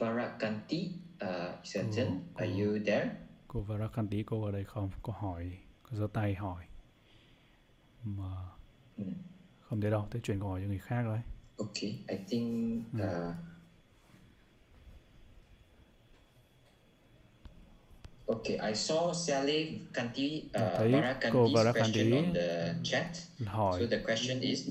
Varakanti, 0.00 0.92
uh, 1.22 1.74
your 1.74 1.96
turn. 1.96 2.20
Are 2.34 2.62
you 2.62 2.78
there? 2.86 3.10
Cô 3.48 3.60
Varakanti, 3.60 4.22
cô 4.22 4.44
ở 4.44 4.52
đây 4.52 4.64
không? 4.64 4.90
Có 5.02 5.12
hỏi, 5.12 5.58
có 5.82 5.96
giơ 5.96 6.06
tay 6.12 6.34
hỏi. 6.34 6.64
Mà 8.04 8.59
không 9.60 9.80
thể 9.80 9.90
đâu 9.90 10.06
tôi 10.10 10.22
chuyển 10.24 10.40
câu 10.40 10.48
hỏi 10.48 10.60
cho 10.62 10.68
người 10.68 10.78
khác 10.78 11.02
rồi 11.02 11.18
okay 11.56 11.98
I 12.08 12.16
think 12.28 12.82
uh, 12.96 13.34
Okay, 18.30 18.56
I 18.70 18.74
saw 18.74 19.12
Sally 19.12 19.78
Kanti, 19.92 20.42
uh, 20.46 20.78
thấy 20.78 20.92
cô 21.32 21.48
question 21.74 22.12
on 22.12 22.34
the 22.34 22.74
chat. 22.82 23.06
hỏi 23.46 23.80
so 23.80 23.86
the 23.90 24.02
question 24.04 24.40
is 24.40 24.70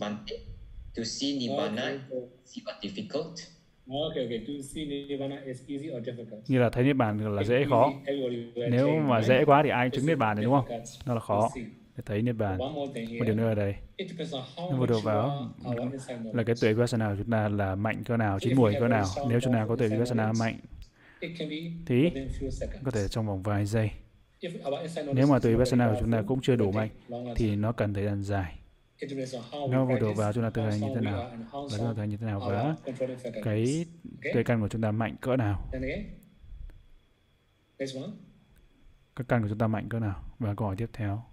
to 0.96 1.04
see 1.04 1.40
Nibbana 1.40 1.84
okay. 1.84 2.28
is 2.44 2.58
it 2.58 2.64
difficult? 2.82 3.40
Okay, 3.92 4.26
okay. 4.26 4.46
To 4.46 4.64
see 4.64 4.86
Nibbana 4.86 5.46
is 5.46 5.62
easy 5.68 5.90
or 5.90 6.02
difficult? 6.02 6.40
Như 6.48 6.60
là 6.60 6.70
thấy 6.70 6.84
Niết 6.84 6.96
Bàn 6.96 7.36
là 7.36 7.44
dễ 7.44 7.66
khó. 7.70 7.94
Nếu 8.70 9.00
mà 9.00 9.22
dễ 9.22 9.46
quá 9.46 9.64
thì 9.64 9.70
ai 9.70 9.90
chứng 9.90 10.06
Niết 10.06 10.18
Bàn 10.18 10.36
này 10.36 10.46
đúng 10.46 10.54
không? 10.54 10.82
Nó 11.06 11.14
là 11.14 11.20
khó 11.20 11.50
thấy 12.06 12.22
Niết 12.22 12.36
Bàn. 12.36 12.58
Một 12.58 13.26
điều 13.26 13.36
nữa 13.36 13.48
ở 13.48 13.56
đây, 13.56 13.76
nó 14.58 14.72
phụ 14.78 14.86
thuộc 14.86 15.04
vào 15.04 15.52
là 16.34 16.44
cái 16.44 16.56
tuệ 16.62 16.74
Vipassana 16.74 17.10
của 17.10 17.16
chúng 17.18 17.32
ta 17.32 17.50
là 17.50 17.76
mạnh 17.76 18.04
cỡ 18.04 18.18
nào, 18.18 18.40
chín 18.40 18.56
mùi 18.56 18.74
cỡ 18.80 18.88
nào. 18.88 19.06
Nếu 19.30 19.40
chúng 19.40 19.54
ta 19.54 19.66
có 19.70 19.76
tuệ 19.76 19.88
Vipassana 19.88 20.34
mạnh, 20.40 20.60
thì 21.86 22.12
có 22.84 22.92
thể 22.92 23.08
trong 23.08 23.28
vòng 23.28 23.44
vài 23.44 23.66
giây. 23.66 23.92
Nếu 25.14 25.28
mà 25.28 25.40
tuệ 25.40 25.52
Vipassana 25.52 25.88
của 25.88 25.98
chúng 26.00 26.12
ta 26.12 26.22
cũng 26.28 26.42
chưa 26.42 26.56
đủ 26.56 26.72
mạnh, 26.72 26.90
thì 27.36 27.56
nó 27.56 27.72
cần 27.72 27.94
thời 27.94 28.06
gian 28.06 28.24
dài. 28.24 28.56
Nó 29.70 29.86
phụ 29.90 29.96
thuộc 30.00 30.18
vào 30.18 30.34
chúng 30.34 30.44
ta 30.44 30.50
thực 30.50 30.62
hành 30.62 30.80
như 30.80 30.88
thế 30.96 31.02
nào, 31.02 31.32
và 31.52 31.78
chúng 31.78 31.86
ta 31.88 31.94
thực 31.94 31.98
hành 31.98 32.10
như 32.10 32.18
thế 32.18 32.26
nào, 32.26 32.40
và 32.40 32.76
cái 33.44 33.86
tuệ 34.34 34.44
căn 34.44 34.62
của 34.62 34.68
chúng 34.68 34.82
ta 34.82 34.92
mạnh 34.92 35.16
cỡ 35.22 35.36
nào. 35.36 35.70
Các 39.16 39.28
căn 39.28 39.42
của 39.42 39.50
chúng 39.50 39.58
ta 39.58 39.68
mạnh 39.68 39.90
cỡ 39.90 40.00
nào. 40.00 40.24
Và 40.40 40.56
câu 40.56 40.68
hỏi 40.68 40.76
tiếp 40.76 40.90
theo. 40.94 41.24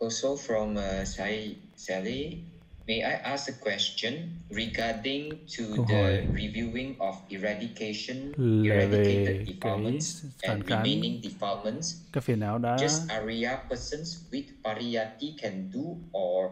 Also 0.00 0.36
from 0.36 0.76
uh, 0.76 1.04
Sai, 1.04 1.56
Sally, 1.74 2.44
may 2.86 3.02
I 3.02 3.18
ask 3.26 3.48
a 3.48 3.52
question 3.52 4.38
regarding 4.50 5.38
to 5.58 5.62
the 5.90 6.22
reviewing 6.30 6.96
of 7.00 7.18
eradication, 7.30 8.32
eradicated 8.38 9.46
defilements 9.46 10.24
and 10.46 10.62
remaining 10.70 11.20
defilements? 11.20 11.96
các 12.12 12.24
phiền 12.24 12.40
não 12.40 12.58
đã 12.58 12.76
Just 12.76 13.08
Arya 13.08 13.58
persons 13.68 14.18
with 14.32 14.46
pariyati 14.62 15.34
can 15.42 15.70
do 15.74 15.96
or 16.12 16.50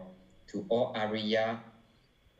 to 0.53 0.59
all 0.69 0.93
Arya 0.95 1.57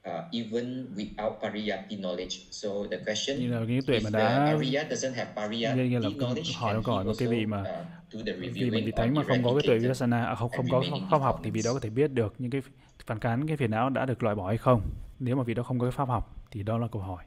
uh, 0.06 0.12
even 0.32 0.88
without 0.96 1.42
pariyati 1.42 1.96
knowledge. 2.00 2.48
So 2.52 2.88
the 2.92 2.98
question 2.98 3.40
như 3.40 3.48
là 3.48 3.66
cái 3.68 3.80
tuệ 3.88 4.00
if 4.00 4.04
mà 4.04 4.10
the 4.10 4.20
đã 4.20 4.46
Arya 4.46 4.84
doesn't 4.84 5.14
have 5.14 5.30
pariyati 5.36 5.76
như, 5.78 5.84
như 5.84 6.00
là 6.00 6.10
knowledge, 6.10 6.54
hỏi 6.56 6.74
can 6.74 6.84
câu 6.84 6.96
hỏi 6.96 7.06
he 7.06 7.14
cái 7.20 7.28
also 7.28 7.32
vị 7.32 7.46
mà 7.46 7.64
do 7.64 7.74
the 7.74 7.97
vì 8.12 8.70
vị 8.70 8.82
on 8.82 8.92
thánh 8.96 9.14
mà 9.14 9.24
không 9.24 9.44
có 9.44 9.54
cái 9.54 9.64
tuệ 9.66 9.74
eradicated 9.74 9.84
vipassana 9.84 10.26
à, 10.26 10.36
không 10.36 10.50
không 10.50 10.66
có 10.70 10.84
pháp 11.12 11.18
học 11.18 11.40
thì 11.44 11.52
vị 11.52 11.62
đó 11.62 11.74
có 11.74 11.80
thể 11.80 11.90
biết 11.90 12.12
được 12.12 12.36
những 12.40 12.52
cái 12.52 12.62
phản 13.06 13.20
kháng 13.20 13.48
cái 13.48 13.58
phiền 13.58 13.72
não 13.72 13.90
đã 13.90 14.06
được 14.06 14.24
loại 14.24 14.36
bỏ 14.36 14.48
hay 14.48 14.58
không. 14.58 14.82
Nếu 15.20 15.36
mà 15.36 15.44
vị 15.44 15.54
đó 15.54 15.64
không 15.64 15.80
có 15.80 15.86
cái 15.86 15.92
pháp 15.92 16.08
học 16.08 16.46
thì 16.52 16.64
đó 16.64 16.78
là 16.78 16.88
câu 16.88 17.02
hỏi. 17.02 17.24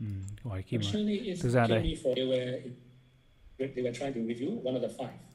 Ừ, 0.00 0.06
câu 0.42 0.50
hỏi 0.50 0.62
khi 0.62 0.78
mà 0.78 0.84
thực 1.42 1.50
ra 1.50 1.66
đây 1.66 1.96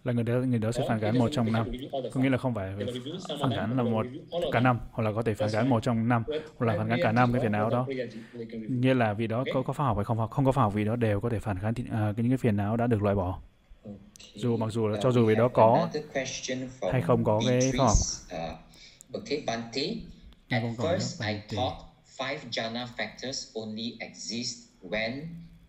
là 0.04 0.14
người 0.14 0.24
đó 0.24 0.34
người 0.34 0.60
đó 0.60 0.72
sẽ 0.72 0.84
phản 0.88 1.00
kháng 1.00 1.20
một 1.20 1.30
trong 1.32 1.52
năm. 1.52 1.72
có 2.12 2.22
nghĩa 2.22 2.30
là 2.30 2.38
không 2.38 2.54
phải 2.54 2.74
phản 3.42 3.52
kháng 3.56 3.78
là 3.78 3.84
một 3.84 4.06
cả 4.52 4.60
năm 4.60 4.80
hoặc 4.92 5.04
là 5.04 5.12
có 5.12 5.22
thể 5.22 5.34
phản 5.34 5.50
kháng 5.50 5.70
một 5.70 5.84
trong 5.84 6.08
năm 6.08 6.24
hoặc 6.58 6.66
là 6.66 6.78
phản 6.78 6.90
kháng 6.90 7.00
cả 7.04 7.12
năm 7.12 7.34
cái 7.34 7.42
phiền 7.42 7.52
não 7.52 7.70
đó. 7.70 7.88
như 8.70 8.94
là 8.94 9.14
vị 9.14 9.28
đó 9.28 9.44
có 9.54 9.62
có 9.62 9.74
pháp 9.74 9.84
học 9.84 9.98
hay 9.98 10.06
không 10.06 10.18
học 10.18 10.32
không 10.32 10.46
có 10.46 10.52
pháp 10.52 10.62
học 10.62 10.74
vị 10.74 10.86
đó 10.86 10.96
đều 10.96 11.20
có 11.20 11.30
thể 11.30 11.40
phản 11.40 11.60
kháng 11.60 11.74
thì, 11.74 11.84
à, 11.92 12.14
những 12.18 12.30
cái 12.30 12.38
phiền 12.38 12.58
não 12.58 12.78
đã 12.78 12.88
được 12.88 13.02
loại 13.02 13.16
bỏ. 13.16 13.40
Dù 14.34 14.58
mặc 14.58 14.68
dù 14.72 14.88
là 14.88 15.00
cho 15.02 15.12
dù 15.12 15.26
vị 15.26 15.36
đó 15.36 15.48
có 15.48 15.90
hay 16.92 17.02
không 17.02 17.24
có 17.24 17.42
cái 17.48 17.72
pháp 17.78 17.84
học. 17.84 17.98
Uh, 18.36 19.14
okay, 19.14 19.44
Bante. 19.48 19.82
Nghe 20.50 20.60
At 20.60 20.64
first, 20.78 21.28
I 21.28 21.42
thought 21.56 21.76
five 22.18 22.40
jhana 22.52 22.88
factors 22.98 23.62
only 23.62 23.98
exist 24.00 24.68
when 24.82 25.12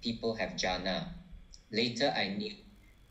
people 0.02 0.34
have 0.38 0.56
jhana. 0.56 1.00
Later, 1.72 2.12
I 2.14 2.28
knew 2.28 2.52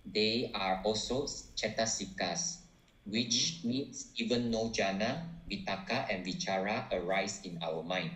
they 0.06 0.52
are 0.54 0.82
also 0.86 1.26
chetasikas, 1.58 2.58
which 3.06 3.62
means 3.64 4.14
even 4.16 4.52
no 4.52 4.70
jhana, 4.70 5.26
vitaka, 5.50 6.06
and 6.10 6.26
vichara 6.26 6.86
arise 6.94 7.42
in 7.44 7.58
our 7.64 7.82
mind. 7.82 8.12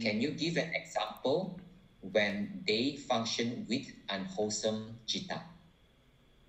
Can 0.00 0.20
you 0.20 0.30
give 0.30 0.56
an 0.56 0.70
example 0.74 1.58
when 2.00 2.62
they 2.66 2.96
function 2.96 3.66
with 3.68 3.86
unwholesome 4.08 4.94
chitta? 5.06 5.42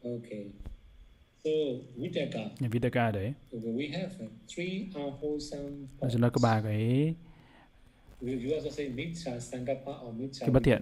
Okay. 0.06 0.54
So 1.44 1.50
Vitaka, 1.98 2.52
nhà 2.60 2.70
Vitaka 2.70 3.12
đấy 3.12 3.34
we 3.52 3.88
have 3.88 4.12
uh, 4.20 4.28
three 4.48 4.92
unwholesome 4.96 5.88
là 6.02 6.10
chúng 6.12 6.22
ta 6.22 6.30
có 6.30 6.40
ba 6.44 6.62
cái 6.62 7.16
You 8.22 8.40
you 8.44 8.54
also 8.56 8.70
say 8.70 8.90
Mitra 8.90 9.40
Sankappa 9.40 9.92
or 9.92 10.14
Mitra 10.16 10.40
cái 10.40 10.50
bất 10.50 10.64
thiện 10.64 10.82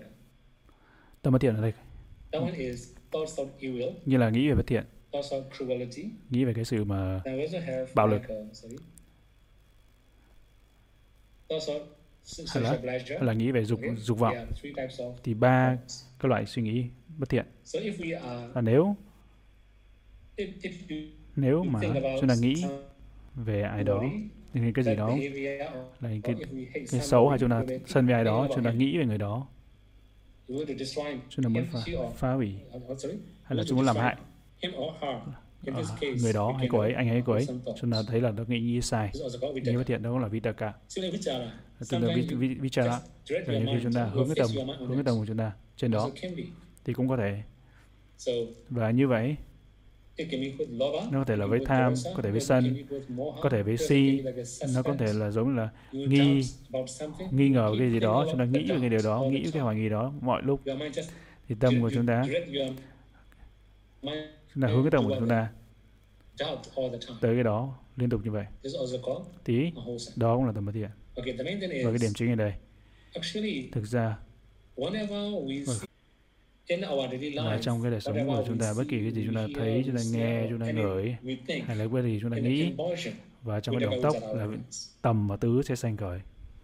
tâm 1.22 1.34
bất 1.34 1.40
thiện 1.42 1.56
ở 1.56 1.62
đây 1.62 1.74
That 2.32 2.42
one 2.42 2.52
is 2.58 2.94
thoughts 3.12 3.40
of 3.40 3.48
evil, 3.60 3.90
như 4.06 4.18
là 4.18 4.30
nghĩ 4.30 4.48
về 4.50 4.56
bất 4.56 4.68
thiện. 4.68 4.84
Thoughts 5.12 5.34
of 5.34 5.42
cruelty. 5.58 6.04
nghĩ 6.30 6.44
về 6.46 6.54
cái 6.54 6.66
sự 6.66 6.84
mà 6.84 7.22
Bạo 7.96 8.08
lực. 8.08 8.22
like, 8.22 8.36
uh, 8.42 8.56
sorry. 8.56 8.78
Thoughts 11.50 11.70
of 11.70 11.80
hay 12.54 12.64
là, 12.64 13.00
hay 13.10 13.24
là 13.24 13.34
nghĩ 13.34 13.52
về 13.52 13.66
dục 13.66 13.80
Okay? 13.80 13.96
dục 13.96 14.20
vọng. 14.20 14.34
Yeah, 14.34 14.48
three 14.62 14.74
types 14.78 15.00
of 15.00 15.14
thì 15.24 15.34
ba 15.34 15.78
các 16.20 16.28
loại 16.30 16.46
suy 16.46 16.62
nghĩ 16.62 16.86
bất 17.18 17.30
thiện. 17.30 17.46
So 17.64 17.80
if 17.80 17.98
we 17.98 18.22
are 18.22 18.48
và 18.54 18.62
nếu 18.62 18.96
if, 20.38 20.48
if 20.62 20.72
you 20.90 20.98
nếu 21.36 21.64
mà 21.64 21.80
think 21.80 21.96
about 21.96 22.22
chúng 22.22 22.30
ta 22.30 22.36
nghĩ 22.42 22.66
về 23.36 23.62
ai 23.62 23.84
đó 23.84 24.04
những 24.54 24.74
cái 24.74 24.84
gì 24.86 24.96
đó? 24.96 25.18
là 26.02 26.10
những 26.10 26.22
cái 26.22 26.36
cái 26.92 27.02
xấu 27.02 27.30
hay 27.30 27.40
chúng 27.40 27.50
ta 27.50 27.64
sân 27.88 28.06
với 28.06 28.16
ai 28.16 28.24
đó 28.24 28.48
chúng 28.56 28.64
ta 28.64 28.72
nghĩ 28.72 28.98
về 28.98 29.06
người 29.06 29.18
đó 29.18 29.48
You 29.48 29.48
want 29.48 29.48
to 29.48 29.56
destroy 29.56 29.56
him, 30.18 30.36
chúng 31.30 31.44
ta 31.44 31.50
muốn 31.50 31.64
him, 31.64 31.66
phá, 31.74 31.80
phá 32.16 32.34
hủy. 32.34 32.56
Uh, 32.76 33.00
sorry, 33.00 33.18
hay 33.44 33.58
là 33.58 33.64
chúng 33.68 33.78
muốn 33.78 33.86
làm 33.86 33.96
hại. 33.96 34.16
Ờ, 35.66 35.84
case, 36.02 36.14
người 36.22 36.34
đó 36.34 36.56
hay 36.58 36.68
cô 36.72 36.80
ấy 36.80 36.94
anh 36.94 37.10
ấy 37.10 37.22
cô 37.26 37.34
ấy. 37.34 37.48
chúng 37.82 37.92
ta 37.92 37.98
thấy 38.08 38.22
là 38.22 38.32
nó 38.32 38.44
nghĩ 38.48 38.60
nghĩ 38.60 38.82
sai. 38.82 39.12
Nghĩ 39.64 39.76
bất 39.78 39.88
thiện 39.88 40.02
đó 40.04 40.20
là 40.20 40.28
vitaka 40.28 40.74
you 42.32 42.40
vi, 42.40 42.56
vichara 42.56 43.00
là 43.30 43.60
nhiều 43.60 43.68
khi 43.74 43.80
chúng 43.84 43.94
ta 43.94 44.04
hướng 44.04 44.28
cái 44.28 44.36
tầm 44.36 44.68
hướng 44.80 44.94
cái 44.94 45.04
tầm 45.04 45.18
của 45.18 45.26
chúng 45.26 45.38
ta. 45.38 45.52
Trên 45.78 45.92
đó. 45.92 46.10
Thì 46.86 46.94
cũng 46.94 47.10
có 47.10 47.18
thể. 47.18 47.44
Và 48.70 48.92
như 48.92 49.08
vậy 49.08 49.36
nó 51.12 51.20
có 51.20 51.24
thể 51.28 51.36
là 51.36 51.46
với 51.46 51.60
tham 51.66 51.94
có 52.16 52.22
thể 52.24 52.32
với 52.32 52.42
sân 52.42 52.86
có 53.42 53.50
thể 53.50 53.64
với 53.64 53.78
si. 53.78 54.22
nó 54.76 54.82
có 54.84 54.96
thể 55.00 55.14
là 55.14 55.32
giống 55.32 55.58
là 55.58 55.70
nghi 55.92 56.42
nghi 57.32 57.50
ngờ 57.50 57.76
cái 57.80 57.92
gì 57.92 58.00
đó 58.00 58.26
chúng 58.30 58.40
ta 58.40 58.46
nghĩ 58.46 58.66
về 58.70 58.78
cái 58.80 58.90
điều 58.90 59.00
đó 59.04 59.24
nghĩ 59.32 59.52
cái 59.54 59.62
hoài 59.62 59.76
nghi 59.76 59.90
đó 59.90 60.14
mọi 60.22 60.42
lúc 60.44 60.62
thì 61.48 61.56
tâm 61.60 61.82
của 61.82 61.90
chúng 61.94 62.06
ta 62.06 62.24
chúng 64.54 64.62
ta 64.62 64.68
hướng 64.68 64.84
cái 64.84 64.92
tâm 64.92 65.06
của 65.06 65.16
chúng 65.20 65.30
ta. 65.30 65.50
tới 67.22 67.36
cái 67.36 67.44
đó 67.44 67.78
liên 67.96 68.10
tục 68.10 68.22
như 68.24 68.32
vậy. 68.32 68.46
Tí 69.44 69.72
đó 70.16 70.36
cũng 70.36 70.46
là 70.46 70.52
tâm 70.52 70.66
bất 70.66 70.72
thiện. 70.76 70.90
Và 71.16 71.92
cái 71.92 71.98
điểm 72.02 72.12
chính 72.16 72.30
ở 72.30 72.36
đây. 72.36 72.54
thực 73.72 73.86
ra 73.86 74.18
là 77.34 77.60
trong 77.62 77.82
cái 77.82 77.92
đời 77.92 78.02
sống 78.02 78.28
của 78.28 78.44
chúng 78.48 78.60
ta 78.60 78.74
bất 78.78 78.84
kỳ 78.90 79.00
cái 79.00 79.12
gì 79.12 79.24
chúng 79.26 79.36
ta 79.36 79.48
thấy 79.56 79.84
chúng 79.86 79.96
ta 79.96 80.02
nghe 80.12 80.46
chúng 80.50 80.60
ta 80.60 80.72
ngửi 80.72 81.16
hay 81.66 81.76
là 81.76 81.88
cái 81.94 82.04
gì 82.04 82.20
chúng 82.22 82.32
ta 82.32 82.38
nghĩ 82.38 82.74
và 83.44 83.60
trong 83.60 83.76
cái 83.80 83.90
động 83.90 84.00
tốc 84.04 84.16
là 84.36 84.48
tầm 85.02 85.28
và 85.28 85.38
tứ 85.38 85.62
sẽ 85.62 85.76
sanh 85.76 85.98
khởi. 85.98 86.20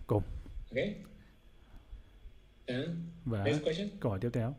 Cùng. 0.07 0.23
Và 3.25 3.45
câu 3.99 4.09
hỏi 4.11 4.19
tiếp 4.21 4.29
theo. 4.33 4.55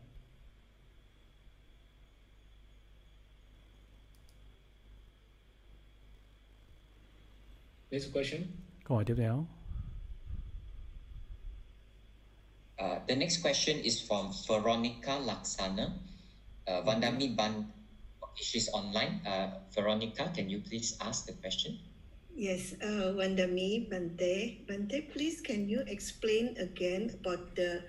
Câu 8.83 8.95
hỏi 8.97 9.05
tiếp 9.05 9.15
theo. 9.17 9.45
Uh, 12.77 12.99
the 13.07 13.15
next 13.15 13.37
question 13.41 13.79
is 13.79 14.01
from 14.01 14.31
Veronica 14.47 15.21
Laksana. 15.23 15.93
Uh, 16.67 16.81
Vandami 16.81 17.35
Ban, 17.35 17.71
she's 18.35 18.69
online. 18.73 19.21
Uh, 19.25 19.59
Veronica, 19.71 20.31
can 20.35 20.49
you 20.49 20.59
please 20.59 20.97
ask 20.99 21.25
the 21.25 21.33
question? 21.33 21.79
Yes, 22.35 22.73
uh, 22.83 23.15
Vandami 23.15 23.89
Bante. 23.89 24.65
Bante, 24.67 25.07
please 25.13 25.39
can 25.39 25.69
you 25.69 25.83
explain 25.87 26.55
again 26.59 27.15
about 27.21 27.55
the 27.55 27.79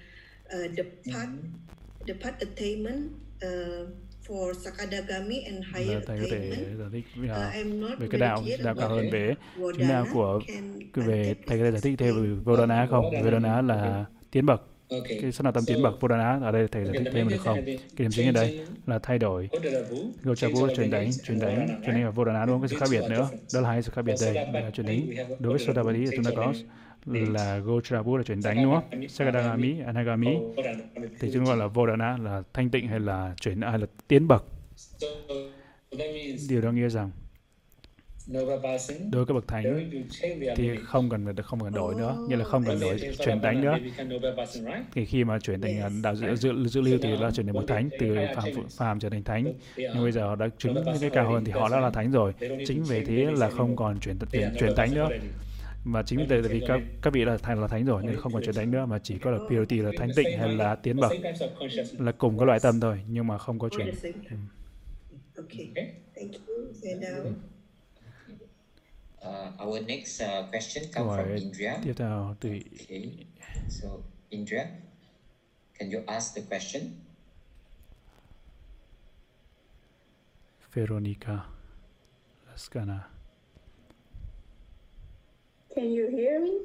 uh, 0.54 0.70
the 0.78 0.86
path, 1.10 1.34
mm-hmm. 1.34 2.06
the 2.06 2.14
path 2.14 2.38
attainment 2.42 3.10
uh, 3.42 3.90
for 4.22 4.54
Sakadagami 4.54 5.50
and 5.50 5.64
higher 5.64 6.02
thầy 6.06 6.18
có 6.20 6.26
thể 6.30 6.52
giải 6.78 6.88
thích 6.92 7.04
uh, 7.18 7.98
về 7.98 8.08
cái 8.10 8.20
đạo 8.20 8.42
đạo 8.64 8.74
cao 8.78 8.88
hơn 8.88 9.10
về 9.10 9.34
chúng 9.56 9.88
ta 9.88 10.04
của 10.12 10.40
về 10.94 11.34
thầy 11.46 11.58
có 11.58 11.64
thể 11.64 11.70
giải 11.70 11.80
thích 11.80 11.94
thêm 11.98 12.22
về 12.22 12.28
Vodana 12.44 12.86
không? 12.90 13.10
Vodana 13.24 13.62
là 13.62 14.04
tiến 14.30 14.46
bậc 14.46 14.62
cái 14.88 15.32
sắc 15.32 15.44
là 15.44 15.50
tâm 15.50 15.64
tiến 15.66 15.82
bậc 15.82 16.00
Vodana 16.00 16.38
ở 16.42 16.52
đây 16.52 16.68
thầy 16.72 16.84
giải 16.84 16.94
thích 16.98 17.10
thêm 17.12 17.28
được 17.28 17.40
không? 17.40 17.64
Cái 17.64 17.78
điểm 17.96 18.10
chính 18.10 18.26
ở 18.28 18.32
đây 18.32 18.66
là 18.86 18.98
thay 18.98 19.18
đổi. 19.18 19.48
Gochapu 20.22 20.68
truyền 20.76 20.90
đánh, 20.90 21.10
truyền 21.24 21.38
đánh, 21.38 21.80
truyền 21.84 21.94
đánh 21.94 22.04
và 22.04 22.10
Vodana 22.10 22.46
đúng 22.46 22.54
không? 22.54 22.60
Cái 22.62 22.68
sự 22.68 22.76
khác 22.76 22.88
biệt 22.90 23.10
nữa. 23.10 23.28
Đó 23.54 23.60
là 23.60 23.68
hai 23.68 23.82
sự 23.82 23.92
khác 23.94 24.02
biệt 24.02 24.14
đây. 24.20 24.34
Là 24.52 24.70
truyền 24.70 24.86
đánh. 24.86 25.06
đối 25.38 25.52
với 25.52 25.66
Sotapati 25.66 26.04
chúng 26.16 26.24
ta 26.24 26.30
có 26.36 26.52
là 27.06 27.58
Gochapu 27.58 28.16
là 28.16 28.22
chuyển 28.22 28.40
đánh 28.44 28.62
đúng 28.62 28.74
không? 28.74 29.08
Sakadagami, 29.08 29.80
Anagami. 29.86 30.36
Thì 31.20 31.30
chúng 31.32 31.44
gọi 31.44 31.56
là 31.56 31.66
Vodana 31.66 32.16
là 32.16 32.42
thanh 32.52 32.70
tịnh 32.70 32.88
hay 32.88 33.00
là 33.00 33.34
chuyển 33.40 33.60
hay 33.62 33.78
là 33.78 33.86
tiến 34.08 34.28
bậc. 34.28 34.44
Điều 36.48 36.60
đó 36.60 36.72
nghĩa 36.72 36.88
rằng 36.88 37.10
đối 39.10 39.20
với 39.24 39.26
các 39.26 39.34
bậc 39.34 39.48
thánh 39.48 39.80
thì 40.54 40.76
không 40.76 41.10
cần 41.10 41.36
không 41.44 41.60
cần 41.64 41.74
đổi 41.74 41.94
nữa. 41.94 42.18
Như 42.26 42.36
là 42.36 42.44
không 42.44 42.66
cần 42.66 42.80
đổi 42.80 43.00
chuyển 43.20 43.40
đánh 43.40 43.60
nữa. 43.60 43.80
thì 44.92 45.04
khi 45.04 45.24
mà 45.24 45.38
chuyển 45.38 45.60
thành 45.60 46.02
đạo 46.02 46.14
dữ, 46.16 46.36
dữ, 46.36 46.66
dữ 46.68 46.80
lưu 46.80 46.98
thì 46.98 47.16
là 47.16 47.30
chuyển 47.30 47.46
thành 47.46 47.54
bậc 47.56 47.66
thánh 47.66 47.90
từ 47.96 48.28
phàm 48.32 48.50
phàm 48.76 48.98
trở 49.00 49.10
thành 49.10 49.24
thánh. 49.24 49.50
Nhưng 49.92 50.02
bây 50.02 50.12
giờ 50.12 50.26
họ 50.26 50.34
đã 50.36 50.48
chứng 50.58 50.98
cái 51.00 51.10
cao 51.10 51.28
hơn 51.30 51.44
thì 51.44 51.52
họ 51.52 51.68
đã 51.68 51.80
là 51.80 51.90
thánh 51.90 52.10
rồi. 52.10 52.32
Chính 52.62 52.86
vì 52.86 53.02
thế 53.02 53.30
là 53.30 53.48
không 53.48 53.76
còn 53.76 54.00
chuyển 54.00 54.18
chuyển, 54.32 54.50
chuyển 54.56 54.74
thánh 54.74 54.94
nữa. 54.94 55.10
mà 55.84 56.02
chính 56.02 56.20
vì 56.26 56.42
tại 56.42 56.50
vì 56.50 56.60
các 56.60 56.82
các 57.02 57.12
vị 57.14 57.24
là 57.24 57.38
thành 57.38 57.60
là 57.62 57.68
thánh 57.68 57.86
rồi 57.86 58.02
nên 58.04 58.16
không 58.16 58.32
còn 58.32 58.42
chuyển 58.42 58.54
đánh 58.56 58.70
nữa 58.70 58.86
mà 58.86 58.98
chỉ 58.98 59.18
có 59.18 59.30
là 59.30 59.38
purity 59.48 59.78
là 59.78 59.92
thánh 59.92 60.14
tịnh 60.14 60.32
hay 60.34 60.48
là 60.48 60.76
tiến 60.76 61.00
bậc 61.00 61.16
là 61.98 62.12
cùng 62.12 62.38
cái 62.38 62.46
loại 62.46 62.60
tâm 62.60 62.80
thôi 62.80 63.00
nhưng 63.08 63.26
mà 63.26 63.38
không 63.38 63.58
có 63.58 63.68
chuyển. 63.70 63.90
Ừ. 64.30 64.36
Okay, 65.38 65.60
thank 66.14 67.24
you. 67.24 67.55
Uh, 69.26 69.50
our 69.58 69.80
next 69.82 70.20
uh, 70.20 70.46
question 70.50 70.86
comes 70.92 71.16
from 71.16 71.34
Indra. 71.34 71.80
Tiếp 71.82 71.94
theo 71.96 72.34
từ 72.40 72.48
okay. 72.48 73.26
So 73.68 73.88
Indra, 74.30 74.66
can 75.78 75.90
you 75.90 76.04
ask 76.06 76.34
the 76.34 76.42
question? 76.42 77.02
Veronica 80.72 81.46
Laskana. 82.46 83.00
Can 85.74 85.90
you 85.90 86.06
hear 86.08 86.40
me? 86.40 86.60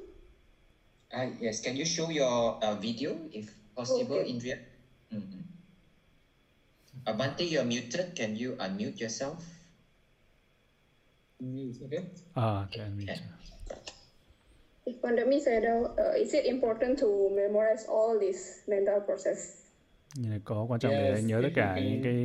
Uh, 1.14 1.28
yes, 1.42 1.62
can 1.62 1.76
you 1.76 1.86
show 1.86 2.10
your 2.10 2.60
uh, 2.64 2.76
video 2.76 3.18
if 3.34 3.50
possible, 3.76 4.20
okay. 4.20 4.32
Indria? 4.32 4.58
Mm-hmm. 5.12 5.42
Abante, 7.06 7.44
you're 7.44 7.66
muted. 7.66 8.16
Can 8.16 8.36
you 8.36 8.56
unmute 8.60 9.00
yourself? 9.00 9.44
Okay. 11.86 12.00
Ah, 12.34 12.66
okay, 12.66 12.86
unmute. 12.86 13.18
If 14.86 15.02
Pandami 15.02 15.40
said, 15.40 15.64
uh, 15.66 16.14
is 16.18 16.34
it 16.34 16.46
important 16.46 17.00
to 17.00 17.08
memorize 17.30 17.86
all 17.88 18.20
this 18.20 18.60
mental 18.68 19.02
process? 19.06 19.58
Như 20.16 20.40
có 20.44 20.66
quan 20.70 20.80
trọng 20.80 20.92
để 20.92 21.22
nhớ 21.22 21.40
tất 21.44 21.50
cả 21.56 21.80
những 21.80 22.04
cái 22.04 22.16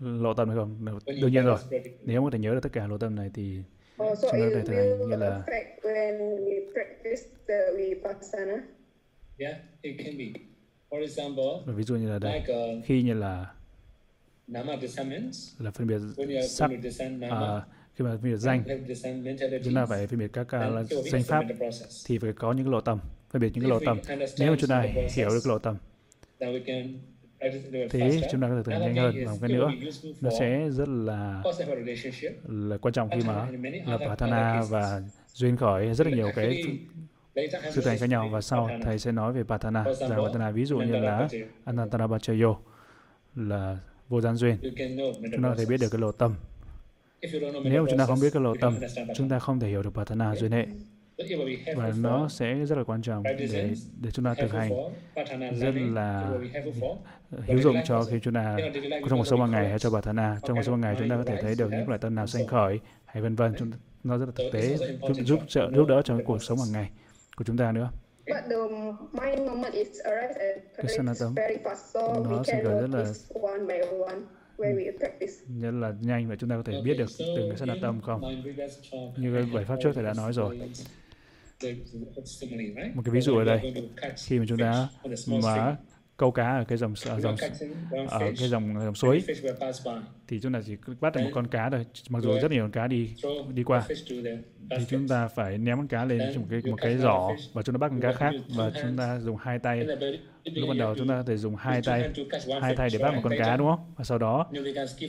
lộ 0.00 0.34
tâm 0.34 0.48
hay 0.48 0.56
không? 0.56 1.00
Đương 1.20 1.32
nhiên 1.32 1.44
rồi. 1.44 1.58
Nếu 2.02 2.24
có 2.24 2.30
thể 2.32 2.38
nhớ 2.38 2.54
được 2.54 2.60
tất 2.62 2.72
cả 2.72 2.86
lộ 2.86 2.98
tâm 2.98 3.14
này 3.14 3.30
thì 3.34 3.62
Oh, 4.02 4.18
so 4.18 4.28
Chúng 4.30 4.40
ta 4.40 4.46
it 4.46 4.54
thể 4.54 4.62
thực 4.66 4.74
hành 4.74 4.98
như 4.98 5.04
will 5.06 5.18
là 5.18 5.42
when 5.82 6.36
we 6.44 6.72
practice 6.72 7.22
the 7.48 7.72
vipassana. 7.76 8.62
Yeah, 9.38 9.56
it 9.82 9.96
can 9.98 10.18
be. 10.18 10.24
For 10.90 11.00
example, 11.00 11.74
ví 11.76 11.82
dụ 11.82 11.96
như 11.96 12.08
là 12.10 12.18
đây 12.18 12.40
like 12.40 12.54
uh, 12.54 12.84
khi 12.84 13.02
như 13.02 13.14
là 13.14 13.54
là 15.58 15.70
phân 15.70 15.86
biệt 15.86 15.98
sắc 16.48 16.70
à, 17.30 17.62
khi 17.94 18.04
mà 18.04 18.10
phân 18.10 18.22
biệt 18.22 18.36
danh 18.36 18.64
chúng 19.64 19.74
ta 19.74 19.86
phải 19.86 20.06
phân 20.06 20.18
biệt 20.18 20.32
các 20.32 20.46
uh, 20.46 21.06
danh 21.06 21.22
pháp 21.22 21.44
thì 22.06 22.18
phải 22.18 22.32
có 22.32 22.52
những 22.52 22.64
cái 22.64 22.72
lộ 22.72 22.80
tâm 22.80 22.98
phân 23.30 23.42
biệt 23.42 23.50
những 23.54 23.62
cái 23.62 23.70
lộ 23.70 23.80
understand 24.08 24.40
nếu 24.40 24.50
mà 24.50 24.56
chúng 24.60 24.70
ta 24.70 24.84
hiểu 25.14 25.28
được 25.28 25.46
lộ 25.46 25.58
little 25.58 26.84
thế 27.90 28.20
chúng 28.32 28.40
ta 28.40 28.48
có 28.48 28.54
thể 28.56 28.62
thực 28.64 28.72
hành 28.72 28.80
nhanh 28.80 28.96
hơn. 28.96 29.14
Và 29.24 29.32
một 29.32 29.38
cái 29.40 29.50
nữa 29.50 29.70
nó 30.20 30.30
sẽ 30.38 30.68
rất 30.70 30.88
là 30.88 31.42
là 32.48 32.76
quan 32.76 32.92
trọng 32.92 33.10
khi 33.10 33.20
mà 33.26 33.48
là 33.86 33.98
Patana 33.98 34.62
và 34.70 35.02
duyên 35.32 35.56
khởi 35.56 35.94
rất 35.94 36.06
là 36.06 36.16
nhiều 36.16 36.30
cái 36.34 36.62
sự 37.72 37.80
thành 37.80 37.98
khác 37.98 38.08
nhau. 38.08 38.28
và 38.32 38.40
sau 38.40 38.70
thầy 38.82 38.98
sẽ 38.98 39.12
nói 39.12 39.32
về 39.32 39.42
Patana 39.42 39.84
example, 39.84 40.18
Patana 40.26 40.50
ví 40.50 40.64
dụ 40.64 40.78
như 40.78 40.92
là 40.92 41.18
Mandarabhaja. 41.18 41.46
Anantarabachayo 41.64 42.56
là 43.34 43.78
vô 44.08 44.20
gian 44.20 44.36
duyên. 44.36 44.56
Chúng 45.32 45.42
ta 45.42 45.48
có 45.48 45.54
thể 45.58 45.64
biết 45.68 45.80
được 45.80 45.88
cái 45.90 46.00
lộ 46.00 46.12
tâm. 46.12 46.34
Nếu 47.64 47.86
chúng 47.90 47.98
ta 47.98 48.06
không 48.06 48.20
biết 48.20 48.32
cái 48.32 48.42
lộ 48.42 48.54
cannot 48.54 48.80
tâm 48.80 48.88
chúng 49.14 49.28
ta 49.28 49.38
không 49.38 49.60
thể 49.60 49.68
hiểu 49.68 49.82
được 49.82 49.94
Patana 49.94 50.36
duyên 50.36 50.52
hệ. 50.52 50.66
Và 51.76 51.92
nó 51.98 52.28
sẽ 52.28 52.54
rất 52.54 52.78
là 52.78 52.84
quan 52.84 53.02
trọng 53.02 53.22
để 53.22 53.74
để 54.00 54.10
chúng 54.10 54.24
ta 54.24 54.34
thực 54.34 54.52
hành. 54.52 54.70
rất 55.60 55.74
là 55.74 56.30
hữu 57.46 57.60
dụng 57.60 57.76
cho 57.84 58.04
khi 58.04 58.18
chúng 58.22 58.34
ta 58.34 58.56
trong 59.08 59.18
cuộc 59.18 59.26
sống 59.26 59.40
hàng 59.40 59.50
ngày 59.50 59.68
hay 59.68 59.78
cho 59.78 59.90
Patana 59.90 60.38
trong 60.42 60.56
cuộc 60.56 60.62
sống 60.62 60.74
hàng 60.74 60.80
ngày 60.80 60.96
chúng 60.98 61.08
ta 61.08 61.16
có 61.16 61.24
thể 61.24 61.42
thấy 61.42 61.54
được 61.58 61.70
những 61.70 61.88
loại 61.88 61.98
tâm 61.98 62.14
nào 62.14 62.26
sanh 62.26 62.46
khởi 62.46 62.80
hay 63.04 63.22
vân 63.22 63.34
vân. 63.34 63.54
Chúng 63.58 63.70
nó 64.04 64.18
rất 64.18 64.26
là 64.26 64.32
thực 64.36 64.50
tế 64.52 64.76
giúp 64.76 65.24
giúp 65.24 65.40
trợ 65.48 65.70
giúp 65.74 65.86
đỡ 65.88 66.02
trong 66.04 66.24
cuộc 66.24 66.42
sống 66.42 66.58
hàng 66.58 66.72
ngày 66.72 66.90
của 67.36 67.44
chúng 67.44 67.56
ta 67.56 67.72
nữa 67.72 67.90
But 68.26 68.44
the 68.50 68.56
mind 69.12 69.48
moment 69.48 69.74
is 69.74 69.88
arise 70.04 70.34
and 70.40 70.62
Cái 70.76 70.86
sanh 70.96 71.06
tâm, 71.20 71.34
it's 71.34 71.48
very 71.48 71.56
fast, 71.64 71.76
so 71.76 72.00
nó 72.00 72.30
we 72.30 72.42
sẽ 72.44 72.52
can 72.52 72.64
khởi 72.64 72.80
rất 72.80 72.86
là- 72.90 72.98
notice 73.04 73.20
one 73.42 73.58
by 73.68 73.78
one 74.00 74.20
when 74.56 74.76
we 74.76 74.98
practice. 74.98 75.32
rất 75.60 75.70
là 75.70 75.94
nhanh 76.00 76.28
và 76.28 76.36
chúng 76.36 76.50
ta 76.50 76.56
có 76.56 76.62
thể 76.62 76.80
biết 76.84 76.94
được 76.98 77.08
từng 77.18 77.54
cái 77.58 77.78
tâm 77.82 78.00
không. 78.00 78.20
Như 79.16 79.34
cái 79.34 79.44
bảy 79.54 79.64
pháp 79.64 79.76
trước 79.82 79.90
thầy 79.94 80.04
đã 80.04 80.12
nói 80.16 80.32
rồi. 80.32 80.58
Một 82.94 83.02
cái 83.04 83.12
ví 83.12 83.20
dụ 83.20 83.36
ở 83.38 83.44
đây. 83.44 83.74
Khi 84.26 84.38
mà 84.38 84.44
chúng 84.48 84.58
ta 84.58 84.88
mà 85.42 85.76
câu 86.16 86.30
cá 86.30 86.58
ở 86.58 86.64
cái 86.64 86.78
dòng 86.78 86.94
ở 87.06 87.20
dòng 87.20 87.36
ở 88.08 88.18
cái 88.38 88.48
dòng, 88.48 88.74
dòng 88.84 88.94
suối. 88.94 89.22
thì 90.28 90.40
chúng 90.40 90.52
ta 90.52 90.60
chỉ 90.66 90.76
bắt 91.00 91.14
được 91.14 91.20
một 91.24 91.30
con 91.34 91.46
cá 91.46 91.70
thôi 91.70 91.86
mặc 92.10 92.22
dù 92.22 92.38
rất 92.42 92.50
nhiều 92.50 92.62
con 92.62 92.70
cá 92.70 92.86
đi 92.86 93.14
đi 93.54 93.62
qua. 93.62 93.84
thì 94.70 94.84
chúng 94.88 95.08
ta 95.08 95.28
phải 95.28 95.58
ném 95.58 95.76
con 95.76 95.88
cá 95.88 96.04
lên 96.04 96.20
trong 96.34 96.42
một 96.42 96.48
cái 96.50 96.60
một 96.70 96.76
cái 96.82 96.96
giỏ 96.96 97.30
và 97.52 97.62
chúng 97.62 97.74
ta 97.74 97.78
bắt 97.78 97.88
con 97.88 98.00
cá 98.00 98.12
khác 98.12 98.32
và 98.56 98.70
chúng 98.82 98.96
ta 98.96 99.18
dùng 99.18 99.36
hai 99.36 99.58
tay. 99.58 99.84
Lúc 100.54 100.68
ban 100.68 100.78
đầu 100.78 100.94
chúng 100.98 101.08
ta 101.08 101.14
có 101.16 101.22
thể 101.22 101.36
dùng 101.36 101.56
hai 101.56 101.80
tay 101.84 102.10
hai 102.62 102.76
tay 102.76 102.88
để 102.92 102.98
bắt 102.98 103.14
một 103.14 103.20
con 103.24 103.32
cá 103.38 103.56
đúng 103.56 103.66
không? 103.68 103.92
Và 103.96 104.04
sau 104.04 104.18
đó 104.18 104.46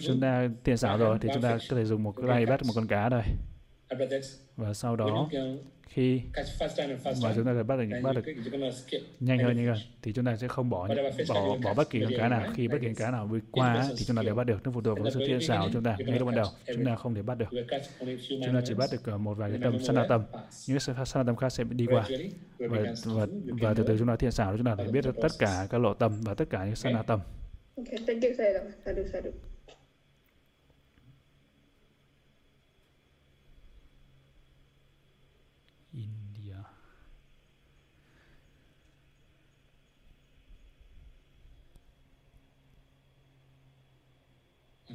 chúng 0.01 0.19
ta 0.21 0.49
tiền 0.63 0.77
xảo 0.77 0.97
rồi 0.97 1.17
thì 1.21 1.29
chúng 1.33 1.43
ta 1.43 1.57
có 1.69 1.75
thể 1.75 1.85
dùng 1.85 2.03
một 2.03 2.11
cái 2.11 2.25
tay 2.29 2.45
bắt 2.45 2.59
một 2.65 2.73
con 2.75 2.87
cá 2.87 3.09
thôi. 3.09 3.21
Và 4.55 4.73
sau 4.73 4.95
đó 4.95 5.29
khi 5.97 6.21
mà 7.23 7.33
chúng 7.35 7.45
ta 7.45 7.53
sẽ 7.55 7.63
bắt 7.63 7.75
được 7.75 7.99
bắt 8.03 8.15
được 8.15 8.23
nhanh 9.19 9.39
hơn 9.39 9.57
nhanh 9.57 9.65
hơn. 9.65 9.77
Thì 10.01 10.13
chúng 10.13 10.25
ta 10.25 10.37
sẽ 10.37 10.47
không 10.47 10.69
bỏ 10.69 10.87
bỏ 11.27 11.57
bỏ 11.63 11.73
bất 11.73 11.89
kỳ 11.89 11.99
con 12.01 12.11
cá 12.17 12.29
nào 12.29 12.51
khi 12.55 12.67
bất 12.67 12.77
kỳ 12.81 12.87
con 12.87 12.95
cá 12.95 13.11
nào 13.11 13.27
vượt 13.27 13.43
qua 13.51 13.85
thì 13.97 14.05
chúng 14.05 14.17
ta 14.17 14.23
đều 14.23 14.35
bắt 14.35 14.43
được 14.43 14.57
nó 14.63 14.71
phụ 14.71 14.81
thuộc 14.81 14.99
vào 14.99 15.11
sự 15.11 15.19
thiện 15.27 15.41
xảo 15.41 15.65
của 15.65 15.69
chúng 15.73 15.83
ta 15.83 15.97
ngay 15.99 16.19
lúc 16.19 16.27
ban 16.27 16.35
đầu. 16.35 16.45
chúng 16.67 16.85
ta 16.85 16.95
không 16.95 17.15
thể 17.15 17.21
bắt 17.21 17.37
được. 17.37 17.47
chúng 18.29 18.53
ta 18.53 18.61
chỉ 18.65 18.73
bắt 18.73 18.89
được 18.91 19.17
một 19.17 19.33
vài 19.33 19.49
cái 19.49 19.59
tâm 19.63 19.79
sana 19.83 20.05
tâm. 20.09 20.23
những 20.67 20.77
cái 20.95 21.05
sana 21.05 21.23
tâm 21.23 21.35
khác 21.35 21.49
sẽ 21.49 21.63
đi 21.63 21.85
qua. 21.85 22.07
Và 22.59 22.67
và, 23.05 23.27
và 23.61 23.73
từ 23.73 23.83
từ 23.87 23.97
chúng 23.97 24.07
ta 24.07 24.15
thiện 24.15 24.31
xảo 24.31 24.57
chúng 24.57 24.65
ta 24.65 24.75
phải 24.75 24.87
biết 24.87 25.05
được 25.05 25.15
tất 25.21 25.31
cả 25.39 25.67
các 25.69 25.77
lộ 25.77 25.93
tâm 25.93 26.21
và 26.21 26.33
tất 26.33 26.49
cả 26.49 26.65
những 26.65 26.75
sana 26.75 27.03
tâm. 27.03 27.19
Okay, 27.77 27.99
thank 28.07 28.23
you, 28.23 28.31
Sayadaw. 28.37 28.69
Sadhu, 28.85 29.03
sadhu. 29.13 29.31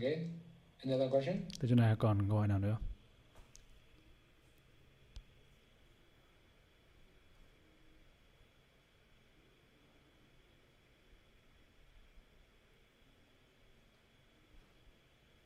Okay. 0.02 0.18
Another 0.84 1.10
question? 1.10 1.36
Thế 1.60 1.68
chúng 1.68 1.78
ta 1.78 1.96
còn 1.98 2.28
câu 2.28 2.38
hỏi 2.38 2.48
nào 2.48 2.58
nữa? 2.58 2.76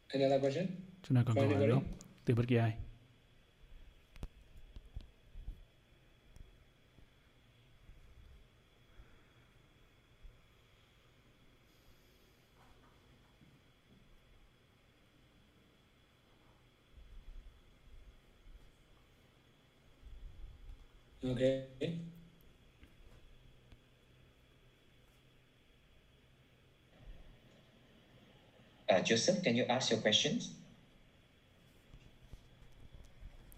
Another 0.08 0.40
question? 0.40 0.66
Chúng 1.02 1.16
ta 1.16 1.22
còn 1.26 1.34
câu 1.34 1.48
hỏi 1.48 1.66
nữa 1.66 1.80
từ 2.24 2.34
bất 2.34 2.44
kỳ 2.48 2.56
ai? 2.56 2.85
Okay. 21.24 21.64
Uh, 28.88 29.00
Joseph, 29.00 29.42
can 29.42 29.56
you 29.56 29.64
ask 29.68 29.90
your 29.90 30.00
questions? 30.00 30.50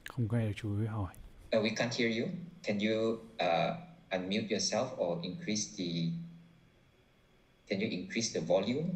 Không 0.08 0.28
nghe 0.32 0.46
được 0.46 0.52
chú 0.56 0.80
ý 0.80 0.86
hỏi. 0.86 1.14
Uh, 1.56 1.62
we 1.62 1.70
can't 1.76 1.94
hear 1.94 2.10
you. 2.20 2.28
Can 2.62 2.78
you 2.78 3.18
uh, 3.40 3.76
unmute 4.10 4.48
yourself 4.50 4.88
or 4.98 5.18
increase 5.22 5.76
the? 5.76 6.12
Can 7.68 7.80
you 7.80 7.88
increase 7.90 8.32
the 8.34 8.40
volume? 8.40 8.88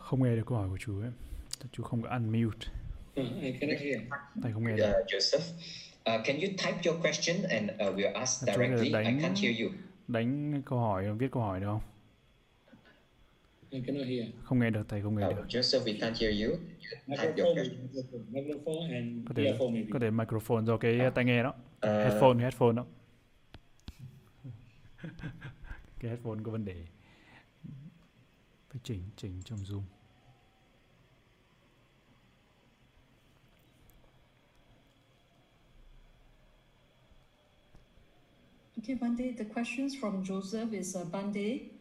Không 0.00 0.22
nghe 0.22 0.36
được 0.36 0.42
câu 0.46 0.58
hỏi 0.58 0.68
của 0.68 0.78
chú 0.80 1.00
ấy. 1.00 1.10
Chú 1.72 1.82
không 1.82 2.02
có 2.02 2.08
unmute. 2.10 2.66
Uh, 3.20 3.42
I 3.42 3.52
cannot 3.60 3.78
hear. 3.80 4.00
Thầy 4.42 4.52
không 4.52 4.64
nghe 4.64 4.76
được. 4.76 4.90
uh, 5.00 5.06
Joseph, 5.06 5.52
uh, 6.20 6.26
can 6.26 6.36
you 6.36 6.46
type 6.48 6.78
your 6.90 7.02
question 7.02 7.36
and 7.50 7.70
uh, 7.70 7.96
we'll 7.96 8.12
ask 8.14 8.40
directly? 8.46 8.86
I 8.86 8.92
đánh 8.92 9.18
can't 9.18 9.42
hear 9.42 9.60
you. 9.62 9.70
đánh 10.08 10.62
câu 10.66 10.78
hỏi 10.78 11.12
viết 11.12 11.28
câu 11.32 11.42
hỏi 11.42 11.60
được 11.60 11.66
không? 11.66 11.80
I 13.70 13.82
cannot 13.86 14.06
hear. 14.06 14.24
Không 14.44 14.58
nghe 14.58 14.70
được 14.70 14.88
thầy 14.88 15.02
không 15.02 15.14
nghe 15.18 15.26
Uh, 15.26 15.36
được. 15.36 15.44
Joseph, 15.48 15.84
we 15.84 15.98
can't 15.98 16.14
hear 16.20 16.42
you. 16.42 16.50
You 17.06 17.16
type 17.16 17.42
your 17.42 17.56
Microphone, 17.58 17.68
question. 17.92 18.22
microphone, 18.30 18.42
microphone 18.42 18.94
and 18.96 19.28
Có 19.28 19.34
thể 19.36 19.44
earphone 19.44 19.70
maybe. 19.70 19.88
có 19.92 19.98
thể 19.98 20.10
microphone 20.10 20.64
do 20.66 20.76
cái 20.76 20.98
tai 21.14 21.24
nghe 21.24 21.42
đó. 21.42 21.48
Uh, 21.76 21.84
Headphone 21.84 22.38
headphone 22.42 22.72
đó. 22.72 22.86
cái 26.00 26.10
headphone 26.10 26.38
có 26.44 26.50
vấn 26.50 26.64
đề. 26.64 26.74
Phải 28.74 28.80
chỉnh 28.84 29.02
chỉnh 29.16 29.42
trong 29.44 29.58
Zoom. 29.58 29.82
Okay, 38.78 38.96
Bande, 39.00 39.32
the 39.38 39.44
questions 39.54 39.94
from 40.00 40.24
Joseph 40.24 40.72
is 40.72 40.96
uh, 40.96 41.12
Bande. 41.12 41.73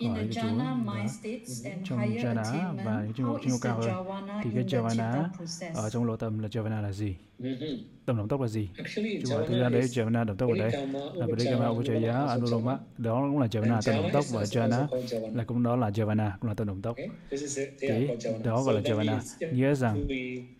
Câu 0.00 0.08
In 0.08 0.10
hỏi 0.10 0.20
the 0.22 0.26
của 0.26 0.32
chú 0.34 0.40
jhana 0.40 0.58
là 0.58 0.74
mind 0.94 1.12
states 1.20 1.64
and 1.64 1.88
trong 1.88 1.98
higher 1.98 2.26
jhana 2.26 2.76
và 2.84 3.02
những 3.04 3.12
trình 3.16 3.26
độ 3.26 3.38
is 3.42 3.62
the 3.62 3.68
cao 3.68 3.80
hơn 3.80 3.90
javana 3.90 4.40
thì 4.44 4.50
cái 4.54 4.64
javana 4.64 5.28
process? 5.36 5.76
ở 5.76 5.90
trong 5.90 6.04
lộ 6.04 6.16
tâm 6.16 6.38
là 6.38 6.48
javana 6.48 6.82
là 6.82 6.92
gì? 6.92 7.16
Mhm. 7.38 7.78
Tâm 8.06 8.16
động 8.16 8.28
tốc 8.28 8.40
là 8.40 8.48
gì? 8.48 8.68
Actually, 8.76 9.20
Chú 9.22 9.34
hỏi 9.34 9.44
thực 9.48 9.54
Javana 9.54 9.60
ra 9.62 9.68
đấy 9.68 9.80
is 9.80 9.98
javana 9.98 10.24
động 10.24 10.36
tốc 10.36 10.50
ở 10.50 10.56
đây 10.58 10.70
là 11.14 11.26
Parikama, 11.26 11.68
Upachara, 11.68 11.68
Upachaya, 11.68 12.26
Anuloma. 12.26 12.78
Đó 12.98 13.28
cũng 13.30 13.38
là 13.38 13.46
javana 13.46 13.72
And 13.74 13.86
tâm 13.86 13.96
động 13.96 14.10
tốc 14.12 14.24
và 14.32 14.42
jhana 14.44 14.86
là 15.34 15.44
cũng 15.44 15.62
đó 15.62 15.76
là 15.76 15.90
javana 15.90 16.30
cũng 16.40 16.48
là 16.48 16.54
tâm 16.54 16.66
động 16.66 16.82
tốc. 16.82 16.96
Javana. 17.30 18.42
đó 18.44 18.62
gọi 18.62 18.74
là 18.74 18.80
javana. 18.80 19.18
if 19.38 19.52
Nghĩa 19.52 19.74
rằng 19.74 20.06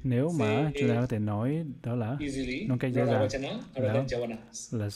nếu 0.05 0.31
mà 0.39 0.71
chúng 0.81 0.89
ta 0.89 0.95
có 0.95 1.07
thể 1.07 1.19
nói 1.19 1.65
đó 1.83 1.95
là 1.95 2.17
nói 2.69 2.79
cách 2.81 2.93
dễ 2.95 3.07
dàng 3.07 3.29
Mà 3.75 3.81
đó 3.81 4.05
là 4.73 4.89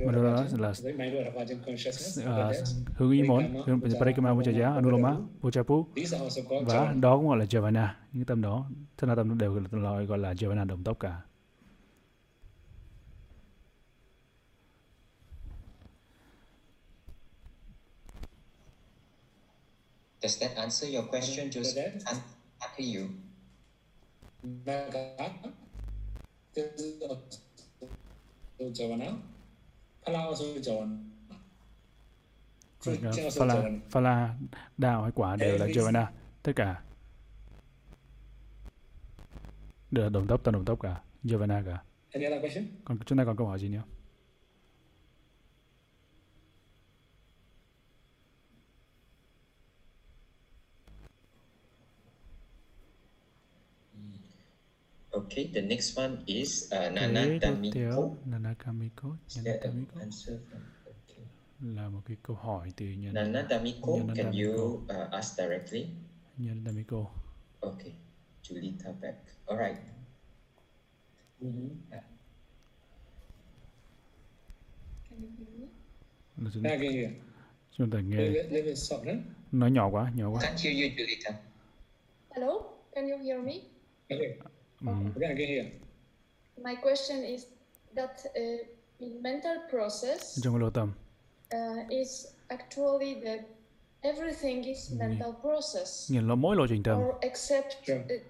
Rodavachana, 0.00 0.76
the 0.82 0.92
mind 0.92 1.12
Rodavajan 1.14 1.58
consciousness, 1.64 2.18
à, 2.18 2.30
after 2.30 2.52
that, 2.52 2.64
hướng 2.96 3.10
ý 3.12 3.22
muốn 3.22 3.42
Parikama, 3.42 3.62
hướng 3.66 3.78
Upachara, 3.80 3.98
Parikama, 3.98 4.30
Upachaya, 4.32 4.74
Anuloma, 4.74 5.08
Anuloma, 5.08 5.28
Uchapu 5.42 5.86
These 5.94 6.12
are 6.16 6.24
also 6.24 6.42
called 6.48 6.66
và 6.66 6.74
Javana. 6.74 7.00
đó 7.00 7.16
cũng 7.16 7.28
gọi 7.28 7.38
là 7.38 7.44
javana 7.44 7.88
những 8.12 8.24
tâm 8.24 8.42
đó 8.42 8.66
tất 8.96 9.06
cả 9.08 9.14
tâm 9.14 9.38
đều 9.38 9.52
gọi 9.70 10.06
gọi 10.06 10.18
là 10.18 10.32
javana 10.32 10.66
động 10.66 10.84
tốc 10.84 10.96
cả. 11.00 11.20
Does 20.20 20.38
that 20.38 20.56
answer 20.56 20.86
your 20.88 21.02
question, 21.04 21.50
Does 21.50 21.74
Joseph? 21.74 22.04
that? 22.04 22.12
An- 22.14 22.22
I 22.62 22.66
hear 22.76 22.88
you. 23.00 23.08
This 26.54 26.66
is 26.76 27.02
also 27.02 27.38
Javana. 28.60 29.16
Phala 30.04 30.18
also 30.18 30.44
Javana. 30.60 30.98
Phala. 32.82 33.80
Phala, 33.90 34.34
đào 34.78 35.02
hay 35.02 35.12
quả 35.14 35.36
đều 35.36 35.58
là 35.58 35.66
javana 35.66 36.06
tất 36.42 36.52
cả 36.56 36.82
đều 39.90 40.04
là 40.04 40.10
động 40.10 40.26
tốc 40.26 40.44
tâm 40.44 40.54
động 40.54 40.64
tốc 40.64 40.80
cả 40.82 41.00
javana 41.24 41.64
cả 41.66 41.82
Any 42.12 42.26
other 42.26 42.40
question? 42.42 42.64
còn 42.84 42.98
chúng 43.06 43.18
ta 43.18 43.24
còn 43.24 43.36
câu 43.36 43.46
hỏi 43.46 43.58
gì 43.58 43.68
nữa 43.68 43.82
Okay, 55.32 55.48
the 55.48 55.62
next 55.62 55.96
one 55.96 56.20
is 56.28 56.68
uh, 56.76 56.92
Nana 56.92 57.20
answer 60.00 60.36
from? 60.50 60.60
Okay. 61.08 61.24
là 61.60 61.88
một 61.88 62.00
cái 62.06 62.16
câu 62.22 62.36
hỏi 62.36 62.72
từ 62.76 62.86
nhân 62.86 63.14
Nana 63.14 63.46
Damiko, 63.50 63.98
Nana 63.98 64.14
can 64.14 64.32
you 64.32 64.74
uh, 64.74 65.12
ask 65.12 65.38
directly? 65.38 65.86
nhân 66.36 66.64
Damiko 66.64 67.06
Okay, 67.60 67.92
Julita 68.42 68.92
back. 69.00 69.16
All 69.46 69.58
right. 69.58 69.76
Mm-hmm. 71.40 71.68
là 76.36 76.50
chúng, 76.54 76.62
Back 76.62 76.80
in 76.80 76.92
here. 76.92 77.10
chúng 77.78 77.90
ta 77.90 78.00
nghe 78.00 78.16
Little, 78.16 78.50
little 78.50 78.74
soft, 78.74 79.04
huh? 79.04 79.16
nói 79.52 79.70
nhỏ 79.70 79.88
quá 79.90 80.12
nhỏ 80.14 80.30
quá 80.30 80.40
Can't 80.42 80.60
hear 80.60 80.76
you, 80.76 80.88
Julita. 80.96 81.32
Hello, 82.30 82.62
can 82.94 83.08
you 83.08 83.18
hear 83.18 83.44
me? 83.46 83.52
Okay. 84.10 84.51
Ừm, 84.86 85.04
Back 85.14 85.38
in 85.38 85.48
here. 85.48 85.70
My 86.64 86.74
question 86.82 87.24
is 87.24 87.46
that 87.96 88.10
uh, 88.24 88.66
in 88.98 89.22
mental 89.22 89.56
process 89.70 90.38
trong 90.42 90.54
cái 90.54 90.60
lộ 90.60 90.70
tâm 90.70 90.92
uh, 91.54 91.90
is 91.90 92.26
actually 92.48 93.14
the 93.24 93.38
everything 94.02 94.64
is 94.64 94.92
mental 94.98 95.32
process. 95.42 96.10
Nghĩa 96.12 96.20
là 96.28 96.34
mỗi 96.34 96.56
lộ 96.56 96.66
trình 96.66 96.82
tâm 96.82 96.98
or 97.00 97.14
except 97.20 97.68
Sure. 97.86 98.00
uh, 98.00 98.22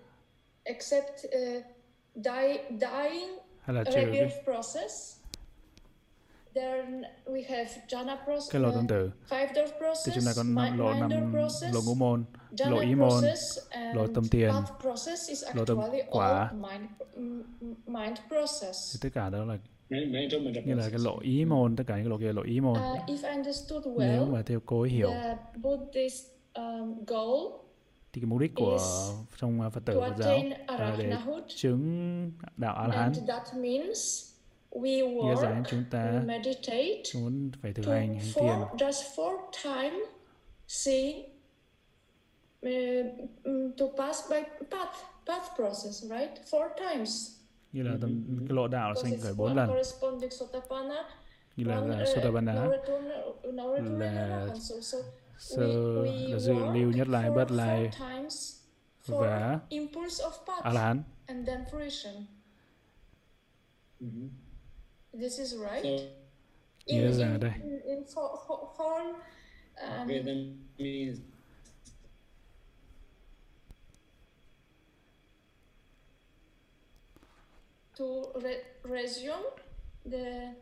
except 0.65 1.25
uh, 1.25 1.65
die, 2.15 2.59
dying 2.71 3.39
hay 3.61 3.77
là 3.77 3.85
trừ 3.85 3.93
cái 3.93 4.05
rebirth 4.07 4.45
process 4.45 5.17
cái 8.51 8.63
lộ 8.63 8.73
tương 8.73 8.87
tự 8.87 9.11
thì 10.07 10.13
chúng 10.15 10.25
ta 10.27 10.33
có 10.37 10.43
năm 10.43 10.79
lộ 10.79 10.93
năm 10.93 11.35
lộ 11.73 11.81
ngũ 11.87 11.95
môn 11.95 12.25
lộ 12.71 12.79
ý 12.81 12.95
môn 12.95 13.25
lộ 13.95 14.07
tâm 14.15 14.25
tiền. 14.31 14.53
lộ 15.55 15.65
tâm 15.65 15.79
quả. 16.11 16.53
thì 18.93 18.99
tất 19.03 19.09
cả 19.15 19.31
đó 19.31 19.45
là 19.45 19.59
như 20.67 20.75
là 20.75 20.89
cái 20.91 20.99
lộ 20.99 21.19
ý 21.21 21.45
môn 21.45 21.77
tất 21.77 21.85
cả 21.87 21.97
những 21.97 22.05
cái 22.05 22.11
lộ 22.11 22.19
kia 22.19 22.33
lộ 22.33 22.43
ý 22.43 22.61
môn. 22.61 22.79
Nếu 23.99 24.27
mà 24.27 24.43
theo 24.43 24.61
cô 24.67 24.81
ấy 24.81 24.91
hiểu 24.91 25.11
thì 28.13 28.21
cái 28.21 28.27
mục 28.27 28.39
đích 28.39 28.55
của 28.55 28.79
trong 29.37 29.71
Phật 29.75 29.85
tử 29.85 30.01
Phật 30.01 30.15
giáo 30.19 30.39
là 30.79 30.97
để 30.99 31.17
chứng 31.49 32.33
đạo 32.57 32.75
A 32.75 32.89
La 32.89 32.97
Hán 32.97 33.13
nghĩa 34.75 35.43
rằng 35.43 35.63
chúng 35.69 35.85
ta 35.91 36.23
muốn 37.15 37.51
phải 37.63 37.73
thực 37.73 37.87
hành 37.87 38.19
hành 38.19 38.33
thiền 38.35 38.55
to 43.79 43.87
pass 43.99 44.31
by 44.31 44.37
path 44.71 44.97
path 45.27 45.57
process, 45.57 46.03
right? 46.03 46.31
Four 46.51 46.69
times. 46.79 47.31
Như 47.73 47.83
là 47.83 47.97
tâm, 48.01 48.25
cái 48.49 48.57
lộ 48.57 48.69
đạo 48.69 48.95
sinh 49.03 49.21
khởi 49.21 49.35
bốn 49.35 49.57
lần. 49.57 49.71
Như 51.57 51.65
là, 51.65 51.81
là 51.81 52.05
Sotapanna 52.15 52.55
là 52.55 52.69
sơ 55.39 56.03
là 56.29 56.39
dự 56.39 56.55
lưu 56.55 56.91
nhất 56.91 57.09
lai 57.09 57.31
bất 57.31 57.51
lai 57.51 57.91
và 59.07 59.61
a 60.63 60.73
la 60.73 60.81
hán 60.81 61.03
This 65.13 65.39
is 65.39 65.55
right. 65.57 65.83
So, 65.83 66.23
nghĩa 66.87 67.13
rằng 67.13 67.33
ở 67.33 67.39
đây 67.39 67.53
in, 67.63 67.81
in 67.81 68.05
for, 68.05 68.39
for, 68.47 68.59
for, 68.77 69.01
um, 69.83 70.09
okay, 70.09 70.23
then 70.23 70.59
means 70.79 71.19
to 77.97 78.33
re 78.43 78.57
resume 78.85 79.45
the 80.05 80.55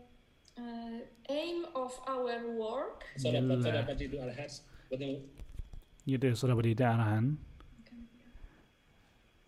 uh, 0.59 0.99
aim 1.29 1.65
of 1.75 1.93
our 2.07 2.39
work. 2.57 3.05
So 3.17 3.31
Như 3.31 3.49
that, 3.49 3.63
so 3.63 3.71
là 3.71 3.83
that 3.83 3.89
what 3.89 4.01
you 4.01 4.09
do 4.09 4.19
al-Hajj, 4.19 4.61
but 4.91 5.01
then, 5.01 5.17
như 6.07 6.19
từ 6.21 6.35
Sotapadita 6.35 6.89
A 6.89 6.97
La 6.97 7.05
Hán. 7.05 7.37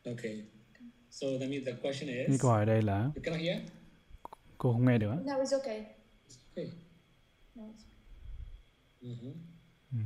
okay. 0.06 0.44
So 1.10 1.38
that 1.38 1.48
means 1.48 1.64
the 1.66 1.72
question 1.82 2.08
Cái 2.08 2.26
is, 2.28 2.42
câu 2.42 2.50
hỏi 2.50 2.66
đây 2.66 2.82
là 2.82 3.10
you 3.16 3.22
cannot 3.24 3.40
hear? 3.40 3.56
Cô 4.62 4.72
không 4.72 4.84
nghe 4.86 4.98
được. 4.98 5.10
á. 5.10 5.16
No, 5.24 5.32
it's 5.32 5.58
okay. 5.60 5.86
Okay. 6.56 6.70
No, 7.54 7.62
it's 7.64 7.84
Mm-hmm. 9.02 9.32
Ừ. 9.92 9.98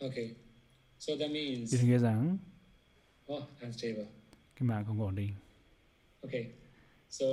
Okay. 0.00 0.34
So 0.98 1.12
that 1.20 1.30
means, 1.30 1.74
Thì 1.74 1.88
nghĩa 1.88 1.98
rằng 1.98 2.38
oh, 3.32 3.42
unstable. 3.62 4.04
cái 4.56 4.68
mạng 4.68 4.84
không 4.86 5.00
ổn 5.00 5.14
định. 5.14 5.30
Okay. 6.22 6.52
So 7.10 7.26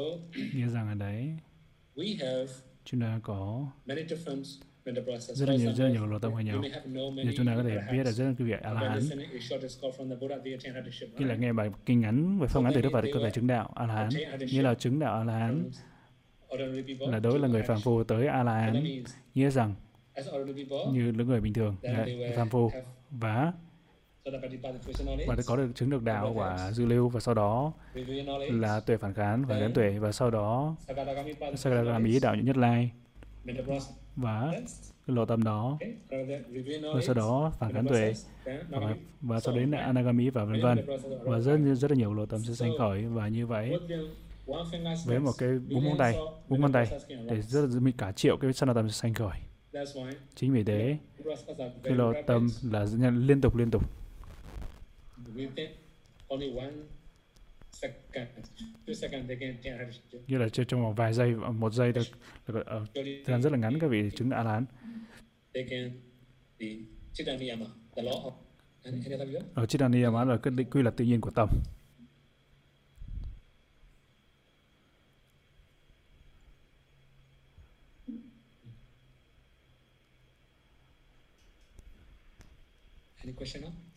Nghĩa 0.53 0.67
rằng 0.69 0.87
ở 0.87 0.95
đấy 0.95 1.37
we 1.95 2.17
have 2.19 2.53
chúng 2.85 3.01
ta 3.01 3.19
có 3.23 3.67
many 3.85 4.01
different. 4.03 4.43
Rất 4.85 5.49
là 5.49 5.55
nhiều 5.55 5.73
rất 5.73 5.83
là 5.85 5.89
nhiều 5.89 6.05
lộ 6.05 6.19
tâm 6.19 6.35
khác 6.35 6.41
nhau. 6.41 6.63
many 7.11 7.35
chúng 7.37 7.45
ta 7.45 7.55
có 7.55 7.63
thể 7.63 7.77
biết 7.91 8.03
là 8.05 8.11
rất 8.11 8.25
là 8.25 8.33
cái 8.37 8.47
vị 8.47 8.53
A 8.61 8.73
La 8.73 8.81
Hán. 8.81 8.99
Khi 11.17 11.25
là 11.25 11.35
nghe 11.35 11.53
bài 11.53 11.69
kinh 11.85 11.99
ngắn 11.99 12.39
với 12.39 12.47
phong 12.47 12.63
ngắn 12.63 12.73
từ 12.75 12.81
Đức 12.81 12.89
Phật 12.93 13.05
có 13.13 13.19
thể 13.23 13.31
chứng 13.31 13.47
đạo 13.47 13.71
A 13.75 13.85
La 13.85 13.93
Hán. 13.93 14.09
Như 14.51 14.61
là 14.61 14.73
chứng 14.73 14.99
đạo 14.99 15.17
A 15.17 15.23
La 15.23 15.33
Hán 15.33 15.69
là 16.99 17.19
đối 17.19 17.39
là 17.39 17.47
người 17.47 17.63
phàm 17.63 17.81
phu 17.81 18.03
tới 18.03 18.27
A 18.27 18.43
La 18.43 18.53
Hán, 18.53 18.83
nghĩa 19.35 19.49
rằng 19.49 19.75
như 20.93 21.13
những 21.17 21.27
người 21.27 21.41
bình 21.41 21.53
thường 21.53 21.75
phàm 22.35 22.49
phu 22.49 22.71
và 23.11 23.53
và 25.27 25.35
có 25.45 25.55
được 25.55 25.71
chứng 25.75 25.89
được 25.89 26.03
đạo 26.03 26.33
quả 26.35 26.71
dư 26.71 26.85
lưu 26.85 27.09
và 27.09 27.19
sau 27.19 27.33
đó 27.33 27.73
là 28.51 28.79
tuệ 28.79 28.97
phản 28.97 29.13
kháng 29.13 29.45
phản 29.49 29.59
kháng 29.59 29.73
tuệ 29.73 29.99
và 29.99 30.11
sau 30.11 30.31
đó 30.31 30.75
Sakadagami 31.55 32.19
đạo 32.19 32.35
nhất 32.35 32.57
lai. 32.57 32.91
Và 34.15 34.51
cái 35.07 35.15
lộ 35.15 35.25
tâm 35.25 35.43
đó. 35.43 35.77
Viveka 36.49 36.87
và 36.95 37.01
sau 37.01 37.15
đó 37.15 37.51
phản 37.59 37.73
kháng 37.73 37.87
tuệ. 37.87 38.13
và, 38.69 38.95
và 39.21 39.39
sau 39.39 39.55
đến 39.55 39.71
là 39.71 39.77
anagami 39.77 40.29
và 40.29 40.45
vân 40.45 40.61
vân. 40.61 40.85
và 41.23 41.39
rất 41.39 41.57
rất 41.73 41.91
là 41.91 41.97
nhiều 41.97 42.13
lộ 42.13 42.25
tâm 42.25 42.43
sẽ 42.43 42.53
sanh 42.53 42.71
khởi 42.77 43.05
và 43.05 43.27
như 43.27 43.47
vậy 43.47 43.73
với 45.05 45.19
một 45.19 45.31
cái 45.37 45.49
bốn 45.69 45.83
ngón 45.83 45.97
tay 45.97 46.17
bốn 46.49 46.61
ngón 46.61 46.71
tay 46.71 46.87
để 47.29 47.41
rất 47.41 47.61
là 47.61 47.67
cả 47.97 48.11
triệu 48.11 48.37
cái 48.37 48.53
sanh 48.53 48.73
tâm 48.73 48.89
sẽ 48.89 48.93
sanh 48.93 49.13
khởi. 49.13 49.39
Chính 50.35 50.53
vì 50.53 50.63
thế 50.63 50.97
cái 51.83 51.93
lộ 51.93 52.13
tâm 52.27 52.47
là 52.63 52.85
liên 53.11 53.41
tục 53.41 53.55
liên 53.55 53.71
tục 53.71 53.83
như 60.27 60.37
là 60.37 60.49
trong 60.49 60.83
vòng 60.83 60.95
vài 60.95 61.13
giây 61.13 61.35
một 61.35 61.73
giây 61.73 61.91
được, 61.91 62.07
ở 62.45 62.63
ờ, 62.65 62.85
thời 62.93 63.23
gian 63.27 63.41
rất 63.41 63.51
là 63.51 63.57
ngắn 63.57 63.79
các 63.79 63.87
vị 63.87 64.09
chứng 64.15 64.29
a 64.29 64.43
la 64.43 64.51
hán 64.51 64.65
ở 69.53 69.65
chitaniyama 69.65 70.23
là 70.23 70.33
ờ, 70.33 70.37
cái 70.37 70.53
định 70.57 70.69
quy 70.69 70.81
luật 70.81 70.97
tự 70.97 71.05
nhiên 71.05 71.21
của 71.21 71.31
tâm. 71.31 71.49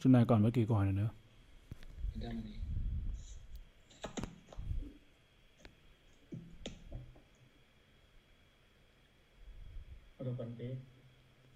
Chúng 0.00 0.12
ta 0.12 0.24
còn 0.28 0.42
bất 0.42 0.50
kỳ 0.54 0.64
câu 0.66 0.76
hỏi 0.76 0.86
nào 0.86 0.94
nữa? 0.94 1.10
Bante. 10.24 10.76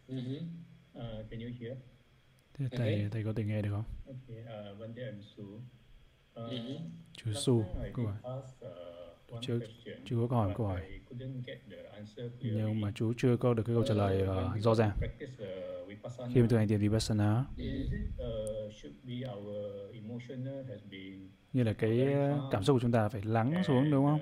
Mm-hmm. 0.08 0.46
Uh, 0.94 1.30
can 1.30 1.40
you 1.40 1.50
hear? 1.60 1.76
thế 2.54 2.66
thầy 2.70 3.08
thầy 3.10 3.24
có 3.24 3.32
thể 3.36 3.44
nghe 3.44 3.62
được 3.62 3.70
không? 3.70 3.84
Okay, 4.06 4.44
uh, 4.72 4.80
Bante 4.80 5.02
and 5.02 5.24
Su. 5.36 5.44
Uh, 5.44 6.52
chú 7.16 7.32
su 7.32 7.52
uh, 7.54 7.66
one 9.30 9.40
Chưa- 9.42 9.58
question, 9.58 10.04
chưa 10.04 10.16
có 10.16 10.26
câu 10.28 10.38
hỏi 10.38 10.54
câu 10.56 10.66
hỏi. 10.66 10.80
I 10.90 10.98
couldn't 11.10 11.42
get 11.46 11.58
the 11.70 11.76
answer 11.92 12.32
nhưng 12.40 12.80
mà 12.80 12.92
chú 12.94 13.12
chưa 13.16 13.36
có 13.36 13.54
được 13.54 13.62
cái 13.66 13.74
câu 13.76 13.84
trả 13.88 13.94
lời 13.94 14.22
Uh, 14.22 14.28
ờ, 14.28 14.52
rõ 14.58 14.74
ràng. 14.74 14.90
khi 16.34 16.40
mà 16.40 16.46
thực 16.50 16.56
hành 16.56 16.68
thiền 16.68 16.78
vipassana 16.80 17.44
is 17.56 17.92
it, 17.92 18.00
should 18.74 18.96
be 19.04 19.14
our 19.34 19.94
emotional 19.94 20.64
has 20.68 20.80
been 20.90 21.28
như 21.52 21.62
là 21.62 21.72
cái 21.72 22.12
ờ, 22.12 22.48
cảm 22.50 22.64
xúc 22.64 22.74
của 22.76 22.80
chúng 22.80 22.92
ta 22.92 23.08
phải 23.08 23.22
lắng 23.22 23.62
xuống 23.66 23.90
đúng 23.90 24.04
không 24.06 24.20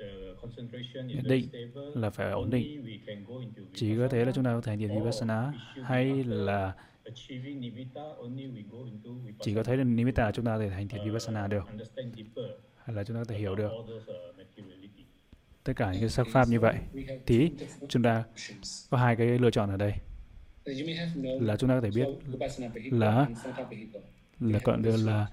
the 0.00 0.06
concentration 0.40 1.08
is 1.08 1.16
Nhận 1.16 1.24
very 1.24 1.48
định 1.52 1.70
là 1.94 2.10
phải 2.10 2.30
ổn 2.30 2.50
định. 2.50 2.76
Only 2.76 2.92
we 2.92 2.98
can 3.06 3.24
go 3.24 3.34
into 3.40 3.62
chỉ 3.74 3.96
có 3.98 4.08
thế 4.08 4.24
là 4.24 4.32
chúng 4.32 4.44
ta 4.44 4.54
có 4.54 4.60
thể 4.60 4.70
hành 4.70 4.78
thiền 4.78 4.98
vipassana 4.98 5.52
hay 5.82 6.24
là 6.24 6.74
achieving 7.04 7.60
nimitta, 7.60 8.02
only 8.18 8.44
we 8.44 8.62
go 8.70 8.78
into 8.84 9.10
chỉ 9.40 9.54
có 9.54 9.62
thấy 9.62 9.76
là 9.76 9.84
nimitta 9.84 10.32
chúng 10.32 10.44
ta 10.44 10.52
có 10.56 10.58
thể 10.58 10.68
hành 10.68 10.88
thiền 10.88 11.00
Uh, 11.00 11.06
vipassana 11.06 11.46
được. 11.46 11.66
Understand 11.66 12.14
deeper 12.16 12.44
hay 12.84 12.96
là 12.96 13.04
chúng 13.04 13.16
ta 13.16 13.20
có 13.20 13.24
thể 13.24 13.38
hiểu 13.38 13.54
được. 13.54 13.68
uh, 13.68 14.36
materiality. 14.36 15.04
tất 15.64 15.72
cả 15.76 15.92
những 15.92 16.00
cái 16.00 16.10
sắc 16.10 16.26
pháp 16.32 16.48
như 16.48 16.60
vậy. 16.60 16.74
We 16.94 17.06
have 17.08 17.20
thì 17.26 17.50
chúng 17.88 18.02
ta 18.02 18.24
có 18.90 18.98
hai 18.98 19.16
cái 19.16 19.38
lựa 19.38 19.50
chọn 19.50 19.70
ở 19.70 19.76
đây. 19.76 19.92
Known 20.64 21.46
là 21.46 21.56
chúng 21.56 21.68
ta 21.68 21.74
có 21.74 21.80
thể 21.80 21.90
biết 21.90 22.06
là 22.90 23.26
là 24.40 24.58
còn 24.58 24.82
these 24.82 24.96
được 24.96 25.04
là 25.06 25.26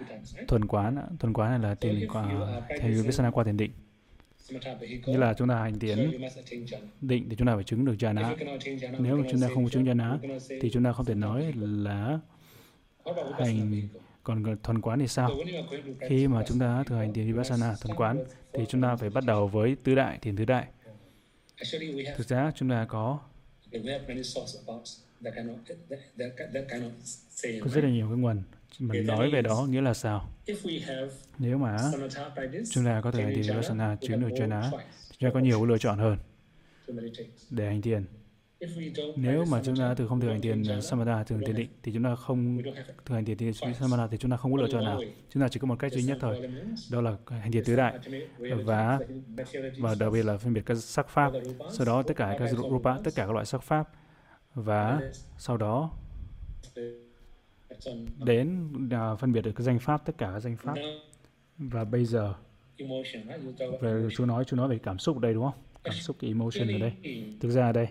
thuần 0.48 0.68
quán 0.68 1.18
thuần 1.20 1.34
quán 1.34 1.50
này 1.50 1.60
là 1.60 1.70
are 1.70 1.80
thiền 1.82 2.08
practicing 2.68 3.02
vipassana 3.02 3.32
qua 3.32 3.44
thiền 3.44 3.58
định 3.58 3.72
Như 5.06 5.18
là 5.18 5.34
chúng 5.34 5.48
ta 5.48 5.56
hành 5.56 5.74
jhana. 5.80 6.30
định 7.02 7.30
thì 7.30 7.36
chúng 7.36 7.48
ta 7.48 7.56
phải 7.56 7.64
chứng 7.64 7.86
được 7.86 7.96
jhana 8.00 8.36
nếu 9.00 9.18
mà 9.18 9.28
chúng 9.32 9.42
ta 9.42 9.48
không 9.54 9.64
có 9.64 9.70
chứng 9.70 9.86
jhana, 9.86 10.40
thì 10.62 10.70
chúng 10.72 10.84
ta 10.84 10.92
không 10.92 11.06
thể 11.06 11.16
nói 11.16 11.54
là 11.56 12.20
hành 13.40 13.88
còn 14.24 14.58
thuần 14.64 14.82
quán 14.82 15.00
thì 15.00 15.08
sao 15.08 15.32
khi 16.00 16.28
mà 16.28 16.44
chúng 16.48 16.60
ta 16.60 16.84
thực 16.84 16.96
hành 16.96 17.14
thiền 17.14 17.28
vipassana 17.28 17.76
thuần 17.82 17.98
quán 17.98 18.24
thì 18.54 18.64
chúng 18.70 18.82
ta 18.82 18.96
phải 18.96 19.10
bắt 19.10 19.24
đầu 19.26 19.48
với 19.48 19.76
tứ 19.84 19.96
đại 19.96 20.20
thiền 20.22 20.36
tứ 20.36 20.46
đại 20.46 20.68
thực 22.18 22.28
ra 22.28 22.52
chúng 22.56 22.70
ta 22.70 22.86
có 22.90 23.20
có 27.62 27.70
rất 27.70 27.84
là 27.84 27.90
nhiều 27.90 28.08
cái 28.08 28.18
nguồn 28.18 28.44
mình 28.80 29.08
nói 29.08 29.30
về 29.32 29.42
đó 29.42 29.66
nghĩa 29.70 29.82
là 29.82 29.94
sao? 29.94 30.30
nếu 31.40 31.58
mà 31.58 31.78
chúng 32.72 32.86
ta 32.86 33.02
có 33.02 33.12
thể 33.12 33.24
jhana, 33.24 33.44
vipassana 33.44 33.88
have 33.88 34.16
được 34.18 34.30
choice 34.38 34.70
chúng 35.18 35.30
ta 35.30 35.34
có 35.34 35.40
nhiều 35.40 35.66
lựa 35.66 35.78
chọn 35.78 35.98
hơn 35.98 36.18
để 37.50 37.66
hành 37.66 37.82
thiền 37.82 38.06
nếu 39.16 39.46
mà 39.46 39.62
chúng 39.64 39.76
ta 39.76 39.94
từ 39.98 40.08
không 40.08 40.20
thực 40.20 40.28
hành 40.28 40.42
thiền 40.42 40.82
samatha 40.82 41.24
thường 41.24 41.42
thiền 41.46 41.56
định 41.56 41.70
thì 41.84 41.92
chúng 41.94 42.04
ta 42.04 42.16
không 42.16 42.62
thực 43.06 43.16
hành 43.16 43.26
thiền 43.26 43.54
samatha 43.54 44.08
thì 44.08 44.18
chúng 44.18 44.32
ta 44.32 44.38
không 44.38 44.52
có 44.52 44.62
lựa 44.62 44.68
chọn 44.72 44.86
nào. 44.86 45.02
chúng 45.34 45.44
ta 45.44 45.50
chỉ 45.50 45.60
có 45.60 45.68
một 45.68 45.76
cách 45.80 45.92
duy 45.92 46.04
nhất 46.04 46.18
thôi. 46.22 46.50
đó 46.92 47.02
là 47.02 47.18
hành 47.30 47.52
thiền 47.52 47.64
tứ 47.64 47.76
đại 47.76 48.00
và 48.66 49.00
và 49.78 49.96
đặc 50.00 50.14
biệt 50.14 50.26
là 50.26 50.38
phân 50.38 50.54
biệt 50.54 50.62
các 50.66 50.76
sắc 50.76 51.10
pháp. 51.10 51.32
Sau 51.72 51.86
đó 51.86 52.04
tất 52.04 52.14
cả 52.18 52.36
các 52.40 52.50
rupa 52.50 52.98
tất 53.04 53.12
cả 53.16 53.26
các 53.26 53.32
loại 53.32 53.46
sắc 53.46 53.64
pháp 53.64 53.90
và 54.54 55.02
sau 55.38 55.58
đó 55.58 55.92
đến 58.26 58.72
uh, 58.86 59.20
phân 59.20 59.34
biệt 59.34 59.42
được 59.42 59.52
cái 59.56 59.64
danh 59.64 59.80
pháp 59.80 60.06
tất 60.06 60.18
cả 60.18 60.30
các 60.34 60.40
danh 60.40 60.58
pháp. 60.58 60.76
Và 61.58 61.84
bây 61.84 62.06
giờ 62.06 62.34
về 63.82 64.08
chú 64.16 64.26
nói 64.26 64.44
chú 64.46 64.56
nói 64.56 64.70
về 64.70 64.80
cảm 64.84 65.00
xúc 65.00 65.20
đây 65.20 65.34
đúng 65.34 65.44
không? 65.44 65.62
Cảm 65.84 65.96
xúc 65.96 66.16
cái 66.20 66.30
emotion 66.30 66.68
ở 66.68 66.80
đây. 66.80 66.94
Thực 67.40 67.50
ra 67.50 67.66
ở 67.66 67.72
đây. 67.72 67.88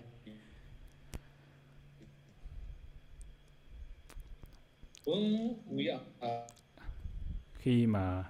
Khi 7.59 7.87
mà 7.87 8.25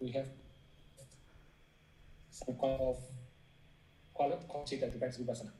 we 0.00 0.12
have 0.14 0.28
some 2.30 2.58
kind 2.60 2.80
of 2.80 2.94
quality 4.12 4.76
that 4.80 4.92
depends 4.92 5.18
vipassana. 5.18 5.50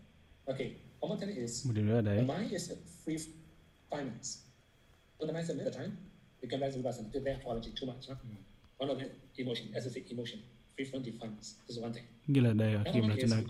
Okay, 0.44 0.70
một 1.00 1.72
điều 1.74 1.84
nữa 1.84 1.94
là 1.94 2.00
đấy. 2.00 2.16
The 2.28 2.38
mind 2.38 2.52
is 2.52 2.72
free 3.04 3.18
finance. 3.90 4.38
So 5.18 5.26
the 5.26 5.32
mind 5.32 5.50
is 5.50 5.58
the 5.58 5.70
time 5.70 5.90
we 6.42 6.48
come 6.50 6.60
back 6.60 6.74
to 6.74 6.80
vipassana. 6.80 7.24
Their 7.24 7.42
quality 7.44 7.70
too 7.80 7.92
much. 7.92 8.08
Huh? 8.08 8.18
One 8.78 8.90
of 8.90 8.98
the 8.98 9.08
emotion, 9.36 9.74
as 9.74 9.84
I 9.84 9.90
say, 9.90 10.02
emotion. 10.10 10.40
Như 12.26 12.40
là 12.40 12.52
đây 12.52 12.76
khi 12.92 13.00
mà 13.00 13.16
chúng 13.20 13.30
ta 13.30 13.42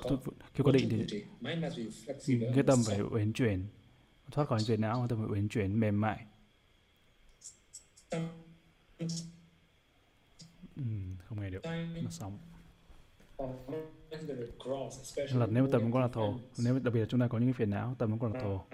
khi 0.54 0.64
có 0.64 0.72
định 0.72 0.88
thì 0.88 1.24
cái 2.54 2.64
tâm 2.66 2.78
phải 2.86 3.00
uyển 3.00 3.32
chuyển 3.32 3.66
thoát 4.30 4.48
khỏi 4.48 4.60
phiền 4.66 4.80
não 4.80 5.06
tâm 5.08 5.18
phải 5.18 5.28
uyển 5.30 5.48
chuyển 5.48 5.80
mềm 5.80 6.00
mại 6.00 6.24
ừ, 8.10 8.18
không 11.24 11.40
nghe 11.40 11.50
được 11.50 11.62
nó 12.02 12.10
sống 12.10 12.38
là 15.34 15.46
nếu 15.46 15.68
tâm 15.72 15.92
có 15.92 16.00
là 16.00 16.08
thổ 16.08 16.34
nếu 16.64 16.78
đặc 16.78 16.94
biệt 16.94 17.00
là 17.00 17.06
chúng 17.08 17.20
ta 17.20 17.28
có 17.28 17.38
những 17.38 17.48
cái 17.48 17.52
phiền 17.52 17.70
não 17.70 17.94
tâm 17.98 18.18
có 18.18 18.28
là 18.28 18.40
thổ 18.40 18.64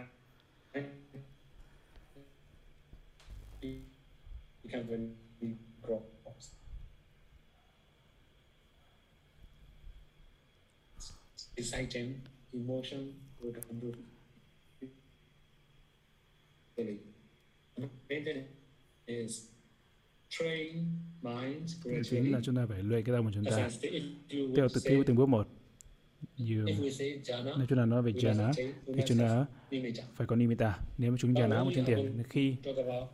exciting 11.56 12.20
emotion 12.52 13.12
would 13.40 13.56
improve. 13.70 13.98
is 19.06 19.53
train 20.39 20.85
mind 21.23 21.77
chính 22.11 22.32
là 22.32 22.40
chúng 22.43 22.56
ta 22.56 22.66
phải 22.69 22.82
luyện 22.82 23.05
cái 23.05 23.15
tâm 23.15 23.24
của 23.24 23.31
chúng 23.35 23.44
ta. 23.44 23.70
Theo 24.56 24.69
từ 24.74 24.81
ký 24.85 24.97
từng 25.06 25.16
bước 25.16 25.28
một. 25.28 25.48
Như 26.36 26.65
nếu 26.66 27.66
chúng 27.69 27.78
ta 27.78 27.85
nói 27.86 28.02
về 28.02 28.12
jhana 28.12 28.52
thì 28.86 29.02
chúng 29.06 29.19
ta 29.19 29.47
phải 30.15 30.27
có 30.27 30.36
nimitta 30.36 30.78
nếu 30.98 31.11
mà 31.11 31.16
chúng 31.20 31.35
jhana 31.35 31.65
một 31.65 31.70
trên 31.74 31.85
tiền 31.85 32.23
khi 32.28 32.56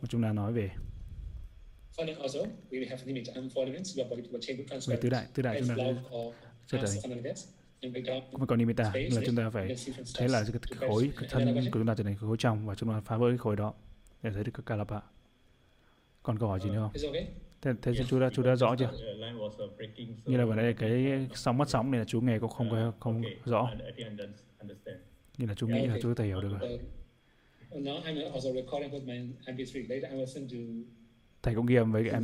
mà 0.01 0.07
chúng 0.09 0.21
ta 0.23 0.33
nói 0.33 0.53
về 0.53 0.71
về 4.87 4.97
tứ 5.01 5.09
đại 5.09 5.25
tứ 5.33 5.41
đại 5.41 5.61
chúng 6.67 6.81
ta 6.81 6.87
sẽ 6.87 7.01
trở 7.01 8.21
không 8.31 8.47
còn 8.47 8.59
nimitta 8.59 8.91
là 8.93 9.21
chúng 9.25 9.35
ta 9.35 9.49
phải 9.49 9.75
thấy 10.15 10.29
là 10.29 10.43
cái 10.53 10.89
khối 10.89 11.11
cái 11.19 11.29
thân 11.31 11.55
của 11.71 11.79
chúng 11.79 11.87
ta 11.87 11.95
trở 11.97 12.03
thành 12.03 12.15
khối 12.15 12.37
trong 12.39 12.67
và 12.67 12.75
chúng 12.75 12.89
ta 12.89 13.01
phá 13.05 13.17
vỡ 13.17 13.27
cái 13.29 13.37
khối 13.37 13.55
đó 13.55 13.73
để 14.23 14.31
thấy 14.33 14.43
được 14.43 14.51
các 14.53 14.65
kalapa 14.65 14.99
còn 16.23 16.39
câu 16.39 16.49
hỏi 16.49 16.59
gì 16.59 16.69
nữa 16.69 16.89
không? 16.93 17.13
thế, 17.61 17.71
thế 17.81 17.93
chú 18.07 18.19
đã 18.19 18.29
chú 18.33 18.43
đã 18.43 18.55
rõ 18.55 18.75
chưa? 18.79 18.91
Như 20.25 20.37
là 20.37 20.45
vừa 20.45 20.55
nãy 20.55 20.73
cái 20.77 21.27
sóng 21.35 21.57
mất 21.57 21.69
sóng 21.69 21.91
này 21.91 21.99
là 21.99 22.05
chú 22.05 22.21
nghe 22.21 22.39
cũng 22.39 22.49
không 22.49 22.69
có 22.71 22.93
không 22.99 23.23
rõ. 23.45 23.71
Như 25.37 25.45
là 25.45 25.53
chú 25.55 25.67
nghĩ 25.67 25.87
là 25.87 25.97
chú 26.01 26.09
có 26.09 26.15
thể 26.15 26.25
hiểu 26.25 26.41
được 26.41 26.49
rồi. 26.59 26.79
Thầy 31.43 31.55
cũng 31.55 31.65
ghi 31.65 31.75
âm 31.75 31.91
với 31.91 32.03
cái, 32.03 32.13
em, 32.13 32.23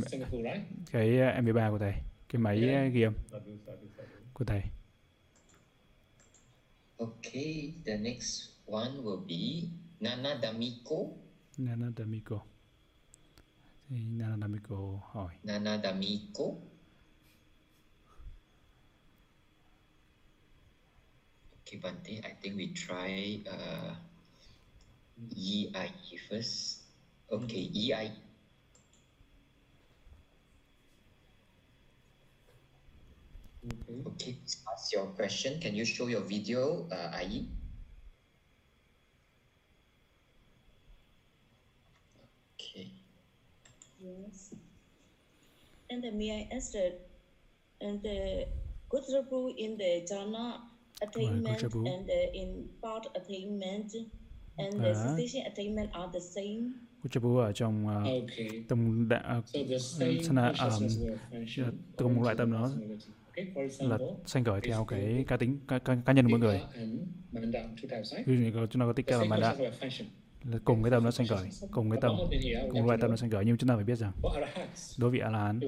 cái 0.92 1.08
MP3 1.42 1.70
của 1.70 1.78
thầy. 1.78 1.94
Cái 2.28 2.42
máy 2.42 2.90
ghi 2.90 3.02
âm 3.02 3.14
của 4.32 4.44
thầy. 4.44 4.62
Okay, 6.96 7.72
the 7.86 7.96
next 7.96 8.48
one 8.66 8.90
will 9.04 9.26
be 9.26 9.68
Nana 10.00 10.40
Damiko. 10.42 10.96
Nana 11.58 11.90
Damiko. 11.96 12.40
Thì 13.90 13.96
Nana 14.04 14.36
Damiko 14.36 15.02
hỏi. 15.12 15.34
Nana 15.44 15.76
Damiko. 15.76 16.56
Okay, 21.62 21.80
Bante, 21.82 22.20
I 22.24 22.32
think 22.42 22.56
we 22.56 22.72
try 22.74 23.40
uh, 23.46 23.94
EIE 25.36 26.18
first. 26.28 26.80
Okay, 27.30 27.70
EIE. 27.74 28.12
Okay. 33.64 34.02
okay, 34.06 34.36
ask 34.72 34.92
your 34.92 35.06
question. 35.16 35.60
Can 35.60 35.74
you 35.74 35.84
show 35.84 36.08
your 36.08 36.22
video, 36.22 36.88
uh, 36.90 37.16
Ai? 37.16 37.57
And 45.90 46.04
I 46.04 46.48
ask 46.52 46.72
that, 46.72 47.00
and 47.80 48.02
the 48.02 48.44
rule 49.30 49.54
in 49.56 49.78
the 49.78 50.04
jhana 50.04 50.60
attainment 51.00 51.62
right, 51.62 51.74
and 51.74 52.10
uh, 52.10 52.32
in 52.34 52.68
part 52.82 53.06
attainment 53.14 53.94
and 54.58 54.80
the 54.80 54.90
uh, 54.90 54.94
cessation 54.94 55.46
attainment 55.46 55.90
are 55.94 56.10
the 56.12 56.20
same? 56.20 56.74
Uchabu 57.04 57.38
ở 57.38 57.52
trong 57.52 57.86
uh, 57.86 58.22
okay. 58.22 58.64
tâm 58.68 59.08
uh, 59.38 60.22
sana, 60.22 60.52
um, 60.58 61.74
cùng 61.96 62.14
một 62.14 62.22
loại 62.22 62.34
tâm 62.38 62.52
đó. 62.52 62.70
là 63.80 63.98
sanh 64.26 64.44
khởi 64.44 64.60
theo 64.60 64.84
cái 64.84 65.24
cá 65.28 65.36
tính 65.36 65.58
cá, 65.68 65.78
cá, 65.78 65.96
cá 66.06 66.12
nhân 66.12 66.24
của 66.24 66.30
mỗi 66.30 66.40
người. 66.40 66.60
ví 68.26 68.36
dụ 68.36 68.42
như 68.42 68.66
chúng 68.70 68.80
ta 68.80 68.86
có 68.86 68.92
tích 68.92 69.06
và 69.08 69.24
manda 69.24 69.54
là 70.44 70.58
cùng 70.64 70.82
cái 70.82 70.90
tâm 70.90 71.04
nó 71.04 71.10
sanh 71.10 71.26
khởi 71.26 71.48
cùng 71.70 71.90
cái 71.90 71.98
tâm 72.02 72.16
cùng 72.72 72.86
loại 72.86 72.98
tâm 73.00 73.10
nó 73.10 73.16
sanh 73.16 73.30
khởi 73.30 73.44
nhưng 73.44 73.56
chúng 73.56 73.68
ta 73.68 73.74
phải 73.74 73.84
biết 73.84 73.94
rằng 73.94 74.12
đối 74.98 75.10
với 75.10 75.20
a 75.20 75.30
la 75.30 75.38
hán 75.38 75.60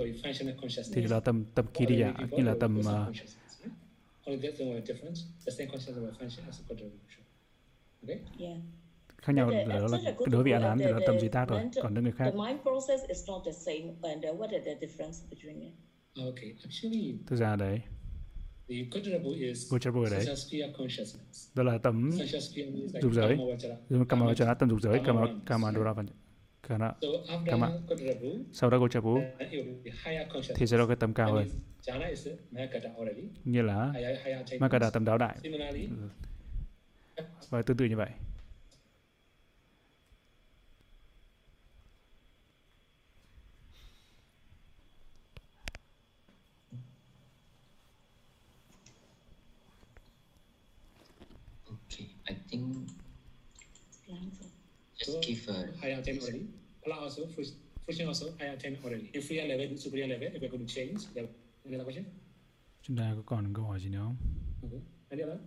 thì 0.94 1.02
là 1.06 1.20
tâm 1.20 1.44
tâm 1.54 1.66
kiriya 1.74 2.14
như 2.30 2.42
là 2.42 2.54
tâm 2.60 2.80
uh, 2.80 3.16
khác 9.16 9.32
nhau 9.32 9.50
là 9.50 9.64
đó 9.64 9.86
là 9.90 9.98
đối 10.26 10.42
với 10.42 10.52
a 10.52 10.58
la 10.58 10.68
hán 10.68 10.78
thì 10.78 10.84
là 10.84 10.98
tâm 11.06 11.20
duy 11.20 11.28
tác 11.28 11.46
thôi 11.48 11.60
còn 11.82 11.94
đối 11.94 12.02
người 12.02 12.12
khác. 12.12 12.34
Thực 17.26 17.36
ra 17.36 17.56
đấy, 17.56 17.80
Gochabu 19.70 20.02
ở 20.02 20.10
đấy, 20.10 20.26
đó 21.54 21.62
là 21.62 21.78
tấm 21.78 22.10
dục 23.02 23.12
giới, 23.12 23.38
Kama 24.08 24.26
Vachana, 24.26 24.54
tấm 24.54 24.70
dục 24.70 24.80
giới, 24.82 25.00
Kama, 25.06 25.26
Kama 25.46 25.72
Kama. 27.46 27.70
Sau 28.52 28.70
đó 28.70 28.78
Gochabu 28.78 29.20
thì 30.54 30.66
sẽ 30.66 30.78
là 30.78 30.86
cái 30.86 30.96
tầm 30.96 31.14
cao 31.14 31.32
hơn, 31.32 31.48
như 33.44 33.62
là 33.62 33.92
Makada 34.58 34.90
tầm 34.90 35.04
đạo 35.04 35.18
đại. 35.18 35.36
Và 37.50 37.62
tương 37.62 37.76
tự 37.76 37.84
như 37.84 37.96
vậy. 37.96 38.10
I 52.30 52.34
think 52.48 52.88
just 54.98 55.22
give 55.22 55.48
a 55.48 55.66
higher 55.80 56.02
10 56.02 56.18
already. 56.20 56.46
Pala 56.84 57.00
also, 57.02 57.26
Fusion 57.86 58.06
also 58.06 58.26
higher 58.38 58.56
10 58.56 58.78
already. 58.84 59.10
Inferior 59.14 59.48
level, 59.48 59.76
superior 59.76 60.06
level, 60.06 60.28
if 60.34 60.40
we're 60.42 60.48
going 60.48 60.66
to 60.66 60.74
change. 60.74 61.06
Any 61.66 61.74
other 61.74 61.84
question? 61.84 62.04
Chúng 62.82 62.96
ta 62.96 63.12
có 63.16 63.22
còn 63.26 63.54
câu 63.54 63.64
hỏi 63.64 63.80
gì 63.80 63.88
nữa 63.88 63.98
không? 63.98 64.16
Okay. 64.62 64.80
Any 65.10 65.22
other? 65.22 65.38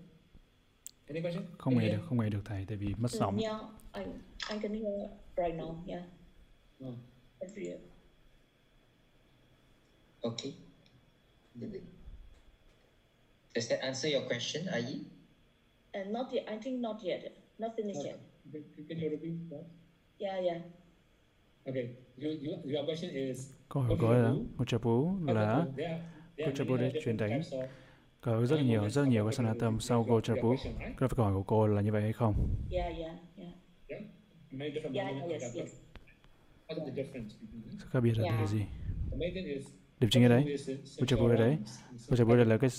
Any 1.07 1.21
question? 1.21 1.43
Không 1.57 1.77
nghe 1.77 1.89
được, 1.89 2.01
không 2.05 2.21
nghe 2.21 2.29
được 2.29 2.41
thầy 2.45 2.65
tại 2.67 2.77
vì 2.77 2.93
mất 2.97 3.11
sóng. 3.11 3.37
Yeah, 3.37 3.61
I, 3.93 4.03
I 4.49 4.59
can 4.59 4.73
hear 4.73 5.09
right 5.37 5.55
now. 5.55 5.75
Yeah. 5.87 6.03
Oh. 6.85 6.95
Inferior. 7.39 7.77
Okay. 10.21 10.53
Does 13.55 13.69
that 13.69 13.79
answer 13.81 14.11
your 14.13 14.27
question, 14.27 14.65
Ayi? 14.65 15.03
And 15.93 16.11
not 16.11 16.33
yet. 16.33 16.43
I 16.47 16.57
think 16.63 16.79
not 16.81 17.03
yet. 17.03 17.21
Not 17.59 17.71
finished 17.77 18.05
yet. 18.05 18.15
Can 18.89 18.99
you 18.99 19.09
repeat 19.09 19.49
that? 19.49 19.65
Yeah, 20.19 20.43
yeah. 20.43 20.61
Okay. 21.67 21.95
You, 22.17 22.29
you, 22.29 22.51
your 22.65 22.85
question 22.85 23.11
is. 23.11 23.53
Câu 23.69 23.83
hỏi 23.83 23.97
của 23.99 24.13
là 24.13 24.33
Gochapu 24.57 25.17
là 25.25 25.65
Gochapu 26.37 26.77
để 26.77 26.91
truyền 27.03 27.17
tánh 27.17 27.41
có 28.21 28.45
rất 28.45 28.57
nhiều 28.61 28.89
rất 28.89 29.07
nhiều 29.07 29.25
cái 29.25 29.33
sanatam 29.33 29.79
sau 29.79 30.03
Gochapu. 30.03 30.55
Cái 30.97 31.09
câu 31.15 31.25
hỏi 31.25 31.33
của 31.33 31.43
cô 31.43 31.67
là 31.67 31.81
như 31.81 31.91
vậy 31.91 32.01
hay 32.01 32.13
không? 32.13 32.47
Yeah, 32.71 32.97
yeah, 32.97 33.15
yeah. 33.37 33.53
Yeah, 34.93 35.29
yes, 35.29 35.55
yes. 35.55 35.75
Sự 37.79 37.85
khác 37.91 37.99
biệt 38.01 38.17
là 38.17 38.37
cái 38.37 38.47
gì? 38.47 38.65
Điểm 40.03 40.09
chính 40.09 40.23
ở 40.23 40.29
đấy, 40.29 40.57
ở 41.19 41.35
đấy. 41.35 41.57
Đây 42.27 42.45
là 42.45 42.57
cái 42.57 42.69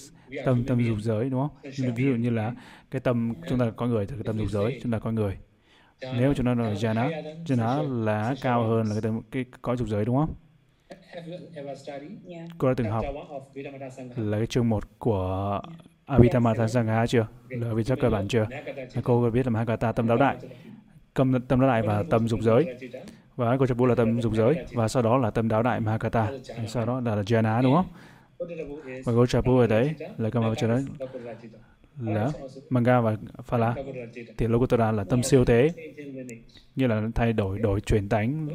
tâm 0.44 0.64
tâm 0.64 0.84
dục 0.84 0.98
giới 1.00 1.30
đúng 1.30 1.40
không? 1.40 1.72
Ví 1.96 2.04
dụ 2.04 2.14
như 2.14 2.30
là 2.30 2.54
cái 2.90 3.00
tâm 3.00 3.34
chúng 3.48 3.58
ta 3.58 3.70
có 3.76 3.86
người 3.86 4.06
thì 4.06 4.14
cái 4.14 4.22
tâm 4.24 4.38
dục 4.38 4.50
giới 4.50 4.80
chúng 4.82 4.92
ta 4.92 4.98
có 4.98 5.10
người. 5.10 5.38
Nếu 6.00 6.34
chúng 6.34 6.46
ta 6.46 6.54
nói 6.54 6.70
là 6.70 6.74
jhana, 6.74 7.34
jhana 7.44 8.04
là 8.04 8.34
cao 8.40 8.68
hơn 8.68 8.86
là 8.86 8.94
cái 8.94 9.02
tâm 9.02 9.20
cái 9.30 9.44
cõi 9.62 9.76
dục 9.76 9.88
giới 9.88 10.04
đúng 10.04 10.16
không? 10.16 10.34
Cô 12.58 12.68
đã 12.68 12.74
từng 12.76 12.86
học 12.86 13.04
là 14.16 14.38
cái 14.38 14.46
chương 14.46 14.68
1 14.68 14.98
của 14.98 15.60
Abhidhamma 16.06 16.68
Sangha 16.68 17.06
chưa? 17.06 17.26
Là 17.48 17.74
viết 17.74 17.86
rất 17.86 18.00
cơ 18.00 18.10
bản 18.10 18.28
chưa? 18.28 18.46
Cô 19.04 19.22
có 19.22 19.30
biết 19.30 19.46
là 19.46 19.50
Mahakata 19.50 19.92
tâm 19.92 20.08
đáo 20.08 20.16
đại, 20.16 20.36
tâm, 21.14 21.40
tâm 21.48 21.60
đáo 21.60 21.70
đại 21.70 21.82
và 21.82 22.04
tâm 22.10 22.28
dục 22.28 22.40
giới. 22.42 22.64
Và 23.36 23.56
cô 23.60 23.66
Chapu 23.66 23.86
là 23.86 23.94
tâm 23.94 24.20
dục 24.20 24.34
giới 24.34 24.54
và 24.72 24.88
sau 24.88 25.02
đó 25.02 25.16
là 25.16 25.30
tâm 25.30 25.48
đáo 25.48 25.62
đại 25.62 25.80
Mahakata. 25.80 26.32
Sau 26.68 26.86
đó 26.86 27.00
là, 27.00 27.14
là 27.14 27.22
Jhana 27.22 27.62
đúng 27.62 27.74
không? 27.74 27.86
Và 29.04 29.12
cô 29.12 29.26
Chapu 29.26 29.58
ở 29.58 29.66
đấy 29.66 29.94
là 30.18 30.30
đó 30.30 30.54
là 32.00 32.32
Manga 32.70 33.00
và 33.00 33.16
Phala 33.42 33.74
thì 34.36 34.46
Lokuttara 34.46 34.92
là 34.92 35.04
tâm 35.04 35.22
siêu 35.22 35.44
thế 35.44 35.72
như 36.76 36.86
là 36.86 37.02
thay 37.14 37.32
đổi 37.32 37.58
đổi 37.58 37.80
truyền 37.80 38.08
tánh 38.08 38.48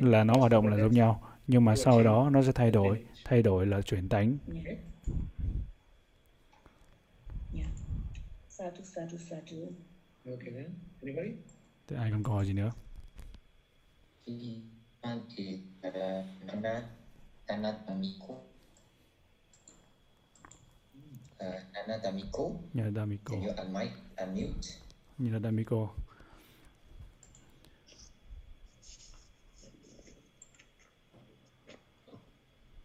là 0.00 0.24
nó 0.24 0.34
hoạt 0.38 0.50
động 0.50 0.66
là 0.66 0.76
giống 0.76 0.92
nhau 0.92 1.22
nhưng 1.46 1.64
mà 1.64 1.76
sau 1.76 2.02
đó 2.02 2.30
nó 2.32 2.42
sẽ 2.42 2.52
thay 2.52 2.70
đổi 2.70 2.98
thay 3.24 3.42
đổi 3.42 3.66
là 3.66 3.82
chuyển 3.82 4.08
tánh 4.08 4.38
Sadhu, 8.48 8.84
sadhu, 8.84 9.18
sadhu. 9.18 9.56
Okay 10.26 10.50
then. 10.54 10.74
Anybody? 11.02 11.30
Thế 11.88 11.96
ai 11.96 12.10
còn 12.10 12.24
hỏi 12.24 12.46
gì 12.46 12.52
nữa? 12.52 12.72
Anatamiko. 21.90 22.60
Nhà 22.74 22.90
Damiko. 22.90 23.30
Can 23.32 23.42
you 23.42 23.52
unmic, 23.56 23.90
unmute? 24.16 24.68
Như 25.18 25.30
là 25.30 25.38
Damiko. 25.38 25.88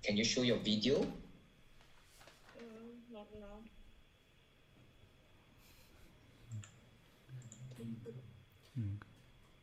Can 0.03 0.17
you 0.17 0.23
show 0.23 0.43
your 0.43 0.59
video? 0.63 0.95
Mm, 2.59 3.11
not 3.11 3.27
now. 3.33 3.61
Mm. 8.77 8.97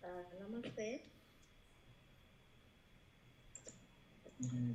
Uh, 0.03 0.09
namaste. 0.41 0.99
Mm. 0.99 1.13
Uh, 4.43 4.75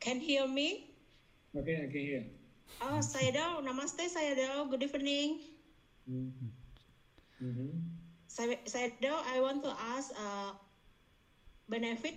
can 0.00 0.20
hear 0.20 0.46
me? 0.46 0.92
Okay, 1.56 1.76
I 1.76 1.88
can 1.88 2.04
hear. 2.04 2.24
Oh, 2.84 3.00
Sayadaw. 3.00 3.64
Namaste, 3.64 4.12
Sayadaw. 4.12 4.68
Good 4.68 4.82
evening. 4.82 5.40
Mm-hmm. 6.04 6.52
Mm-hmm. 7.40 7.70
Sayadaw, 8.68 9.24
I 9.24 9.40
want 9.40 9.64
to 9.64 9.72
ask 9.72 10.12
uh, 10.12 10.52
benefit. 11.68 12.14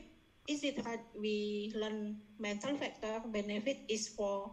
Is 0.48 0.64
it 0.64 0.84
that 0.84 1.00
we 1.16 1.72
learn 1.72 2.18
mental 2.40 2.76
factor? 2.76 3.22
Benefit 3.32 3.88
is 3.88 4.10
for 4.12 4.52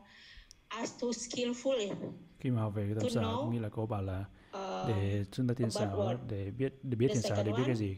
us 0.70 0.94
to 1.02 1.10
skillful 1.12 1.74
in. 1.74 1.96
Khi 2.38 2.50
mà 2.50 2.60
học 2.60 2.74
về 2.74 2.86
cái 2.86 2.94
tâm 3.00 3.10
sở, 3.10 3.34
như 3.52 3.58
là 3.58 3.68
cô 3.68 3.86
bảo 3.86 4.02
là 4.02 4.24
để 4.88 5.24
chúng 5.32 5.48
ta 5.48 5.54
tiên 5.54 5.70
xảo 5.70 6.16
để 6.28 6.50
biết 6.50 6.74
để 6.82 6.96
biết 6.96 7.08
tiên 7.08 7.22
xảo 7.22 7.44
để 7.44 7.52
biết 7.52 7.62
cái 7.66 7.76
gì. 7.76 7.96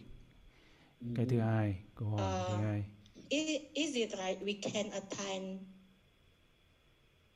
Cái 1.16 1.27
thứ 1.27 1.40
hai, 1.40 1.77
câu 1.94 2.09
hỏi 2.09 2.44
thứ 2.48 2.56
hai. 2.56 2.85
Is, 3.28 3.94
it 3.94 4.10
right 4.10 4.43
we 4.43 4.60
can 4.62 4.90
attain 4.90 5.59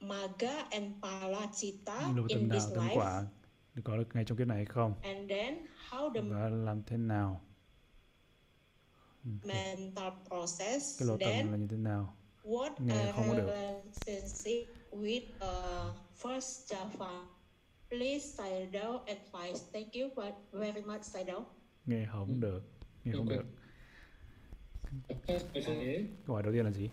Maga 0.01 0.63
and 0.71 0.93
là 1.03 2.23
in 2.29 2.51
this 2.51 2.63
life? 2.73 2.97
quả 2.97 3.27
được 3.75 3.83
có 3.85 3.97
được 3.97 4.09
ngay 4.15 4.25
trong 4.25 4.39
kiếp 4.39 4.47
này 4.47 4.57
hay 4.57 4.67
không? 4.67 4.95
And 5.03 5.31
then 5.31 5.67
how 5.91 6.13
the 6.15 6.21
Và 6.21 6.49
làm 6.49 6.83
thế 6.83 6.97
nào? 6.97 7.41
mental 9.25 10.13
process 10.29 10.99
Cái 10.99 11.09
lộ 11.09 11.17
tâm 11.17 11.31
then 11.31 11.51
là 11.51 11.57
như 11.57 11.67
thế 11.71 11.77
nào? 11.77 12.17
what 12.45 12.71
Nghe 12.79 13.13
không 13.13 13.25
có 13.29 13.35
được. 13.35 13.47
with 14.93 15.23
uh, 15.37 15.97
first 16.23 16.75
Java 16.75 17.25
please 17.99 18.25
Sayadaw 18.37 19.01
advice 19.07 19.61
thank 19.73 19.95
you 19.95 20.09
very- 20.17 20.35
very 20.53 20.83
much 20.83 21.03
Sayadaw 21.03 21.43
Nghe 21.87 22.07
không 22.13 22.41
được, 22.41 22.63
nghe 23.05 23.13
không 23.13 23.27
Okay. 23.29 23.39
được. 23.39 23.45
The 25.09 25.15
first 25.35 25.45
question 25.53 25.81
is 25.81 26.01
Câu 26.27 26.35
hỏi 26.37 26.43
đầu 26.43 26.53
tiên 26.53 26.65
là 26.65 26.71
gì? 26.71 26.91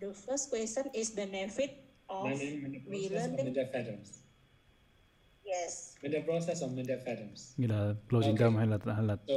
the 0.00 0.08
first 0.08 0.50
question 0.50 0.86
is 0.92 1.18
benefit 1.18 1.68
of 2.08 2.24
managing 2.24 2.72
the 2.72 2.78
we 2.78 3.08
process 3.08 3.12
of 3.12 3.12
learning 3.14 3.36
mental 3.44 3.64
patterns. 3.72 4.20
yes 5.44 5.96
Mental 6.02 6.22
process 6.24 6.62
of 6.62 6.76
mental 6.76 6.98
patterns. 7.06 7.54
Như 7.56 7.66
là 7.66 7.94
closing 8.08 8.36
tâm 8.36 8.56
hay 8.56 8.66
là 8.66 8.78
hay 8.86 9.02
là 9.02 9.16
So 9.28 9.34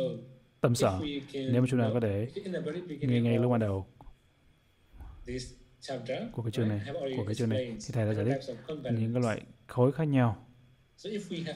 tâm 0.62 0.76
sở. 0.76 0.88
if 1.00 1.02
we 1.02 1.22
can 1.34 1.52
Nếu 1.54 1.62
mà 1.62 1.68
chúng 1.72 1.80
ta 1.80 1.90
có 1.94 2.00
thể 2.00 2.28
in 2.34 2.54
the 2.54 2.60
very 2.60 2.82
ngay 3.22 3.38
lúc 3.40 3.52
ban 3.52 3.60
of 3.62 3.68
đầu 3.68 3.86
this 5.28 5.54
chapter, 5.80 6.20
của 6.32 6.42
cái 6.44 6.52
chương 6.52 6.68
này, 6.70 6.82
của 7.18 7.24
cái 7.26 7.36
chương 7.36 7.50
này 7.50 7.66
thì 7.88 7.94
thầy 7.94 8.06
đã 8.06 8.14
giải 8.14 8.26
the 8.26 8.32
thích 8.48 8.56
những 9.00 9.14
cái 9.14 9.22
loại 9.24 9.42
khối 9.68 9.92
khác 9.92 10.04
nhau. 10.04 10.47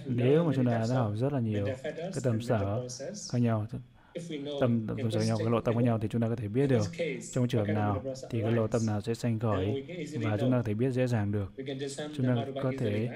Nếu 0.06 0.44
mà 0.44 0.54
chúng 0.56 0.66
ta 0.66 0.86
đã 0.90 0.96
học 0.96 1.14
rất 1.16 1.34
là 1.34 1.40
nhiều 1.40 1.68
cái 1.86 1.94
mental 2.16 2.42
sở 2.42 2.88
khác 3.32 3.40
nhau, 3.40 3.68
if 4.14 4.22
we 4.22 4.44
know 4.44 4.60
tâm 4.62 4.88
tâm 4.88 5.12
sở 5.12 5.22
nhau, 5.22 5.38
cái 5.38 5.50
lộ 5.50 5.62
tâm 5.62 5.76
khác 5.76 5.82
nhau 5.84 6.00
thì 6.00 6.08
chúng 6.08 6.22
ta 6.22 6.30
có 6.30 6.36
thể 6.36 6.48
biết 6.48 6.68
được 6.68 6.86
trong 7.32 7.48
trường 7.48 7.66
hợp 7.66 7.74
nào 7.74 8.04
thì 8.30 8.42
cái 8.42 8.52
lộ 8.52 8.68
tâm 8.68 8.86
nào 8.86 9.02
sẽ 9.02 9.14
sanh 9.14 9.40
khởi 9.40 9.84
và 10.22 10.38
chúng 10.38 10.52
ta 10.52 10.58
có 10.58 10.64
thể 10.64 10.74
biết 10.74 10.92
dễ 10.92 11.08
dàng 11.08 11.32
được. 11.32 11.54
we 11.58 11.68
can 11.68 11.80
discern 11.80 12.14
Chúng 12.18 12.26
ta 12.26 12.46
có 12.64 12.74
thể 12.80 13.10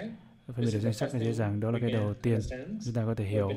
phân 0.48 0.66
biệt 0.66 0.72
được 0.74 0.80
danh 0.80 0.94
sách 0.94 1.14
là 1.14 1.20
dễ 1.20 1.34
dàng 1.34 1.60
đó 1.60 1.72
là 1.72 1.80
cái 1.80 1.92
đầu 1.92 2.14
tiên 2.14 2.40
chúng 2.86 2.94
ta 2.94 3.06
có 3.06 3.16
thể 3.16 3.26
hiểu 3.26 3.50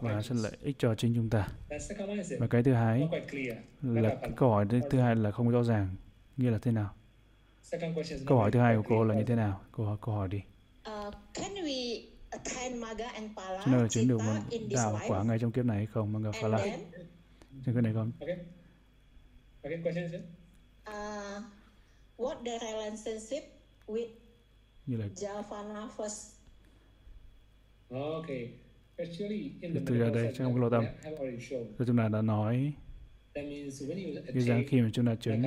và 0.00 0.22
sẽ 0.22 0.34
lợi 0.42 0.52
ích 0.62 0.76
cho 0.78 0.94
chính 0.94 1.14
chúng 1.14 1.30
ta. 1.30 1.48
Và 2.38 2.46
cái 2.46 2.62
thứ 2.62 2.72
hai 2.72 3.08
là 3.82 4.14
cái 4.20 4.30
câu 4.36 4.50
hỏi 4.50 4.66
thứ, 4.90 4.98
hai 4.98 5.16
là 5.16 5.30
không 5.30 5.50
rõ 5.50 5.62
ràng, 5.62 5.88
nghĩa 6.36 6.50
là 6.50 6.58
thế 6.58 6.72
nào? 6.72 6.94
Câu 8.26 8.38
hỏi 8.38 8.50
thứ 8.50 8.60
hai 8.60 8.76
của 8.76 8.82
cô 8.88 9.04
là 9.04 9.14
như 9.14 9.24
thế 9.24 9.34
nào? 9.34 9.60
Hỏi, 9.72 9.96
câu 10.00 10.14
hỏi 10.14 10.28
đi. 10.28 10.40
Uh, 10.86 11.14
can 11.34 11.54
we 11.54 12.08
attain 12.30 12.80
Maga 12.80 13.08
and 13.08 13.30
Chúng 13.64 13.74
ta 13.74 13.88
chứng 13.88 14.08
được 14.08 14.18
this 14.50 14.78
đạo 14.78 15.00
quả 15.08 15.18
life 15.18 15.26
ngay 15.26 15.38
trong 15.38 15.52
kiếp 15.52 15.64
này 15.64 15.76
hay 15.76 15.86
không? 15.86 16.32
Phala. 16.40 16.58
then 16.58 16.80
Trong 17.66 17.74
cái 17.74 17.82
này 17.82 17.92
không? 17.94 18.12
Okay. 18.20 18.36
Okay, 19.62 19.78
question 19.82 20.04
is 20.04 20.12
it? 20.12 20.20
uh, 20.88 21.42
what 22.16 22.44
the 22.44 22.58
relationship 22.58 23.44
with 23.86 24.08
Như 24.86 24.96
là 24.96 25.06
Javana 25.06 25.88
first 25.96 26.32
Okay. 27.90 28.48
Actually, 28.98 29.52
in 29.60 29.74
the 29.74 29.80
từ 29.86 29.94
medical 29.94 30.14
đây 30.14 30.32
trong 30.38 30.52
cái 30.52 30.60
lộ 30.60 30.70
tâm. 30.70 30.84
I 30.84 30.88
have 31.02 31.16
already 31.16 31.38
shown. 31.38 31.64
Rồi 31.78 31.86
chúng 31.86 31.96
ta 31.96 32.08
đã 32.08 32.22
nói 32.22 32.72
That 33.34 33.44
means 33.44 33.82
when 33.82 34.14
you 34.14 34.22
cái 34.34 34.42
rằng 34.42 34.64
khi 34.68 34.80
mà 34.80 34.90
chúng 34.92 35.06
ta 35.06 35.14
chứng 35.14 35.42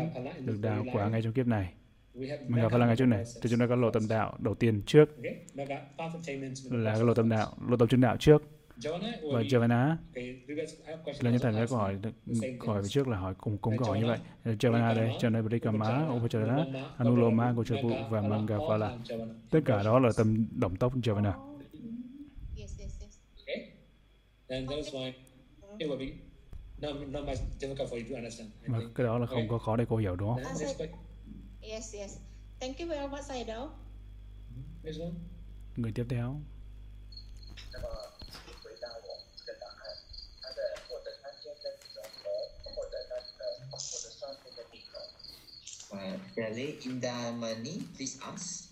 được 0.46 0.58
đạo 0.62 0.86
quả 0.94 1.10
ngay 1.10 1.22
trong 1.22 1.34
kiếp 1.34 1.48
này 1.48 1.74
we 2.16 2.30
have 2.30 2.44
Manga 2.48 2.70
Phala 2.70 2.86
ngay 2.86 2.96
trước 2.96 3.06
này. 3.06 3.24
Thì 3.42 3.50
chúng 3.50 3.60
ta 3.60 3.68
có 3.68 3.76
lộ 3.76 3.92
tâm 3.92 4.08
đạo 4.10 4.38
đầu 4.40 4.56
tiên 4.56 4.82
trước. 4.86 5.10
Là 6.70 6.94
cái 6.96 7.04
lộ 7.04 7.14
tâm 7.14 7.30
đạo, 7.30 7.54
lộ 7.70 7.78
tâm 7.78 7.88
chứng 7.88 8.02
đạo 8.02 8.18
trước. 8.18 8.44
Javana 8.78 9.12
và 9.34 9.42
Javana 9.42 9.96
Okay, 10.16 10.40
you 10.50 10.56
guys 10.58 10.70
have 10.86 11.02
question 11.06 11.26
là 11.26 11.32
như 11.32 11.38
also 11.38 11.44
thầy 11.44 11.52
đã 11.54 11.58
hỏi 11.58 11.68
câu 12.60 12.70
hỏi 12.70 12.82
things. 12.82 12.94
trước 12.94 13.08
là 13.08 13.18
hỏi 13.18 13.34
cùng 13.38 13.58
cùng 13.58 13.78
câu 13.78 13.88
hỏi 13.88 14.00
như 14.00 14.06
vậy. 14.06 14.20
Javana, 14.46 14.58
Javana 14.58 14.96
đây 14.96 15.32
nên 15.32 15.44
Parikama, 15.44 16.08
Upacharana, 16.16 16.66
Anuloma, 16.98 17.52
Gochapu, 17.52 17.90
và 18.10 18.22
Manga, 18.22 18.30
Manga 18.30 18.56
all 18.56 18.70
Phala 18.70 18.88
are 18.88 18.98
Javana. 19.16 19.28
tất 19.50 19.60
cả 19.66 19.84
đó 19.84 20.00
là 20.00 20.10
tâm 20.18 20.48
động 20.56 20.76
tốc 20.76 20.94
Javana 20.96 21.34
yes 22.58 22.80
yes 22.80 23.02
yes. 23.02 23.20
Okay, 23.48 23.70
then 24.50 24.66
that's 24.66 24.92
why 24.92 25.12
it 25.78 25.90
will 25.90 26.00
be 26.00 26.06
not, 26.82 26.96
not 27.10 27.26
much 27.26 27.38
difficult 27.60 27.90
for 27.90 27.96
you 27.98 28.04
to 28.10 28.16
understand. 28.16 28.50
I 28.64 28.68
và 28.74 28.80
think. 28.80 28.96
cái 28.96 29.06
đó 29.06 29.18
là 29.18 29.26
không 29.26 29.48
có 29.50 29.58
khó 29.58 29.76
để 29.76 29.86
cô 29.90 29.98
hiểu 29.98 30.16
đúng 30.16 30.30
không? 30.30 30.44
Yes, 31.66 31.94
yes. 31.98 32.20
Thank 32.62 32.80
you 32.80 32.86
very 32.86 33.08
much, 33.08 33.26
Saido. 33.26 33.74
Yes, 34.84 34.98
Người 35.76 35.92
tiếp 35.92 36.06
theo. 36.10 36.42
Uh, 45.92 46.18
Raleigh 46.38 46.78
Indamani, 46.86 47.82
please 47.98 48.20
ask. 48.22 48.70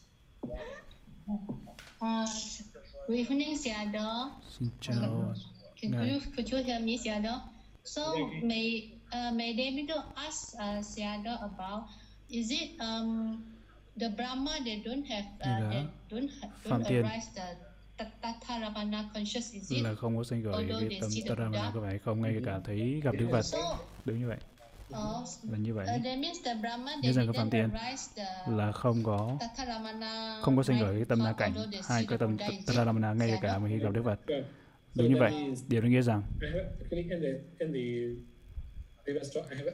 Uh, 2.01 2.27
good 3.07 3.17
evening, 3.17 3.57
Seattle. 3.57 4.29
Xin 4.59 4.69
chào. 4.81 5.33
Can 5.81 5.91
you, 6.07 6.19
could 6.35 6.51
you 6.51 6.63
hear 6.63 6.79
me, 6.79 6.97
Seattle? 6.97 7.41
So, 7.83 8.29
may, 8.43 8.93
uh, 9.11 9.31
may 9.31 9.55
they 9.55 9.85
to 9.87 10.03
ask 10.15 10.53
uh, 10.59 10.81
Seattle 10.81 11.37
about 11.41 11.87
is 12.33 12.49
it 12.49 12.69
um 12.79 13.37
the 13.99 14.09
Brahma 14.09 14.51
they 14.65 14.81
don't 14.85 15.05
have 15.05 15.25
uh, 15.41 15.69
they 15.69 15.85
don't 16.09 16.29
don't 16.65 16.87
arise 16.87 17.29
the 17.35 17.45
Tataravana 18.21 19.09
conscious 19.13 19.53
is 19.53 19.71
it? 19.71 19.83
là 19.83 19.95
không 19.95 20.17
có 20.17 20.23
sinh 20.23 20.43
khởi 20.43 20.65
cái 20.89 20.99
tâm 21.01 21.09
Taravana 21.27 21.71
có 21.73 21.81
phải 21.81 21.99
không 21.99 22.21
ngay 22.21 22.35
cả 22.45 22.59
thấy 22.65 23.01
gặp 23.03 23.15
Đức 23.19 23.27
Phật. 23.31 23.45
Đúng 24.05 24.19
như 24.19 24.27
vậy. 24.27 24.37
là 25.51 25.57
như 25.57 25.73
vậy. 25.73 25.87
nhớ 27.01 27.11
rằng 27.11 27.27
cái 27.27 27.33
phạm 27.37 27.49
tiên 27.49 27.69
là 28.47 28.71
không 28.71 29.03
có 29.03 29.37
không 30.41 30.57
có 30.57 30.63
sinh 30.63 30.79
khởi 30.79 30.95
cái 30.95 31.05
tâm 31.05 31.19
na 31.19 31.33
cảnh. 31.33 31.53
Hai 31.83 32.05
cái 32.05 32.17
tâm 32.17 32.37
Taravana 32.67 33.13
ngay 33.13 33.39
cả 33.41 33.59
mà 33.59 33.69
khi 33.69 33.77
gặp 33.77 33.89
Đức 33.93 34.01
Phật. 34.05 34.19
Đúng 34.95 35.13
như 35.13 35.19
vậy. 35.19 35.53
điều 35.67 35.81
đó 35.81 35.87
nghĩa 35.87 36.01
rằng 36.01 36.21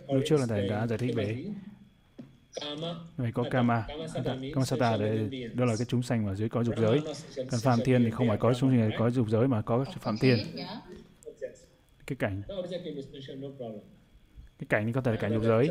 lúc 0.07 0.23
trước 0.26 0.38
là 0.38 0.45
thầy 0.45 0.69
đã 0.69 0.88
giải 0.88 0.98
thích 0.98 1.15
về 1.15 1.45
phải 3.17 3.31
có 3.31 3.43
kama 3.51 3.88
kama 4.53 4.65
sata 4.65 4.97
để 4.97 5.30
đó 5.53 5.65
là 5.65 5.76
cái 5.77 5.85
chúng 5.85 6.03
sanh 6.03 6.26
mà 6.26 6.35
dưới 6.35 6.49
có 6.49 6.63
dục 6.63 6.76
giới. 6.77 7.01
còn 7.35 7.59
phạm 7.63 7.80
thiên 7.85 8.03
thì 8.03 8.11
không 8.11 8.27
phải 8.27 8.38
có 8.38 8.53
chúng 8.53 8.69
sanh 8.69 8.91
có 8.97 9.09
dục 9.09 9.30
giới 9.30 9.47
mà 9.47 9.61
có 9.61 9.85
phạm 9.99 10.17
thiên. 10.17 10.38
Cái 12.07 12.15
cảnh 12.15 12.41
cái 14.59 14.67
cảnh 14.69 14.85
thì 14.85 14.93
có 14.93 15.01
thể 15.01 15.11
là 15.11 15.17
cảnh 15.17 15.34
dục 15.34 15.43
giới 15.43 15.69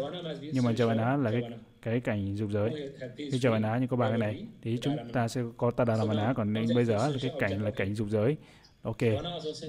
nhưng 0.52 0.64
mà 0.64 0.72
javana 0.72 1.22
là 1.22 1.30
cái 1.30 1.42
cái 1.82 2.00
cảnh 2.00 2.36
dục 2.36 2.50
giới. 2.50 2.90
Cái 3.16 3.30
javana 3.30 3.80
như 3.80 3.86
có 3.86 3.96
ba 3.96 4.08
cái 4.08 4.18
này. 4.18 4.46
Thì 4.62 4.78
chúng 4.82 4.96
ta 5.12 5.28
sẽ 5.28 5.42
có 5.56 5.70
tadaramana 5.70 6.32
còn 6.32 6.54
bây 6.74 6.84
giờ 6.84 6.96
là 6.96 7.18
cái 7.22 7.30
cảnh 7.38 7.64
là 7.64 7.70
cảnh 7.70 7.94
dục 7.94 8.08
giới. 8.08 8.36
Ok. 8.82 8.98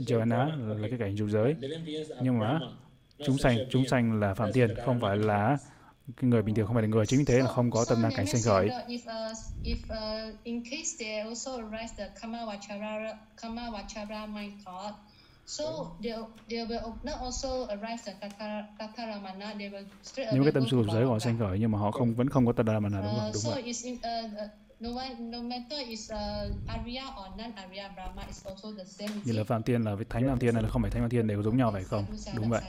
Javana 0.07 0.77
là 0.81 0.87
cái 0.87 0.99
cảnh 0.99 1.15
dục 1.15 1.29
giới. 1.29 1.55
Nhưng 2.21 2.39
mà 2.39 2.59
chúng 3.25 3.37
sanh 3.37 3.57
chúng 3.69 3.85
sanh 3.85 4.19
là 4.19 4.33
phạm 4.33 4.51
thiên 4.51 4.75
không 4.85 4.99
phải 4.99 5.17
là 5.17 5.57
cái 6.17 6.29
người 6.29 6.41
bình 6.41 6.55
thường 6.55 6.67
không 6.67 6.75
phải 6.75 6.83
là 6.83 6.87
người 6.89 7.05
chính 7.05 7.19
vì 7.19 7.25
thế 7.25 7.39
là 7.39 7.47
không 7.47 7.71
có 7.71 7.85
tâm 7.85 8.01
năng 8.01 8.11
cảnh 8.15 8.25
sinh 8.27 8.41
khởi 8.45 8.69
nếu 20.33 20.43
cái 20.43 20.51
tâm 20.51 20.63
sự 20.71 20.83
giới 20.93 21.05
họ 21.05 21.19
sinh 21.19 21.39
khởi 21.39 21.59
nhưng 21.59 21.71
mà 21.71 21.79
họ 21.79 21.91
không 21.91 22.13
vẫn 22.15 22.29
không 22.29 22.45
có 22.45 22.53
tadaramana 22.53 23.01
đúng 23.01 23.15
không? 23.19 23.31
Đúng 23.33 23.43
vậy. 23.53 23.63
No, 24.79 24.89
no 25.19 25.41
matter 25.41 25.87
is 25.89 26.11
uh, 26.11 26.17
Arya 26.67 27.03
or 27.19 27.27
non-Arya 27.37 27.89
Brahma 27.95 28.23
is 28.27 28.45
also 28.45 28.71
the 28.77 28.85
same. 28.85 29.21
Như 29.25 29.33
là 29.33 29.43
Phạm 29.43 29.63
Thiên 29.63 29.83
là 29.83 29.95
với 29.95 30.05
Thánh 30.05 30.27
Phạm 30.27 30.39
Thiên 30.39 30.53
hay 30.53 30.63
là 30.63 30.69
không 30.69 30.81
phải 30.81 30.91
Thánh 30.91 31.01
Phạm 31.03 31.09
Thiên 31.09 31.27
đều 31.27 31.43
giống 31.43 31.57
nhau 31.57 31.71
phải 31.71 31.83
không? 31.83 32.05
Đúng 32.35 32.49
vậy. 32.49 32.61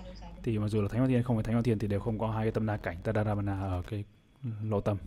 Thì 0.42 0.58
mặc 0.58 0.68
dù 0.68 0.82
là 0.82 0.88
Thánh 0.88 1.00
Phạm 1.00 1.08
Thiên 1.08 1.22
không 1.22 1.36
phải 1.36 1.42
Thánh 1.44 1.54
Phạm 1.54 1.62
Thiên 1.62 1.78
thì 1.78 1.88
đều 1.88 2.00
không 2.00 2.18
có 2.18 2.30
hai 2.30 2.44
cái 2.44 2.52
tâm 2.52 2.66
na 2.66 2.76
cảnh 2.76 2.96
Tadaramana 3.04 3.60
ở 3.60 3.82
cái 3.90 4.04
lỗ 4.62 4.80
tâm. 4.80 4.98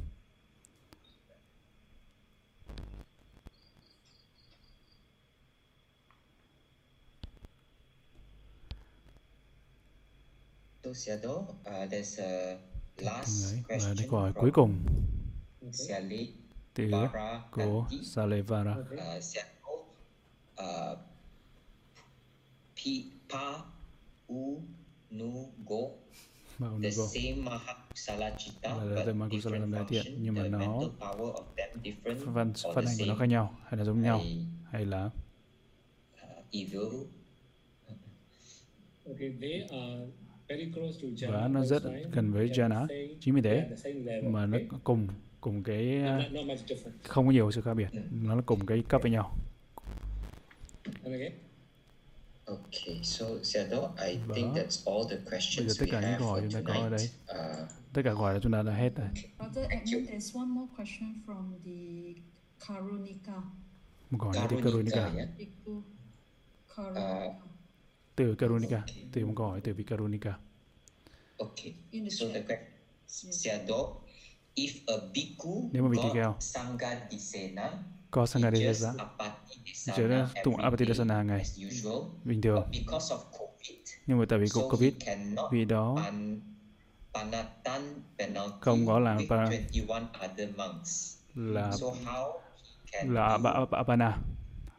Uh, 10.85 11.89
there's 11.91 12.19
a 12.19 12.57
last 12.97 13.53
Đấy, 13.69 13.79
và 13.81 13.93
câu 14.09 14.19
hỏi 14.19 14.33
cuối 14.33 14.51
cùng. 14.53 14.85
Siali 15.71 16.42
từ 16.73 16.91
của 17.51 17.87
Salevara. 18.03 18.75
Pa 23.29 23.61
U 24.27 24.61
Nu 25.09 25.51
Go. 25.65 25.77
The 26.83 26.91
same 26.91 27.35
Mahakusalachita 27.35 28.83
là 28.83 29.03
từ 29.05 29.13
Mahakusala 29.13 29.59
tâm 29.59 29.71
đại 29.71 29.83
thiện 29.89 30.05
nhưng 30.19 30.35
mà 30.35 30.47
nó 30.47 30.81
văn 32.25 32.53
phát 32.75 32.85
hành 32.85 32.95
của 32.99 33.05
nó 33.07 33.15
khác 33.15 33.25
nhau 33.25 33.57
hay 33.63 33.77
là 33.77 33.83
giống 33.83 34.01
nhau 34.01 34.21
hay 34.71 34.85
là 34.85 35.09
evil. 36.51 36.87
Và 41.27 41.47
nó 41.47 41.65
rất 41.65 41.83
gần 42.11 42.33
với 42.33 42.47
Jana 42.47 42.87
chính 43.19 43.35
vì 43.35 43.41
thế 43.41 43.69
mà 44.23 44.45
nó 44.45 44.57
cùng 44.83 45.07
cùng 45.43 45.63
cái 45.63 46.01
không 47.03 47.25
có 47.25 47.31
nhiều 47.31 47.51
sự 47.51 47.61
khác 47.61 47.73
biệt. 47.73 47.87
Nó 48.11 48.35
là 48.35 48.41
cùng 48.45 48.65
cái 48.65 48.83
cấp 48.89 49.01
với 49.01 49.11
nhau. 49.11 49.37
Okay, 52.45 52.99
so 53.03 53.25
Seattle, 53.43 53.79
I 54.07 54.17
think 54.35 54.53
that's 54.53 54.91
all 54.91 55.03
the 55.09 55.17
questions 55.31 55.59
Bây 55.59 55.67
giờ 55.67 55.73
tất 55.79 55.85
cả 55.91 56.01
những 56.01 56.19
câu 56.19 56.27
hỏi 56.27 56.41
chúng 56.41 56.51
ta 56.51 56.61
có 56.65 56.73
ở 56.73 56.89
đây. 56.89 57.09
Tất 57.93 58.01
cả 58.05 58.11
hỏi 58.13 58.39
chúng 58.43 58.51
ta 58.51 58.61
đã 58.61 58.73
hết 58.73 58.89
rồi. 58.95 59.07
There's 59.53 60.39
one 60.39 60.45
more 60.45 60.71
question 60.77 61.21
from 61.25 61.53
the 61.65 62.21
Karunika. 62.67 63.41
Một 64.09 64.17
câu 64.21 64.31
hỏi 64.31 64.47
từ 64.49 64.57
Karunika. 64.63 65.11
Từ 68.15 68.35
Karunika. 68.35 68.81
Từ 69.11 69.25
một 69.25 69.33
câu 69.35 69.47
hỏi 69.47 69.61
từ 69.63 69.73
vị 69.73 69.83
Karunika. 69.83 70.37
Okay, 71.37 71.73
so 72.09 72.25
the 72.33 72.41
question, 72.41 73.33
Seattle, 73.33 73.85
if 74.55 74.71
a 74.87 74.93
bhikkhu 75.13 75.69
Nếu 75.73 75.83
mà 75.83 75.89
vị 75.89 75.97
tỳ 76.03 76.09
kheo 76.13 76.35
có 78.11 78.25
Sangadisena 78.25 78.93
Giờ 79.73 80.07
đó 80.07 80.29
tụng 80.43 80.55
Apatidasana 80.55 81.15
hàng 81.15 81.27
ngày. 81.27 81.43
bình 82.23 82.41
thường. 82.41 82.63
Nhưng 84.07 84.19
mà 84.19 84.25
tại 84.29 84.39
vì 84.39 84.47
có 84.53 84.69
Covid 84.69 84.93
vì 85.51 85.65
đó 85.65 85.97
không 88.61 88.87
có 88.87 88.99
làm 88.99 89.17
pa, 89.29 89.49
là 91.35 91.71
là 93.03 93.39
Apana. 93.71 94.17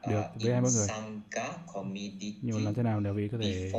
được 0.09 0.23
với 0.35 0.53
hai 0.53 0.63
mươi 0.63 0.71
người 0.75 0.89
nhưng 2.43 2.65
làm 2.65 2.75
thế 2.75 2.83
nào 2.83 3.01
để 3.01 3.13
vị 3.13 3.29
có 3.29 3.39
thể 3.39 3.73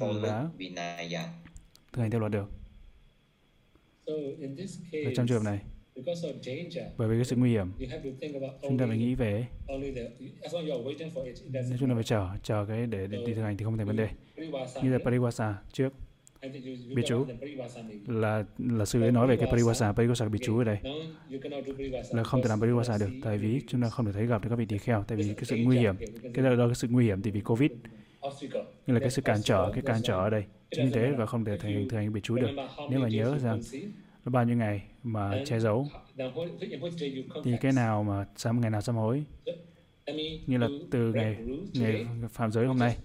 là 0.00 0.48
thực 1.92 2.00
hành 2.00 2.10
theo 2.10 2.20
luật 2.20 2.32
được 2.32 2.57
ở 5.04 5.14
trong 5.14 5.26
trường 5.26 5.38
hợp 5.38 5.44
này 5.44 5.60
bởi 6.96 7.08
vì 7.08 7.16
cái 7.16 7.24
sự 7.24 7.36
nguy 7.36 7.50
hiểm 7.50 7.72
chúng 8.62 8.78
ta 8.78 8.86
phải 8.86 8.98
nghĩ 8.98 9.14
về 9.14 9.46
nếu 11.52 11.76
chúng 11.80 11.88
ta 11.88 11.94
phải 11.94 12.04
chờ 12.04 12.28
chờ 12.42 12.64
cái 12.68 12.86
để, 12.86 13.06
để 13.06 13.18
đi 13.26 13.34
thực 13.34 13.42
hành 13.42 13.56
thì 13.56 13.64
không 13.64 13.76
thành 13.76 13.86
vấn 13.86 13.96
đề. 13.96 14.08
Như 14.82 14.92
là 14.92 14.98
pariwasa 14.98 15.54
trước. 15.72 15.92
Bị 16.94 17.02
chú. 17.06 17.26
là 18.06 18.44
là 18.58 18.84
sư 18.84 19.02
ấy 19.02 19.12
nói 19.12 19.26
về 19.26 19.36
cái 19.36 19.48
pariwasa 19.52 19.94
pariwasa. 19.94 20.30
Bị 20.30 20.38
chú 20.42 20.58
ở 20.58 20.64
đây. 20.64 20.78
Là 22.10 22.22
không 22.24 22.42
thể 22.42 22.48
làm 22.48 22.60
pariwasa 22.60 22.98
được 22.98 23.10
tại 23.22 23.38
vì 23.38 23.60
chúng 23.66 23.82
ta 23.82 23.88
không 23.88 24.06
thể 24.06 24.12
thấy 24.12 24.26
gặp 24.26 24.42
được 24.42 24.48
các 24.50 24.56
vị 24.56 24.66
tỳ 24.68 24.78
kheo 24.78 25.04
tại 25.08 25.18
vì 25.18 25.34
cái 25.34 25.44
sự 25.44 25.56
nguy 25.56 25.78
hiểm. 25.78 25.96
cái 26.34 26.44
đó 26.44 26.50
là 26.50 26.66
cái 26.66 26.74
sự 26.74 26.88
nguy 26.90 27.04
hiểm 27.04 27.22
thì 27.22 27.30
vì 27.30 27.40
covid. 27.40 27.70
như 28.86 28.94
là 28.94 29.00
cái 29.00 29.10
sự 29.10 29.22
cản 29.22 29.42
trở 29.42 29.70
cái 29.74 29.82
cản 29.86 30.00
trở 30.02 30.14
ở 30.14 30.30
đây 30.30 30.44
chính 30.70 30.90
thế 30.92 31.12
và 31.16 31.26
không 31.26 31.44
thể 31.44 31.58
thành 31.58 31.88
thực 31.90 31.96
hành 31.96 32.12
bị 32.12 32.20
chú 32.20 32.36
được. 32.36 32.50
Nếu 32.90 33.00
mà 33.00 33.08
nhớ 33.08 33.38
rằng 33.38 33.60
nó 34.24 34.30
bao 34.30 34.44
nhiêu 34.44 34.56
ngày 34.56 34.82
mà 35.02 35.42
che 35.46 35.60
giấu 35.60 35.86
thì 37.44 37.52
cái 37.60 37.72
nào 37.72 38.02
mà 38.02 38.26
sám 38.36 38.60
ngày 38.60 38.70
nào 38.70 38.80
sám 38.80 38.96
hối. 38.96 39.24
Như 40.46 40.58
là 40.58 40.68
từ 40.90 41.12
ngày 41.12 41.36
ngày 41.74 42.06
phạm 42.30 42.52
giới 42.52 42.66
hôm 42.66 42.78
nay 42.78 42.96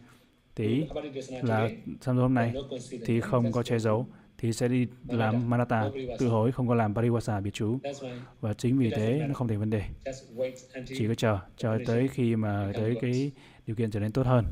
thì 0.55 0.85
là 1.41 1.69
sám 2.01 2.15
hối 2.15 2.23
hôm 2.23 2.33
nay 2.33 2.53
thì 3.05 3.21
không 3.21 3.51
có 3.51 3.63
che 3.63 3.79
giấu 3.79 4.07
thì 4.37 4.53
sẽ 4.53 4.67
đi 4.67 4.87
làm 5.07 5.49
manata 5.49 5.91
tự 6.19 6.27
hối 6.27 6.51
không 6.51 6.67
có 6.67 6.75
làm 6.75 6.93
pariwasa 6.93 7.41
biệt 7.41 7.53
chú 7.53 7.79
và 8.41 8.53
chính 8.53 8.77
vì 8.77 8.89
thế 8.89 9.25
nó 9.27 9.33
không 9.33 9.47
thành 9.47 9.59
vấn 9.59 9.69
đề. 9.69 9.83
Chỉ 10.85 11.07
có 11.07 11.15
chờ 11.15 11.39
chờ 11.57 11.77
tới 11.85 12.07
khi 12.07 12.35
mà 12.35 12.71
tới 12.73 12.95
cái 13.01 13.31
điều 13.67 13.75
kiện 13.75 13.91
trở 13.91 13.99
nên 13.99 14.11
tốt 14.11 14.25
hơn 14.25 14.45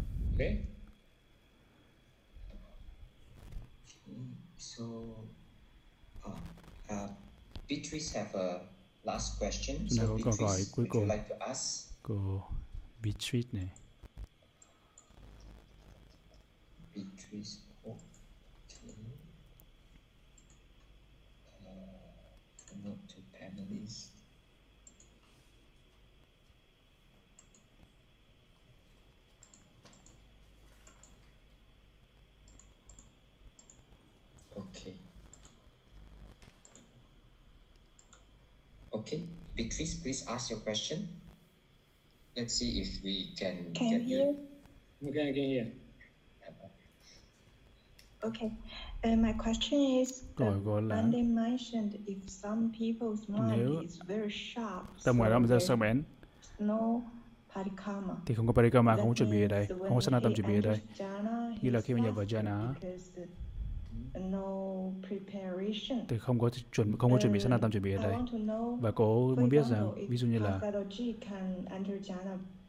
Uh, 6.92 7.08
Beatrice 7.70 8.12
have 8.12 8.36
a 8.36 8.60
last 9.06 9.40
question. 9.40 9.90
So 9.90 10.02
hỏi 10.02 10.18
Beatrice, 10.18 10.72
cuối 10.72 10.86
would 10.86 10.86
you 10.86 10.90
cùng 10.90 11.08
like 11.10 11.24
to 11.30 11.36
ask? 11.40 11.88
của 12.04 12.42
Beatrice 13.04 13.50
này. 13.52 13.70
Beatrice, 16.96 17.58
Okay, 38.94 39.24
Beatrice, 39.56 39.96
please 39.96 40.26
ask 40.28 40.50
your 40.50 40.60
question. 40.60 41.08
Let's 42.36 42.54
see 42.54 42.82
if 42.82 43.04
we 43.04 43.34
can, 43.40 43.74
can 43.74 43.90
get 43.90 44.02
hear? 44.02 44.26
you. 44.26 45.10
Okay, 45.10 45.30
I 45.30 45.34
can 45.34 45.44
hear. 45.44 45.68
Okay. 48.24 48.52
Uh, 49.04 49.16
my 49.16 49.34
question 49.34 49.80
is, 50.02 50.24
Andy 50.40 51.24
mentioned 51.24 51.98
if 52.06 52.30
some 52.30 52.72
people's 52.80 53.28
mind 53.28 53.58
nếu 53.58 53.82
is 53.82 54.00
very 54.08 54.30
sharp, 54.30 54.86
tâm 55.04 55.18
ngoài 55.18 55.32
đó 55.32 55.40
mà 55.40 55.48
sắc 55.48 55.56
there's 55.56 55.80
bén 55.80 56.04
no 56.60 57.02
parikama. 57.56 58.16
thì 58.26 58.36
không 58.36 58.48
có 58.48 58.54
parikama, 58.54 58.96
không 58.96 59.08
có 59.08 59.14
chuẩn 59.14 59.32
bị 59.32 59.42
ở 59.42 59.48
đây, 59.48 59.66
không 59.68 59.96
có 59.96 60.02
sanatam 60.02 60.34
chuẩn 60.34 60.48
bị 60.48 60.56
ở 60.56 60.62
đây. 60.62 60.80
Như 61.62 61.70
là 61.70 61.82
khi 61.82 61.94
mà 61.94 62.00
nhập 62.04 62.16
vào 62.16 62.26
jhana 62.26 62.74
thì 66.08 66.18
không 66.20 66.40
có 66.40 66.50
chuẩn 66.72 66.98
không 66.98 67.12
có 67.12 67.18
chuẩn 67.22 67.34
bị 67.34 67.40
sanatam 67.40 67.72
chuẩn 67.72 67.84
bị 67.84 67.94
ở 67.94 68.04
đây. 68.04 68.16
Và 68.82 68.92
cô 68.92 69.36
muốn 69.36 69.50
biết 69.50 69.66
rằng 69.66 70.08
ví 70.10 70.18
dụ 70.18 70.28
như 70.28 70.40
là 70.40 70.60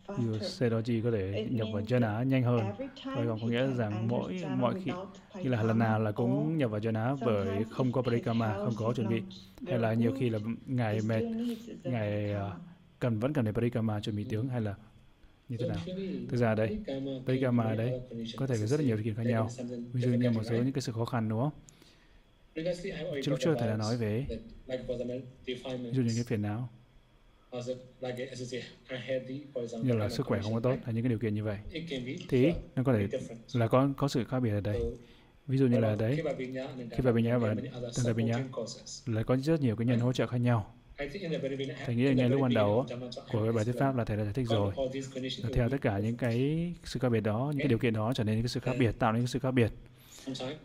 ví 0.08 0.24
dụ 0.24 0.32
faster. 0.32 0.38
Sedoji 0.38 1.02
có 1.02 1.10
thể 1.10 1.48
nhập 1.50 1.66
vào 1.72 1.82
means 1.82 1.92
jhana 1.92 2.24
nhanh 2.24 2.42
hơn. 2.42 2.60
Và 3.04 3.24
còn 3.26 3.38
có 3.40 3.46
nghĩa 3.46 3.66
rằng 3.66 4.08
mỗi 4.08 4.44
mọi 4.56 4.74
khi 4.84 4.92
như 5.42 5.50
là 5.50 5.62
lần 5.62 5.78
nào 5.78 6.00
là 6.00 6.12
cũng 6.12 6.58
nhập 6.58 6.70
vào 6.70 6.80
jhana 6.80 7.16
bởi 7.26 7.46
sometimes 7.46 7.70
không 7.70 7.92
có 7.92 8.02
parikama, 8.02 8.54
không 8.54 8.74
có 8.76 8.92
chuẩn 8.92 9.08
bị. 9.08 9.22
Hay 9.66 9.78
là 9.78 9.94
nhiều 9.94 10.12
khi 10.18 10.30
là 10.30 10.38
ngài 10.66 10.94
he 10.94 11.00
mệt, 11.00 11.20
parikama. 11.84 12.00
à, 12.34 12.56
cần 12.98 13.18
vẫn 13.18 13.32
cần 13.32 13.44
đến 13.44 13.54
parikama 13.54 14.00
chuẩn 14.00 14.16
bị 14.16 14.24
tướng 14.24 14.48
hay 14.48 14.60
là 14.60 14.74
như 15.48 15.56
thế 15.56 15.66
nào? 15.68 15.78
Thực 16.28 16.36
ra 16.36 16.54
đây, 16.54 16.78
Parikama 17.26 17.64
conditions. 17.64 18.36
có 18.36 18.46
thể 18.46 18.56
có 18.60 18.66
rất 18.66 18.80
là 18.80 18.86
nhiều 18.86 18.96
điều 18.96 19.04
kiện 19.04 19.14
khác 19.14 19.26
nhau. 19.26 19.48
Ví 19.92 20.02
dụ 20.02 20.10
như 20.10 20.30
một 20.30 20.42
số 20.44 20.56
những 20.56 20.72
cái 20.72 20.82
sự 20.82 20.92
khó 20.92 21.04
khăn 21.04 21.28
đúng 21.28 21.40
không? 21.40 21.52
Chứ 23.22 23.30
lúc 23.30 23.38
trước 23.40 23.54
thầy 23.58 23.68
đã 23.68 23.76
nói 23.76 23.96
về 23.96 24.26
ví 25.46 25.92
dụ 25.92 26.02
như 26.02 26.12
cái 26.14 26.24
phiền 26.24 26.42
não 26.42 26.68
như 29.82 29.94
là 29.94 30.08
sức 30.08 30.26
khỏe 30.26 30.40
không 30.42 30.54
có 30.54 30.60
tốt 30.60 30.76
hay 30.84 30.94
những 30.94 31.04
cái 31.04 31.08
điều 31.08 31.18
kiện 31.18 31.34
như 31.34 31.44
vậy 31.44 31.58
thì 32.28 32.52
nó 32.76 32.82
có 32.82 32.92
thể 32.92 33.08
là 33.52 33.68
có 33.68 33.88
có 33.96 34.08
sự 34.08 34.24
khác 34.24 34.40
biệt 34.40 34.50
ở 34.50 34.60
đây 34.60 34.80
ví 35.46 35.58
dụ 35.58 35.66
như 35.66 35.78
là 35.78 35.96
đấy 35.96 36.16
khi 36.16 36.22
vào 36.22 36.34
bình 36.34 37.24
nhã 37.24 37.38
và 37.38 37.54
tại 38.04 38.14
bình 38.14 38.26
nhã 38.26 38.44
là 39.06 39.22
có 39.22 39.36
rất 39.36 39.60
nhiều 39.60 39.76
cái 39.76 39.86
nhân 39.86 39.98
hỗ 39.98 40.12
trợ 40.12 40.26
khác 40.26 40.38
nhau 40.38 40.74
thầy 41.86 41.94
nghĩ 41.94 42.04
là 42.04 42.12
ngay 42.12 42.28
lúc 42.28 42.42
ban 42.42 42.54
đầu 42.54 42.86
của 43.28 43.42
cái 43.42 43.52
bài 43.52 43.64
thuyết 43.64 43.78
pháp 43.78 43.96
là 43.96 44.04
thầy 44.04 44.16
đã 44.16 44.24
giải 44.24 44.32
thích 44.32 44.46
rồi. 44.48 44.74
là 45.42 45.48
theo 45.52 45.68
tất 45.68 45.80
cả 45.80 45.98
những 45.98 46.16
cái 46.16 46.74
sự 46.84 47.00
khác 47.00 47.08
biệt 47.08 47.20
đó 47.20 47.50
những 47.50 47.58
cái 47.58 47.68
điều 47.68 47.78
kiện 47.78 47.94
đó 47.94 48.12
trở 48.14 48.24
nên 48.24 48.34
những 48.34 48.42
cái 48.44 48.48
sự 48.48 48.60
khác 48.60 48.76
biệt 48.78 48.98
tạo 48.98 49.12
nên 49.12 49.22
cái 49.22 49.26
sự 49.26 49.38
khác 49.38 49.50
biệt. 49.50 49.72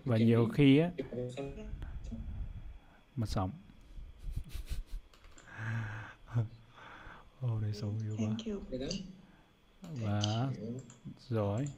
Và 0.05 0.17
nhiều 0.17 0.47
khi 0.53 0.77
á 0.77 0.91
mặt 3.15 3.29
sóng 3.29 3.51
Ô, 7.41 7.59
đây 7.61 7.73
xấu 7.73 7.93
yếu 8.03 8.17
quá. 8.17 8.27
Thank 8.27 8.47
you. 11.29 11.77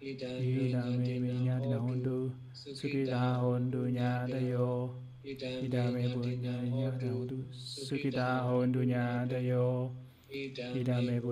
idame 0.00 1.20
minya 1.20 1.60
dina 1.60 1.76
hondo 1.76 2.32
sukida 2.52 3.20
dayo 4.32 4.96
idame 5.60 6.08
bunya 6.08 6.56
nya 6.64 6.90
hondo 6.96 7.36
sukida 7.52 8.40
dayo 9.28 9.92
idame 10.74 11.20